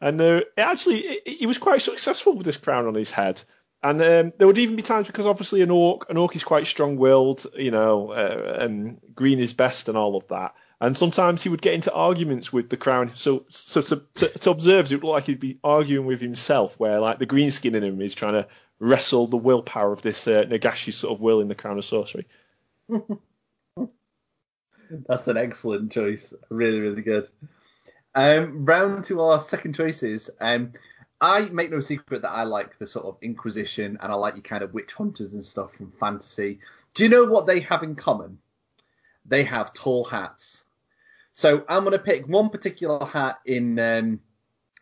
and 0.00 0.20
uh, 0.20 0.42
it 0.56 0.58
actually 0.58 1.20
he 1.26 1.46
was 1.46 1.58
quite 1.58 1.80
successful 1.80 2.34
with 2.34 2.44
this 2.44 2.58
crown 2.58 2.86
on 2.86 2.94
his 2.94 3.10
head. 3.10 3.42
And 3.82 4.00
um, 4.00 4.32
there 4.38 4.46
would 4.46 4.58
even 4.58 4.76
be 4.76 4.82
times 4.82 5.06
because 5.06 5.26
obviously 5.26 5.60
an 5.60 5.70
orc, 5.70 6.08
an 6.08 6.16
orc 6.16 6.34
is 6.34 6.42
quite 6.42 6.66
strong-willed, 6.66 7.46
you 7.54 7.70
know, 7.70 8.12
uh, 8.12 8.56
and 8.60 8.98
green 9.14 9.38
is 9.38 9.52
best 9.52 9.90
and 9.90 9.98
all 9.98 10.16
of 10.16 10.26
that. 10.28 10.54
And 10.84 10.94
sometimes 10.94 11.42
he 11.42 11.48
would 11.48 11.62
get 11.62 11.72
into 11.72 11.90
arguments 11.90 12.52
with 12.52 12.68
the 12.68 12.76
crown. 12.76 13.12
So, 13.14 13.46
so 13.48 13.80
to, 13.80 14.02
to, 14.16 14.28
to 14.40 14.50
observers, 14.50 14.92
it 14.92 14.96
would 14.96 15.04
look 15.04 15.14
like 15.14 15.24
he'd 15.24 15.40
be 15.40 15.58
arguing 15.64 16.04
with 16.04 16.20
himself, 16.20 16.78
where 16.78 17.00
like 17.00 17.18
the 17.18 17.24
green 17.24 17.50
skin 17.50 17.74
in 17.74 17.82
him 17.82 18.02
is 18.02 18.12
trying 18.12 18.34
to 18.34 18.46
wrestle 18.78 19.26
the 19.26 19.38
willpower 19.38 19.94
of 19.94 20.02
this 20.02 20.28
uh, 20.28 20.44
Nagashi 20.44 20.92
sort 20.92 21.14
of 21.14 21.22
will 21.22 21.40
in 21.40 21.48
the 21.48 21.54
crown 21.54 21.78
of 21.78 21.86
sorcery. 21.86 22.26
that's 25.08 25.26
an 25.26 25.38
excellent 25.38 25.90
choice. 25.90 26.34
Really, 26.50 26.80
really 26.80 27.00
good. 27.00 27.30
Um, 28.14 28.66
round 28.66 29.04
to 29.04 29.22
our 29.22 29.40
second 29.40 29.74
choices. 29.74 30.28
Um, 30.38 30.74
I 31.18 31.48
make 31.48 31.70
no 31.70 31.80
secret 31.80 32.20
that 32.22 32.30
I 32.30 32.42
like 32.42 32.78
the 32.78 32.86
sort 32.86 33.06
of 33.06 33.16
Inquisition 33.22 33.96
and 34.02 34.12
I 34.12 34.16
like 34.16 34.34
your 34.34 34.42
kind 34.42 34.62
of 34.62 34.74
witch 34.74 34.92
hunters 34.92 35.32
and 35.32 35.46
stuff 35.46 35.72
from 35.76 35.92
fantasy. 35.92 36.58
Do 36.92 37.04
you 37.04 37.08
know 37.08 37.24
what 37.24 37.46
they 37.46 37.60
have 37.60 37.82
in 37.82 37.94
common? 37.94 38.36
They 39.24 39.44
have 39.44 39.72
tall 39.72 40.04
hats. 40.04 40.63
So 41.36 41.64
I'm 41.68 41.80
going 41.80 41.92
to 41.92 41.98
pick 41.98 42.28
one 42.28 42.48
particular 42.48 43.04
hat 43.04 43.40
in 43.44 43.76
um, 43.80 44.20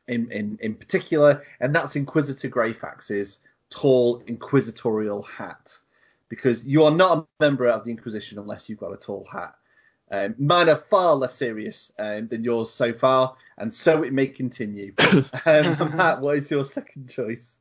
in, 0.07 0.31
in 0.31 0.59
in 0.61 0.75
particular, 0.75 1.43
and 1.59 1.75
that's 1.75 1.97
Inquisitor 1.97 2.51
Greyfax's 2.51 3.41
tall 3.71 4.23
inquisitorial 4.27 5.23
hat, 5.23 5.75
because 6.29 6.63
you 6.67 6.85
are 6.85 6.91
not 6.91 7.19
a 7.19 7.43
member 7.43 7.69
of 7.69 7.85
the 7.85 7.91
Inquisition 7.91 8.39
unless 8.39 8.69
you've 8.69 8.79
got 8.79 8.93
a 8.93 8.99
tall 8.99 9.27
hat. 9.33 9.55
Um, 10.11 10.35
mine 10.39 10.69
are 10.69 10.77
far 10.77 11.15
less 11.17 11.35
serious 11.35 11.91
um, 11.99 12.29
than 12.29 12.45
yours 12.45 12.71
so 12.71 12.93
far, 12.93 13.35
and 13.57 13.73
so 13.73 14.03
it 14.03 14.13
may 14.13 14.27
continue. 14.27 14.93
um, 15.47 15.97
Matt, 15.97 16.21
what 16.21 16.37
is 16.37 16.51
your 16.51 16.67
second 16.67 17.09
choice? 17.09 17.57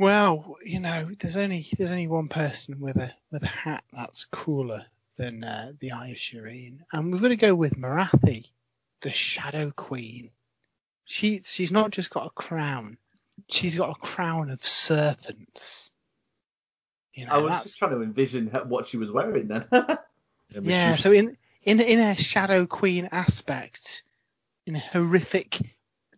Well, 0.00 0.56
you 0.64 0.80
know, 0.80 1.08
there's 1.20 1.36
only 1.36 1.64
there's 1.78 1.92
only 1.92 2.08
one 2.08 2.26
person 2.26 2.80
with 2.80 2.96
a 2.96 3.14
with 3.30 3.44
a 3.44 3.46
hat 3.46 3.84
that's 3.92 4.24
cooler 4.24 4.86
than 5.22 5.44
uh, 5.44 5.72
the 5.78 5.92
Eye 5.92 6.08
of 6.08 6.16
Sheerian, 6.16 6.78
and 6.92 7.12
we're 7.12 7.20
going 7.20 7.30
to 7.30 7.36
go 7.36 7.54
with 7.54 7.76
Morathi, 7.76 8.50
the 9.02 9.10
Shadow 9.12 9.70
Queen. 9.70 10.30
She 11.04 11.42
she's 11.44 11.70
not 11.70 11.92
just 11.92 12.10
got 12.10 12.26
a 12.26 12.30
crown, 12.30 12.96
she's 13.48 13.76
got 13.76 13.90
a 13.90 14.00
crown 14.00 14.50
of 14.50 14.66
serpents. 14.66 15.92
You 17.14 17.26
know, 17.26 17.32
I 17.32 17.38
was 17.38 17.50
that's, 17.50 17.62
just 17.64 17.78
trying 17.78 17.92
to 17.92 18.02
envision 18.02 18.48
what 18.66 18.88
she 18.88 18.96
was 18.96 19.12
wearing 19.12 19.46
then. 19.46 19.66
yeah. 20.60 20.96
So 20.96 21.12
in 21.12 21.36
in 21.62 21.80
in 21.80 22.00
a 22.00 22.16
Shadow 22.16 22.66
Queen 22.66 23.08
aspect, 23.12 24.02
in 24.66 24.74
a 24.74 24.80
horrific 24.80 25.60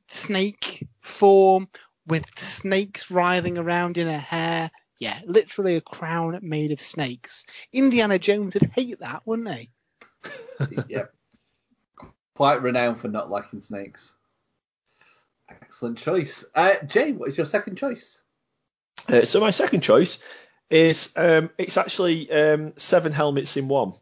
snake 0.09 0.87
form 1.01 1.69
with 2.07 2.25
snakes 2.39 3.11
writhing 3.11 3.59
around 3.59 3.99
in 3.99 4.07
her 4.07 4.19
hair. 4.19 4.71
Yeah, 4.99 5.21
literally 5.27 5.77
a 5.77 5.81
crown 5.81 6.39
made 6.43 6.73
of 6.73 6.81
snakes. 6.81 7.45
Indiana 7.73 8.19
Jones 8.19 8.55
would 8.55 8.71
hate 8.75 9.01
that, 9.01 9.23
wouldn't 9.25 9.51
he? 9.51 9.71
yep. 10.89 11.13
Quite 12.35 12.63
renowned 12.63 13.01
for 13.01 13.09
not 13.09 13.31
liking 13.31 13.61
snakes. 13.61 14.13
Excellent 15.49 15.99
choice. 15.99 16.45
Uh, 16.55 16.75
Jay, 16.87 17.13
what 17.13 17.29
is 17.29 17.37
your 17.37 17.47
second 17.47 17.77
choice? 17.77 18.21
Uh, 19.09 19.25
so 19.25 19.41
my 19.41 19.51
second 19.51 19.83
choice 19.83 20.23
is 20.71 21.13
um, 21.17 21.51
it's 21.59 21.77
actually 21.77 22.31
um, 22.31 22.73
seven 22.77 23.13
helmets 23.13 23.57
in 23.57 23.69
one. 23.69 23.93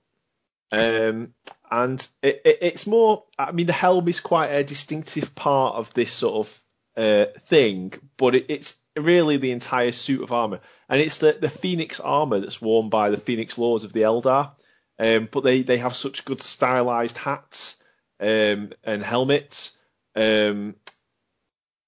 Um, 0.71 1.35
and 1.71 2.07
it, 2.23 2.43
it, 2.45 2.59
it's 2.63 2.87
more, 2.87 3.25
I 3.39 3.53
mean, 3.53 3.67
the 3.67 3.73
helm 3.73 4.09
is 4.09 4.21
quite 4.21 4.49
a 4.49 4.65
distinctive 4.65 5.35
part 5.35 5.77
of 5.77 5.93
this 5.95 6.13
sort 6.13 6.47
of 6.47 6.63
uh, 6.97 7.27
thing, 7.41 7.93
but 8.17 8.35
it, 8.35 8.47
it's 8.49 8.82
really 8.97 9.37
the 9.37 9.53
entire 9.53 9.93
suit 9.93 10.23
of 10.23 10.33
armor. 10.33 10.61
And 10.89 11.01
it's 11.01 11.19
the, 11.19 11.33
the 11.33 11.49
Phoenix 11.49 12.01
armor 12.01 12.41
that's 12.41 12.61
worn 12.61 12.89
by 12.89 13.11
the 13.11 13.17
Phoenix 13.17 13.57
Lords 13.59 13.85
of 13.85 13.93
the 13.93 14.03
Eldar. 14.03 14.53
Um, 14.99 15.29
but 15.31 15.43
they, 15.43 15.63
they 15.63 15.79
have 15.79 15.97
such 15.97 16.25
good 16.25 16.43
stylized 16.43 17.17
hats 17.17 17.83
um, 18.21 18.73
and 18.85 19.03
helmets. 19.03 19.79
Um, 20.15 20.77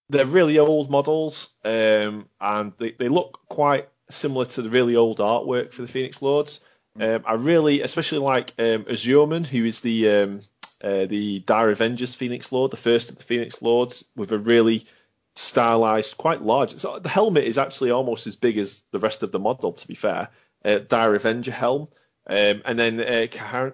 they're 0.09 0.27
really 0.27 0.59
old 0.59 0.91
models, 0.91 1.53
um, 1.65 2.27
and 2.41 2.73
they, 2.79 2.93
they 2.93 3.09
look 3.09 3.41
quite 3.49 3.89
similar 4.11 4.45
to 4.45 4.63
the 4.63 4.71
really 4.71 4.97
old 4.97 5.19
artwork 5.19 5.73
for 5.73 5.83
the 5.83 5.89
Phoenix 5.89 6.21
Lords. 6.21 6.65
Um, 7.01 7.23
I 7.27 7.35
really, 7.35 7.81
especially 7.81 8.19
like 8.19 8.53
um, 8.59 8.85
Asurmen, 8.85 9.47
who 9.47 9.65
is 9.65 9.81
the 9.81 10.09
um, 10.11 10.41
uh, 10.83 11.07
the 11.07 11.41
Dire 11.41 11.71
Avengers 11.71 12.15
Phoenix 12.15 12.53
Lord, 12.53 12.71
the 12.71 12.77
first 12.77 13.11
of 13.11 13.17
the 13.17 13.25
Phoenix 13.25 13.63
Lords, 13.63 14.11
with 14.15 14.33
a 14.33 14.39
really 14.39 14.87
stylized, 15.35 16.17
quite 16.17 16.43
large. 16.43 16.77
So 16.77 16.99
the 16.99 17.09
helmet 17.09 17.45
is 17.45 17.59
actually 17.59 17.91
almost 17.91 18.27
as 18.27 18.37
big 18.37 18.59
as 18.59 18.83
the 18.93 18.99
rest 18.99 19.23
of 19.23 19.33
the 19.33 19.39
model, 19.39 19.73
to 19.73 19.89
be 19.89 19.95
fair. 19.95 20.29
Uh, 20.65 20.79
Dire 20.79 21.15
Avenger 21.15 21.53
helm. 21.53 21.89
Um, 22.27 22.63
and 22.65 22.79
then 22.79 23.01
uh, 23.01 23.27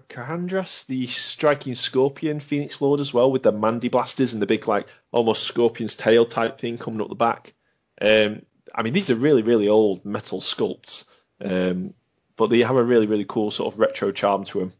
Karandras, 0.08 0.86
the 0.86 1.06
striking 1.06 1.76
Scorpion 1.76 2.40
Phoenix 2.40 2.80
Lord 2.80 2.98
as 2.98 3.14
well, 3.14 3.30
with 3.30 3.44
the 3.44 3.52
mandiblasters 3.52 4.32
and 4.32 4.42
the 4.42 4.46
big 4.46 4.66
like 4.66 4.88
almost 5.12 5.44
Scorpion's 5.44 5.94
tail 5.94 6.26
type 6.26 6.58
thing 6.58 6.76
coming 6.76 7.00
up 7.00 7.08
the 7.08 7.14
back. 7.14 7.54
Um, 8.00 8.42
I 8.74 8.82
mean, 8.82 8.92
these 8.92 9.10
are 9.10 9.14
really 9.14 9.42
really 9.42 9.68
old 9.68 10.04
metal 10.04 10.40
sculpts, 10.40 11.04
um, 11.40 11.94
but 12.36 12.50
they 12.50 12.60
have 12.60 12.74
a 12.74 12.82
really 12.82 13.06
really 13.06 13.24
cool 13.24 13.52
sort 13.52 13.72
of 13.72 13.78
retro 13.78 14.10
charm 14.10 14.42
to 14.46 14.60
them. 14.60 14.72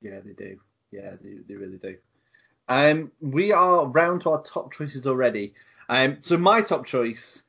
Yeah, 0.00 0.18
they 0.24 0.32
do. 0.32 0.58
Yeah, 0.90 1.14
they, 1.22 1.34
they 1.46 1.54
really 1.54 1.78
do. 1.78 1.98
Um, 2.68 3.12
we 3.20 3.52
are 3.52 3.86
round 3.86 4.22
to 4.22 4.30
our 4.30 4.42
top 4.42 4.72
choices 4.72 5.06
already. 5.06 5.54
Um, 5.92 6.16
so 6.22 6.38
my 6.38 6.62
top 6.62 6.86
choice 6.86 7.42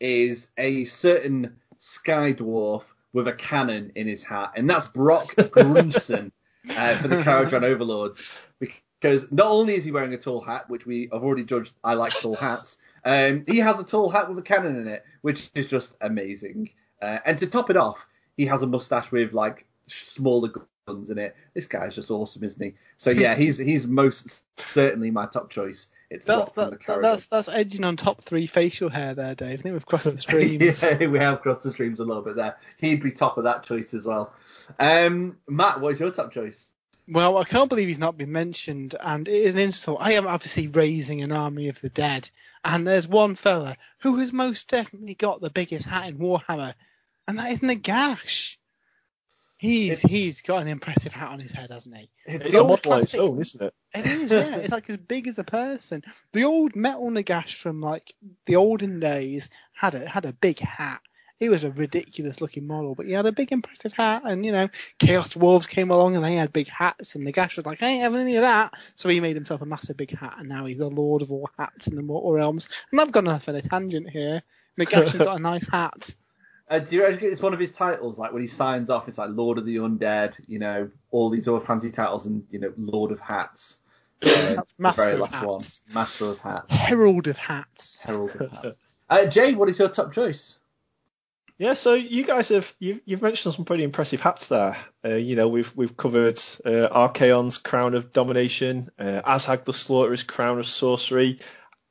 is 0.00 0.48
a 0.56 0.84
certain 0.84 1.58
Sky 1.80 2.32
Dwarf 2.32 2.84
with 3.12 3.28
a 3.28 3.34
cannon 3.34 3.92
in 3.94 4.06
his 4.06 4.22
hat, 4.22 4.52
and 4.56 4.70
that's 4.70 4.88
Brokk 4.88 5.34
Grungsson 5.36 6.32
uh, 6.78 6.96
for 6.96 7.08
the 7.08 7.18
Kharadron 7.18 7.62
Overlords. 7.62 8.38
Because 8.58 9.30
not 9.30 9.48
only 9.48 9.74
is 9.74 9.84
he 9.84 9.92
wearing 9.92 10.14
a 10.14 10.16
tall 10.16 10.40
hat, 10.40 10.70
which 10.70 10.86
we 10.86 11.10
have 11.12 11.22
already 11.22 11.44
judged, 11.44 11.74
I 11.84 11.92
like 11.92 12.18
tall 12.18 12.36
hats. 12.36 12.78
Um, 13.04 13.44
he 13.46 13.58
has 13.58 13.78
a 13.78 13.84
tall 13.84 14.08
hat 14.08 14.30
with 14.30 14.38
a 14.38 14.42
cannon 14.42 14.76
in 14.76 14.88
it, 14.88 15.04
which 15.20 15.50
is 15.54 15.66
just 15.66 15.94
amazing. 16.00 16.70
Uh, 17.02 17.18
and 17.26 17.38
to 17.38 17.46
top 17.46 17.68
it 17.68 17.76
off, 17.76 18.06
he 18.34 18.46
has 18.46 18.62
a 18.62 18.66
mustache 18.66 19.12
with 19.12 19.34
like 19.34 19.66
smaller 19.88 20.50
guns 20.86 21.10
in 21.10 21.18
it. 21.18 21.36
This 21.52 21.66
guy's 21.66 21.96
just 21.96 22.10
awesome, 22.10 22.44
isn't 22.44 22.62
he? 22.62 22.72
So 22.96 23.10
yeah, 23.10 23.34
he's 23.36 23.58
he's 23.58 23.86
most 23.86 24.42
certainly 24.56 25.10
my 25.10 25.26
top 25.26 25.50
choice. 25.50 25.88
It's 26.10 26.26
That's 26.26 26.50
that, 26.52 26.80
that's 26.86 27.26
that's 27.26 27.48
edging 27.48 27.84
on 27.84 27.96
top 27.96 28.20
three 28.20 28.48
facial 28.48 28.88
hair 28.88 29.14
there, 29.14 29.36
Dave. 29.36 29.60
I 29.60 29.62
think 29.62 29.72
we've 29.74 29.86
crossed 29.86 30.10
the 30.10 30.18
streams. 30.18 30.82
yeah, 30.82 31.06
we 31.06 31.20
have 31.20 31.40
crossed 31.40 31.62
the 31.62 31.70
streams 31.70 32.00
a 32.00 32.04
little 32.04 32.22
bit 32.22 32.34
there. 32.34 32.56
He'd 32.78 33.00
be 33.00 33.12
top 33.12 33.38
of 33.38 33.44
that 33.44 33.62
choice 33.62 33.94
as 33.94 34.06
well. 34.06 34.32
Um, 34.80 35.36
Matt, 35.48 35.80
what 35.80 35.92
is 35.92 36.00
your 36.00 36.10
top 36.10 36.32
choice? 36.32 36.72
Well, 37.06 37.38
I 37.38 37.44
can't 37.44 37.68
believe 37.68 37.86
he's 37.86 37.98
not 37.98 38.18
been 38.18 38.32
mentioned, 38.32 38.96
and 39.00 39.26
it 39.26 39.34
is 39.34 39.54
an 39.54 39.60
insult. 39.60 39.98
I 40.00 40.12
am 40.12 40.26
obviously 40.26 40.66
raising 40.66 41.22
an 41.22 41.32
army 41.32 41.68
of 41.68 41.80
the 41.80 41.88
dead, 41.88 42.28
and 42.64 42.86
there's 42.86 43.06
one 43.06 43.36
fella 43.36 43.76
who 43.98 44.16
has 44.18 44.32
most 44.32 44.68
definitely 44.68 45.14
got 45.14 45.40
the 45.40 45.50
biggest 45.50 45.86
hat 45.86 46.08
in 46.08 46.18
Warhammer, 46.18 46.74
and 47.28 47.38
that 47.38 47.52
is 47.52 47.60
Nagash. 47.60 48.56
He's 49.60 50.00
he's 50.00 50.40
got 50.40 50.62
an 50.62 50.68
impressive 50.68 51.12
hat 51.12 51.28
on 51.28 51.38
his 51.38 51.52
head, 51.52 51.70
hasn't 51.70 51.94
he? 51.94 52.08
It's 52.24 52.52
The 52.52 52.60
a 52.60 52.64
model 52.66 52.94
on 52.94 53.00
its 53.00 53.12
classic- 53.12 53.20
own, 53.20 53.40
isn't 53.42 53.62
it? 53.62 53.74
It 53.94 54.06
is, 54.06 54.30
yeah. 54.30 54.56
it's 54.56 54.72
like 54.72 54.88
as 54.88 54.96
big 54.96 55.28
as 55.28 55.38
a 55.38 55.44
person. 55.44 56.02
The 56.32 56.44
old 56.44 56.74
metal 56.74 57.10
Nagash 57.10 57.56
from 57.56 57.82
like 57.82 58.14
the 58.46 58.56
olden 58.56 59.00
days 59.00 59.50
had 59.74 59.94
a 59.94 60.08
had 60.08 60.24
a 60.24 60.32
big 60.32 60.60
hat. 60.60 61.02
He 61.38 61.50
was 61.50 61.64
a 61.64 61.70
ridiculous 61.70 62.40
looking 62.40 62.66
model, 62.66 62.94
but 62.94 63.04
he 63.04 63.12
had 63.12 63.26
a 63.26 63.32
big 63.32 63.52
impressive 63.52 63.92
hat. 63.92 64.22
And 64.24 64.46
you 64.46 64.52
know, 64.52 64.70
Chaos 64.98 65.34
Dwarves 65.34 65.68
came 65.68 65.90
along 65.90 66.16
and 66.16 66.24
they 66.24 66.36
had 66.36 66.54
big 66.54 66.68
hats, 66.68 67.14
and 67.14 67.26
Nagash 67.26 67.56
was 67.56 67.66
like, 67.66 67.82
I 67.82 67.88
ain't 67.88 68.02
having 68.02 68.20
any 68.20 68.36
of 68.36 68.42
that. 68.42 68.72
So 68.94 69.10
he 69.10 69.20
made 69.20 69.36
himself 69.36 69.60
a 69.60 69.66
massive 69.66 69.98
big 69.98 70.16
hat, 70.16 70.36
and 70.38 70.48
now 70.48 70.64
he's 70.64 70.78
the 70.78 70.88
lord 70.88 71.20
of 71.20 71.30
all 71.32 71.50
hats 71.58 71.86
in 71.86 71.96
the 71.96 72.02
Mortal 72.02 72.32
Realms. 72.32 72.70
And 72.92 72.98
I've 72.98 73.12
gone 73.12 73.28
off 73.28 73.46
on 73.50 73.56
a 73.56 73.60
tangent 73.60 74.08
here. 74.08 74.42
Nagash 74.78 75.08
has 75.10 75.18
got 75.18 75.36
a 75.36 75.42
nice 75.42 75.68
hat. 75.68 76.14
Uh, 76.70 76.78
do 76.78 76.94
you 76.94 77.04
reckon 77.04 77.32
it's 77.32 77.42
one 77.42 77.52
of 77.52 77.58
his 77.58 77.72
titles? 77.72 78.16
Like 78.16 78.32
when 78.32 78.42
he 78.42 78.48
signs 78.48 78.88
off, 78.90 79.08
it's 79.08 79.18
like 79.18 79.30
Lord 79.32 79.58
of 79.58 79.66
the 79.66 79.76
Undead, 79.76 80.36
you 80.46 80.60
know, 80.60 80.88
all 81.10 81.28
these 81.28 81.48
other 81.48 81.60
fancy 81.60 81.90
titles, 81.90 82.26
and 82.26 82.46
you 82.52 82.60
know, 82.60 82.72
Lord 82.78 83.10
of 83.12 83.20
Hats. 83.20 83.78
Uh, 84.22 84.62
Master 84.76 85.02
very 85.02 85.14
of 85.14 85.20
last 85.20 85.34
Hats. 85.34 85.46
one, 85.46 85.94
Master 85.94 86.24
of 86.26 86.38
Hats, 86.38 86.66
Herald 86.68 87.26
of 87.26 87.38
hats. 87.38 87.98
Herald 88.00 88.30
of 88.38 88.52
Hats. 88.52 88.76
Uh, 89.08 89.24
Jay, 89.24 89.54
what 89.54 89.68
is 89.70 89.78
your 89.78 89.88
top 89.88 90.12
choice? 90.12 90.58
Yeah, 91.56 91.74
so 91.74 91.94
you 91.94 92.24
guys 92.24 92.50
have 92.50 92.72
you've, 92.78 93.00
you've 93.04 93.22
mentioned 93.22 93.54
some 93.54 93.64
pretty 93.64 93.82
impressive 93.82 94.20
hats 94.20 94.48
there. 94.48 94.76
Uh, 95.04 95.14
you 95.14 95.36
know, 95.36 95.48
we've 95.48 95.74
we've 95.74 95.96
covered 95.96 96.38
uh, 96.64 96.88
Archaon's 96.90 97.58
crown 97.58 97.94
of 97.94 98.12
domination, 98.12 98.90
uh, 98.98 99.22
Azhag 99.24 99.64
the 99.64 99.72
Slaughterer's 99.72 100.22
crown 100.22 100.58
of 100.58 100.66
sorcery, 100.66 101.40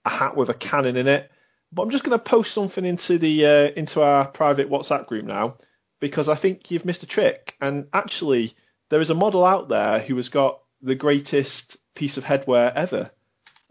a 0.06 0.10
hat 0.10 0.36
with 0.36 0.50
a 0.50 0.54
cannon 0.54 0.98
in 0.98 1.08
it. 1.08 1.32
But 1.72 1.84
I'm 1.84 1.90
just 1.92 2.04
going 2.04 2.18
to 2.18 2.24
post 2.24 2.54
something 2.54 2.84
into 2.86 3.18
the 3.18 3.46
uh, 3.46 3.72
into 3.76 4.02
our 4.02 4.28
private 4.28 4.70
WhatsApp 4.70 5.06
group 5.08 5.26
now 5.26 5.58
because 6.00 6.28
I 6.30 6.36
think 6.36 6.72
you've 6.72 6.86
missed 6.86 7.04
a 7.04 7.08
trick. 7.08 7.56
And 7.62 7.88
actually, 7.94 8.54
there 8.90 9.02
is 9.02 9.10
a 9.12 9.16
model 9.16 9.46
out 9.46 9.70
there 9.70 10.00
who 10.00 10.16
has 10.16 10.30
got 10.30 10.62
the 10.82 10.96
greatest 10.96 11.78
piece 11.94 12.18
of 12.18 12.24
headwear 12.24 12.72
ever. 12.74 13.06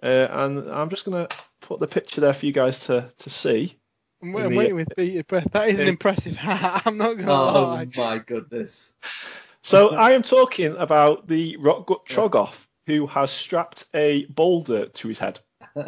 Uh, 0.02 0.06
and 0.30 0.68
I'm 0.70 0.90
just 0.90 1.04
going 1.06 1.26
to 1.26 1.36
put 1.60 1.80
the 1.80 1.86
picture 1.88 2.20
there 2.20 2.34
for 2.34 2.46
you 2.46 2.52
guys 2.52 2.80
to 2.86 3.10
to 3.18 3.30
see. 3.30 3.76
I'm, 4.22 4.34
In 4.36 4.42
I'm 4.44 4.50
the- 4.50 4.56
waiting 4.58 4.76
with 4.76 4.88
bated 4.96 5.26
breath. 5.26 5.48
That 5.52 5.68
is 5.68 5.78
an 5.80 5.88
impressive 5.88 6.36
hat. 6.36 6.82
I'm 6.86 6.98
not 6.98 7.14
gonna 7.18 7.32
Oh 7.32 7.62
lie. 7.62 7.88
my 7.96 8.18
goodness. 8.18 8.92
So 9.62 9.90
I 9.90 10.12
am 10.12 10.22
talking 10.22 10.76
about 10.76 11.26
the 11.26 11.56
Rockgut 11.60 12.06
Troggoth, 12.06 12.64
who 12.86 13.06
has 13.08 13.30
strapped 13.32 13.84
a 13.92 14.24
boulder 14.26 14.86
to 14.86 15.08
his 15.08 15.18
head. 15.18 15.40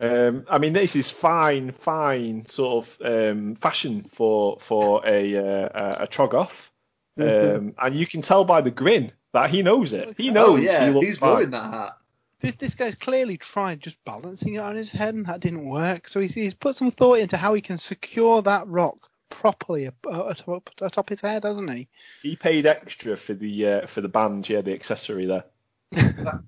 Um, 0.00 0.44
I 0.50 0.58
mean, 0.58 0.72
this 0.72 0.96
is 0.96 1.10
fine, 1.10 1.70
fine 1.72 2.46
sort 2.46 2.86
of 2.86 2.98
um, 3.06 3.54
fashion 3.54 4.02
for 4.10 4.58
for 4.60 5.02
a 5.06 5.36
uh, 5.36 5.68
a- 5.74 6.02
a 6.02 6.06
Troggoth, 6.06 6.70
um, 7.18 7.74
and 7.78 7.94
you 7.94 8.06
can 8.06 8.22
tell 8.22 8.44
by 8.44 8.60
the 8.60 8.72
grin 8.72 9.12
that 9.32 9.50
he 9.50 9.62
knows 9.62 9.92
it. 9.92 10.14
He 10.16 10.30
knows 10.30 10.58
oh 10.58 10.62
yeah, 10.62 10.90
he 10.90 11.00
he's 11.00 11.18
fine. 11.18 11.32
wearing 11.32 11.50
that 11.50 11.70
hat. 11.70 11.96
This, 12.40 12.56
this 12.56 12.74
guy's 12.74 12.96
clearly 12.96 13.38
tried 13.38 13.80
just 13.80 14.04
balancing 14.04 14.54
it 14.54 14.58
on 14.58 14.76
his 14.76 14.90
head, 14.90 15.14
and 15.14 15.24
that 15.26 15.40
didn't 15.40 15.66
work. 15.66 16.08
So 16.08 16.20
he's, 16.20 16.34
he's 16.34 16.52
put 16.52 16.76
some 16.76 16.90
thought 16.90 17.20
into 17.20 17.38
how 17.38 17.54
he 17.54 17.62
can 17.62 17.78
secure 17.78 18.42
that 18.42 18.66
rock 18.66 19.08
properly 19.30 19.88
uh, 19.88 19.90
atop, 20.26 20.68
atop 20.80 21.08
his 21.08 21.20
head, 21.20 21.44
hasn't 21.44 21.72
he? 21.72 21.88
He 22.22 22.36
paid 22.36 22.66
extra 22.66 23.16
for 23.16 23.32
the 23.34 23.66
uh, 23.66 23.86
for 23.86 24.00
the 24.00 24.08
band, 24.08 24.48
yeah, 24.48 24.60
the 24.60 24.74
accessory 24.74 25.26
there. 25.26 25.44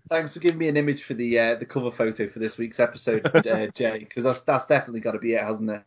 Thanks 0.09 0.35
for 0.35 0.41
giving 0.41 0.59
me 0.59 0.69
an 0.69 0.77
image 0.77 1.03
for 1.05 1.15
the 1.15 1.39
uh, 1.39 1.55
the 1.57 1.67
cover 1.67 1.91
photo 1.91 2.29
for 2.29 2.39
this 2.39 2.59
week's 2.59 2.81
episode, 2.81 3.27
uh, 3.35 3.67
Jay, 3.75 3.99
because 4.01 4.25
that's 4.25 4.41
that's 4.43 4.67
definitely 4.67 5.01
got 5.01 5.13
to 5.13 5.19
be 5.19 5.35
it, 5.35 5.43
hasn't 5.43 5.71
it? 5.71 5.83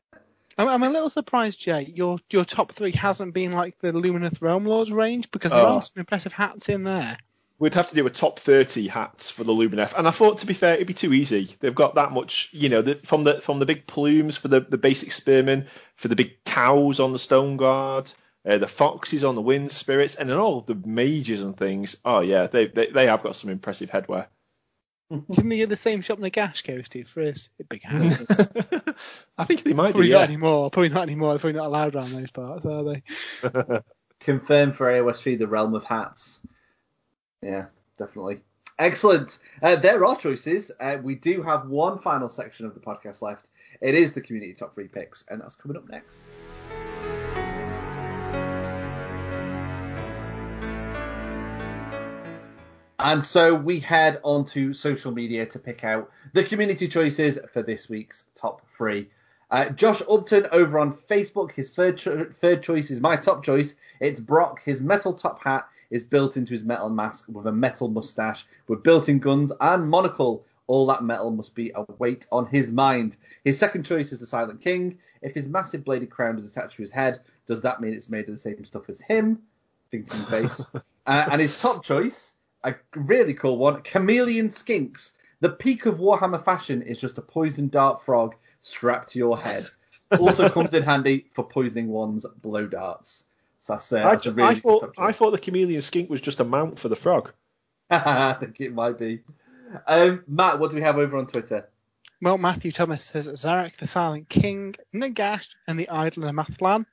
I'm, 0.57 0.67
I'm 0.67 0.83
a 0.83 0.89
little 0.89 1.09
surprised, 1.09 1.59
Jay. 1.59 1.91
Your 1.95 2.17
your 2.29 2.45
top 2.45 2.71
three 2.73 2.91
hasn't 2.91 3.33
been 3.33 3.51
like 3.51 3.79
the 3.79 3.91
Lumineth 3.93 4.41
Realm 4.41 4.65
Lords 4.65 4.91
range 4.91 5.31
because 5.31 5.51
there 5.51 5.61
Oh. 5.61 5.75
are 5.75 5.81
some 5.81 5.99
impressive 5.99 6.33
hats 6.33 6.69
in 6.69 6.83
there. 6.83 7.17
We'd 7.59 7.73
have 7.73 7.87
to 7.89 7.95
do 7.95 8.07
a 8.07 8.09
top 8.09 8.39
30 8.39 8.87
hats 8.87 9.29
for 9.29 9.43
the 9.43 9.51
Lumineth, 9.51 9.93
and 9.97 10.07
I 10.07 10.11
thought 10.11 10.37
to 10.39 10.45
be 10.45 10.53
fair, 10.53 10.75
it'd 10.75 10.87
be 10.87 10.93
too 10.93 11.13
easy. 11.13 11.49
They've 11.59 11.75
got 11.75 11.95
that 11.95 12.13
much, 12.13 12.47
you 12.53 12.69
know, 12.69 12.81
the, 12.81 12.95
from 13.03 13.25
the 13.25 13.41
from 13.41 13.59
the 13.59 13.65
big 13.65 13.85
plumes 13.85 14.37
for 14.37 14.47
the, 14.47 14.61
the 14.61 14.77
basic 14.77 15.11
spearmen, 15.11 15.67
for 15.95 16.07
the 16.07 16.15
big 16.15 16.41
cows 16.45 17.01
on 17.01 17.11
the 17.11 17.19
stone 17.19 17.57
guard, 17.57 18.09
uh, 18.49 18.57
the 18.57 18.67
foxes 18.67 19.23
on 19.23 19.35
the 19.35 19.41
wind 19.41 19.71
spirits, 19.71 20.15
and 20.15 20.29
then 20.29 20.37
all 20.39 20.61
the 20.61 20.75
mages 20.75 21.43
and 21.43 21.55
things. 21.55 21.95
Oh 22.03 22.19
yeah, 22.21 22.47
they 22.47 22.67
they, 22.67 22.87
they 22.87 23.05
have 23.07 23.21
got 23.23 23.35
some 23.35 23.49
impressive 23.49 23.89
headwear. 23.91 24.25
Didn't 25.31 25.49
they 25.49 25.57
get 25.57 25.69
the 25.69 25.77
same 25.77 26.01
shop 26.01 26.19
Nagash 26.19 26.63
goes 26.63 26.87
to 26.89 27.03
for 27.03 27.21
his 27.21 27.49
big 27.69 27.81
hat? 27.83 28.95
I 29.37 29.43
think 29.43 29.63
they 29.63 29.73
might 29.73 29.87
do. 29.89 29.93
Probably 29.93 30.09
not 30.09 30.17
Yeah. 30.19 30.23
anymore. 30.23 30.69
Probably 30.69 30.89
not 30.89 31.03
anymore. 31.03 31.29
They're 31.33 31.39
probably 31.39 31.59
not 31.59 31.67
allowed 31.67 31.95
around 31.95 32.11
those 32.11 32.31
parts, 32.31 32.65
are 32.65 32.83
they? 32.83 33.03
Confirmed 34.19 34.75
for 34.75 34.85
AOS3 34.91 35.39
the 35.39 35.47
realm 35.47 35.73
of 35.73 35.83
hats. 35.83 36.39
Yeah, 37.41 37.65
definitely. 37.97 38.41
Excellent. 38.77 39.39
Uh, 39.63 39.77
there 39.77 40.05
are 40.05 40.15
choices. 40.15 40.71
Uh, 40.79 40.97
we 41.01 41.15
do 41.15 41.41
have 41.41 41.67
one 41.69 41.99
final 41.99 42.29
section 42.29 42.65
of 42.65 42.73
the 42.73 42.79
podcast 42.79 43.21
left. 43.21 43.45
It 43.81 43.95
is 43.95 44.13
the 44.13 44.21
community 44.21 44.53
top 44.53 44.75
three 44.75 44.87
picks, 44.89 45.23
and 45.29 45.41
that's 45.41 45.55
coming 45.55 45.77
up 45.77 45.89
next. 45.89 46.21
And 52.99 53.23
so 53.23 53.55
we 53.55 53.79
head 53.79 54.19
onto 54.23 54.73
social 54.73 55.13
media 55.13 55.45
to 55.47 55.59
pick 55.59 55.85
out 55.85 56.11
the 56.33 56.43
community 56.43 56.89
choices 56.89 57.39
for 57.53 57.63
this 57.63 57.87
week's 57.87 58.25
top 58.35 58.61
three. 58.75 59.09
Uh, 59.49 59.69
Josh 59.69 60.01
Upton 60.09 60.47
over 60.51 60.77
on 60.77 60.93
Facebook, 60.93 61.53
his 61.53 61.71
third 61.71 61.97
cho- 61.97 62.25
third 62.25 62.61
choice 62.61 62.91
is 62.91 62.99
my 62.99 63.15
top 63.15 63.43
choice. 63.43 63.75
It's 64.01 64.19
Brokk. 64.19 64.59
His 64.59 64.81
metal 64.81 65.13
top 65.13 65.41
hat 65.41 65.67
is 65.89 66.03
built 66.03 66.35
into 66.35 66.51
his 66.51 66.63
metal 66.63 66.89
mask 66.89 67.25
with 67.29 67.47
a 67.47 67.51
metal 67.51 67.87
mustache 67.87 68.45
with 68.67 68.83
built-in 68.83 69.19
guns 69.19 69.51
and 69.59 69.89
monocle. 69.89 70.45
All 70.67 70.85
that 70.87 71.03
metal 71.03 71.31
must 71.31 71.55
be 71.55 71.71
a 71.73 71.85
weight 71.97 72.27
on 72.31 72.45
his 72.45 72.69
mind. 72.69 73.15
His 73.43 73.57
second 73.57 73.85
choice 73.85 74.11
is 74.11 74.19
the 74.19 74.27
Silent 74.27 74.61
King. 74.61 74.99
If 75.21 75.33
his 75.33 75.47
massive 75.47 75.83
bladed 75.83 76.11
crown 76.11 76.37
is 76.37 76.45
attached 76.45 76.75
to 76.75 76.83
his 76.83 76.91
head, 76.91 77.21
does 77.47 77.61
that 77.61 77.81
mean 77.81 77.93
it's 77.93 78.09
made 78.09 78.27
of 78.27 78.35
the 78.35 78.37
same 78.37 78.63
stuff 78.65 78.89
as 78.89 79.01
him? 79.01 79.39
Thinking 79.89 80.19
face. 80.25 80.63
uh, 81.07 81.25
and 81.31 81.41
his 81.41 81.59
top 81.59 81.83
choice, 81.83 82.35
a 82.63 82.75
really 82.95 83.33
cool 83.33 83.57
one, 83.57 83.81
Chameleon 83.83 84.49
Skinks. 84.49 85.11
The 85.41 85.49
peak 85.49 85.85
of 85.85 85.99
Warhammer 85.99 86.43
fashion 86.43 86.81
is 86.81 86.99
just 86.99 87.17
a 87.17 87.21
poison 87.21 87.69
dart 87.69 88.03
frog 88.03 88.35
strapped 88.61 89.09
to 89.11 89.19
your 89.19 89.39
head. 89.39 89.65
Also 90.19 90.49
comes 90.49 90.73
in 90.73 90.81
handy 90.81 91.27
for 91.33 91.43
poisoning 91.43 91.87
one's 91.87 92.25
blow 92.41 92.65
darts. 92.65 93.25
So 93.59 93.73
that's, 93.73 93.93
uh, 93.93 93.97
I, 93.97 94.11
that's 94.11 94.25
a 94.25 94.31
really 94.31 94.49
I 94.49 94.55
thought 94.55 94.93
I 94.97 95.11
thought 95.11 95.29
the 95.29 95.37
chameleon 95.37 95.83
skink 95.83 96.09
was 96.09 96.19
just 96.19 96.39
a 96.39 96.43
mount 96.43 96.79
for 96.79 96.89
the 96.89 96.95
frog. 96.95 97.31
I 97.91 98.33
think 98.33 98.59
it 98.59 98.73
might 98.73 98.97
be. 98.97 99.19
Um, 99.85 100.23
Matt, 100.27 100.57
what 100.57 100.71
do 100.71 100.77
we 100.77 100.81
have 100.81 100.97
over 100.97 101.15
on 101.15 101.27
Twitter? 101.27 101.69
Well, 102.21 102.39
Matthew 102.39 102.71
Thomas 102.71 103.05
says 103.05 103.27
Szarekh 103.27 103.77
the 103.77 103.85
Silent 103.87 104.29
King, 104.29 104.75
Nagash, 104.93 105.47
and 105.67 105.79
the 105.79 105.89
Idler 105.89 106.31
Mathlan. 106.31 106.85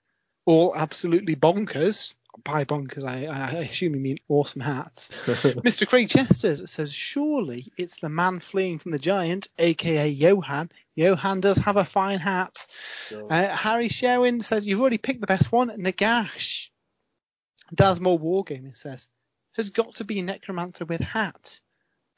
All 0.44 0.76
absolutely 0.76 1.34
bonkers. 1.34 2.14
By 2.44 2.64
bonkers, 2.64 3.04
I, 3.04 3.26
I 3.26 3.50
assume 3.60 3.94
you 3.94 4.00
mean 4.00 4.18
awesome 4.28 4.60
hats. 4.60 5.10
Mr. 5.26 5.86
Craig 5.88 6.08
Chesters 6.08 6.70
says, 6.70 6.92
surely 6.92 7.72
it's 7.76 7.98
the 8.00 8.08
man 8.08 8.40
fleeing 8.40 8.78
from 8.78 8.92
the 8.92 8.98
giant, 8.98 9.48
aka 9.58 10.08
Johan. 10.08 10.70
Johan 10.94 11.40
does 11.40 11.58
have 11.58 11.76
a 11.76 11.84
fine 11.84 12.18
hat. 12.18 12.66
Uh, 13.12 13.48
Harry 13.48 13.88
Sherwin 13.88 14.42
says, 14.42 14.66
you've 14.66 14.80
already 14.80 14.98
picked 14.98 15.20
the 15.20 15.26
best 15.26 15.50
one, 15.50 15.70
Nagash. 15.70 16.68
Dasmore 17.74 18.20
Wargaming 18.20 18.76
says, 18.76 19.08
has 19.56 19.70
got 19.70 19.96
to 19.96 20.04
be 20.04 20.20
a 20.20 20.22
necromancer 20.22 20.84
with 20.84 21.00
hat, 21.00 21.60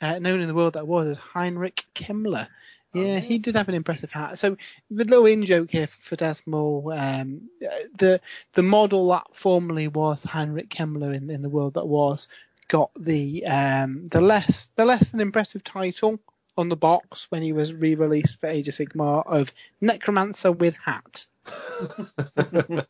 uh, 0.01 0.19
known 0.19 0.41
in 0.41 0.49
the 0.49 0.55
world 0.55 0.75
that 0.75 0.87
was 0.87 1.07
as 1.07 1.17
Heinrich 1.19 1.85
Kemmler. 1.95 2.49
Yeah, 2.99 3.21
he 3.21 3.39
did 3.39 3.57
have 3.57 3.69
an 3.69 3.75
impressive 3.75 4.11
hat. 4.11 4.39
So 4.39 4.57
the 4.91 5.05
little 5.05 5.27
in 5.27 5.45
joke 5.45 5.71
here 5.71 5.87
for, 5.87 6.01
for 6.01 6.17
Desmond, 6.17 6.93
um, 6.93 7.49
the 7.97 8.21
the 8.55 8.63
model 8.63 9.09
that 9.09 9.27
formerly 9.33 9.89
was 9.89 10.23
Heinrich 10.23 10.71
Kemmler 10.71 11.15
in, 11.15 11.31
in 11.31 11.43
the 11.43 11.49
world 11.49 11.75
that 11.75 11.87
was 11.87 12.29
got 12.69 12.91
the 12.99 13.45
um, 13.47 14.09
the 14.09 14.21
less 14.21 14.71
the 14.77 14.85
less 14.85 15.11
than 15.11 15.21
impressive 15.21 15.65
title 15.65 16.19
on 16.57 16.69
the 16.69 16.77
box 16.77 17.31
when 17.31 17.43
he 17.43 17.53
was 17.53 17.73
re-released 17.73 18.41
for 18.41 18.49
Age 18.49 18.69
of 18.69 18.75
Sigmar 18.75 19.25
of 19.27 19.53
Necromancer 19.81 20.51
with 20.53 20.75
hat. 20.75 21.27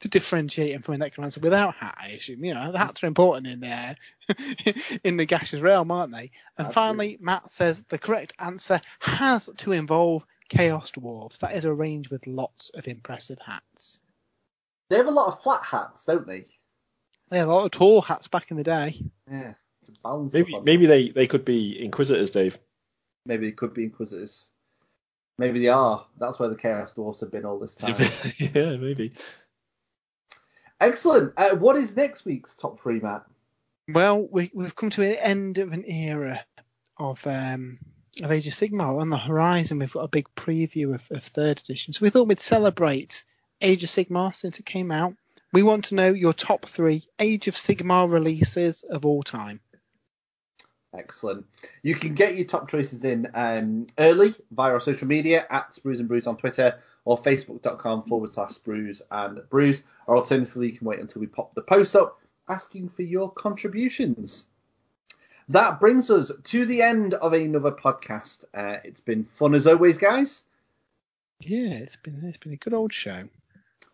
to 0.00 0.08
differentiate 0.08 0.72
him 0.72 0.82
from 0.82 0.94
a 0.94 0.98
necromancer 0.98 1.40
without 1.40 1.74
hat, 1.74 1.96
I 1.98 2.08
assume. 2.08 2.44
You 2.44 2.54
know, 2.54 2.72
the 2.72 2.78
hats 2.78 3.02
are 3.02 3.06
important 3.06 3.46
in 3.46 3.64
uh, 3.64 3.94
in 5.04 5.16
the 5.16 5.26
Nagash's 5.26 5.60
realm, 5.60 5.90
aren't 5.90 6.12
they? 6.12 6.30
And 6.56 6.66
Absolutely. 6.66 6.72
finally, 6.72 7.18
Matt 7.20 7.50
says 7.50 7.82
the 7.84 7.98
correct 7.98 8.32
answer 8.38 8.80
has 9.00 9.50
to 9.58 9.72
involve 9.72 10.24
Chaos 10.48 10.90
Dwarves. 10.92 11.38
That 11.38 11.56
is 11.56 11.64
a 11.64 11.72
range 11.72 12.10
with 12.10 12.26
lots 12.26 12.70
of 12.70 12.86
impressive 12.86 13.38
hats. 13.44 13.98
They 14.88 14.96
have 14.96 15.06
a 15.06 15.10
lot 15.12 15.28
of 15.28 15.42
flat 15.42 15.62
hats, 15.64 16.04
don't 16.06 16.26
they? 16.26 16.46
They 17.30 17.38
had 17.38 17.48
a 17.48 17.52
lot 17.52 17.66
of 17.66 17.70
tall 17.72 18.00
hats 18.00 18.28
back 18.28 18.50
in 18.50 18.56
the 18.56 18.64
day. 18.64 19.02
Yeah. 19.30 19.54
Maybe 20.32 20.58
maybe 20.60 20.86
they, 20.86 21.08
they 21.10 21.26
could 21.26 21.44
be 21.44 21.82
Inquisitors, 21.82 22.30
Dave. 22.30 22.58
Maybe 23.26 23.46
they 23.46 23.52
could 23.52 23.74
be 23.74 23.84
Inquisitors. 23.84 24.46
Maybe 25.38 25.60
they 25.60 25.68
are. 25.68 26.04
That's 26.18 26.38
where 26.38 26.48
the 26.48 26.56
Chaos 26.56 26.92
Dwarfs 26.92 27.20
have 27.20 27.30
been 27.30 27.44
all 27.44 27.58
this 27.58 27.74
time. 27.76 27.94
yeah, 28.54 28.76
maybe. 28.76 29.12
Excellent. 30.80 31.32
Uh, 31.36 31.56
what 31.56 31.76
is 31.76 31.96
next 31.96 32.24
week's 32.24 32.54
top 32.54 32.80
three, 32.80 33.00
Matt? 33.00 33.24
Well, 33.88 34.28
we, 34.30 34.50
we've 34.54 34.76
come 34.76 34.90
to 34.90 35.02
an 35.02 35.16
end 35.16 35.58
of 35.58 35.72
an 35.72 35.84
era 35.86 36.44
of 36.98 37.26
um, 37.26 37.78
of 38.22 38.30
Age 38.30 38.46
of 38.46 38.52
Sigmar 38.52 39.00
on 39.00 39.10
the 39.10 39.18
horizon. 39.18 39.78
We've 39.78 39.92
got 39.92 40.04
a 40.04 40.08
big 40.08 40.28
preview 40.36 40.94
of, 40.94 41.06
of 41.10 41.24
third 41.24 41.60
edition, 41.60 41.92
so 41.92 42.00
we 42.02 42.10
thought 42.10 42.28
we'd 42.28 42.40
celebrate 42.40 43.24
Age 43.60 43.84
of 43.84 43.90
Sigmar 43.90 44.34
since 44.34 44.58
it 44.58 44.66
came 44.66 44.90
out. 44.90 45.14
We 45.52 45.62
want 45.62 45.86
to 45.86 45.94
know 45.94 46.12
your 46.12 46.32
top 46.32 46.66
three 46.66 47.04
Age 47.18 47.48
of 47.48 47.54
Sigmar 47.54 48.10
releases 48.10 48.82
of 48.82 49.06
all 49.06 49.22
time. 49.22 49.60
Excellent. 50.94 51.46
You 51.82 51.94
can 51.94 52.14
get 52.14 52.36
your 52.36 52.46
top 52.46 52.70
choices 52.70 53.04
in 53.04 53.28
um, 53.34 53.86
early 53.98 54.34
via 54.50 54.72
our 54.72 54.80
social 54.80 55.06
media 55.06 55.46
at 55.50 55.70
Sprues 55.72 55.98
and 55.98 56.08
Brews 56.08 56.26
on 56.26 56.36
Twitter 56.36 56.80
or 57.08 57.16
facebook.com 57.16 58.02
forward 58.02 58.34
slash 58.34 58.50
Sprues 58.50 59.00
and 59.10 59.40
Brews. 59.48 59.82
Or 60.06 60.18
alternatively, 60.18 60.70
you 60.70 60.76
can 60.76 60.86
wait 60.86 61.00
until 61.00 61.20
we 61.20 61.26
pop 61.26 61.54
the 61.54 61.62
post 61.62 61.96
up 61.96 62.20
asking 62.50 62.90
for 62.90 63.00
your 63.00 63.32
contributions. 63.32 64.46
That 65.48 65.80
brings 65.80 66.10
us 66.10 66.30
to 66.44 66.66
the 66.66 66.82
end 66.82 67.14
of 67.14 67.32
another 67.32 67.72
podcast. 67.72 68.44
Uh, 68.52 68.76
it's 68.84 69.00
been 69.00 69.24
fun 69.24 69.54
as 69.54 69.66
always, 69.66 69.96
guys. 69.96 70.44
Yeah, 71.40 71.70
it's 71.70 71.96
been 71.96 72.20
it's 72.24 72.36
been 72.36 72.52
a 72.52 72.56
good 72.56 72.74
old 72.74 72.92
show. 72.92 73.26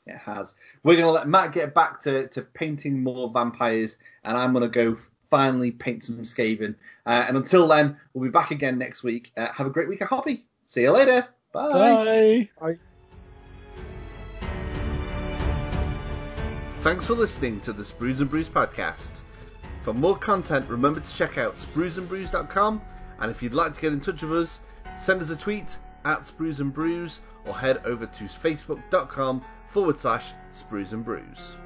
It 0.06 0.16
has. 0.16 0.54
We're 0.82 0.96
going 0.96 1.06
to 1.06 1.12
let 1.12 1.28
Matt 1.28 1.52
get 1.52 1.72
back 1.72 2.00
to, 2.02 2.26
to 2.28 2.42
painting 2.42 3.00
more 3.00 3.30
vampires, 3.30 3.96
and 4.24 4.36
I'm 4.36 4.52
going 4.52 4.62
to 4.62 4.68
go 4.68 4.98
finally 5.30 5.70
paint 5.70 6.02
some 6.02 6.16
Skaven. 6.18 6.74
Uh, 7.06 7.26
and 7.28 7.36
until 7.36 7.68
then, 7.68 7.96
we'll 8.12 8.24
be 8.24 8.30
back 8.30 8.50
again 8.50 8.76
next 8.76 9.04
week. 9.04 9.30
Uh, 9.36 9.52
have 9.52 9.68
a 9.68 9.70
great 9.70 9.88
week 9.88 10.00
of 10.00 10.08
hobby. 10.08 10.46
See 10.66 10.82
you 10.82 10.90
later. 10.90 11.28
Bye. 11.52 12.48
Bye. 12.60 12.78
Thanks 16.84 17.06
for 17.06 17.14
listening 17.14 17.62
to 17.62 17.72
the 17.72 17.82
Sprues 17.82 18.20
and 18.20 18.28
Brews 18.28 18.50
podcast. 18.50 19.22
For 19.80 19.94
more 19.94 20.18
content, 20.18 20.68
remember 20.68 21.00
to 21.00 21.16
check 21.16 21.38
out 21.38 21.56
spruesandbrews.com. 21.56 22.82
And 23.20 23.30
if 23.30 23.42
you'd 23.42 23.54
like 23.54 23.72
to 23.72 23.80
get 23.80 23.94
in 23.94 24.00
touch 24.00 24.20
with 24.20 24.32
us, 24.32 24.60
send 25.00 25.22
us 25.22 25.30
a 25.30 25.36
tweet 25.36 25.78
at 26.04 26.24
Sprues 26.24 26.60
and 26.60 26.74
or 27.46 27.54
head 27.54 27.80
over 27.86 28.04
to 28.04 28.24
facebook.com 28.24 29.42
forward 29.66 29.96
slash 29.96 30.34
Sprues 30.52 30.92
and 30.92 31.02
Brews. 31.02 31.56